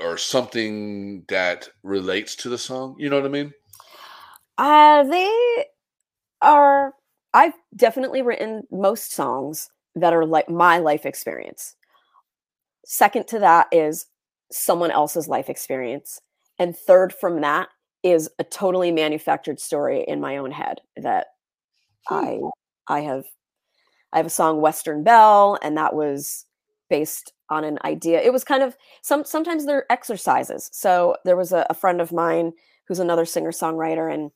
or 0.00 0.16
something 0.16 1.24
that 1.28 1.68
relates 1.82 2.34
to 2.36 2.48
the 2.48 2.58
song? 2.58 2.96
You 2.98 3.10
know 3.10 3.16
what 3.16 3.26
I 3.26 3.28
mean? 3.28 3.52
Uh, 4.58 5.02
they 5.04 5.64
are. 6.42 6.94
I've 7.32 7.54
definitely 7.74 8.22
written 8.22 8.62
most 8.70 9.12
songs 9.12 9.70
that 9.96 10.12
are 10.12 10.26
like 10.26 10.48
my 10.48 10.78
life 10.78 11.04
experience. 11.04 11.74
Second 12.84 13.26
to 13.28 13.38
that 13.40 13.68
is 13.72 14.06
someone 14.52 14.90
else's 14.90 15.26
life 15.26 15.48
experience. 15.48 16.20
And 16.58 16.76
third 16.76 17.12
from 17.12 17.40
that 17.40 17.68
is 18.02 18.30
a 18.38 18.44
totally 18.44 18.92
manufactured 18.92 19.58
story 19.58 20.04
in 20.06 20.20
my 20.20 20.36
own 20.36 20.52
head 20.52 20.80
that 20.96 21.28
I 22.08 22.40
I 22.88 23.00
have 23.00 23.24
I 24.12 24.18
have 24.18 24.26
a 24.26 24.30
song 24.30 24.60
Western 24.60 25.02
Bell, 25.04 25.58
and 25.62 25.76
that 25.76 25.94
was 25.94 26.46
based 26.90 27.32
on 27.50 27.64
an 27.64 27.78
idea. 27.84 28.20
It 28.22 28.32
was 28.32 28.44
kind 28.44 28.62
of 28.62 28.76
some 29.02 29.24
sometimes 29.24 29.66
they're 29.66 29.90
exercises. 29.92 30.70
So 30.72 31.16
there 31.24 31.36
was 31.36 31.52
a, 31.52 31.66
a 31.70 31.74
friend 31.74 32.00
of 32.00 32.12
mine 32.12 32.52
who's 32.88 33.00
another 33.00 33.24
singer-songwriter 33.26 34.12
and 34.12 34.30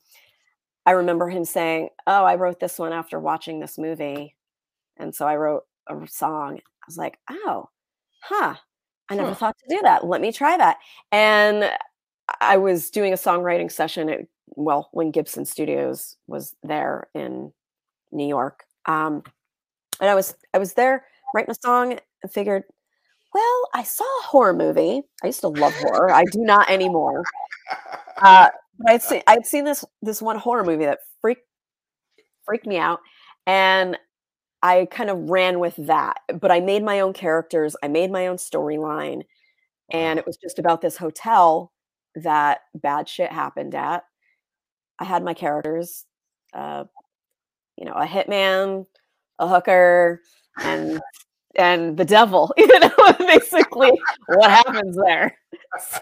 I 0.87 0.93
remember 0.93 1.29
him 1.29 1.45
saying, 1.45 1.91
"Oh, 2.07 2.25
I 2.25 2.37
wrote 2.37 2.61
this 2.61 2.79
one 2.79 2.93
after 2.93 3.20
watching 3.20 3.61
this 3.61 3.79
movie." 3.79 4.37
And 4.99 5.15
so 5.15 5.27
I 5.29 5.37
wrote 5.37 5.65
a 5.89 6.07
song. 6.09 6.59
I 6.59 6.85
was 6.89 6.99
like, 6.99 7.19
"Oh, 7.31 7.70
huh. 8.23 8.57
I 9.11 9.16
never 9.16 9.33
Huh. 9.33 9.37
thought 9.37 9.57
to 9.59 9.77
do 9.77 9.83
that. 9.85 10.07
Let 10.07 10.20
me 10.23 10.33
try 10.33 10.57
that." 10.59 10.79
And 11.12 11.73
I 12.41 12.59
was 12.59 12.91
doing 12.91 13.12
a 13.12 13.16
songwriting 13.16 13.70
session 13.73 14.11
at 14.11 14.20
well, 14.57 14.89
when 14.93 15.11
Gibson 15.12 15.45
Studios 15.47 16.16
was 16.29 16.57
there 16.62 17.09
in 17.15 17.53
New 18.12 18.26
York. 18.26 18.64
Um, 18.86 19.22
and 20.01 20.09
I 20.09 20.14
was 20.14 20.35
I 20.55 20.59
was 20.59 20.74
there 20.74 21.05
writing 21.35 21.51
a 21.51 21.66
song 21.66 21.93
and 21.93 22.32
figured, 22.32 22.64
well, 23.35 23.68
I 23.74 23.82
saw 23.82 24.05
a 24.05 24.26
horror 24.26 24.55
movie. 24.55 25.02
I 25.22 25.26
used 25.26 25.40
to 25.40 25.48
love 25.48 25.74
horror. 25.74 26.10
I 26.10 26.24
do 26.24 26.40
not 26.40 26.70
anymore. 26.70 27.22
Uh, 28.20 28.48
but 28.78 28.93
I'd 28.93 29.02
seen 29.02 29.22
I'd 29.26 29.47
seen 29.47 29.64
this 29.64 29.85
this 30.02 30.22
one 30.22 30.39
horror 30.39 30.64
movie 30.64 30.85
that 30.86 31.01
freaked 31.20 31.47
freaked 32.44 32.66
me 32.66 32.78
out, 32.78 33.01
and 33.47 33.98
I 34.62 34.86
kind 34.90 35.10
of 35.10 35.30
ran 35.30 35.60
with 35.60 35.76
that. 35.76 36.18
But 36.40 36.51
I 36.51 36.60
made 36.60 36.82
my 36.82 37.01
own 37.01 37.12
characters. 37.12 37.76
I 37.82 37.89
made 37.89 38.10
my 38.10 38.26
own 38.28 38.36
storyline, 38.36 39.22
and 39.90 40.18
it 40.18 40.26
was 40.26 40.36
just 40.36 40.59
about 40.59 40.80
this 40.80 40.97
hotel 40.97 41.72
that 42.14 42.60
bad 42.74 43.09
shit 43.09 43.30
happened 43.32 43.74
at. 43.74 44.05
I 44.98 45.05
had 45.05 45.22
my 45.22 45.35
characters, 45.35 46.05
uh, 46.55 46.85
you 47.79 47.85
know, 47.85 47.93
a 47.95 48.05
hitman, 48.07 48.87
a 49.39 49.49
hooker, 49.49 50.21
and 50.61 51.01
and 51.55 51.97
the 51.97 52.05
devil. 52.05 52.53
You 52.59 52.79
know, 52.81 52.91
basically 53.19 53.93
what 54.27 54.51
happens 54.51 54.97
there. 54.97 55.37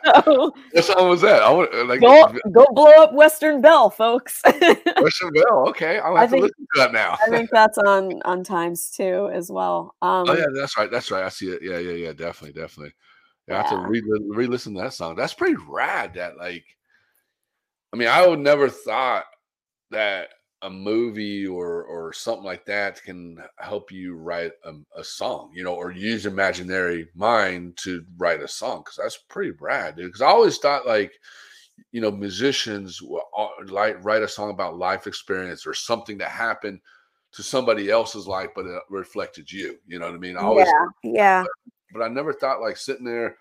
so 0.03 0.53
What 0.73 0.85
song 0.85 1.09
was 1.09 1.21
that? 1.21 1.43
I 1.43 1.51
would 1.53 1.75
uh, 1.75 1.85
like 1.85 2.01
go 2.01 2.33
go 2.53 2.67
blow 2.73 2.91
up 3.03 3.13
Western 3.13 3.61
Bell, 3.61 3.91
folks. 3.91 4.41
Western 5.01 5.33
Bell. 5.33 5.69
Okay, 5.69 5.99
I'll 5.99 6.17
I 6.17 6.23
have 6.23 6.31
to 6.31 6.33
think- 6.37 6.43
listen 6.45 6.67
to 6.75 6.81
that 6.81 6.93
now. 6.93 7.17
I 7.25 7.31
think 7.31 7.51
that's 7.53 7.79
on 7.79 8.21
on 8.25 8.43
times 8.43 8.91
too 8.91 9.31
as 9.33 9.51
well. 9.51 9.95
Um, 10.03 10.25
Oh 10.29 10.35
yeah, 10.35 10.47
that's 10.55 10.77
right. 10.77 10.91
That's 10.91 11.11
right. 11.11 11.25
I 11.25 11.29
see 11.29 11.49
it. 11.51 11.63
Yeah, 11.63 11.79
yeah, 11.79 11.93
yeah. 11.93 12.13
Definitely, 12.13 12.61
definitely. 12.61 12.95
Yeah, 13.49 13.59
I 13.59 13.63
have 13.63 13.71
to 13.71 13.89
re 13.89 14.03
re-listen 14.29 14.75
to 14.75 14.81
that 14.83 14.93
song. 14.95 15.15
That's 15.15 15.35
pretty 15.35 15.57
rad. 15.69 16.15
That 16.15 16.37
like, 16.37 16.65
I 17.93 17.97
mean, 17.97 18.09
I 18.09 18.27
would 18.27 18.41
never 18.41 18.69
thought 18.69 19.25
that 19.93 20.31
a 20.67 20.71
movie 20.71 21.47
or 21.47 21.85
or 21.85 22.13
something 22.13 22.45
like 22.45 22.65
that 22.67 23.01
can 23.03 23.39
help 23.59 23.93
you 23.93 24.17
write 24.17 24.51
a, 24.65 24.73
a 24.99 25.05
song, 25.05 25.51
you 25.55 25.63
know, 25.63 25.75
or 25.75 25.93
use 25.93 26.27
imaginary 26.27 27.07
mind 27.15 27.77
to 27.77 28.05
write 28.19 28.43
a 28.43 28.49
song 28.49 28.81
because 28.81 28.97
that's 29.01 29.17
pretty 29.29 29.53
rad, 29.61 29.95
dude. 29.95 30.07
Because 30.07 30.23
I 30.23 30.27
always 30.27 30.59
thought 30.59 30.85
like, 30.85 31.13
you 31.93 32.01
know, 32.01 32.11
musicians 32.11 33.01
will 33.01 33.23
like 33.67 34.05
write 34.05 34.23
a 34.23 34.29
song 34.29 34.51
about 34.51 34.77
life 34.77 35.07
experience 35.07 35.69
or 35.69 35.73
something 35.73 36.19
that 36.19 36.31
happened 36.31 36.81
to 37.31 37.45
somebody 37.45 37.89
else's 37.89 38.27
life, 38.27 38.51
but 38.57 38.67
it 38.67 38.83
reflected 38.91 39.51
you. 39.51 39.79
You 39.87 40.01
know 40.01 40.07
what 40.07 40.17
I 40.17 40.19
mean? 40.19 40.37
I 40.37 40.41
always 40.41 40.67
yeah, 41.05 41.13
yeah, 41.13 41.45
but 41.93 42.03
I 42.03 42.09
never 42.09 42.33
thought 42.33 42.61
like 42.61 42.77
sitting 42.77 43.05
there 43.05 43.37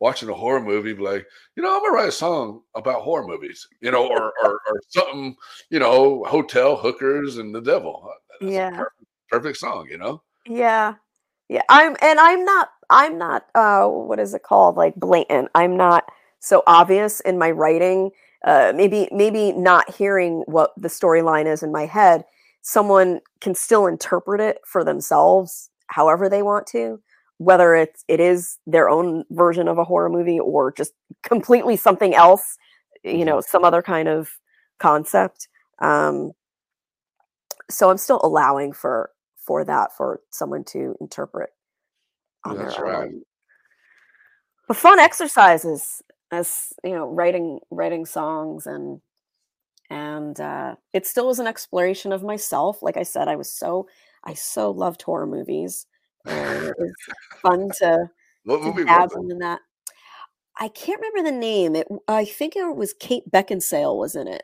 watching 0.00 0.28
a 0.28 0.34
horror 0.34 0.60
movie, 0.60 0.92
be 0.94 1.02
like, 1.02 1.26
you 1.56 1.62
know, 1.62 1.74
I'm 1.76 1.82
gonna 1.82 1.94
write 1.94 2.08
a 2.08 2.12
song 2.12 2.62
about 2.74 3.02
horror 3.02 3.26
movies, 3.26 3.66
you 3.80 3.90
know, 3.90 4.06
or 4.08 4.32
or, 4.44 4.60
or 4.68 4.80
something, 4.88 5.36
you 5.70 5.78
know, 5.78 6.24
hotel 6.24 6.76
hookers 6.76 7.38
and 7.38 7.54
the 7.54 7.60
devil. 7.60 8.02
Uh, 8.08 8.14
That's 8.40 8.52
Yeah. 8.52 8.70
perfect, 8.70 9.04
perfect 9.30 9.56
song, 9.58 9.88
you 9.90 9.98
know. 9.98 10.22
yeah, 10.46 10.94
yeah. 11.48 11.62
I'm 11.68 11.96
and 12.02 12.18
I'm 12.20 12.44
not 12.44 12.70
I'm 12.90 13.18
not 13.18 13.46
uh 13.54 13.86
what 13.86 14.18
is 14.20 14.34
it 14.34 14.42
called 14.42 14.76
like 14.76 14.94
blatant. 14.96 15.48
I'm 15.54 15.76
not 15.76 16.04
so 16.40 16.62
obvious 16.66 17.20
in 17.20 17.38
my 17.38 17.50
writing. 17.50 18.10
Uh, 18.44 18.72
maybe 18.74 19.08
maybe 19.12 19.52
not 19.52 19.94
hearing 19.94 20.42
what 20.46 20.72
the 20.76 20.88
storyline 20.88 21.46
is 21.46 21.62
in 21.62 21.70
my 21.72 21.84
head, 21.86 22.24
someone 22.62 23.20
can 23.40 23.54
still 23.54 23.86
interpret 23.86 24.40
it 24.40 24.58
for 24.66 24.82
themselves 24.84 25.70
however 25.88 26.28
they 26.28 26.42
want 26.42 26.66
to. 26.68 27.00
Whether 27.40 27.74
it's 27.74 28.04
it 28.06 28.20
is 28.20 28.58
their 28.66 28.90
own 28.90 29.24
version 29.30 29.66
of 29.66 29.78
a 29.78 29.84
horror 29.84 30.10
movie 30.10 30.38
or 30.38 30.70
just 30.72 30.92
completely 31.22 31.74
something 31.74 32.14
else, 32.14 32.58
you 33.02 33.24
know, 33.24 33.40
some 33.40 33.64
other 33.64 33.80
kind 33.80 34.08
of 34.08 34.28
concept. 34.78 35.48
Um, 35.80 36.32
so 37.70 37.88
I'm 37.88 37.96
still 37.96 38.20
allowing 38.22 38.74
for 38.74 39.10
for 39.38 39.64
that 39.64 39.96
for 39.96 40.20
someone 40.30 40.64
to 40.64 40.94
interpret 41.00 41.48
on 42.44 42.58
That's 42.58 42.76
their 42.76 42.84
right. 42.84 43.04
own. 43.04 43.22
But 44.68 44.76
fun 44.76 44.98
exercises 44.98 46.02
as 46.30 46.74
you 46.84 46.92
know, 46.92 47.06
writing 47.06 47.60
writing 47.70 48.04
songs 48.04 48.66
and 48.66 49.00
and 49.88 50.38
uh, 50.40 50.76
it 50.92 51.06
still 51.06 51.26
was 51.26 51.38
an 51.38 51.46
exploration 51.46 52.12
of 52.12 52.22
myself. 52.22 52.82
Like 52.82 52.98
I 52.98 53.02
said, 53.02 53.28
I 53.28 53.36
was 53.36 53.50
so 53.50 53.88
I 54.24 54.34
so 54.34 54.70
loved 54.70 55.02
horror 55.02 55.26
movies, 55.26 55.86
and 56.26 56.66
it 56.66 56.74
was 56.78 56.92
fun 57.42 57.70
to 57.78 58.10
What 58.44 58.62
to 58.62 58.70
was 58.70 59.12
it? 59.12 59.30
in 59.32 59.38
that. 59.38 59.60
I 60.58 60.68
can't 60.68 61.00
remember 61.00 61.30
the 61.30 61.36
name. 61.36 61.74
It 61.76 61.88
I 62.08 62.24
think 62.24 62.56
it 62.56 62.76
was 62.76 62.94
Kate 62.94 63.24
Beckinsale 63.30 63.96
was 63.98 64.14
in 64.14 64.28
it. 64.28 64.42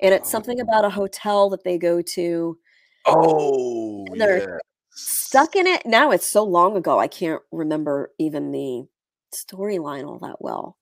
And 0.00 0.14
it's 0.14 0.30
something 0.30 0.58
Oh. 0.60 0.62
about 0.62 0.84
a 0.84 0.90
hotel 0.90 1.50
that 1.50 1.64
they 1.64 1.78
go 1.78 2.02
to. 2.02 2.58
Oh, 3.06 4.04
they're 4.16 4.38
yeah. 4.38 4.58
Stuck 4.90 5.54
in 5.54 5.66
it. 5.68 5.86
Now 5.86 6.10
it's 6.10 6.26
so 6.26 6.42
long 6.42 6.76
ago. 6.76 6.98
I 6.98 7.06
can't 7.06 7.40
remember 7.52 8.12
even 8.18 8.50
the 8.50 8.84
storyline 9.32 10.06
all 10.06 10.18
that 10.20 10.40
well. 10.40 10.76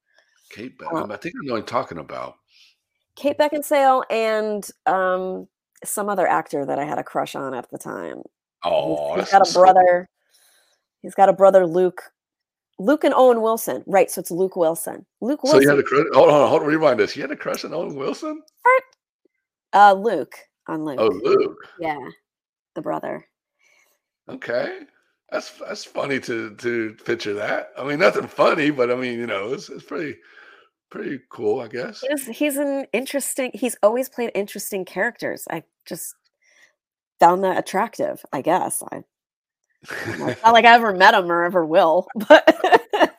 Kate 0.51 0.75
uh, 0.81 0.85
Beckham. 0.85 1.13
I 1.13 1.17
think 1.17 1.35
I 1.35 1.47
know 1.47 1.57
you're 1.57 1.65
talking 1.65 1.99
about. 1.99 2.37
Kate 3.15 3.37
Beckinsale 3.39 4.05
and 4.11 4.67
um 4.87 5.49
some 5.85 6.09
other 6.09 6.27
actor 6.27 6.65
that 6.65 6.79
I 6.79 6.85
had 6.85 6.99
a 6.99 7.05
crush 7.05 7.35
on 7.35 7.53
at 7.53 7.71
the 7.71 7.79
time. 7.79 8.23
He's- 8.71 8.99
Oh, 8.99 9.15
he's 9.17 9.31
that's 9.31 9.33
got 9.33 9.49
a 9.51 9.53
brother. 9.59 10.09
He's 11.03 11.15
got 11.15 11.29
a 11.29 11.33
brother, 11.33 11.67
Luke. 11.67 12.03
Luke 12.79 13.05
and 13.05 13.15
Owen 13.15 13.41
Wilson. 13.41 13.83
Right. 13.87 14.11
So 14.11 14.21
it's 14.21 14.31
Luke 14.31 14.57
Wilson. 14.57 15.07
Luke 15.21 15.41
So 15.45 15.59
you 15.61 15.67
Wilson. 15.69 15.71
had 15.71 15.79
a 15.79 15.83
crush. 15.83 16.07
Hold 16.13 16.31
on, 16.31 16.49
hold 16.49 16.63
on. 16.63 16.69
Rewind 16.69 16.99
this. 17.01 17.17
You 17.17 17.23
had 17.23 17.31
a 17.31 17.37
crush 17.37 17.65
on 17.65 17.73
Owen 17.73 17.95
Wilson? 17.95 18.43
uh 19.73 19.93
Luke. 19.95 20.35
On 20.69 20.85
Luke. 20.85 20.99
Oh, 21.01 21.07
Luke. 21.09 21.57
Yeah. 21.81 21.99
The 22.75 22.83
brother. 22.83 23.27
Okay. 24.29 24.81
That's 25.31 25.51
that's 25.59 25.85
funny 25.85 26.21
to 26.21 26.55
to 26.57 26.95
picture 27.05 27.35
that. 27.35 27.71
I 27.79 27.85
mean, 27.85 27.99
nothing 27.99 28.27
funny, 28.29 28.71
but 28.71 28.91
I 28.91 28.95
mean, 28.95 29.19
you 29.19 29.27
know, 29.27 29.53
it's 29.53 29.69
it's 29.69 29.85
pretty 29.85 30.17
pretty 30.91 31.21
cool, 31.31 31.61
I 31.61 31.69
guess. 31.69 32.01
He's 32.09 32.27
he's 32.27 32.57
an 32.57 32.87
interesting 32.93 33.51
he's 33.55 33.77
always 33.83 34.09
played 34.09 34.31
interesting 34.35 34.85
characters. 34.85 35.47
I 35.51 35.63
just 35.85 36.15
found 37.21 37.45
that 37.45 37.59
attractive, 37.59 38.25
I 38.33 38.43
guess. 38.43 38.83
I 38.91 39.03
not 40.19 40.53
like 40.53 40.65
I 40.65 40.75
ever 40.75 40.95
met 40.95 41.15
him 41.15 41.31
or 41.31 41.45
ever 41.45 41.65
will, 41.65 42.07
but 42.29 42.45
but 42.63 43.15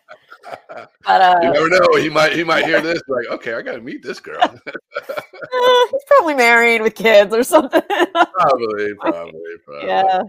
uh 1.06 1.40
you 1.42 1.52
never 1.52 1.70
know. 1.70 1.96
He 2.00 2.10
might 2.10 2.34
he 2.34 2.44
might 2.44 2.66
hear 2.66 2.82
this 2.82 3.02
like, 3.08 3.28
okay, 3.28 3.54
I 3.54 3.62
gotta 3.62 3.82
meet 3.82 4.04
this 4.04 4.20
girl. 4.20 4.42
eh, 4.42 5.86
he's 5.92 6.04
probably 6.08 6.36
married 6.36 6.82
with 6.82 6.96
kids 6.96 7.34
or 7.34 7.44
something. 7.44 7.82
probably, 7.90 8.94
probably, 8.96 9.42
probably. 9.66 9.88
yeah. 9.88 10.22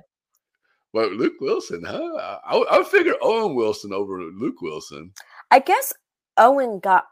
But 0.94 1.12
Luke 1.12 1.34
Wilson, 1.40 1.84
huh? 1.84 2.40
I, 2.46 2.56
I 2.56 2.78
would 2.78 2.86
figure 2.86 3.14
Owen 3.20 3.54
Wilson 3.54 3.92
over 3.92 4.22
Luke 4.22 4.62
Wilson. 4.62 5.12
I 5.50 5.58
guess 5.58 5.92
Owen 6.38 6.80
got 6.80 7.04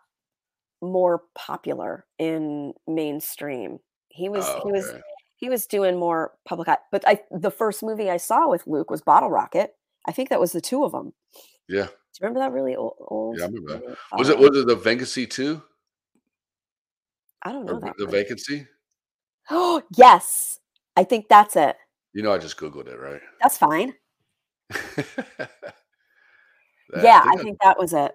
more 0.80 1.22
popular 1.34 2.06
in 2.18 2.72
mainstream. 2.86 3.78
He 4.08 4.30
was 4.30 4.46
Oh, 4.48 4.62
he 4.64 4.72
was 4.72 4.88
okay. 4.88 5.00
He 5.36 5.48
was 5.48 5.66
doing 5.66 5.98
more 5.98 6.32
public 6.46 6.68
eye. 6.68 6.78
But 6.90 7.06
I 7.06 7.20
the 7.30 7.50
first 7.50 7.82
movie 7.82 8.10
I 8.10 8.16
saw 8.16 8.48
with 8.48 8.66
Luke 8.66 8.90
was 8.90 9.02
Bottle 9.02 9.30
Rocket. 9.30 9.74
I 10.06 10.12
think 10.12 10.28
that 10.30 10.40
was 10.40 10.52
the 10.52 10.60
two 10.60 10.84
of 10.84 10.92
them. 10.92 11.12
Yeah. 11.68 11.86
Do 11.86 11.90
you 12.20 12.28
remember 12.28 12.40
that 12.40 12.52
really 12.52 12.74
old? 12.76 12.94
old 12.98 13.38
Yeah, 13.38 13.44
I 13.44 13.46
remember 13.48 13.72
that. 13.72 14.18
Was 14.18 14.28
it 14.28 14.38
was 14.38 14.56
it 14.56 14.66
the 14.66 14.76
vacancy 14.76 15.26
too? 15.26 15.62
I 17.42 17.52
don't 17.52 17.66
know 17.66 17.80
the 17.98 18.06
vacancy? 18.06 18.66
Oh 19.50 19.82
yes, 19.96 20.58
I 20.96 21.04
think 21.04 21.28
that's 21.28 21.56
it. 21.56 21.76
You 22.12 22.22
know, 22.22 22.32
I 22.32 22.38
just 22.38 22.56
googled 22.56 22.88
it, 22.88 22.98
right? 22.98 23.20
That's 23.40 23.58
fine. 23.58 23.94
That- 26.90 27.02
yeah, 27.02 27.20
I 27.24 27.30
think 27.30 27.42
think 27.42 27.58
that 27.62 27.78
was 27.78 27.92
it. 27.92 28.12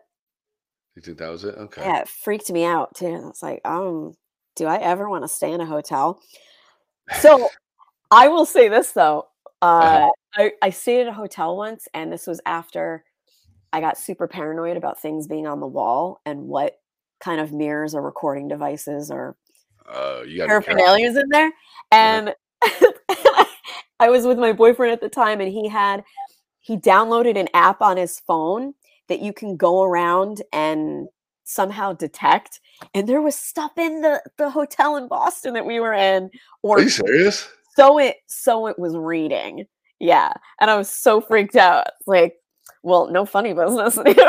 You 0.96 1.02
think 1.02 1.18
that 1.18 1.30
was 1.30 1.44
it? 1.44 1.56
Okay. 1.56 1.82
Yeah, 1.82 2.00
it 2.02 2.08
freaked 2.08 2.52
me 2.52 2.64
out 2.64 2.96
too. 2.96 3.08
I 3.08 3.20
was 3.20 3.44
like, 3.44 3.62
um, 3.66 4.14
do 4.56 4.66
I 4.66 4.78
ever 4.78 5.10
want 5.10 5.24
to 5.24 5.28
stay 5.28 5.52
in 5.52 5.62
a 5.62 5.66
hotel? 5.66 6.22
So 7.20 7.50
I 8.10 8.28
will 8.28 8.46
say 8.46 8.68
this 8.70 8.92
though. 8.92 9.28
Uh-huh. 9.62 10.08
Uh, 10.08 10.10
I, 10.36 10.52
I 10.62 10.70
stayed 10.70 11.02
at 11.02 11.08
a 11.08 11.14
hotel 11.14 11.56
once, 11.58 11.88
and 11.94 12.12
this 12.12 12.26
was 12.26 12.42
after 12.46 13.04
I 13.74 13.82
got 13.82 13.98
super 13.98 14.28
paranoid 14.28 14.78
about 14.78 15.00
things 15.00 15.28
being 15.28 15.48
on 15.48 15.60
the 15.60 15.68
wall 15.68 16.22
and 16.26 16.48
what 16.48 16.80
kind 17.20 17.40
of 17.40 17.54
mirrors 17.54 17.94
or 17.94 18.02
recording 18.02 18.48
devices 18.48 19.12
or 19.12 19.36
Uh, 19.88 20.22
you 20.26 20.42
be 20.42 20.48
careful. 20.48 20.74
in 20.76 21.30
there. 21.30 21.52
And 21.92 22.34
I 24.00 24.10
was 24.10 24.26
with 24.26 24.40
my 24.40 24.52
boyfriend 24.54 24.94
at 24.94 25.02
the 25.02 25.10
time, 25.10 25.42
and 25.42 25.52
he 25.52 25.68
had 25.68 26.04
he 26.60 26.78
downloaded 26.78 27.38
an 27.40 27.50
app 27.54 27.82
on 27.82 27.98
his 27.98 28.20
phone 28.22 28.74
that 29.08 29.20
you 29.20 29.34
can 29.34 29.58
go 29.58 29.84
around 29.84 30.42
and 30.54 31.08
somehow 31.52 31.94
detect. 31.94 32.60
And 32.94 33.08
there 33.08 33.22
was 33.22 33.36
stuff 33.36 33.72
in 33.78 34.02
the 34.02 34.22
the 34.38 34.50
hotel 34.50 34.96
in 34.98 35.08
Boston 35.08 35.54
that 35.54 35.66
we 35.66 35.80
were 35.80 35.94
in, 35.94 36.26
Are 36.26 36.30
or 36.64 36.80
you 36.82 36.90
serious? 36.90 37.48
so 37.76 37.98
it 38.00 38.18
so 38.28 38.68
it 38.68 38.78
was 38.80 38.96
reading. 38.96 39.66
Yeah, 40.00 40.34
and 40.60 40.72
I 40.72 40.78
was 40.78 40.90
so 40.90 41.22
freaked 41.22 41.56
out. 41.56 41.88
Like, 42.08 42.36
well, 42.84 43.08
no 43.12 43.26
funny 43.26 43.54
business. 43.54 43.98
Like, 44.06 44.18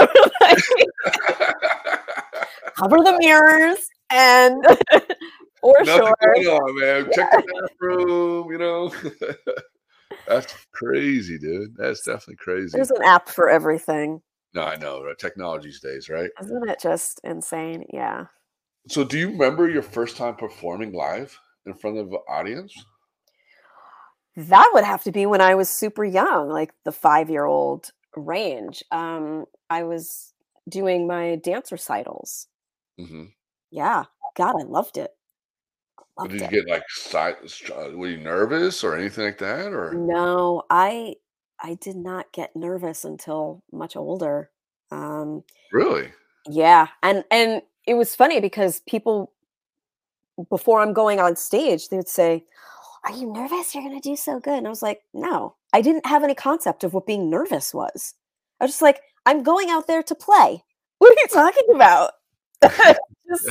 cover 2.77 2.97
the 2.99 3.16
mirrors 3.20 3.78
and 4.11 4.65
or 5.62 5.74
Nothing 5.85 6.05
sure. 6.07 6.15
going 6.35 6.47
on, 6.47 6.81
man. 6.81 7.11
Check 7.15 7.31
the 7.31 7.69
bathroom. 7.81 8.51
You 8.51 8.59
know, 8.59 8.93
that's 10.27 10.55
crazy, 10.73 11.39
dude. 11.39 11.77
That's 11.77 12.03
definitely 12.03 12.36
crazy. 12.36 12.70
There's 12.73 12.90
an 12.90 13.03
app 13.05 13.28
for 13.28 13.49
everything. 13.49 14.20
No, 14.55 14.62
I 14.62 14.77
know. 14.77 15.03
Right? 15.03 15.19
Technology 15.19 15.69
these 15.69 15.81
days, 15.81 16.09
right? 16.09 16.31
Isn't 16.41 16.69
it 16.69 16.81
just 16.81 17.20
insane? 17.24 17.85
Yeah. 17.93 18.27
So, 18.89 19.05
do 19.05 19.19
you 19.19 19.31
remember 19.31 19.69
your 19.69 19.83
first 19.83 20.16
time 20.16 20.35
performing 20.35 20.93
live 20.93 21.39
in 21.66 21.74
front 21.74 21.99
of 21.99 22.09
an 22.09 22.19
audience? 22.29 22.74
That 24.37 24.70
would 24.73 24.85
have 24.85 25.05
to 25.05 25.12
be 25.12 25.27
when 25.27 25.41
I 25.41 25.55
was 25.55 25.69
super 25.69 26.05
young, 26.05 26.49
like 26.49 26.73
the 26.85 26.93
five 26.93 27.31
year 27.31 27.45
old 27.45 27.91
range. 28.16 28.83
Um, 28.91 29.47
I 29.70 29.83
was 29.85 30.33
doing 30.69 31.07
my 31.07 31.37
dance 31.37 31.70
recitals. 31.70 32.49
hmm 32.99 33.24
Yeah. 33.70 34.05
God, 34.35 34.55
I 34.59 34.65
loved 34.65 34.97
it. 34.97 35.11
Loved 36.19 36.31
Did 36.33 36.41
you 36.41 36.47
it. 36.47 36.51
get 36.51 36.69
like 36.69 36.83
side? 36.89 37.37
Were 37.95 38.09
you 38.09 38.19
nervous 38.19 38.83
or 38.83 38.97
anything 38.97 39.24
like 39.24 39.39
that? 39.39 39.73
Or 39.73 39.93
No, 39.95 40.62
I 40.70 41.16
I 41.62 41.74
did 41.74 41.97
not 41.97 42.32
get 42.32 42.56
nervous 42.56 43.05
until 43.05 43.62
much 43.72 43.97
older. 43.97 44.51
Um, 44.90 45.44
really? 45.72 46.10
Yeah, 46.47 46.89
and 47.02 47.24
and 47.30 47.62
it 47.86 47.94
was 47.94 48.14
funny 48.14 48.40
because 48.40 48.80
people 48.80 49.32
before 50.48 50.80
I'm 50.80 50.93
going 50.93 51.20
on 51.20 51.36
stage, 51.36 51.89
they 51.89 51.97
would 51.97 52.09
say, 52.09 52.44
"Are 53.05 53.12
you 53.12 53.32
nervous? 53.32 53.74
You're 53.74 53.84
going 53.84 54.01
to 54.01 54.09
do 54.09 54.16
so 54.16 54.40
good." 54.40 54.59
And 54.59 54.66
I 54.66 54.70
was 54.70 54.82
like, 54.82 55.02
"No, 55.14 55.55
I 55.72 55.80
didn't 55.80 56.06
have 56.06 56.22
any 56.22 56.34
concept 56.34 56.84
of 56.84 56.93
what 56.93 57.06
being 57.06 57.30
nervous 57.30 57.72
was. 57.72 58.14
I 58.60 58.64
was 58.64 58.72
just 58.72 58.82
like, 58.82 59.01
I'm 59.26 59.43
going 59.43 59.70
out 59.70 59.86
there 59.86 60.02
to 60.02 60.14
play. 60.14 60.62
What 60.98 61.10
are 61.10 61.20
you 61.20 61.26
talking 61.32 61.74
about? 61.74 62.12
just, 63.28 63.51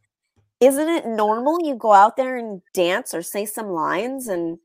isn't 0.60 0.88
it 0.90 1.06
normal 1.06 1.66
you 1.66 1.74
go 1.74 1.94
out 1.94 2.18
there 2.18 2.36
and 2.36 2.60
dance 2.74 3.14
or 3.14 3.22
say 3.22 3.46
some 3.46 3.70
lines 3.70 4.28
and 4.28 4.58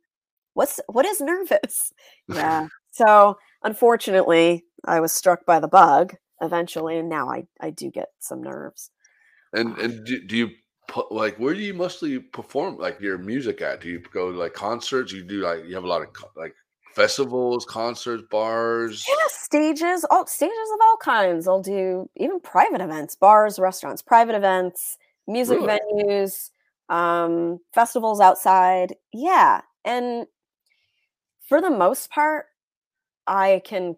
what's 0.57 0.79
what 0.87 1.05
is 1.05 1.21
nervous? 1.21 1.93
Yeah. 2.33 2.67
So 2.91 3.37
unfortunately, 3.63 4.65
I 4.83 4.99
was 4.99 5.13
struck 5.13 5.45
by 5.45 5.59
the 5.59 5.67
bug 5.67 6.15
eventually, 6.41 6.97
and 6.97 7.07
now 7.07 7.29
I 7.29 7.45
I 7.61 7.69
do 7.69 7.91
get 7.91 8.07
some 8.19 8.41
nerves. 8.41 8.89
And 9.53 9.77
and 9.83 10.05
do, 10.05 10.25
do 10.27 10.35
you 10.35 10.49
put 10.87 11.11
like 11.11 11.37
where 11.37 11.53
do 11.53 11.61
you 11.61 11.73
mostly 11.73 12.19
perform 12.19 12.77
like 12.77 12.99
your 12.99 13.17
music 13.17 13.61
at? 13.61 13.81
Do 13.81 13.89
you 13.89 13.99
go 14.11 14.31
to 14.31 14.37
like 14.37 14.53
concerts? 14.53 15.13
You 15.13 15.23
do 15.23 15.41
like 15.41 15.65
you 15.65 15.75
have 15.75 15.83
a 15.83 15.87
lot 15.87 16.01
of 16.01 16.09
like 16.35 16.55
festivals, 16.95 17.63
concerts, 17.65 18.23
bars. 18.31 19.05
Yeah, 19.07 19.27
stages, 19.27 20.05
all 20.09 20.25
stages 20.25 20.69
of 20.73 20.79
all 20.81 20.97
kinds. 20.97 21.47
I'll 21.47 21.61
do 21.61 22.09
even 22.17 22.39
private 22.39 22.81
events, 22.81 23.15
bars, 23.15 23.59
restaurants, 23.59 24.01
private 24.01 24.35
events, 24.35 24.97
music 25.27 25.59
really? 25.59 25.79
venues, 25.93 26.49
um, 26.89 27.59
festivals 27.75 28.19
outside. 28.19 28.95
Yeah, 29.13 29.61
and 29.85 30.25
for 31.47 31.61
the 31.61 31.69
most 31.69 32.09
part, 32.11 32.45
I 33.25 33.61
can 33.65 33.95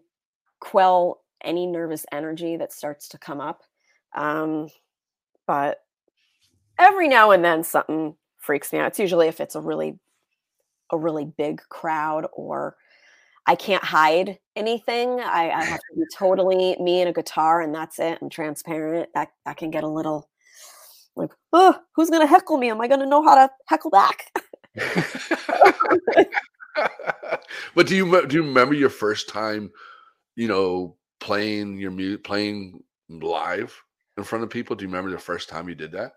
quell 0.60 1.22
any 1.42 1.66
nervous 1.66 2.06
energy 2.12 2.56
that 2.56 2.72
starts 2.72 3.08
to 3.08 3.18
come 3.18 3.40
up. 3.40 3.62
Um, 4.14 4.68
but 5.46 5.80
every 6.78 7.08
now 7.08 7.30
and 7.30 7.44
then 7.44 7.64
something 7.64 8.14
freaks 8.38 8.72
me 8.72 8.78
out. 8.78 8.88
It's 8.88 8.98
usually 8.98 9.28
if 9.28 9.40
it's 9.40 9.54
a 9.54 9.60
really 9.60 9.98
a 10.92 10.98
really 10.98 11.24
big 11.24 11.60
crowd 11.68 12.26
or 12.32 12.76
I 13.46 13.54
can't 13.54 13.84
hide 13.84 14.38
anything. 14.56 15.20
I, 15.20 15.50
I, 15.50 15.64
have 15.64 15.78
to 15.78 15.96
be 15.96 16.02
totally 16.16 16.76
me 16.80 17.00
and 17.00 17.08
a 17.08 17.12
guitar, 17.12 17.62
and 17.62 17.74
that's 17.74 17.98
it. 17.98 18.18
I'm 18.20 18.28
transparent. 18.28 19.08
That 19.14 19.28
that 19.46 19.56
can 19.56 19.70
get 19.70 19.84
a 19.84 19.88
little 19.88 20.28
like, 21.16 21.30
oh, 21.52 21.76
who's 21.94 22.10
gonna 22.10 22.26
heckle 22.26 22.58
me? 22.58 22.70
Am 22.70 22.80
I 22.80 22.88
gonna 22.88 23.06
know 23.06 23.22
how 23.22 23.34
to 23.34 23.50
heckle 23.66 23.90
back? 23.90 24.30
but 27.74 27.86
do 27.86 27.96
you 27.96 28.26
do 28.26 28.36
you 28.36 28.42
remember 28.42 28.74
your 28.74 28.90
first 28.90 29.28
time, 29.28 29.70
you 30.36 30.48
know, 30.48 30.96
playing 31.20 31.78
your 31.78 31.90
music, 31.90 32.24
playing 32.24 32.82
live 33.08 33.74
in 34.16 34.24
front 34.24 34.44
of 34.44 34.50
people? 34.50 34.76
Do 34.76 34.84
you 34.84 34.88
remember 34.88 35.10
the 35.10 35.18
first 35.18 35.48
time 35.48 35.68
you 35.68 35.74
did 35.74 35.92
that? 35.92 36.12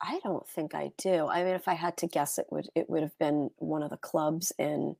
I 0.00 0.20
don't 0.22 0.46
think 0.48 0.74
I 0.74 0.90
do. 0.98 1.26
I 1.26 1.42
mean, 1.42 1.54
if 1.54 1.66
I 1.66 1.74
had 1.74 1.96
to 1.98 2.06
guess, 2.06 2.38
it 2.38 2.46
would 2.50 2.68
it 2.74 2.88
would 2.88 3.02
have 3.02 3.18
been 3.18 3.50
one 3.58 3.82
of 3.82 3.90
the 3.90 3.96
clubs 3.96 4.52
in 4.58 4.94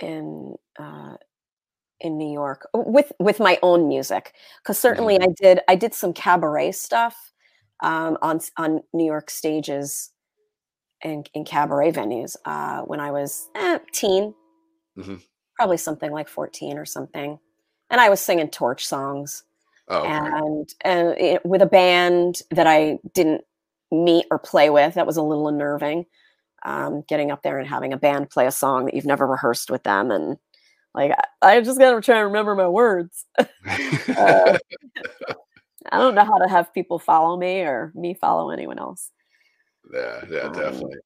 in 0.00 0.54
uh, 0.78 1.16
in 2.00 2.18
New 2.18 2.32
York 2.32 2.68
with 2.74 3.12
with 3.18 3.40
my 3.40 3.58
own 3.62 3.88
music 3.88 4.34
because 4.62 4.78
certainly 4.78 5.18
mm-hmm. 5.18 5.30
I 5.30 5.34
did 5.40 5.60
I 5.68 5.74
did 5.74 5.94
some 5.94 6.12
cabaret 6.12 6.72
stuff 6.72 7.32
um, 7.82 8.16
on 8.22 8.40
on 8.56 8.82
New 8.92 9.06
York 9.06 9.30
stages 9.30 10.10
and 11.04 11.28
in 11.34 11.44
cabaret 11.44 11.92
venues 11.92 12.36
uh, 12.44 12.82
when 12.82 13.00
I 13.00 13.10
was 13.10 13.48
eh, 13.54 13.78
teen, 13.92 14.34
mm-hmm. 14.98 15.16
probably 15.56 15.76
something 15.76 16.10
like 16.10 16.28
fourteen 16.28 16.78
or 16.78 16.84
something, 16.84 17.38
and 17.90 18.00
I 18.00 18.08
was 18.08 18.20
singing 18.20 18.48
torch 18.48 18.86
songs. 18.86 19.44
Oh, 19.88 20.02
and 20.02 20.68
and 20.80 21.18
it, 21.18 21.44
with 21.44 21.62
a 21.62 21.66
band 21.66 22.40
that 22.50 22.66
I 22.66 22.98
didn't 23.12 23.42
meet 23.92 24.26
or 24.30 24.38
play 24.38 24.70
with, 24.70 24.94
that 24.94 25.06
was 25.06 25.16
a 25.16 25.22
little 25.22 25.46
unnerving 25.46 26.06
um, 26.64 27.02
getting 27.08 27.30
up 27.30 27.42
there 27.42 27.58
and 27.58 27.68
having 27.68 27.92
a 27.92 27.98
band 27.98 28.30
play 28.30 28.46
a 28.46 28.50
song 28.50 28.86
that 28.86 28.94
you've 28.94 29.04
never 29.04 29.26
rehearsed 29.26 29.70
with 29.70 29.82
them 29.82 30.10
and 30.10 30.36
like 30.94 31.12
I, 31.42 31.56
I 31.56 31.60
just 31.60 31.78
gotta 31.78 32.00
try 32.00 32.18
and 32.18 32.26
remember 32.26 32.54
my 32.54 32.68
words. 32.68 33.26
uh, 33.38 33.46
I 35.92 35.98
don't 35.98 36.14
know 36.14 36.24
how 36.24 36.38
to 36.38 36.48
have 36.48 36.72
people 36.72 36.98
follow 36.98 37.36
me 37.36 37.60
or 37.60 37.92
me 37.94 38.14
follow 38.14 38.50
anyone 38.50 38.78
else. 38.78 39.10
Yeah, 39.92 40.24
yeah, 40.30 40.40
um, 40.40 40.52
definitely. 40.52 40.98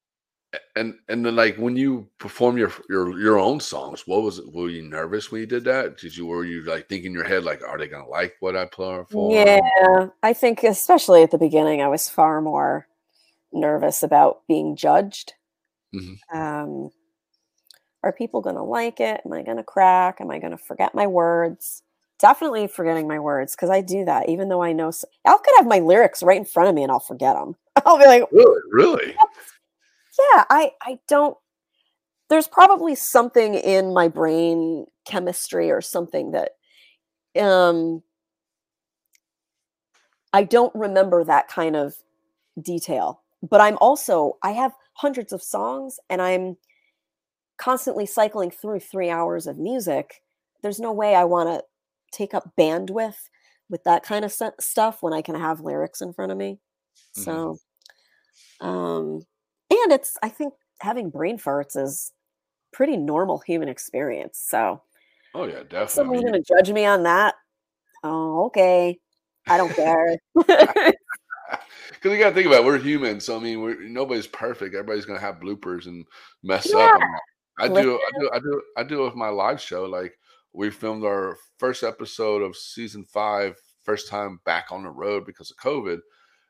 And 0.75 0.95
and 1.09 1.23
then 1.23 1.35
like 1.35 1.57
when 1.57 1.75
you 1.75 2.07
perform 2.17 2.57
your 2.57 2.71
your 2.89 3.19
your 3.19 3.37
own 3.37 3.59
songs, 3.59 4.07
what 4.07 4.23
was 4.23 4.39
it? 4.39 4.51
Were 4.51 4.69
you 4.69 4.81
nervous 4.81 5.31
when 5.31 5.41
you 5.41 5.47
did 5.47 5.63
that? 5.65 5.97
Did 5.97 6.17
you 6.17 6.25
were 6.25 6.43
you 6.43 6.63
like 6.63 6.89
thinking 6.89 7.11
in 7.11 7.13
your 7.13 7.23
head 7.23 7.43
like, 7.43 7.61
are 7.63 7.77
they 7.77 7.87
gonna 7.87 8.07
like 8.07 8.35
what 8.39 8.55
I 8.55 8.65
play 8.65 9.03
for? 9.09 9.31
Yeah, 9.31 10.07
I 10.23 10.33
think 10.33 10.63
especially 10.63 11.21
at 11.21 11.29
the 11.29 11.37
beginning, 11.37 11.81
I 11.81 11.87
was 11.87 12.09
far 12.09 12.41
more 12.41 12.87
nervous 13.51 14.01
about 14.01 14.41
being 14.47 14.75
judged 14.75 15.33
Mm-hmm. 15.93 16.37
Um, 16.37 16.91
are 18.03 18.13
people 18.13 18.41
going 18.41 18.55
to 18.55 18.63
like 18.63 18.99
it? 18.99 19.21
Am 19.25 19.33
I 19.33 19.43
going 19.43 19.57
to 19.57 19.63
crack? 19.63 20.21
Am 20.21 20.31
I 20.31 20.39
going 20.39 20.51
to 20.51 20.57
forget 20.57 20.95
my 20.95 21.07
words? 21.07 21.83
Definitely 22.19 22.67
forgetting 22.67 23.07
my 23.07 23.19
words 23.19 23.55
because 23.55 23.69
I 23.69 23.81
do 23.81 24.03
that, 24.05 24.27
even 24.29 24.49
though 24.49 24.61
I 24.61 24.73
know 24.73 24.91
so- 24.91 25.07
I 25.25 25.37
could 25.37 25.53
have 25.57 25.67
my 25.67 25.79
lyrics 25.79 26.21
right 26.21 26.37
in 26.37 26.45
front 26.45 26.69
of 26.69 26.75
me 26.75 26.83
and 26.83 26.91
I'll 26.91 26.99
forget 26.99 27.35
them. 27.35 27.55
I'll 27.85 27.97
be 27.97 28.05
like, 28.05 28.23
really, 28.31 28.61
really? 28.71 29.15
Yeah, 30.33 30.43
I 30.49 30.71
I 30.81 30.99
don't. 31.07 31.37
There's 32.29 32.47
probably 32.47 32.95
something 32.95 33.55
in 33.55 33.93
my 33.93 34.07
brain 34.09 34.85
chemistry 35.05 35.71
or 35.71 35.81
something 35.81 36.31
that 36.31 36.51
um 37.39 38.03
I 40.33 40.43
don't 40.43 40.73
remember 40.75 41.23
that 41.23 41.47
kind 41.47 41.75
of 41.75 41.95
detail. 42.61 43.21
But 43.47 43.61
I'm 43.61 43.77
also 43.81 44.37
I 44.43 44.51
have 44.51 44.73
hundreds 44.93 45.31
of 45.33 45.41
songs 45.41 45.99
and 46.09 46.21
I'm 46.21 46.57
constantly 47.57 48.05
cycling 48.05 48.51
through 48.51 48.79
three 48.79 49.09
hours 49.09 49.45
of 49.45 49.57
music, 49.57 50.21
there's 50.63 50.79
no 50.79 50.91
way 50.91 51.15
I 51.15 51.25
want 51.25 51.49
to 51.49 51.63
take 52.11 52.33
up 52.33 52.51
bandwidth 52.57 53.29
with 53.69 53.83
that 53.83 54.03
kind 54.03 54.25
of 54.25 54.33
stuff 54.59 55.03
when 55.03 55.13
I 55.13 55.21
can 55.21 55.35
have 55.35 55.61
lyrics 55.61 56.01
in 56.01 56.13
front 56.13 56.31
of 56.31 56.37
me. 56.37 56.59
Mm-hmm. 57.17 57.21
So, 57.21 57.57
um, 58.61 59.21
and 59.69 59.91
it's, 59.91 60.17
I 60.23 60.29
think 60.29 60.53
having 60.81 61.09
brain 61.09 61.37
farts 61.37 61.77
is 61.77 62.11
pretty 62.73 62.97
normal 62.97 63.39
human 63.39 63.69
experience. 63.69 64.43
So, 64.43 64.81
oh, 65.35 65.45
yeah, 65.45 65.63
definitely. 65.63 65.87
Someone's 65.87 66.21
going 66.21 66.33
to 66.33 66.43
judge 66.43 66.71
me 66.71 66.85
on 66.85 67.03
that. 67.03 67.35
Oh, 68.03 68.45
okay. 68.45 68.97
I 69.47 69.57
don't 69.57 69.73
care. 69.75 70.17
because 70.35 72.13
you 72.13 72.17
got 72.17 72.29
to 72.29 72.35
think 72.35 72.47
about 72.47 72.61
it, 72.61 72.65
we're 72.65 72.77
humans. 72.77 73.25
So 73.25 73.37
I 73.37 73.39
mean, 73.39 73.61
we're, 73.61 73.81
nobody's 73.81 74.27
perfect. 74.27 74.75
Everybody's 74.75 75.05
gonna 75.05 75.19
have 75.19 75.39
bloopers 75.39 75.87
and 75.87 76.05
mess 76.43 76.69
yeah. 76.71 76.91
up. 76.93 77.01
I 77.59 77.67
do, 77.67 77.73
I 77.75 78.19
do, 78.19 78.29
I 78.33 78.39
do, 78.39 78.61
I 78.77 78.83
do 78.83 79.03
with 79.03 79.15
my 79.15 79.29
live 79.29 79.59
show. 79.59 79.83
Like 79.83 80.17
we 80.59 80.69
filmed 80.69 81.05
our 81.05 81.37
first 81.57 81.83
episode 81.83 82.41
of 82.41 82.53
season 82.53 83.05
five, 83.05 83.55
first 83.81 84.09
time 84.09 84.41
back 84.43 84.65
on 84.71 84.83
the 84.83 84.89
road 84.89 85.25
because 85.25 85.49
of 85.49 85.55
COVID, 85.55 85.99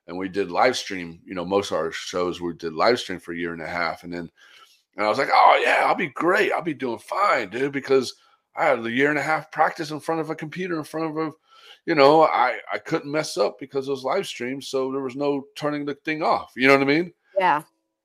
and 0.07 0.17
we 0.17 0.27
did 0.27 0.49
live 0.49 0.75
stream. 0.75 1.21
You 1.23 1.35
know, 1.35 1.45
most 1.45 1.69
of 1.69 1.77
our 1.77 1.91
shows 1.91 2.41
we 2.41 2.53
did 2.55 2.73
live 2.73 2.99
stream 2.99 3.19
for 3.19 3.33
a 3.33 3.37
year 3.37 3.53
and 3.53 3.61
a 3.61 3.67
half, 3.67 4.03
and 4.03 4.11
then, 4.11 4.27
and 4.97 5.05
I 5.05 5.09
was 5.09 5.19
like, 5.19 5.29
oh 5.31 5.61
yeah, 5.63 5.83
I'll 5.85 5.93
be 5.93 6.07
great. 6.07 6.51
I'll 6.51 6.63
be 6.63 6.73
doing 6.73 6.97
fine, 6.97 7.49
dude, 7.49 7.71
because 7.71 8.15
I 8.55 8.65
had 8.65 8.83
a 8.83 8.89
year 8.89 9.11
and 9.11 9.19
a 9.19 9.21
half 9.21 9.51
practice 9.51 9.91
in 9.91 9.99
front 9.99 10.21
of 10.21 10.31
a 10.31 10.35
computer 10.35 10.79
in 10.79 10.83
front 10.85 11.11
of 11.11 11.17
a 11.17 11.31
you 11.85 11.93
know, 11.93 12.23
I 12.23 12.57
I 12.73 12.79
couldn't 12.79 13.11
mess 13.11 13.37
up 13.37 13.59
because 13.59 13.87
it 13.87 13.91
was 13.91 14.03
live 14.03 14.25
stream, 14.25 14.59
so 14.59 14.91
there 14.91 15.03
was 15.03 15.15
no 15.15 15.43
turning 15.55 15.85
the 15.85 15.93
thing 15.93 16.23
off. 16.23 16.51
You 16.55 16.67
know 16.67 16.73
what 16.73 16.81
I 16.81 16.91
mean? 16.91 17.13
Yeah. 17.37 17.61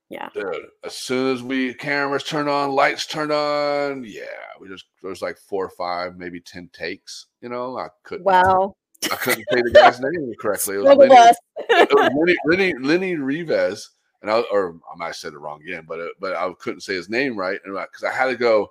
Yeah. 0.08 0.28
Dude, 0.34 0.66
as 0.84 0.94
soon 0.94 1.34
as 1.34 1.42
we 1.42 1.74
cameras 1.74 2.24
turned 2.24 2.48
on, 2.48 2.72
lights 2.72 3.06
turned 3.06 3.32
on, 3.32 4.04
yeah, 4.04 4.22
we 4.60 4.68
just 4.68 4.84
there 5.02 5.10
was 5.10 5.22
like 5.22 5.38
four 5.38 5.64
or 5.64 5.70
five, 5.70 6.16
maybe 6.16 6.40
ten 6.40 6.68
takes. 6.72 7.26
You 7.40 7.48
know, 7.48 7.78
I 7.78 7.88
couldn't. 8.02 8.24
Wow. 8.24 8.76
I 9.04 9.16
couldn't 9.16 9.44
say 9.52 9.62
the 9.62 9.70
guy's 9.70 10.00
name 10.00 10.32
correctly. 10.40 10.76
It 10.76 10.84
was, 10.84 10.96
Lenny, 10.96 11.14
it 11.58 11.88
was 11.92 12.10
Lenny, 12.14 12.36
Lenny, 12.46 12.74
Lenny 12.78 13.16
Rivas, 13.16 13.90
and 14.22 14.30
I 14.30 14.40
or 14.52 14.76
I 14.92 14.96
might 14.96 15.06
have 15.06 15.16
said 15.16 15.32
it 15.32 15.38
wrong 15.38 15.62
again, 15.62 15.84
but 15.88 16.00
it, 16.00 16.06
uh, 16.06 16.14
but 16.20 16.36
I 16.36 16.52
couldn't 16.58 16.82
say 16.82 16.94
his 16.94 17.08
name 17.08 17.36
right, 17.36 17.60
and 17.64 17.74
because 17.74 18.04
I 18.04 18.12
had 18.12 18.26
to 18.26 18.36
go, 18.36 18.68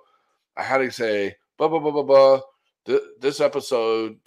I 0.56 0.62
had 0.62 0.78
to 0.78 0.90
say 0.90 1.34
blah 1.58 1.68
blah 1.68 1.80
blah 1.80 1.90
blah 1.90 2.02
blah. 2.02 2.40
This 3.20 3.40
episode 3.40 4.18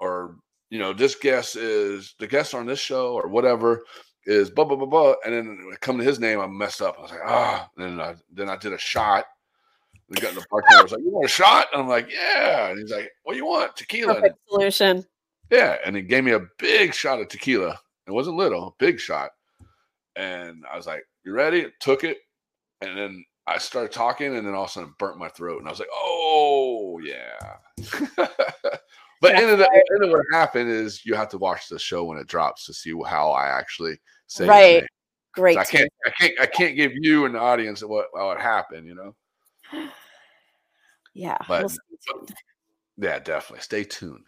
or 0.00 0.36
you 0.70 0.78
know, 0.78 0.92
this 0.92 1.14
guest 1.14 1.56
is 1.56 2.14
the 2.18 2.26
guest 2.26 2.54
on 2.54 2.66
this 2.66 2.78
show 2.78 3.14
or 3.14 3.28
whatever 3.28 3.84
is 4.28 4.50
blah 4.50 4.64
blah 4.64 4.76
blah 4.76 4.86
blah, 4.86 5.14
and 5.24 5.34
then 5.34 5.72
come 5.80 5.96
to 5.96 6.04
his 6.04 6.20
name, 6.20 6.38
I 6.38 6.46
messed 6.46 6.82
up. 6.82 6.96
I 6.98 7.02
was 7.02 7.10
like, 7.10 7.20
ah, 7.24 7.68
and 7.76 7.98
then 7.98 8.00
I 8.00 8.14
then 8.30 8.50
I 8.50 8.56
did 8.56 8.74
a 8.74 8.78
shot. 8.78 9.24
We 10.10 10.16
got 10.16 10.30
in 10.30 10.36
the 10.36 10.46
bartender 10.50 10.82
was 10.82 10.92
like, 10.92 11.00
"You 11.02 11.10
want 11.10 11.24
a 11.24 11.28
shot?" 11.28 11.66
And 11.72 11.82
I'm 11.82 11.88
like, 11.88 12.10
"Yeah." 12.12 12.68
And 12.68 12.78
he's 12.78 12.90
like, 12.90 13.10
"What 13.22 13.32
do 13.32 13.38
you 13.38 13.46
want?" 13.46 13.74
Tequila. 13.74 14.14
Perfect 14.14 14.38
solution. 14.48 15.04
Yeah, 15.50 15.78
and 15.84 15.96
he 15.96 16.02
gave 16.02 16.24
me 16.24 16.32
a 16.32 16.46
big 16.58 16.94
shot 16.94 17.20
of 17.20 17.28
tequila. 17.28 17.78
It 18.06 18.10
wasn't 18.10 18.36
little, 18.36 18.76
big 18.78 19.00
shot. 19.00 19.30
And 20.14 20.64
I 20.70 20.76
was 20.76 20.86
like, 20.86 21.04
"You 21.24 21.32
ready?" 21.32 21.66
Took 21.80 22.04
it, 22.04 22.18
and 22.82 22.96
then 22.96 23.24
I 23.46 23.56
started 23.56 23.92
talking, 23.92 24.36
and 24.36 24.46
then 24.46 24.54
all 24.54 24.64
of 24.64 24.70
a 24.70 24.72
sudden, 24.72 24.94
burnt 24.98 25.18
my 25.18 25.28
throat, 25.28 25.58
and 25.58 25.68
I 25.68 25.70
was 25.70 25.80
like, 25.80 25.88
"Oh 25.92 27.00
yeah." 27.02 27.56
But 29.20 29.34
end 29.34 29.50
of, 29.50 29.58
the, 29.58 29.68
end 29.68 30.04
of 30.04 30.10
what 30.10 30.24
happened 30.32 30.70
is 30.70 31.04
you 31.04 31.14
have 31.14 31.28
to 31.30 31.38
watch 31.38 31.68
the 31.68 31.78
show 31.78 32.04
when 32.04 32.18
it 32.18 32.28
drops 32.28 32.64
to 32.66 32.74
see 32.74 32.92
how 33.06 33.32
I 33.32 33.48
actually 33.48 33.98
say 34.28 34.46
right. 34.46 34.84
Great. 35.34 35.58
I 35.58 35.64
can't, 35.64 35.90
I 36.06 36.10
can't, 36.18 36.40
I 36.40 36.46
can't 36.46 36.76
give 36.76 36.92
you 36.94 37.26
and 37.26 37.34
the 37.34 37.38
audience 37.38 37.82
what 37.82 38.06
what 38.12 38.40
happened. 38.40 38.86
You 38.86 38.94
know. 38.94 39.88
Yeah. 41.14 41.38
But, 41.48 41.62
we'll 41.62 42.26
but 42.26 42.30
yeah, 42.96 43.18
definitely 43.18 43.62
stay 43.62 43.82
tuned. 43.82 44.24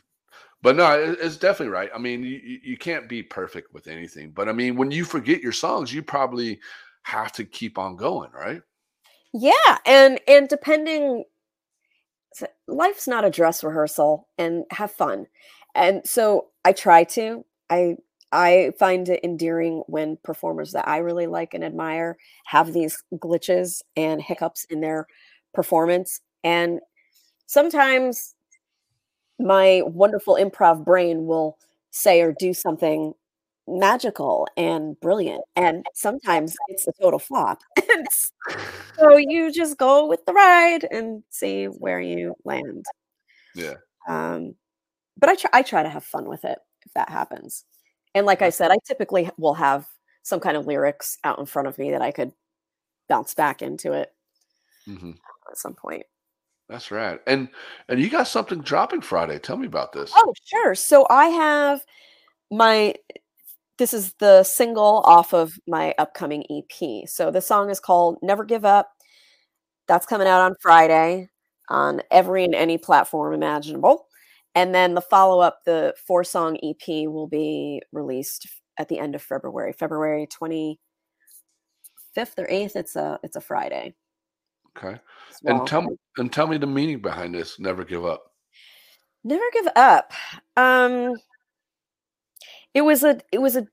But 0.62 0.76
no, 0.76 1.16
it's 1.20 1.36
definitely 1.36 1.72
right. 1.72 1.90
I 1.94 1.98
mean, 1.98 2.22
you, 2.22 2.58
you 2.64 2.76
can't 2.76 3.08
be 3.08 3.22
perfect 3.22 3.72
with 3.72 3.86
anything. 3.86 4.32
But 4.32 4.48
I 4.48 4.52
mean, 4.52 4.76
when 4.76 4.90
you 4.90 5.04
forget 5.04 5.40
your 5.40 5.52
songs, 5.52 5.94
you 5.94 6.02
probably 6.02 6.58
have 7.02 7.32
to 7.32 7.44
keep 7.44 7.78
on 7.78 7.96
going, 7.96 8.30
right? 8.32 8.60
Yeah, 9.32 9.78
and 9.86 10.20
and 10.26 10.48
depending, 10.48 11.24
life's 12.66 13.06
not 13.06 13.24
a 13.24 13.30
dress 13.30 13.64
rehearsal, 13.64 14.28
and 14.36 14.64
have 14.70 14.90
fun. 14.90 15.28
And 15.74 16.02
so 16.04 16.48
I 16.64 16.72
try 16.72 17.04
to. 17.04 17.44
I 17.70 17.96
I 18.32 18.72
find 18.78 19.08
it 19.08 19.20
endearing 19.24 19.82
when 19.86 20.18
performers 20.22 20.72
that 20.72 20.86
I 20.86 20.98
really 20.98 21.26
like 21.26 21.54
and 21.54 21.64
admire 21.64 22.16
have 22.46 22.72
these 22.72 23.02
glitches 23.14 23.82
and 23.96 24.22
hiccups 24.22 24.64
in 24.70 24.80
their 24.80 25.06
performance. 25.52 26.20
And 26.44 26.80
sometimes 27.46 28.34
my 29.38 29.82
wonderful 29.84 30.34
improv 30.34 30.84
brain 30.84 31.26
will 31.26 31.58
say 31.90 32.20
or 32.20 32.34
do 32.38 32.54
something 32.54 33.14
magical 33.66 34.48
and 34.56 34.98
brilliant 35.00 35.42
and 35.54 35.84
sometimes 35.94 36.56
it's 36.68 36.86
a 36.88 36.92
total 37.00 37.18
flop. 37.18 37.60
So 38.98 39.16
you 39.16 39.50
just 39.50 39.78
go 39.78 40.06
with 40.06 40.26
the 40.26 40.34
ride 40.34 40.86
and 40.90 41.22
see 41.30 41.66
where 41.66 42.00
you 42.00 42.34
land. 42.44 42.84
Yeah. 43.54 43.76
Um 44.06 44.56
but 45.16 45.28
i 45.28 45.34
try 45.36 45.50
i 45.52 45.62
try 45.62 45.82
to 45.82 45.88
have 45.88 46.04
fun 46.04 46.28
with 46.28 46.44
it 46.44 46.58
if 46.84 46.92
that 46.94 47.08
happens 47.08 47.64
and 48.14 48.26
like 48.26 48.42
i 48.42 48.50
said 48.50 48.70
i 48.70 48.76
typically 48.86 49.30
will 49.38 49.54
have 49.54 49.86
some 50.22 50.40
kind 50.40 50.56
of 50.56 50.66
lyrics 50.66 51.18
out 51.24 51.38
in 51.38 51.46
front 51.46 51.68
of 51.68 51.78
me 51.78 51.90
that 51.90 52.02
i 52.02 52.10
could 52.10 52.32
bounce 53.08 53.34
back 53.34 53.62
into 53.62 53.92
it 53.92 54.12
mm-hmm. 54.86 55.10
at 55.50 55.58
some 55.58 55.74
point 55.74 56.04
that's 56.70 56.92
right. 56.92 57.20
And 57.26 57.48
and 57.88 58.00
you 58.00 58.08
got 58.08 58.28
something 58.28 58.60
dropping 58.60 59.00
Friday. 59.00 59.40
Tell 59.40 59.56
me 59.56 59.66
about 59.66 59.92
this. 59.92 60.12
Oh, 60.14 60.32
sure. 60.44 60.76
So 60.76 61.04
I 61.10 61.26
have 61.26 61.84
my 62.50 62.94
this 63.76 63.92
is 63.92 64.12
the 64.20 64.44
single 64.44 65.02
off 65.04 65.34
of 65.34 65.58
my 65.66 65.94
upcoming 65.98 66.44
EP. 66.50 67.08
So 67.08 67.30
the 67.30 67.40
song 67.40 67.70
is 67.70 67.80
called 67.80 68.18
Never 68.22 68.44
Give 68.44 68.64
Up. 68.64 68.90
That's 69.88 70.06
coming 70.06 70.28
out 70.28 70.42
on 70.42 70.54
Friday 70.60 71.28
on 71.68 72.02
every 72.10 72.44
and 72.44 72.54
any 72.54 72.78
platform 72.78 73.34
imaginable. 73.34 74.06
And 74.54 74.74
then 74.74 74.94
the 74.94 75.00
follow 75.00 75.40
up, 75.40 75.60
the 75.64 75.94
four 76.06 76.24
song 76.24 76.58
EP, 76.62 77.08
will 77.08 77.28
be 77.28 77.82
released 77.92 78.46
at 78.78 78.88
the 78.88 78.98
end 78.98 79.14
of 79.14 79.22
February, 79.22 79.72
February 79.72 80.26
25th 80.26 80.78
or 82.16 82.46
8th. 82.46 82.76
It's 82.76 82.96
a 82.96 83.18
it's 83.22 83.36
a 83.36 83.40
Friday. 83.40 83.94
Okay. 84.76 84.98
And 85.44 85.66
tell 85.66 85.82
me 85.82 85.96
and 86.16 86.32
tell 86.32 86.46
me 86.46 86.56
the 86.56 86.66
meaning 86.66 87.00
behind 87.00 87.34
this. 87.34 87.58
Never 87.58 87.84
give 87.84 88.04
up. 88.04 88.32
Never 89.22 89.44
give 89.52 89.68
up. 89.76 90.12
Um 90.56 91.14
it 92.74 92.82
was 92.82 93.04
a 93.04 93.20
it 93.32 93.40
was 93.40 93.56
a 93.56 93.66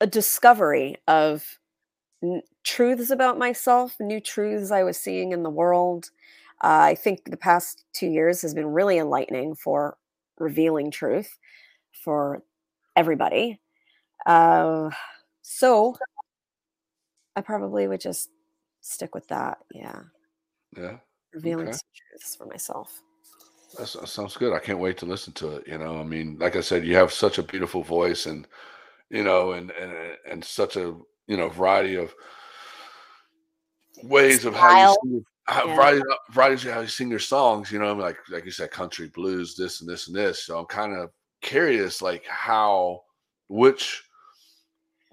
a 0.00 0.06
discovery 0.06 0.96
of 1.06 1.58
n- 2.22 2.42
truths 2.64 3.10
about 3.10 3.38
myself, 3.38 3.94
new 4.00 4.20
truths 4.20 4.70
I 4.70 4.82
was 4.82 4.98
seeing 4.98 5.32
in 5.32 5.42
the 5.42 5.50
world. 5.50 6.10
Uh, 6.62 6.90
I 6.90 6.94
think 6.96 7.30
the 7.30 7.36
past 7.36 7.84
two 7.92 8.08
years 8.08 8.42
has 8.42 8.52
been 8.52 8.66
really 8.66 8.98
enlightening 8.98 9.54
for 9.54 9.96
revealing 10.42 10.90
truth 10.90 11.38
for 12.04 12.42
everybody. 12.96 13.60
Uh, 14.26 14.90
so 15.40 15.96
I 17.36 17.40
probably 17.40 17.86
would 17.88 18.00
just 18.00 18.28
stick 18.80 19.14
with 19.14 19.28
that. 19.28 19.58
Yeah. 19.72 20.00
Yeah. 20.76 20.96
Revealing 21.32 21.68
okay. 21.68 21.72
some 21.72 21.88
truths 22.10 22.36
for 22.36 22.46
myself. 22.46 23.00
that 23.78 23.86
sounds 23.86 24.36
good. 24.36 24.52
I 24.52 24.58
can't 24.58 24.78
wait 24.78 24.98
to 24.98 25.06
listen 25.06 25.32
to 25.34 25.56
it. 25.56 25.66
You 25.66 25.78
know, 25.78 25.98
I 25.98 26.02
mean, 26.02 26.36
like 26.38 26.56
I 26.56 26.60
said, 26.60 26.84
you 26.84 26.94
have 26.96 27.12
such 27.12 27.38
a 27.38 27.42
beautiful 27.42 27.82
voice 27.82 28.26
and, 28.26 28.46
you 29.08 29.22
know, 29.22 29.52
and, 29.52 29.70
and, 29.70 29.92
and 30.30 30.44
such 30.44 30.76
a, 30.76 30.94
you 31.26 31.36
know, 31.36 31.48
variety 31.48 31.94
of 31.94 32.12
ways 34.02 34.40
Style. 34.40 34.52
of 34.52 34.54
how 34.56 34.96
you 35.04 35.24
yeah. 35.48 35.74
variety, 35.74 36.02
variety 36.30 36.68
of 36.68 36.74
how 36.74 36.80
you 36.80 36.88
sing 36.88 37.10
your 37.10 37.18
songs, 37.18 37.70
you 37.72 37.78
know, 37.78 37.90
I'm 37.90 37.98
like, 37.98 38.18
like 38.30 38.44
you 38.44 38.50
said, 38.50 38.70
country 38.70 39.08
blues, 39.08 39.54
this 39.56 39.80
and 39.80 39.88
this 39.88 40.08
and 40.08 40.16
this. 40.16 40.44
So 40.44 40.58
I'm 40.58 40.66
kind 40.66 40.94
of 40.94 41.10
curious, 41.40 42.00
like 42.00 42.24
how, 42.26 43.02
which 43.48 44.02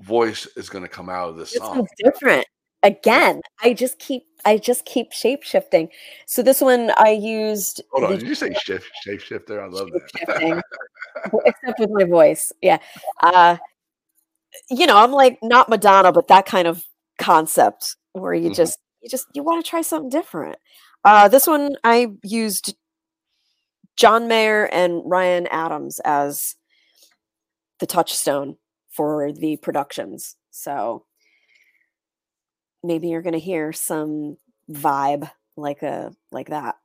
voice 0.01 0.47
is 0.55 0.69
going 0.69 0.83
to 0.83 0.89
come 0.89 1.09
out 1.09 1.29
of 1.29 1.37
this 1.37 1.53
it's 1.53 1.63
song. 1.63 1.87
different 1.97 2.45
again 2.83 3.41
i 3.61 3.73
just 3.73 3.99
keep 3.99 4.23
i 4.45 4.57
just 4.57 4.85
keep 4.85 5.11
shape 5.11 5.43
shifting 5.43 5.89
so 6.25 6.41
this 6.41 6.61
one 6.61 6.91
i 6.97 7.09
used 7.09 7.81
hold 7.91 8.05
on 8.05 8.11
did 8.11 8.27
you 8.27 8.35
say 8.35 8.53
shift 8.63 8.89
shape 9.03 9.19
shifter 9.19 9.61
i 9.61 9.67
love 9.67 9.89
that 9.91 10.63
except 11.45 11.79
with 11.79 11.89
my 11.91 12.05
voice 12.05 12.53
yeah 12.61 12.77
uh 13.19 13.57
you 14.69 14.85
know 14.85 14.97
i'm 14.97 15.11
like 15.11 15.37
not 15.43 15.67
madonna 15.67 16.11
but 16.11 16.29
that 16.29 16.45
kind 16.45 16.67
of 16.67 16.85
concept 17.17 17.97
where 18.13 18.33
you 18.33 18.45
mm-hmm. 18.45 18.53
just 18.53 18.79
you 19.01 19.09
just 19.09 19.27
you 19.33 19.43
want 19.43 19.63
to 19.63 19.69
try 19.69 19.81
something 19.81 20.09
different 20.09 20.57
uh 21.05 21.27
this 21.27 21.47
one 21.47 21.75
i 21.83 22.07
used 22.23 22.75
john 23.95 24.27
mayer 24.27 24.65
and 24.65 25.01
ryan 25.05 25.47
adams 25.47 25.99
as 26.05 26.55
the 27.79 27.87
touchstone 27.87 28.57
for 28.89 29.31
the 29.31 29.57
productions 29.57 30.35
so 30.51 31.05
maybe 32.83 33.09
you're 33.09 33.21
going 33.21 33.33
to 33.33 33.39
hear 33.39 33.71
some 33.73 34.37
vibe 34.69 35.29
like 35.57 35.83
a 35.83 36.11
like 36.31 36.49
that. 36.49 36.75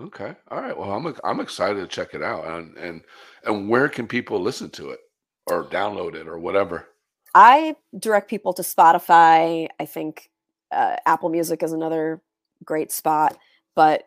Okay. 0.00 0.34
All 0.50 0.60
right. 0.60 0.76
Well, 0.76 0.92
I'm 0.92 1.14
I'm 1.24 1.40
excited 1.40 1.80
to 1.80 1.86
check 1.86 2.14
it 2.14 2.22
out. 2.22 2.46
And 2.46 2.76
and 2.76 3.02
and 3.44 3.68
where 3.68 3.88
can 3.88 4.06
people 4.06 4.40
listen 4.40 4.70
to 4.70 4.90
it 4.90 5.00
or 5.46 5.64
download 5.64 6.14
it 6.14 6.26
or 6.26 6.38
whatever? 6.38 6.88
I 7.34 7.76
direct 7.98 8.28
people 8.28 8.52
to 8.54 8.62
Spotify. 8.62 9.68
I 9.78 9.84
think 9.84 10.30
uh, 10.72 10.96
Apple 11.06 11.28
Music 11.28 11.62
is 11.62 11.72
another 11.72 12.20
great 12.64 12.92
spot, 12.92 13.36
but 13.74 14.04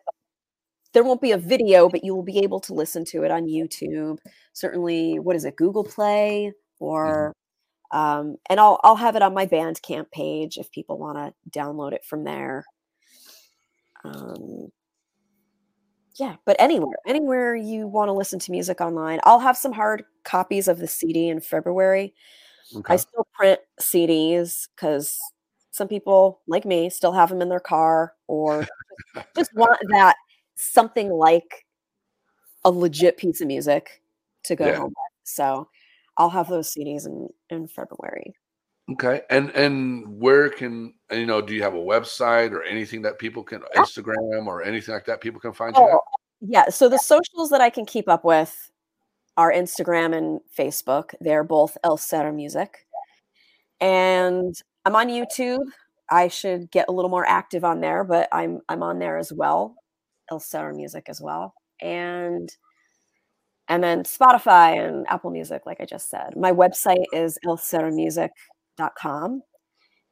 there 0.93 1.03
won't 1.03 1.21
be 1.21 1.31
a 1.31 1.37
video, 1.37 1.89
but 1.89 2.03
you 2.03 2.13
will 2.15 2.23
be 2.23 2.39
able 2.39 2.59
to 2.61 2.73
listen 2.73 3.03
to 3.05 3.23
it 3.23 3.31
on 3.31 3.47
YouTube. 3.47 4.19
Certainly, 4.53 5.19
what 5.19 5.35
is 5.35 5.45
it, 5.45 5.55
Google 5.55 5.83
Play 5.83 6.51
mm-hmm. 6.51 6.85
or 6.85 7.33
um, 7.91 8.37
and 8.49 8.59
I'll 8.59 8.79
I'll 8.83 8.95
have 8.95 9.15
it 9.15 9.21
on 9.21 9.33
my 9.33 9.45
Bandcamp 9.45 10.11
page 10.11 10.57
if 10.57 10.71
people 10.71 10.97
want 10.97 11.17
to 11.17 11.59
download 11.59 11.93
it 11.93 12.03
from 12.05 12.23
there. 12.23 12.65
Um, 14.03 14.69
yeah, 16.15 16.35
but 16.45 16.55
anywhere, 16.59 16.97
anywhere 17.07 17.55
you 17.55 17.87
want 17.87 18.09
to 18.09 18.13
listen 18.13 18.39
to 18.39 18.51
music 18.51 18.81
online, 18.81 19.19
I'll 19.23 19.39
have 19.39 19.57
some 19.57 19.71
hard 19.71 20.03
copies 20.23 20.67
of 20.67 20.77
the 20.77 20.87
CD 20.87 21.29
in 21.29 21.39
February. 21.39 22.13
Okay. 22.75 22.93
I 22.93 22.97
still 22.97 23.27
print 23.33 23.59
CDs 23.79 24.67
because 24.75 25.19
some 25.73 25.87
people 25.87 26.39
like 26.45 26.65
me 26.65 26.87
still 26.87 27.11
have 27.11 27.29
them 27.29 27.41
in 27.41 27.49
their 27.49 27.59
car 27.59 28.13
or 28.27 28.65
just 29.35 29.53
want 29.55 29.79
that 29.89 30.15
something 30.53 31.09
like 31.09 31.65
a 32.63 32.69
legit 32.69 33.17
piece 33.17 33.41
of 33.41 33.47
music 33.47 34.01
to 34.43 34.55
go 34.55 34.67
yeah. 34.67 34.75
home 34.75 34.89
with. 34.89 35.23
So 35.23 35.67
I'll 36.15 36.29
have 36.29 36.47
those 36.47 36.73
CDs 36.73 37.07
in 37.07 37.27
in 37.49 37.67
February. 37.67 38.35
Okay, 38.91 39.21
and 39.31 39.49
and 39.51 40.05
where 40.19 40.47
can 40.47 40.93
you 41.11 41.25
know? 41.25 41.41
Do 41.41 41.55
you 41.55 41.63
have 41.63 41.73
a 41.73 41.77
website 41.77 42.51
or 42.51 42.61
anything 42.63 43.01
that 43.01 43.17
people 43.17 43.41
can 43.41 43.61
Instagram 43.75 44.45
or 44.45 44.61
anything 44.61 44.93
like 44.93 45.05
that 45.05 45.21
people 45.21 45.41
can 45.41 45.53
find 45.53 45.73
oh, 45.75 45.81
you? 45.81 45.87
At? 45.87 45.95
Oh, 45.95 46.01
yeah, 46.41 46.69
so 46.69 46.87
the 46.87 46.99
socials 46.99 47.49
that 47.49 47.61
I 47.61 47.71
can 47.71 47.85
keep 47.85 48.07
up 48.07 48.23
with 48.23 48.69
are 49.37 49.51
Instagram 49.51 50.15
and 50.15 50.39
Facebook. 50.55 51.15
They're 51.19 51.43
both 51.43 51.77
Elle 51.83 51.97
Sera 51.97 52.31
Music, 52.31 52.85
and 53.81 54.53
I'm 54.85 54.95
on 54.95 55.07
YouTube. 55.07 55.65
I 56.11 56.27
should 56.27 56.69
get 56.71 56.87
a 56.89 56.91
little 56.91 57.09
more 57.09 57.25
active 57.25 57.63
on 57.63 57.81
there, 57.81 58.03
but 58.03 58.27
I'm 58.31 58.61
I'm 58.69 58.83
on 58.83 58.99
there 58.99 59.17
as 59.17 59.31
well, 59.33 59.75
Elle 60.31 60.39
Sera 60.39 60.73
Music 60.73 61.05
as 61.09 61.21
well, 61.21 61.53
and 61.81 62.49
and 63.69 63.83
then 63.83 64.03
Spotify 64.03 64.77
and 64.77 65.07
Apple 65.07 65.31
Music, 65.31 65.63
like 65.65 65.79
I 65.79 65.85
just 65.85 66.09
said. 66.09 66.35
My 66.35 66.51
website 66.51 67.05
is 67.13 67.37
elleseramusic.com. 67.45 69.41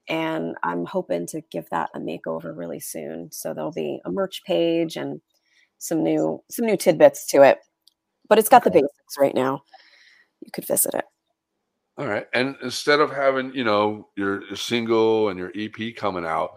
And 0.10 0.56
I'm 0.64 0.86
hoping 0.86 1.28
to 1.28 1.42
give 1.52 1.70
that 1.70 1.90
a 1.94 2.00
makeover 2.00 2.56
really 2.58 2.80
soon. 2.80 3.32
So 3.32 3.54
there'll 3.54 3.72
be 3.72 4.02
a 4.06 4.12
merch 4.12 4.44
page 4.46 4.98
and 4.98 5.22
some 5.78 6.04
new 6.04 6.44
some 6.50 6.66
new 6.66 6.78
tidbits 6.78 7.26
to 7.28 7.44
it. 7.44 7.60
But 8.28 8.40
it's 8.40 8.50
got 8.50 8.64
the 8.64 8.72
basics 8.72 9.18
right 9.20 9.36
now. 9.36 9.62
You 10.42 10.52
could 10.52 10.66
visit 10.66 10.94
it. 10.96 11.06
All 11.98 12.08
right. 12.08 12.28
And 12.34 12.56
instead 12.64 13.00
of 13.00 13.12
having, 13.12 13.54
you 13.54 13.64
know, 13.64 14.10
your, 14.16 14.44
your 14.46 14.56
single 14.56 15.30
and 15.30 15.38
your 15.40 15.52
EP 15.56 15.96
coming 15.96 16.26
out, 16.26 16.52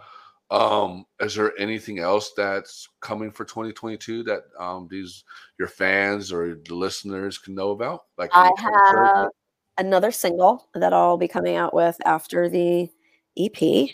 Um, 0.51 1.07
is 1.21 1.35
there 1.37 1.53
anything 1.59 1.99
else 2.01 2.33
that's 2.37 2.89
coming 3.01 3.33
for 3.33 3.45
2022 3.47 4.25
that 4.25 4.45
um 4.61 4.89
these 4.91 5.25
your 5.59 5.69
fans 5.69 6.33
or 6.33 6.57
the 6.57 6.75
listeners 6.77 7.39
can 7.39 7.55
know 7.57 7.73
about? 7.73 8.05
Like 8.19 8.31
I 8.35 8.53
have 8.59 9.31
another 9.79 10.13
single 10.13 10.69
that 10.75 10.93
I'll 10.95 11.19
be 11.19 11.29
coming 11.29 11.57
out 11.57 11.75
with 11.75 11.99
after 12.07 12.49
the 12.51 12.91
EP. 13.39 13.91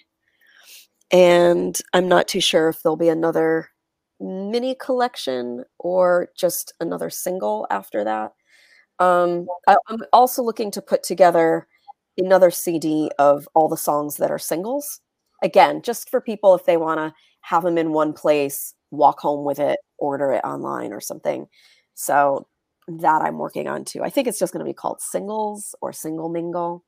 And 1.10 1.78
I'm 1.92 2.08
not 2.08 2.28
too 2.28 2.40
sure 2.40 2.68
if 2.68 2.82
there'll 2.82 2.96
be 2.96 3.08
another 3.08 3.70
mini 4.20 4.74
collection 4.74 5.64
or 5.78 6.28
just 6.36 6.72
another 6.80 7.10
single 7.10 7.66
after 7.70 8.04
that. 8.04 8.32
Um, 9.00 9.46
I, 9.66 9.76
I'm 9.88 10.02
also 10.12 10.42
looking 10.42 10.70
to 10.72 10.82
put 10.82 11.02
together 11.02 11.66
another 12.18 12.50
CD 12.50 13.10
of 13.18 13.48
all 13.54 13.68
the 13.68 13.76
songs 13.76 14.16
that 14.16 14.30
are 14.30 14.38
singles. 14.38 15.00
Again, 15.42 15.82
just 15.82 16.10
for 16.10 16.20
people 16.20 16.54
if 16.54 16.66
they 16.66 16.76
want 16.76 16.98
to 16.98 17.14
have 17.40 17.62
them 17.62 17.78
in 17.78 17.92
one 17.92 18.12
place, 18.12 18.74
walk 18.90 19.20
home 19.20 19.44
with 19.44 19.58
it, 19.58 19.78
order 19.98 20.32
it 20.32 20.44
online 20.44 20.92
or 20.92 21.00
something. 21.00 21.48
So 21.94 22.46
that 22.88 23.22
I'm 23.22 23.38
working 23.38 23.68
on 23.68 23.84
too. 23.84 24.02
I 24.02 24.10
think 24.10 24.28
it's 24.28 24.38
just 24.38 24.52
going 24.52 24.64
to 24.64 24.70
be 24.70 24.74
called 24.74 25.00
Singles 25.00 25.74
or 25.80 25.92
Single 25.92 26.28
Mingle. 26.28 26.84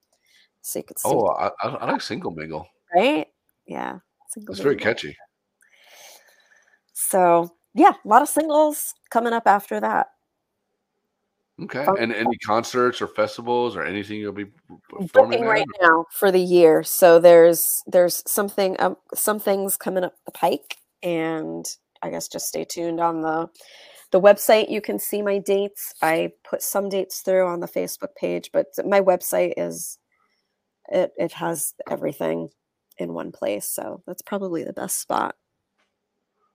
So 0.61 0.81
you 0.81 0.85
could. 0.85 0.99
Oh, 1.05 1.27
I, 1.29 1.51
I, 1.63 1.91
like 1.91 2.03
Single 2.03 2.31
Mingle. 2.31 2.67
Right? 2.95 3.29
Yeah. 3.67 3.99
Single 4.29 4.53
it's 4.53 4.61
very 4.63 4.77
catchy. 4.77 5.17
So 6.93 7.55
yeah, 7.75 7.93
a 8.05 8.09
lot 8.09 8.23
of 8.23 8.29
singles 8.29 8.95
coming 9.11 9.33
up 9.33 9.47
after 9.47 9.81
that. 9.81 10.09
Okay. 11.61 11.85
and 11.99 12.13
any 12.13 12.37
concerts 12.39 13.03
or 13.03 13.07
festivals 13.07 13.77
or 13.77 13.85
anything 13.85 14.19
you'll 14.19 14.33
be 14.33 14.47
performing 14.89 15.43
right 15.43 15.67
now 15.83 16.07
for 16.11 16.33
the 16.33 16.41
year. 16.41 16.83
So 16.83 17.19
there's 17.19 17.83
there's 17.87 18.23
something 18.27 18.77
um, 18.81 18.97
some 19.15 19.39
things 19.39 19.77
coming 19.77 20.03
up 20.03 20.15
the 20.25 20.33
pike, 20.33 20.79
and 21.03 21.65
I 22.01 22.11
guess 22.11 22.29
just 22.29 22.49
stay 22.49 22.65
tuned 22.65 23.01
on 23.01 23.21
the 23.21 23.49
the 24.13 24.21
website. 24.21 24.71
You 24.71 24.81
can 24.81 24.99
see 24.99 25.21
my 25.21 25.39
dates. 25.39 25.93
I 26.01 26.33
put 26.49 26.63
some 26.63 26.89
dates 26.89 27.21
through 27.21 27.47
on 27.47 27.61
the 27.61 27.69
Facebook 27.69 28.15
page, 28.17 28.51
but 28.53 28.67
my 28.87 29.01
website 29.01 29.53
is 29.59 29.99
it 30.91 31.13
it 31.19 31.33
has 31.33 31.75
everything 31.91 32.49
in 32.99 33.13
one 33.13 33.31
place. 33.31 33.69
So 33.69 34.03
that's 34.07 34.23
probably 34.23 34.65
the 34.65 34.73
best 34.73 35.01
spot. 35.01 35.37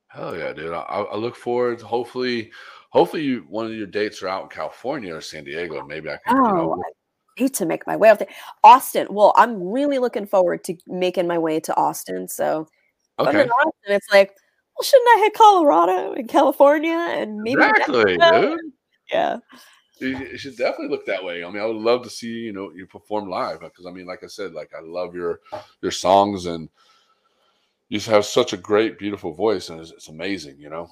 Hell 0.08 0.38
yeah, 0.38 0.54
dude! 0.54 0.74
I, 0.74 0.80
I 0.82 1.16
look 1.18 1.36
forward. 1.36 1.80
To 1.80 1.86
hopefully, 1.86 2.52
hopefully, 2.90 3.24
you, 3.24 3.46
one 3.50 3.66
of 3.66 3.74
your 3.74 3.88
dates 3.88 4.22
are 4.22 4.28
out 4.28 4.44
in 4.44 4.50
California 4.50 5.16
or 5.16 5.22
San 5.22 5.44
Diego. 5.44 5.86
Maybe 5.86 6.10
I 6.10 6.18
can. 6.18 6.38
Oh, 6.38 6.48
you 6.48 6.54
know, 6.54 6.74
oh, 6.74 6.84
I 6.86 7.42
need 7.42 7.54
to 7.56 7.66
make 7.66 7.86
my 7.88 7.96
way 7.96 8.10
out 8.10 8.20
there. 8.20 8.28
Austin. 8.64 9.08
Well, 9.10 9.34
I'm 9.36 9.62
really 9.62 10.00
looking 10.00 10.26
forward 10.26 10.64
to 10.66 10.76
making 10.88 11.28
my 11.28 11.38
way 11.38 11.60
to 11.60 11.76
Austin. 11.76 12.28
So, 12.28 12.68
okay. 13.20 13.44
Austin, 13.44 13.72
it's 13.88 14.08
like, 14.12 14.36
well, 14.78 14.84
shouldn't 14.84 15.10
I 15.10 15.20
hit 15.24 15.34
Colorado 15.34 16.14
and 16.14 16.28
California 16.28 16.98
and 17.12 17.42
maybe 17.42 17.62
exactly, 17.64 18.18
dude. 18.18 18.60
Yeah. 19.12 19.38
You 20.00 20.38
should 20.38 20.58
definitely 20.58 20.90
look 20.90 21.08
that 21.08 21.24
way. 21.24 21.44
I 21.44 21.50
mean, 21.50 21.62
I 21.62 21.66
would 21.66 21.76
love 21.76 22.04
to 22.04 22.10
see 22.10 22.28
you 22.28 22.54
know 22.54 22.72
you 22.72 22.86
perform 22.86 23.30
live 23.30 23.64
uh, 23.64 23.70
because 23.70 23.88
I 23.88 23.92
mean, 23.92 24.06
like 24.06 24.24
I 24.24 24.28
said, 24.28 24.54
like 24.54 24.72
I 24.78 24.82
love 24.82 25.16
your 25.16 25.40
your 25.82 25.92
songs 25.92 26.46
and 26.46 26.70
you 27.90 28.00
have 28.02 28.26
such 28.26 28.54
a 28.54 28.58
great, 28.58 29.00
beautiful 29.00 29.34
voice, 29.34 29.70
and 29.70 29.80
it's, 29.80 29.92
it's 29.92 30.10
amazing. 30.10 30.58
You 30.60 30.70
know, 30.70 30.90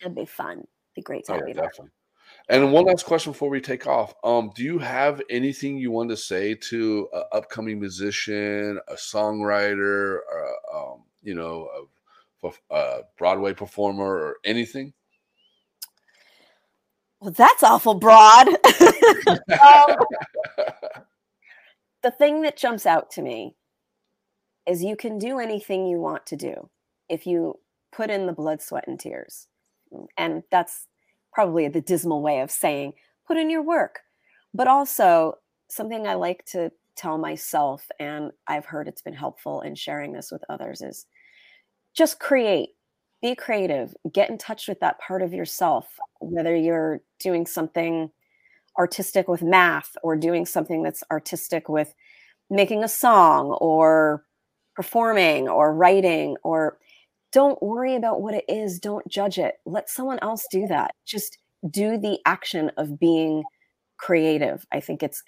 it'd 0.00 0.14
be 0.14 0.24
fun. 0.24 0.66
Be 0.94 1.02
great 1.02 1.24
to 1.26 1.32
oh, 1.32 1.34
have 1.36 1.48
you 1.48 1.54
definitely. 1.54 1.90
And 2.48 2.72
one 2.72 2.86
last 2.86 3.06
question 3.06 3.32
before 3.32 3.50
we 3.50 3.60
take 3.60 3.86
off. 3.86 4.14
Um, 4.24 4.50
do 4.54 4.62
you 4.62 4.78
have 4.78 5.22
anything 5.30 5.78
you 5.78 5.90
want 5.90 6.10
to 6.10 6.16
say 6.16 6.54
to 6.54 7.08
an 7.12 7.22
upcoming 7.32 7.78
musician, 7.78 8.78
a 8.88 8.94
songwriter, 8.94 10.18
or 10.28 10.48
um, 10.74 11.04
you 11.22 11.34
know, 11.34 11.68
a, 12.42 12.74
a 12.74 13.00
Broadway 13.16 13.54
performer, 13.54 14.04
or 14.04 14.36
anything? 14.44 14.92
Well, 17.20 17.30
that's 17.30 17.62
awful 17.62 17.94
broad. 17.94 18.48
um, 18.48 19.96
the 22.02 22.10
thing 22.10 22.42
that 22.42 22.56
jumps 22.56 22.84
out 22.84 23.12
to 23.12 23.22
me 23.22 23.54
is 24.66 24.82
you 24.82 24.96
can 24.96 25.18
do 25.18 25.38
anything 25.38 25.86
you 25.86 25.98
want 25.98 26.26
to 26.26 26.36
do 26.36 26.68
if 27.08 27.26
you 27.26 27.60
put 27.92 28.10
in 28.10 28.26
the 28.26 28.32
blood, 28.32 28.60
sweat, 28.60 28.88
and 28.88 28.98
tears. 28.98 29.46
And 30.16 30.42
that's 30.50 30.86
probably 31.32 31.68
the 31.68 31.80
dismal 31.80 32.22
way 32.22 32.40
of 32.40 32.50
saying 32.50 32.92
put 33.26 33.36
in 33.36 33.50
your 33.50 33.62
work. 33.62 34.00
But 34.54 34.68
also, 34.68 35.38
something 35.70 36.06
I 36.06 36.14
like 36.14 36.44
to 36.46 36.70
tell 36.96 37.16
myself, 37.16 37.86
and 37.98 38.30
I've 38.46 38.66
heard 38.66 38.88
it's 38.88 39.02
been 39.02 39.14
helpful 39.14 39.62
in 39.62 39.74
sharing 39.74 40.12
this 40.12 40.30
with 40.30 40.44
others, 40.48 40.82
is 40.82 41.06
just 41.94 42.20
create, 42.20 42.70
be 43.22 43.34
creative, 43.34 43.94
get 44.12 44.28
in 44.28 44.36
touch 44.36 44.68
with 44.68 44.80
that 44.80 45.00
part 45.00 45.22
of 45.22 45.32
yourself, 45.32 45.86
whether 46.20 46.54
you're 46.54 47.00
doing 47.18 47.46
something 47.46 48.10
artistic 48.78 49.28
with 49.28 49.42
math 49.42 49.96
or 50.02 50.16
doing 50.16 50.46
something 50.46 50.82
that's 50.82 51.04
artistic 51.10 51.68
with 51.68 51.94
making 52.50 52.84
a 52.84 52.88
song 52.88 53.52
or 53.60 54.24
performing 54.74 55.48
or 55.48 55.74
writing 55.74 56.36
or 56.42 56.78
don't 57.32 57.60
worry 57.62 57.96
about 57.96 58.20
what 58.20 58.34
it 58.34 58.44
is 58.48 58.78
don't 58.78 59.06
judge 59.08 59.38
it. 59.38 59.54
Let 59.64 59.88
someone 59.88 60.18
else 60.22 60.46
do 60.50 60.66
that. 60.68 60.94
Just 61.06 61.38
do 61.68 61.98
the 61.98 62.18
action 62.26 62.70
of 62.76 62.98
being 62.98 63.42
creative. 63.96 64.64
I 64.72 64.80
think 64.80 65.02
it's 65.02 65.22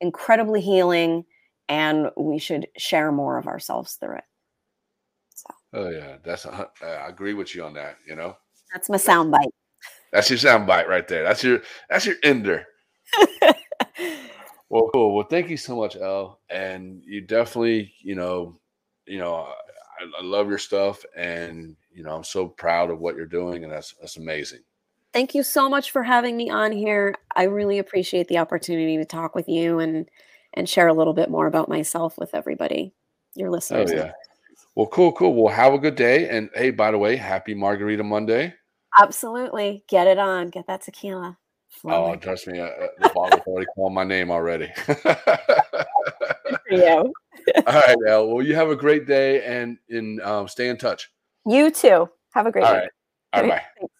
incredibly 0.00 0.60
healing 0.60 1.24
and 1.68 2.10
we 2.16 2.38
should 2.38 2.68
share 2.76 3.10
more 3.10 3.38
of 3.38 3.46
ourselves 3.46 3.94
through 3.94 4.16
it. 4.18 4.24
So. 5.34 5.46
Oh 5.74 5.90
yeah. 5.90 6.16
That's 6.24 6.44
a, 6.44 6.68
i 6.82 7.08
agree 7.08 7.34
with 7.34 7.54
you 7.54 7.64
on 7.64 7.74
that 7.74 7.96
you 8.06 8.14
know? 8.14 8.36
That's 8.72 8.88
my 8.88 8.96
sound 8.96 9.30
bite. 9.30 9.48
that's 10.12 10.30
your 10.30 10.38
sound 10.38 10.66
bite 10.66 10.88
right 10.88 11.08
there. 11.08 11.24
That's 11.24 11.42
your 11.42 11.60
that's 11.90 12.06
your 12.06 12.16
ender. 12.22 12.66
Well 14.70 14.90
cool. 14.92 15.16
Well 15.16 15.26
thank 15.26 15.48
you 15.48 15.56
so 15.56 15.76
much 15.76 15.96
Elle 15.96 16.38
and 16.50 17.00
you 17.02 17.22
definitely 17.22 17.94
you 18.02 18.14
know 18.14 18.60
you 19.08 19.18
know, 19.18 19.48
I, 19.98 20.20
I, 20.20 20.22
love 20.22 20.48
your 20.48 20.58
stuff, 20.58 21.04
and 21.16 21.76
you 21.92 22.02
know, 22.02 22.14
I'm 22.14 22.24
so 22.24 22.48
proud 22.48 22.90
of 22.90 23.00
what 23.00 23.16
you're 23.16 23.26
doing, 23.26 23.64
and 23.64 23.72
that's 23.72 23.94
that's 24.00 24.16
amazing. 24.16 24.60
Thank 25.12 25.34
you 25.34 25.42
so 25.42 25.68
much 25.68 25.90
for 25.90 26.02
having 26.02 26.36
me 26.36 26.50
on 26.50 26.72
here. 26.72 27.14
I 27.34 27.44
really 27.44 27.78
appreciate 27.78 28.28
the 28.28 28.38
opportunity 28.38 28.96
to 28.98 29.04
talk 29.04 29.34
with 29.34 29.48
you 29.48 29.78
and 29.78 30.08
and 30.54 30.68
share 30.68 30.88
a 30.88 30.94
little 30.94 31.14
bit 31.14 31.30
more 31.30 31.46
about 31.46 31.68
myself 31.68 32.18
with 32.18 32.34
everybody, 32.34 32.94
your 33.34 33.50
listeners. 33.50 33.90
Oh 33.92 33.94
yeah. 33.94 34.12
Well, 34.74 34.86
cool, 34.86 35.12
cool. 35.12 35.34
Well, 35.34 35.52
have 35.52 35.74
a 35.74 35.78
good 35.78 35.96
day, 35.96 36.28
and 36.28 36.50
hey, 36.54 36.70
by 36.70 36.90
the 36.90 36.98
way, 36.98 37.16
happy 37.16 37.54
Margarita 37.54 38.04
Monday. 38.04 38.54
Absolutely, 38.96 39.84
get 39.88 40.06
it 40.06 40.18
on. 40.18 40.50
Get 40.50 40.66
that 40.66 40.82
tequila. 40.82 41.36
Oh, 41.84 42.16
trust 42.16 42.46
me, 42.46 42.58
uh, 42.58 42.66
uh, 42.66 42.86
the 42.98 43.10
bottle's 43.14 43.42
already 43.46 43.66
called 43.74 43.92
my 43.92 44.04
name 44.04 44.30
already. 44.30 44.72
Yeah. 46.70 47.02
All 47.66 47.74
right, 47.74 47.96
Elle. 48.06 48.28
Well, 48.28 48.44
you 48.44 48.54
have 48.54 48.70
a 48.70 48.76
great 48.76 49.06
day 49.06 49.42
and 49.44 49.78
in 49.88 50.20
um, 50.22 50.48
stay 50.48 50.68
in 50.68 50.76
touch. 50.76 51.10
You 51.46 51.70
too. 51.70 52.08
Have 52.34 52.46
a 52.46 52.52
great 52.52 52.64
All 52.64 52.72
day. 52.72 52.78
Right. 52.80 52.90
All 53.32 53.42
right. 53.42 53.62
Bye. 53.80 53.86